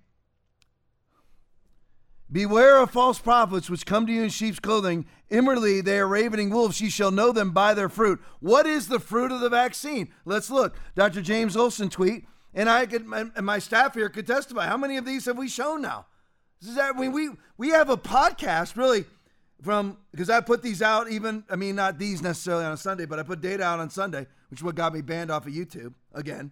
beware 2.31 2.81
of 2.81 2.91
false 2.91 3.19
prophets 3.19 3.69
which 3.69 3.85
come 3.85 4.07
to 4.07 4.13
you 4.13 4.23
in 4.23 4.29
sheep's 4.29 4.59
clothing. 4.59 5.05
Inwardly, 5.29 5.81
they 5.81 5.99
are 5.99 6.07
ravening 6.07 6.49
wolves. 6.49 6.81
Ye 6.81 6.89
shall 6.89 7.11
know 7.11 7.31
them 7.31 7.51
by 7.51 7.73
their 7.73 7.89
fruit. 7.89 8.19
What 8.39 8.65
is 8.65 8.87
the 8.87 8.99
fruit 8.99 9.31
of 9.31 9.41
the 9.41 9.49
vaccine? 9.49 10.11
Let's 10.25 10.49
look. 10.49 10.75
Dr. 10.95 11.21
James 11.21 11.55
Olson 11.55 11.89
tweet, 11.89 12.25
and 12.53 12.67
I 12.69 12.87
could, 12.87 13.05
and 13.05 13.45
my 13.45 13.59
staff 13.59 13.93
here 13.93 14.09
could 14.09 14.25
testify. 14.25 14.65
How 14.65 14.77
many 14.77 14.97
of 14.97 15.05
these 15.05 15.25
have 15.25 15.37
we 15.37 15.47
shown 15.47 15.81
now? 15.81 16.07
This 16.59 16.71
is 16.71 16.75
that 16.75 16.95
I 16.95 16.99
mean, 16.99 17.11
we 17.11 17.29
we 17.57 17.69
have 17.69 17.89
a 17.89 17.97
podcast 17.97 18.75
really 18.75 19.05
from 19.61 19.97
because 20.11 20.29
I 20.29 20.41
put 20.41 20.61
these 20.61 20.81
out 20.81 21.09
even 21.09 21.43
I 21.49 21.55
mean 21.55 21.75
not 21.75 21.97
these 21.97 22.21
necessarily 22.21 22.65
on 22.65 22.73
a 22.73 22.77
Sunday, 22.77 23.05
but 23.05 23.19
I 23.19 23.23
put 23.23 23.41
data 23.41 23.63
out 23.63 23.79
on 23.79 23.89
Sunday, 23.89 24.27
which 24.49 24.59
is 24.59 24.63
what 24.63 24.75
got 24.75 24.93
me 24.93 25.01
banned 25.01 25.31
off 25.31 25.47
of 25.47 25.53
YouTube 25.53 25.93
again. 26.13 26.51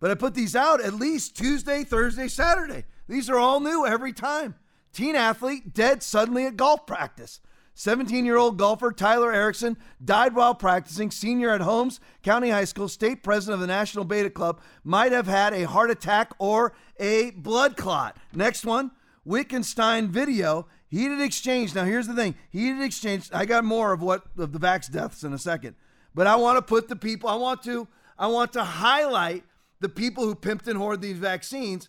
But 0.00 0.10
I 0.10 0.14
put 0.14 0.34
these 0.34 0.56
out 0.56 0.80
at 0.80 0.94
least 0.94 1.36
Tuesday, 1.36 1.84
Thursday, 1.84 2.26
Saturday. 2.26 2.84
These 3.08 3.30
are 3.30 3.38
all 3.38 3.60
new 3.60 3.86
every 3.86 4.12
time. 4.12 4.56
Teen 4.92 5.14
athlete 5.14 5.72
dead 5.72 6.02
suddenly 6.02 6.44
at 6.44 6.56
golf 6.56 6.86
practice. 6.86 7.40
17 7.74 8.26
year 8.26 8.36
old 8.36 8.58
golfer 8.58 8.92
Tyler 8.92 9.32
Erickson 9.32 9.76
died 10.04 10.34
while 10.34 10.54
practicing. 10.54 11.10
Senior 11.10 11.50
at 11.50 11.60
Holmes 11.60 12.00
County 12.22 12.50
High 12.50 12.64
School, 12.64 12.88
state 12.88 13.22
president 13.22 13.54
of 13.54 13.60
the 13.60 13.66
National 13.66 14.04
Beta 14.04 14.28
Club, 14.28 14.60
might 14.84 15.12
have 15.12 15.26
had 15.26 15.54
a 15.54 15.66
heart 15.66 15.90
attack 15.90 16.32
or 16.38 16.74
a 16.98 17.30
blood 17.30 17.76
clot. 17.76 18.16
Next 18.34 18.64
one 18.64 18.90
Wittgenstein 19.24 20.10
video 20.10 20.66
Heated 20.92 21.22
exchange. 21.22 21.74
Now 21.74 21.84
here's 21.84 22.06
the 22.06 22.14
thing. 22.14 22.34
Heated 22.50 22.82
exchange. 22.82 23.30
I 23.32 23.46
got 23.46 23.64
more 23.64 23.94
of 23.94 24.02
what 24.02 24.24
of 24.36 24.52
the 24.52 24.58
vax 24.58 24.92
deaths 24.92 25.24
in 25.24 25.32
a 25.32 25.38
second. 25.38 25.74
But 26.14 26.26
I 26.26 26.36
want 26.36 26.58
to 26.58 26.62
put 26.62 26.88
the 26.88 26.96
people 26.96 27.30
I 27.30 27.36
want 27.36 27.62
to 27.62 27.88
I 28.18 28.26
want 28.26 28.52
to 28.52 28.62
highlight 28.62 29.42
the 29.80 29.88
people 29.88 30.24
who 30.24 30.34
pimped 30.34 30.66
and 30.66 30.76
hoard 30.76 31.00
these 31.00 31.16
vaccines 31.16 31.88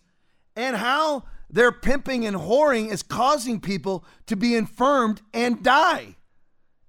and 0.56 0.74
how 0.76 1.24
their 1.50 1.70
pimping 1.70 2.24
and 2.24 2.34
whoring 2.34 2.90
is 2.90 3.02
causing 3.02 3.60
people 3.60 4.06
to 4.24 4.36
be 4.36 4.54
infirmed 4.54 5.20
and 5.34 5.62
die. 5.62 6.16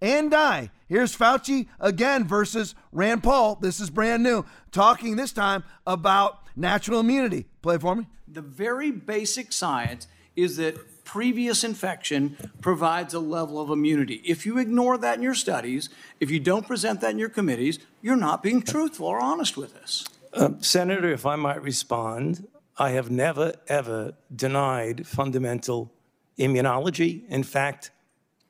And 0.02 0.32
die. 0.32 0.72
Here's 0.88 1.14
Fauci 1.18 1.68
again 1.82 2.26
versus 2.26 2.76
Rand 2.94 3.24
Paul. 3.24 3.56
This 3.56 3.82
is 3.82 3.90
brand 3.90 4.24
new. 4.24 4.46
Talking 4.72 5.18
this 5.18 5.34
time 5.34 5.66
about 5.86 6.40
natural 6.56 7.02
immunity. 7.02 7.48
Play 7.62 7.78
for 7.78 7.94
me. 7.94 8.08
The 8.26 8.42
very 8.42 8.92
basic 8.92 9.52
science 9.52 10.08
is 10.38 10.56
that 10.56 10.78
previous 11.06 11.64
infection 11.64 12.36
provides 12.62 13.14
a 13.14 13.20
level 13.20 13.62
of 13.62 13.70
immunity. 13.70 14.22
If 14.26 14.46
you 14.46 14.58
ignore 14.58 14.98
that 14.98 15.16
in 15.18 15.24
your 15.24 15.36
studies, 15.36 15.90
if 16.20 16.30
you 16.30 16.40
don't 16.40 16.68
present 16.68 17.00
that 17.02 17.12
in 17.12 17.20
your 17.20 17.30
committees, 17.30 17.80
you're 18.02 18.18
not 18.18 18.44
being 18.44 18.62
truthful 18.62 19.08
or 19.08 19.22
honest 19.22 19.56
with 19.56 19.78
us. 19.78 20.04
Uh, 20.34 20.50
Senator, 20.60 21.10
if 21.14 21.26
I 21.26 21.38
might 21.38 21.62
respond, 21.62 22.48
I 22.78 22.90
have 22.92 23.10
never, 23.10 23.54
ever 23.68 24.16
denied 24.36 25.08
fundamental 25.08 25.94
immunology. 26.38 27.26
In 27.30 27.44
fact, 27.44 27.92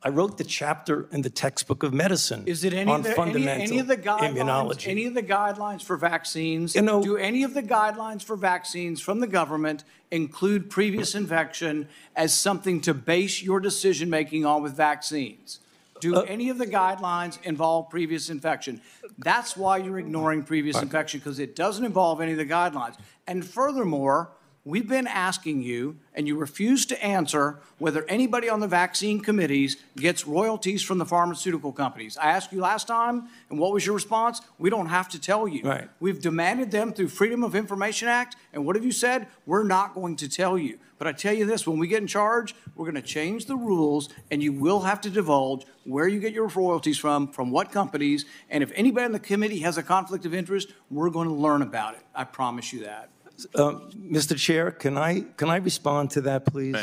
I 0.06 0.10
wrote 0.10 0.38
the 0.38 0.44
chapter 0.44 1.08
in 1.12 1.24
the 1.24 1.32
textbook 1.32 1.82
of 1.82 1.92
medicine 1.92 2.44
Is 2.46 2.64
it 2.64 2.74
any 2.74 2.92
on 2.92 3.00
of 3.00 3.04
the, 3.06 3.10
any, 3.10 3.16
fundamental 3.16 3.64
any 3.64 3.80
of 3.80 3.88
the 3.88 3.98
guidelines? 3.98 4.36
immunology. 4.38 4.88
Any 4.88 5.06
of 5.08 5.16
the 5.16 5.24
guidelines 5.24 5.82
for 5.84 5.98
vaccines? 5.98 6.76
You 6.76 6.84
know- 6.84 7.02
do 7.02 7.18
any 7.18 7.42
of 7.42 7.56
the 7.56 7.64
guidelines 7.64 8.22
for 8.24 8.36
vaccines 8.36 9.02
from 9.02 9.20
the 9.20 9.26
government 9.26 9.84
include 10.12 10.70
previous 10.70 11.16
infection 11.16 11.88
as 12.16 12.36
something 12.36 12.82
to 12.82 12.94
base 12.94 13.42
your 13.42 13.60
decision 13.60 14.12
making 14.12 14.46
on 14.46 14.62
with 14.62 14.78
vaccines? 14.78 15.60
Do 16.00 16.18
Uh, 16.18 16.22
any 16.28 16.50
of 16.50 16.60
the 16.60 16.68
guidelines 16.68 17.42
involve 17.44 17.90
previous 17.90 18.30
infection? 18.30 18.82
That's 19.18 19.58
why 19.58 19.78
you're 19.78 19.98
ignoring 19.98 20.44
previous 20.44 20.80
infection 20.80 21.20
because 21.20 21.40
it 21.40 21.56
doesn't 21.56 21.84
involve 21.84 22.22
any 22.22 22.34
of 22.34 22.38
the 22.38 22.46
guidelines. 22.46 22.96
And 23.26 23.44
furthermore, 23.44 24.30
we've 24.66 24.88
been 24.88 25.08
asking 25.08 25.64
you, 25.64 25.98
and 26.16 26.28
you 26.28 26.38
refuse 26.38 26.86
to 26.88 27.04
answer 27.04 27.60
whether 27.78 28.04
anybody 28.06 28.50
on 28.50 28.60
the 28.62 28.68
vaccine 28.68 29.20
committees 29.20 29.78
gets 29.98 30.26
royalties 30.26 30.82
from 30.82 30.98
the 30.98 31.06
pharmaceutical 31.06 31.72
companies. 31.72 32.18
I 32.18 32.32
asked 32.32 32.52
you 32.52 32.62
last 32.62 32.88
time, 32.88 33.28
and 33.50 33.60
what 33.60 33.74
was 33.74 33.86
your 33.86 33.94
response? 33.94 34.42
We 34.58 34.70
don't 34.70 34.88
have 34.88 35.10
to 35.10 35.20
tell 35.20 35.48
you. 35.48 35.62
Right. 35.64 35.90
We've 36.00 36.20
demanded 36.20 36.72
them 36.72 36.94
through 36.94 37.10
Freedom 37.10 37.44
of 37.44 37.54
Information 37.54 38.08
Act, 38.08 38.36
and 38.54 38.66
what 38.66 38.76
have 38.76 38.86
you 38.86 38.92
said? 38.92 39.28
We're 39.46 39.64
not 39.64 39.94
going 39.94 40.16
to 40.18 40.30
tell 40.30 40.58
you. 40.58 40.80
But 40.98 41.08
I 41.08 41.12
tell 41.12 41.34
you 41.34 41.46
this, 41.46 41.68
when 41.68 41.78
we 41.78 41.88
get 41.88 42.02
in 42.02 42.08
charge, 42.08 42.56
we're 42.74 42.90
going 42.90 42.96
to 42.96 43.02
change 43.02 43.46
the 43.46 43.58
rules, 43.58 44.08
and 44.32 44.42
you 44.42 44.54
will 44.54 44.80
have 44.82 45.02
to 45.02 45.10
divulge 45.10 45.66
where 45.84 46.08
you 46.08 46.22
get 46.22 46.32
your 46.32 46.48
royalties 46.48 46.98
from, 46.98 47.28
from 47.28 47.52
what 47.52 47.72
companies, 47.72 48.26
and 48.50 48.64
if 48.64 48.72
anybody 48.76 49.06
on 49.06 49.12
the 49.12 49.20
committee 49.20 49.60
has 49.60 49.78
a 49.78 49.84
conflict 49.84 50.26
of 50.26 50.34
interest, 50.34 50.72
we're 50.90 51.10
going 51.10 51.28
to 51.28 51.34
learn 51.34 51.62
about 51.62 51.96
it. 51.96 52.02
I 52.16 52.24
promise 52.24 52.72
you 52.72 52.86
that. 52.86 53.10
Um, 53.56 53.92
Mr. 53.92 54.38
Chair, 54.38 54.72
can 54.72 54.98
I, 54.98 55.22
can 55.38 55.50
I 55.50 55.58
respond 55.58 56.12
to 56.12 56.22
that, 56.22 56.46
please? 56.46 56.76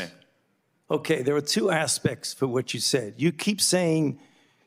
Okay, 0.91 1.23
there 1.23 1.35
are 1.37 1.41
two 1.41 1.71
aspects 1.71 2.35
for 2.35 2.47
what 2.47 2.75
you 2.75 2.81
said. 2.81 3.15
You 3.17 3.33
keep 3.33 3.61
saying 3.61 4.21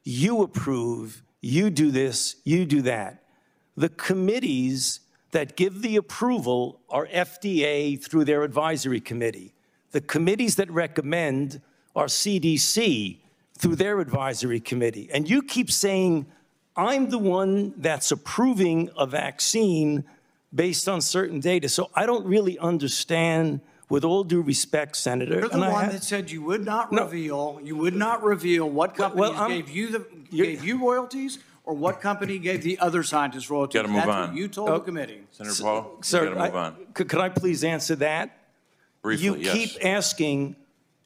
you 0.04 0.42
approve, 0.42 1.22
you 1.42 1.70
do 1.70 1.92
this, 1.92 2.38
you 2.44 2.66
do 2.66 2.82
that. 2.84 3.24
The 3.78 3.90
committees 3.90 5.02
that 5.32 5.56
give 5.56 5.82
the 5.82 5.98
approval 5.98 6.80
are 6.90 7.08
FDA 7.08 8.02
through 8.02 8.26
their 8.26 8.44
advisory 8.44 9.02
committee. 9.02 9.54
The 9.92 10.02
committees 10.02 10.56
that 10.56 10.72
recommend 10.72 11.62
are 11.96 12.06
CDC 12.06 13.20
through 13.58 13.76
their 13.76 14.00
advisory 14.00 14.60
committee. 14.60 15.10
And 15.14 15.30
you 15.30 15.44
keep 15.44 15.72
saying, 15.72 16.26
I'm 16.76 17.10
the 17.10 17.18
one 17.18 17.74
that's 17.78 18.12
approving 18.12 18.90
a 18.98 19.06
vaccine 19.06 20.06
based 20.54 20.88
on 20.88 21.02
certain 21.02 21.40
data. 21.40 21.70
So 21.70 21.90
I 21.96 22.06
don't 22.06 22.26
really 22.26 22.58
understand, 22.60 23.62
with 23.90 24.04
all 24.04 24.24
due 24.24 24.42
respect, 24.42 24.96
Senator. 24.96 25.36
You're 25.40 25.48
the 25.50 25.56
and 25.56 25.64
I 25.66 25.72
one 25.72 25.86
ha- 25.86 25.92
that 25.92 26.04
said 26.04 26.32
you 26.32 26.42
would 26.44 26.64
not 26.66 26.92
No. 26.92 27.04
reveal, 27.06 27.60
you 27.64 27.76
would 27.76 27.96
not 27.96 28.24
reveal 28.24 28.70
what 28.70 28.98
Well- 28.98 29.10
companies 29.10 29.30
well, 29.32 29.40
I'm- 29.42 29.50
gave 29.52 29.70
you 29.70 29.90
the, 29.90 30.06
gave 30.32 30.64
you 30.64 30.78
royalties 30.80 31.40
or 31.64 31.74
what 31.74 32.00
company 32.00 32.38
gave 32.38 32.62
the 32.64 32.78
other 32.80 33.04
scientists 33.04 33.50
royalties. 33.50 33.80
Gotta 33.82 33.88
move 33.88 33.98
That's 34.06 34.10
on. 34.10 34.28
what 34.30 34.38
you 34.38 34.48
told 34.48 34.68
the 34.70 34.74
oh, 34.74 34.80
committee. 34.80 35.22
Senator 35.32 35.64
Paul, 35.64 35.98
Sir, 36.02 36.24
you 36.30 36.34
gotta 36.36 36.40
move 36.52 36.56
I- 36.56 36.66
on. 36.66 36.76
Could, 36.94 37.10
could 37.10 37.20
I 37.20 37.30
please 37.30 37.64
answer 37.64 37.96
that? 37.98 38.38
Briefly, 39.02 39.26
you 39.26 39.36
yes. 39.36 39.54
keep 39.54 39.86
asking 39.86 40.56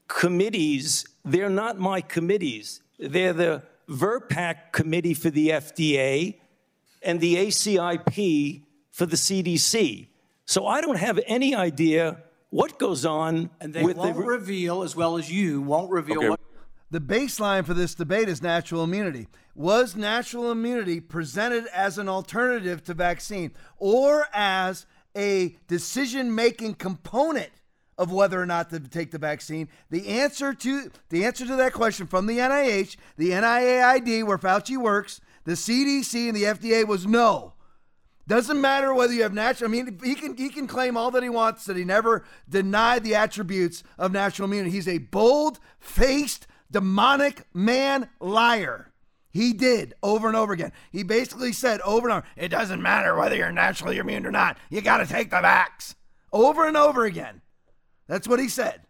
committees. 0.08 1.06
They're 1.26 1.50
not 1.50 1.80
my 1.80 2.02
committees. 2.02 2.82
They're 2.98 3.34
the 3.34 3.64
VRBPAC 3.90 4.72
committee 4.72 5.14
for 5.14 5.30
the 5.30 5.50
FDA 5.50 6.36
and 7.02 7.20
the 7.20 7.36
ACIP 7.38 8.64
for 9.00 9.06
the 9.06 9.16
CDC. 9.16 10.10
So 10.46 10.68
I 10.68 10.82
don't 10.82 10.98
have 10.98 11.22
any 11.26 11.56
idea 11.56 12.18
what 12.50 12.78
goes 12.78 13.06
on 13.06 13.50
And 13.62 13.74
they 13.74 13.82
with 13.82 13.96
won't 13.96 14.18
the. 14.18 14.24
reveal, 14.24 14.84
as 14.84 14.94
well 14.94 15.18
as 15.18 15.32
you 15.32 15.62
won't 15.62 15.90
reveal 15.90 16.30
what 16.30 16.42
The 16.92 17.00
baseline 17.00 17.66
for 17.66 17.74
this 17.74 17.96
debate 17.96 18.28
is 18.28 18.42
natural 18.42 18.84
immunity. 18.84 19.28
Was 19.56 19.96
natural 19.96 20.52
immunity 20.52 21.00
presented 21.00 21.66
as 21.68 21.98
an 21.98 22.10
alternative 22.10 22.84
to 22.86 22.94
vaccine 22.94 23.54
or 23.78 24.28
as 24.34 24.86
a 25.16 25.56
decision 25.68 26.36
making 26.36 26.74
component 26.74 27.52
of 27.98 28.12
whether 28.12 28.42
or 28.42 28.46
not 28.46 28.70
to 28.72 28.82
take 28.82 29.12
the 29.12 29.18
vaccine? 29.18 29.70
The 29.92 30.10
answer 30.10 30.54
to 30.54 30.92
the 31.08 31.24
answer 31.24 31.46
to 31.46 31.56
that 31.56 31.72
question 31.72 32.06
from 32.06 32.26
the 32.26 32.40
NIH, 32.40 32.98
the 33.16 33.30
NIAID, 33.30 34.26
where 34.26 34.38
Fauci 34.38 34.76
works, 34.76 35.22
the 35.46 35.54
CDC, 35.54 36.28
and 36.28 36.36
the 36.36 36.44
FDA 36.44 36.86
was 36.86 37.08
no. 37.08 37.54
Doesn't 38.30 38.62
matter 38.62 38.94
whether 38.94 39.12
you 39.12 39.24
have 39.24 39.34
natural. 39.34 39.72
I 39.72 39.72
mean, 39.72 40.00
he 40.04 40.14
can 40.14 40.38
he 40.38 40.50
can 40.50 40.68
claim 40.68 40.96
all 40.96 41.10
that 41.12 41.24
he 41.24 41.30
wants 41.30 41.66
that 41.66 41.76
he 41.76 41.84
never 41.84 42.24
denied 42.48 43.04
the 43.04 43.16
attributes 43.16 43.84
of 43.98 44.12
natural 44.12 44.48
immunity. 44.48 44.70
He's 44.70 44.88
a 44.88 45.00
bold-faced, 45.00 46.46
demonic 46.70 47.48
man 47.56 48.08
liar. 48.20 48.94
He 49.32 49.52
did 49.52 49.96
over 50.04 50.28
and 50.28 50.38
over 50.38 50.54
again. 50.54 50.72
He 50.92 51.02
basically 51.02 51.54
said 51.54 51.82
over 51.82 52.08
and 52.08 52.18
over, 52.18 52.28
"It 52.38 52.50
doesn't 52.50 52.84
matter 52.84 53.16
whether 53.16 53.36
you're 53.36 53.52
naturally 53.52 53.98
immune 53.98 54.28
or 54.28 54.32
not. 54.32 54.60
You 54.70 54.82
got 54.82 54.98
to 54.98 55.08
take 55.08 55.32
the 55.32 55.38
vax." 55.38 55.96
Over 56.32 56.68
and 56.68 56.78
over 56.78 57.06
again. 57.06 57.42
That's 58.06 58.28
what 58.28 58.40
he 58.40 58.48
said. 58.48 58.82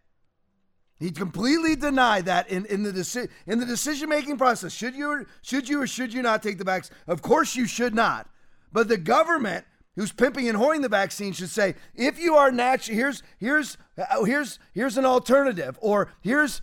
He 0.99 1.11
completely 1.11 1.77
denied 1.77 2.25
that 2.25 2.49
in, 2.49 2.65
in 2.65 2.83
the 2.83 2.91
deci- 2.91 3.29
in 3.47 3.59
the 3.59 3.65
decision 3.65 4.09
making 4.09 4.37
process. 4.37 4.73
Should 4.73 4.95
you 4.95 5.25
should 5.41 5.69
you 5.69 5.81
or 5.81 5.87
should 5.87 6.13
you 6.13 6.21
not 6.21 6.43
take 6.43 6.57
the 6.57 6.65
vaccine? 6.65 6.97
Of 7.07 7.21
course 7.21 7.55
you 7.55 7.67
should 7.67 7.95
not. 7.95 8.29
But 8.71 8.87
the 8.87 8.97
government 8.97 9.65
who's 9.95 10.11
pimping 10.11 10.47
and 10.47 10.57
hoarding 10.57 10.81
the 10.81 10.89
vaccine 10.89 11.33
should 11.33 11.49
say, 11.49 11.75
if 11.95 12.19
you 12.19 12.35
are 12.35 12.51
natural, 12.51 12.95
here's 12.95 13.23
here's 13.37 13.77
uh, 13.97 14.23
here's 14.23 14.59
here's 14.73 14.97
an 14.97 15.05
alternative, 15.05 15.77
or 15.81 16.11
here's 16.21 16.61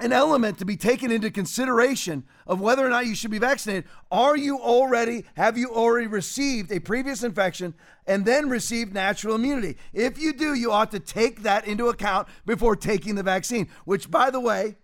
an 0.00 0.12
element 0.12 0.58
to 0.58 0.64
be 0.64 0.76
taken 0.76 1.10
into 1.10 1.30
consideration 1.30 2.24
of 2.46 2.60
whether 2.60 2.84
or 2.84 2.88
not 2.88 3.06
you 3.06 3.14
should 3.14 3.30
be 3.30 3.38
vaccinated. 3.38 3.84
Are 4.10 4.36
you 4.36 4.58
already, 4.58 5.26
have 5.36 5.58
you 5.58 5.68
already 5.68 6.06
received 6.06 6.72
a 6.72 6.80
previous 6.80 7.22
infection 7.22 7.74
and 8.06 8.24
then 8.24 8.48
received 8.48 8.94
natural 8.94 9.34
immunity? 9.34 9.76
If 9.92 10.18
you 10.18 10.32
do, 10.32 10.54
you 10.54 10.72
ought 10.72 10.90
to 10.92 11.00
take 11.00 11.42
that 11.42 11.66
into 11.66 11.88
account 11.88 12.28
before 12.46 12.76
taking 12.76 13.14
the 13.14 13.22
vaccine, 13.22 13.68
which, 13.84 14.10
by 14.10 14.30
the 14.30 14.40
way, 14.40 14.76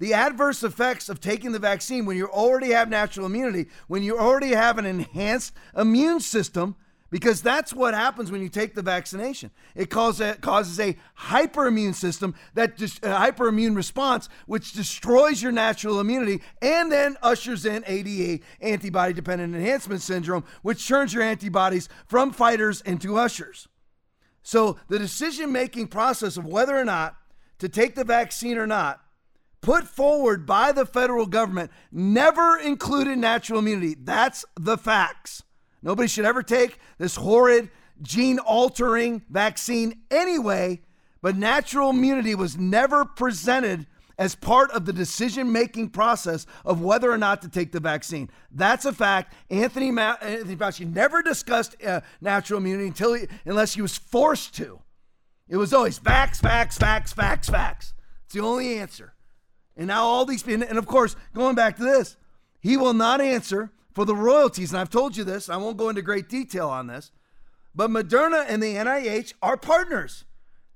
the 0.00 0.14
adverse 0.14 0.62
effects 0.64 1.08
of 1.08 1.20
taking 1.20 1.52
the 1.52 1.58
vaccine 1.58 2.06
when 2.06 2.16
you 2.16 2.26
already 2.26 2.70
have 2.70 2.88
natural 2.88 3.26
immunity, 3.26 3.66
when 3.86 4.02
you 4.02 4.18
already 4.18 4.48
have 4.48 4.78
an 4.78 4.86
enhanced 4.86 5.52
immune 5.76 6.20
system, 6.20 6.74
because 7.10 7.42
that's 7.42 7.74
what 7.74 7.92
happens 7.92 8.30
when 8.30 8.40
you 8.40 8.48
take 8.48 8.74
the 8.74 8.82
vaccination. 8.82 9.50
It 9.74 9.90
causes 9.90 10.20
a, 10.20 10.34
causes 10.36 10.80
a 10.80 10.96
hyperimmune 11.18 11.94
system, 11.94 12.34
that 12.54 12.78
hyperimmune 12.78 13.76
response, 13.76 14.30
which 14.46 14.72
destroys 14.72 15.42
your 15.42 15.52
natural 15.52 16.00
immunity 16.00 16.40
and 16.62 16.90
then 16.90 17.18
ushers 17.22 17.66
in 17.66 17.84
ADA, 17.86 18.42
antibody 18.62 19.12
dependent 19.12 19.54
enhancement 19.54 20.00
syndrome, 20.00 20.44
which 20.62 20.88
turns 20.88 21.12
your 21.12 21.24
antibodies 21.24 21.90
from 22.06 22.32
fighters 22.32 22.80
into 22.82 23.18
ushers. 23.18 23.68
So 24.42 24.78
the 24.88 24.98
decision 24.98 25.52
making 25.52 25.88
process 25.88 26.38
of 26.38 26.46
whether 26.46 26.74
or 26.74 26.86
not 26.86 27.16
to 27.58 27.68
take 27.68 27.96
the 27.96 28.04
vaccine 28.04 28.56
or 28.56 28.66
not 28.66 29.04
put 29.60 29.84
forward 29.84 30.46
by 30.46 30.72
the 30.72 30.86
federal 30.86 31.26
government 31.26 31.70
never 31.92 32.58
included 32.58 33.18
natural 33.18 33.58
immunity. 33.58 33.96
That's 33.98 34.44
the 34.58 34.78
facts. 34.78 35.42
Nobody 35.82 36.08
should 36.08 36.24
ever 36.24 36.42
take 36.42 36.78
this 36.98 37.16
horrid 37.16 37.70
gene 38.02 38.38
altering 38.38 39.22
vaccine 39.28 40.00
anyway, 40.10 40.80
but 41.22 41.36
natural 41.36 41.90
immunity 41.90 42.34
was 42.34 42.56
never 42.56 43.04
presented 43.04 43.86
as 44.18 44.34
part 44.34 44.70
of 44.72 44.84
the 44.84 44.92
decision 44.92 45.50
making 45.50 45.88
process 45.88 46.46
of 46.66 46.82
whether 46.82 47.10
or 47.10 47.16
not 47.16 47.40
to 47.40 47.48
take 47.48 47.72
the 47.72 47.80
vaccine. 47.80 48.28
That's 48.50 48.84
a 48.84 48.92
fact. 48.92 49.32
Anthony, 49.48 49.90
Ma- 49.90 50.16
Anthony 50.20 50.56
Fauci 50.56 50.94
never 50.94 51.22
discussed 51.22 51.74
uh, 51.82 52.02
natural 52.20 52.58
immunity 52.58 52.88
until 52.88 53.14
he, 53.14 53.26
unless 53.46 53.74
he 53.74 53.80
was 53.80 53.96
forced 53.96 54.54
to. 54.56 54.80
It 55.48 55.56
was 55.56 55.72
always 55.72 55.96
facts, 55.96 56.38
facts, 56.38 56.76
facts, 56.76 57.14
facts, 57.14 57.48
facts. 57.48 57.94
It's 58.26 58.34
the 58.34 58.42
only 58.42 58.78
answer. 58.78 59.14
And 59.76 59.86
now 59.86 60.04
all 60.04 60.24
these 60.24 60.42
people, 60.42 60.66
and 60.68 60.78
of 60.78 60.86
course, 60.86 61.16
going 61.34 61.54
back 61.54 61.76
to 61.76 61.84
this, 61.84 62.16
he 62.60 62.76
will 62.76 62.92
not 62.92 63.20
answer 63.20 63.70
for 63.94 64.04
the 64.04 64.14
royalties. 64.14 64.72
And 64.72 64.80
I've 64.80 64.90
told 64.90 65.16
you 65.16 65.24
this, 65.24 65.48
I 65.48 65.56
won't 65.56 65.76
go 65.76 65.88
into 65.88 66.02
great 66.02 66.28
detail 66.28 66.68
on 66.68 66.86
this, 66.86 67.10
but 67.74 67.90
Moderna 67.90 68.44
and 68.48 68.62
the 68.62 68.74
NIH 68.74 69.34
are 69.42 69.56
partners. 69.56 70.24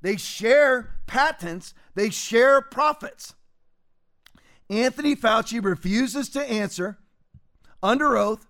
They 0.00 0.16
share 0.16 0.98
patents, 1.06 1.74
they 1.94 2.10
share 2.10 2.60
profits. 2.60 3.34
Anthony 4.70 5.14
Fauci 5.14 5.62
refuses 5.62 6.28
to 6.30 6.42
answer 6.50 6.98
under 7.82 8.16
oath 8.16 8.46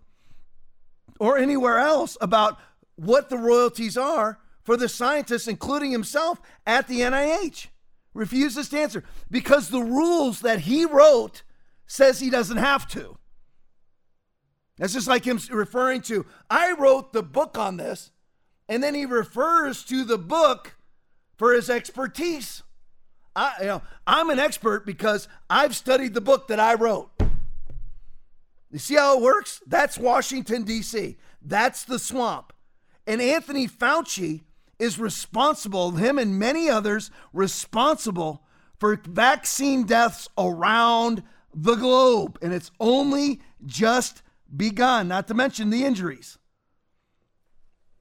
or 1.18 1.38
anywhere 1.38 1.78
else 1.78 2.16
about 2.20 2.58
what 2.96 3.28
the 3.28 3.38
royalties 3.38 3.96
are 3.96 4.38
for 4.62 4.76
the 4.76 4.88
scientists, 4.88 5.48
including 5.48 5.90
himself, 5.90 6.40
at 6.66 6.88
the 6.88 7.00
NIH. 7.00 7.66
Refuses 8.14 8.68
to 8.68 8.80
answer 8.80 9.04
because 9.30 9.68
the 9.68 9.82
rules 9.82 10.40
that 10.40 10.60
he 10.60 10.84
wrote 10.84 11.42
says 11.86 12.20
he 12.20 12.30
doesn't 12.30 12.56
have 12.56 12.88
to. 12.88 13.18
That's 14.78 14.92
just 14.92 15.08
like 15.08 15.24
him 15.24 15.38
referring 15.50 16.00
to, 16.02 16.24
I 16.48 16.72
wrote 16.72 17.12
the 17.12 17.22
book 17.22 17.58
on 17.58 17.76
this, 17.76 18.10
and 18.68 18.82
then 18.82 18.94
he 18.94 19.04
refers 19.04 19.84
to 19.84 20.04
the 20.04 20.18
book 20.18 20.76
for 21.36 21.52
his 21.52 21.68
expertise. 21.68 22.62
I, 23.36 23.54
you 23.60 23.66
know, 23.66 23.82
I'm 24.06 24.30
an 24.30 24.38
expert 24.38 24.86
because 24.86 25.28
I've 25.50 25.76
studied 25.76 26.14
the 26.14 26.20
book 26.20 26.48
that 26.48 26.60
I 26.60 26.74
wrote. 26.74 27.10
You 28.70 28.78
see 28.78 28.94
how 28.94 29.16
it 29.16 29.22
works? 29.22 29.60
That's 29.66 29.98
Washington, 29.98 30.64
D.C., 30.64 31.16
that's 31.40 31.84
the 31.84 31.98
swamp. 31.98 32.52
And 33.06 33.20
Anthony 33.20 33.68
Fauci 33.68 34.42
is 34.78 34.98
responsible, 34.98 35.92
him 35.92 36.18
and 36.18 36.38
many 36.38 36.68
others, 36.68 37.10
responsible 37.32 38.42
for 38.78 39.00
vaccine 39.06 39.84
deaths 39.84 40.28
around 40.36 41.22
the 41.54 41.74
globe. 41.74 42.38
And 42.42 42.52
it's 42.52 42.70
only 42.80 43.40
just 43.64 44.22
begun, 44.54 45.08
not 45.08 45.28
to 45.28 45.34
mention 45.34 45.70
the 45.70 45.84
injuries. 45.84 46.38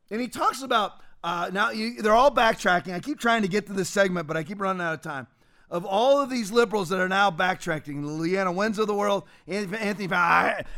And 0.09 0.21
he 0.21 0.27
talks 0.27 0.61
about 0.61 0.93
uh, 1.23 1.49
now 1.53 1.69
you, 1.71 2.01
they're 2.01 2.13
all 2.13 2.31
backtracking. 2.31 2.93
I 2.93 2.99
keep 2.99 3.19
trying 3.19 3.43
to 3.43 3.47
get 3.47 3.67
to 3.67 3.73
this 3.73 3.89
segment, 3.89 4.27
but 4.27 4.35
I 4.35 4.43
keep 4.43 4.59
running 4.59 4.81
out 4.81 4.93
of 4.93 5.01
time. 5.01 5.27
Of 5.69 5.85
all 5.85 6.21
of 6.21 6.29
these 6.29 6.51
liberals 6.51 6.89
that 6.89 6.99
are 6.99 7.09
now 7.09 7.31
backtracking, 7.31 8.03
Leana 8.03 8.53
Wen's 8.53 8.77
of 8.77 8.87
the 8.87 8.93
world, 8.93 9.23
Anthony, 9.47 10.07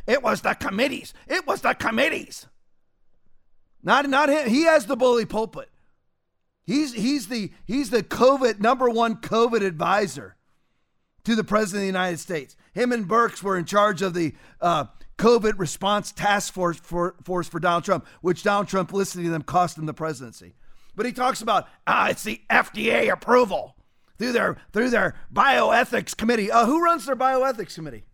it 0.08 0.24
was 0.24 0.42
the 0.42 0.54
committees. 0.54 1.14
It 1.28 1.46
was 1.46 1.62
the 1.62 1.74
committees. 1.74 2.48
Not, 3.84 4.10
not 4.10 4.30
him. 4.30 4.48
He 4.48 4.64
has 4.64 4.86
the 4.86 4.96
bully 4.96 5.26
pulpit. 5.26 5.70
He's 6.66 6.94
he's 6.94 7.28
the 7.28 7.52
he's 7.66 7.92
the 7.92 8.04
COVID 8.04 8.60
number 8.60 8.90
one 8.90 9.18
COVID 9.18 9.64
advisor 9.64 10.36
to 11.24 11.36
the 11.36 11.44
president 11.44 11.82
of 11.82 11.84
the 11.84 11.88
United 11.88 12.20
States. 12.20 12.56
Him 12.74 12.92
and 12.92 13.08
Birx 13.08 13.44
were 13.44 13.58
in 13.58 13.66
charge 13.66 14.02
of 14.02 14.14
the 14.14 14.34
uh, 14.62 14.86
COVID 15.18 15.54
response 15.58 16.12
task 16.12 16.54
force 16.54 16.78
for, 16.78 17.16
force 17.24 17.48
for 17.48 17.60
Donald 17.60 17.84
Trump, 17.84 18.06
which 18.22 18.44
Donald 18.44 18.68
Trump 18.68 18.94
listening 18.94 19.26
to 19.26 19.32
them 19.32 19.42
cost 19.42 19.78
him 19.78 19.86
the 19.86 19.94
presidency. 19.94 20.56
But 20.96 21.06
he 21.06 21.12
talks 21.12 21.42
about 21.42 21.68
ah, 21.88 22.10
it's 22.10 22.24
the 22.24 22.42
FDA 22.50 23.12
approval 23.12 23.76
through 24.18 24.32
their 24.32 24.58
through 24.72 24.90
their 24.90 25.16
bioethics 25.34 26.16
committee. 26.16 26.52
Uh, 26.52 26.66
who 26.66 26.84
runs 26.84 27.06
their 27.06 27.16
bioethics 27.16 27.76
committee 27.76 28.06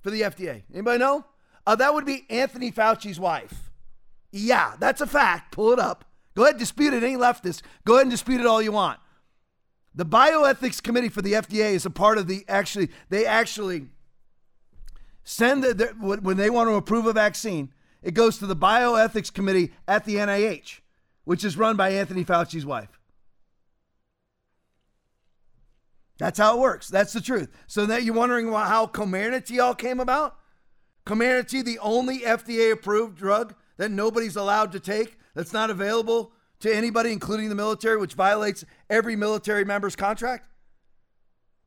for 0.00 0.10
the 0.10 0.22
FDA? 0.22 0.62
Anybody 0.72 0.98
know? 0.98 1.24
Uh, 1.66 1.76
that 1.76 1.94
would 1.94 2.06
be 2.06 2.26
Anthony 2.30 2.70
Fauci's 2.70 3.20
wife. 3.20 3.70
Yeah, 4.30 4.74
that's 4.78 5.00
a 5.00 5.06
fact. 5.06 5.52
Pull 5.52 5.72
it 5.72 5.78
up. 5.78 6.04
Go 6.38 6.44
ahead, 6.44 6.54
and 6.54 6.60
dispute 6.60 6.94
it. 6.94 7.02
Any 7.02 7.16
leftist, 7.16 7.62
go 7.84 7.94
ahead 7.94 8.02
and 8.02 8.12
dispute 8.12 8.40
it 8.40 8.46
all 8.46 8.62
you 8.62 8.70
want. 8.70 9.00
The 9.92 10.06
bioethics 10.06 10.80
committee 10.80 11.08
for 11.08 11.20
the 11.20 11.32
FDA 11.32 11.72
is 11.72 11.84
a 11.84 11.90
part 11.90 12.16
of 12.16 12.28
the 12.28 12.44
actually. 12.46 12.90
They 13.08 13.26
actually 13.26 13.88
send 15.24 15.64
the, 15.64 15.74
the, 15.74 15.86
when 15.88 16.36
they 16.36 16.48
want 16.48 16.68
to 16.68 16.74
approve 16.74 17.06
a 17.06 17.12
vaccine, 17.12 17.72
it 18.04 18.14
goes 18.14 18.38
to 18.38 18.46
the 18.46 18.54
bioethics 18.54 19.32
committee 19.32 19.72
at 19.88 20.04
the 20.04 20.14
NIH, 20.14 20.78
which 21.24 21.42
is 21.42 21.56
run 21.56 21.76
by 21.76 21.90
Anthony 21.90 22.24
Fauci's 22.24 22.64
wife. 22.64 23.00
That's 26.18 26.38
how 26.38 26.56
it 26.56 26.60
works. 26.60 26.86
That's 26.86 27.12
the 27.12 27.20
truth. 27.20 27.48
So 27.66 27.84
that 27.86 28.04
you're 28.04 28.14
wondering 28.14 28.52
how 28.52 28.86
Comirnaty 28.86 29.60
all 29.60 29.74
came 29.74 29.98
about? 29.98 30.36
Comirnaty, 31.04 31.64
the 31.64 31.80
only 31.80 32.20
FDA 32.20 32.70
approved 32.70 33.18
drug 33.18 33.56
that 33.76 33.90
nobody's 33.90 34.36
allowed 34.36 34.70
to 34.70 34.78
take, 34.78 35.17
that's 35.34 35.52
not 35.52 35.70
available 35.70 36.32
to 36.60 36.74
anybody, 36.74 37.12
including 37.12 37.48
the 37.48 37.54
military, 37.54 37.96
which 37.98 38.14
violates 38.14 38.64
every 38.90 39.16
military 39.16 39.64
member's 39.64 39.96
contract. 39.96 40.44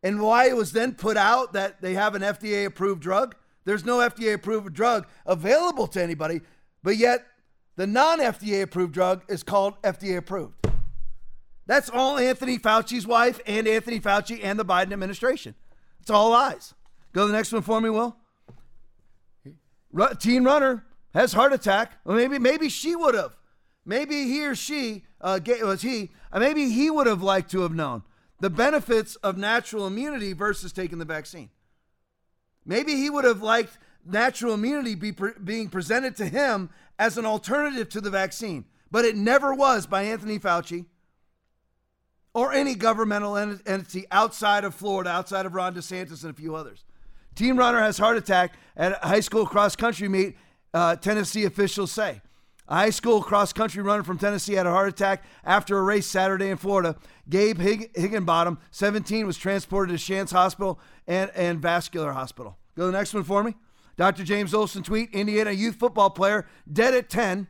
And 0.03 0.19
why 0.19 0.49
it 0.49 0.55
was 0.55 0.71
then 0.71 0.95
put 0.95 1.15
out 1.15 1.53
that 1.53 1.81
they 1.81 1.93
have 1.93 2.15
an 2.15 2.21
FDA 2.21 2.65
approved 2.65 3.01
drug 3.01 3.35
there's 3.65 3.85
no 3.85 3.97
FDA 3.97 4.33
approved 4.33 4.73
drug 4.73 5.07
available 5.25 5.88
to 5.88 6.01
anybody, 6.01 6.41
but 6.83 6.97
yet 6.97 7.25
the 7.75 7.88
non 7.88 8.19
FDA 8.19 8.63
approved 8.63 8.93
drug 8.93 9.23
is 9.27 9.43
called 9.43 9.81
FDA 9.81 10.17
approved. 10.17 10.55
That's 11.67 11.89
all 11.89 12.17
Anthony 12.17 12.57
Fauci's 12.57 13.05
wife 13.05 13.39
and 13.45 13.67
Anthony 13.67 13.99
Fauci 13.99 14.39
and 14.43 14.59
the 14.59 14.65
Biden 14.65 14.91
administration. 14.91 15.55
It's 16.01 16.09
all 16.09 16.31
lies. 16.31 16.73
Go 17.13 17.21
to 17.21 17.27
the 17.27 17.38
next 17.38 17.53
one 17.53 17.61
for 17.61 17.79
me, 17.79 17.89
Will. 17.89 18.15
Teen 20.19 20.43
runner 20.43 20.85
has 21.13 21.33
heart 21.33 21.53
attack. 21.53 21.99
Well, 22.03 22.15
maybe 22.15 22.39
maybe 22.39 22.69
she 22.69 22.95
would 22.95 23.13
have. 23.13 23.35
Maybe 23.86 24.26
he 24.26 24.45
or 24.45 24.56
she 24.56 25.03
uh, 25.20 25.40
was 25.64 25.82
he. 25.82 26.12
Uh, 26.32 26.40
maybe 26.40 26.70
he 26.70 26.90
would 26.90 27.08
have 27.08 27.22
liked 27.22 27.52
to 27.52 27.62
have 27.62 27.74
known 27.74 28.03
the 28.40 28.49
benefits 28.49 29.16
of 29.18 29.38
natural 29.38 29.88
immunity 29.88 30.34
versus 30.34 30.74
taking 30.74 30.98
the 30.98 31.06
vaccine. 31.06 31.49
Maybe 32.66 32.95
he 32.95 33.10
would 33.10 33.24
have 33.24 33.41
liked 33.41 33.78
natural 34.06 34.53
immunity 34.53 34.95
be 34.95 35.12
pre- 35.12 35.34
being 35.44 35.70
presented 35.70 36.16
to 36.18 36.26
him 36.26 36.70
as 36.98 37.18
an 37.18 37.26
alternative 37.26 37.90
to 37.90 38.02
the 38.02 38.10
vaccine, 38.10 38.66
but 38.90 39.06
it 39.06 39.16
never 39.16 39.53
was 39.53 39.86
by 39.86 40.03
Anthony 40.03 40.40
Fauci 40.40 40.86
or 42.34 42.53
any 42.53 42.76
governmental 42.76 43.38
ent- 43.38 43.62
entity 43.66 44.06
outside 44.12 44.64
of 44.64 44.74
Florida, 44.74 45.10
outside 45.10 45.45
of 45.45 45.53
Ron 45.53 45.76
DeSantis 45.76 46.24
and 46.24 46.32
a 46.32 46.34
few 46.34 46.56
others. 46.56 46.84
Team 47.36 47.58
runner 47.58 47.80
has 47.80 47.98
heart 47.98 48.18
attack 48.18 48.56
at 48.76 49.03
high 49.03 49.20
school 49.20 49.45
cross 49.45 49.76
country 49.76 50.08
meet, 50.08 50.38
uh, 50.74 50.95
Tennessee 50.95 51.45
officials 51.45 51.91
say. 51.91 52.22
A 52.72 52.76
high 52.76 52.89
school 52.89 53.22
cross 53.22 53.52
country 53.52 53.84
runner 53.84 54.02
from 54.02 54.18
Tennessee 54.18 54.53
had 54.53 54.65
a 54.65 54.72
heart 54.72 54.88
attack 54.88 55.26
after 55.43 55.77
a 55.77 55.81
race 55.81 56.07
Saturday 56.07 56.49
in 56.49 56.56
Florida. 56.56 56.95
Gabe 57.27 57.60
Hig- 57.60 57.93
Higginbottom, 57.98 58.60
17, 58.72 59.27
was 59.27 59.35
transported 59.35 59.93
to 59.93 59.98
Shands 59.98 60.31
Hospital 60.31 60.80
and, 61.06 61.30
and 61.35 61.61
Vascular 61.61 62.14
Hospital. 62.14 62.57
Go 62.77 62.84
to 62.84 62.85
the 62.85 62.98
next 62.98 63.14
one 63.14 63.26
for 63.26 63.43
me. 63.43 63.56
Dr. 63.98 64.23
James 64.23 64.53
Olson 64.53 64.84
tweet 64.84 65.10
Indiana 65.11 65.52
youth 65.52 65.76
football 65.76 66.11
player 66.11 66.48
dead 66.72 66.93
at 66.93 67.10
10. 67.10 67.48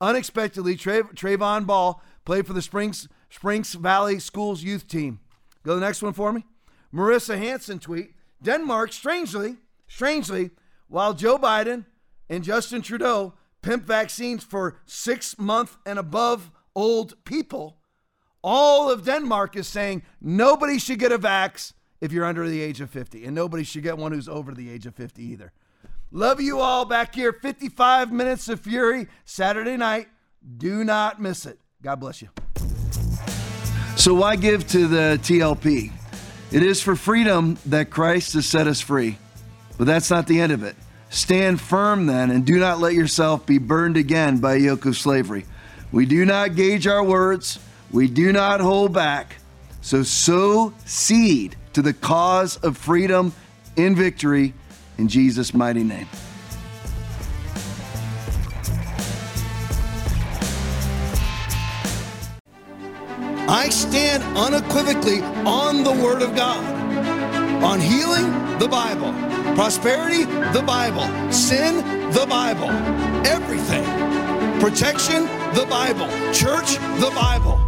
Unexpectedly, 0.00 0.74
Tra- 0.74 1.14
Trayvon 1.14 1.64
Ball 1.64 2.02
played 2.24 2.44
for 2.44 2.52
the 2.52 2.60
Springs, 2.60 3.06
Springs 3.30 3.72
Valley 3.72 4.18
Schools 4.18 4.64
youth 4.64 4.88
team. 4.88 5.20
Go 5.62 5.74
to 5.74 5.80
the 5.80 5.86
next 5.86 6.02
one 6.02 6.12
for 6.12 6.32
me. 6.32 6.44
Marissa 6.92 7.38
Hanson 7.38 7.78
tweet 7.78 8.14
Denmark, 8.42 8.92
strangely, 8.92 9.58
strangely, 9.86 10.50
while 10.88 11.14
Joe 11.14 11.38
Biden 11.38 11.84
and 12.28 12.42
Justin 12.42 12.82
Trudeau 12.82 13.34
pimp 13.66 13.84
vaccines 13.84 14.44
for 14.44 14.78
six 14.86 15.38
month 15.38 15.76
and 15.84 15.98
above 15.98 16.52
old 16.76 17.22
people, 17.24 17.76
all 18.42 18.88
of 18.88 19.04
Denmark 19.04 19.56
is 19.56 19.66
saying 19.66 20.02
nobody 20.20 20.78
should 20.78 21.00
get 21.00 21.10
a 21.10 21.18
vax 21.18 21.72
if 22.00 22.12
you're 22.12 22.24
under 22.24 22.48
the 22.48 22.60
age 22.60 22.80
of 22.80 22.90
50, 22.90 23.24
and 23.24 23.34
nobody 23.34 23.64
should 23.64 23.82
get 23.82 23.98
one 23.98 24.12
who's 24.12 24.28
over 24.28 24.52
the 24.52 24.70
age 24.70 24.86
of 24.86 24.94
50 24.94 25.20
either. 25.20 25.52
Love 26.12 26.40
you 26.40 26.60
all 26.60 26.84
back 26.84 27.14
here. 27.16 27.32
55 27.32 28.12
minutes 28.12 28.48
of 28.48 28.60
fury 28.60 29.08
Saturday 29.24 29.76
night. 29.76 30.06
Do 30.56 30.84
not 30.84 31.20
miss 31.20 31.44
it. 31.44 31.58
God 31.82 31.98
bless 31.98 32.22
you. 32.22 32.28
So, 33.96 34.14
why 34.14 34.36
give 34.36 34.68
to 34.68 34.86
the 34.86 35.18
TLP? 35.22 35.90
It 36.52 36.62
is 36.62 36.80
for 36.80 36.94
freedom 36.94 37.58
that 37.66 37.90
Christ 37.90 38.34
has 38.34 38.46
set 38.46 38.68
us 38.68 38.80
free. 38.80 39.18
But 39.76 39.86
that's 39.86 40.10
not 40.10 40.28
the 40.28 40.40
end 40.40 40.52
of 40.52 40.62
it. 40.62 40.76
Stand 41.08 41.60
firm 41.60 42.06
then, 42.06 42.30
and 42.30 42.44
do 42.44 42.58
not 42.58 42.80
let 42.80 42.94
yourself 42.94 43.46
be 43.46 43.58
burned 43.58 43.96
again 43.96 44.38
by 44.38 44.54
a 44.54 44.58
yoke 44.58 44.86
of 44.86 44.96
slavery. 44.96 45.44
We 45.92 46.04
do 46.04 46.24
not 46.24 46.56
gauge 46.56 46.86
our 46.86 47.02
words, 47.02 47.58
we 47.90 48.08
do 48.08 48.32
not 48.32 48.60
hold 48.60 48.92
back. 48.92 49.36
So 49.80 50.02
sow 50.02 50.74
seed 50.84 51.56
to 51.74 51.82
the 51.82 51.92
cause 51.92 52.56
of 52.56 52.76
freedom 52.76 53.32
in 53.76 53.94
victory 53.94 54.52
in 54.98 55.08
Jesus' 55.08 55.54
mighty 55.54 55.84
name. 55.84 56.08
I 63.48 63.68
stand 63.68 64.24
unequivocally 64.36 65.20
on 65.22 65.84
the 65.84 65.92
Word 65.92 66.20
of 66.20 66.34
God, 66.34 66.64
on 67.62 67.78
healing, 67.80 68.58
the 68.58 68.66
Bible 68.66 69.14
Prosperity, 69.56 70.24
the 70.52 70.62
Bible. 70.66 71.08
Sin, 71.32 71.76
the 72.10 72.26
Bible. 72.28 72.68
Everything. 73.26 73.84
Protection, 74.60 75.24
the 75.54 75.64
Bible. 75.70 76.08
Church, 76.30 76.76
the 77.00 77.10
Bible. 77.14 77.65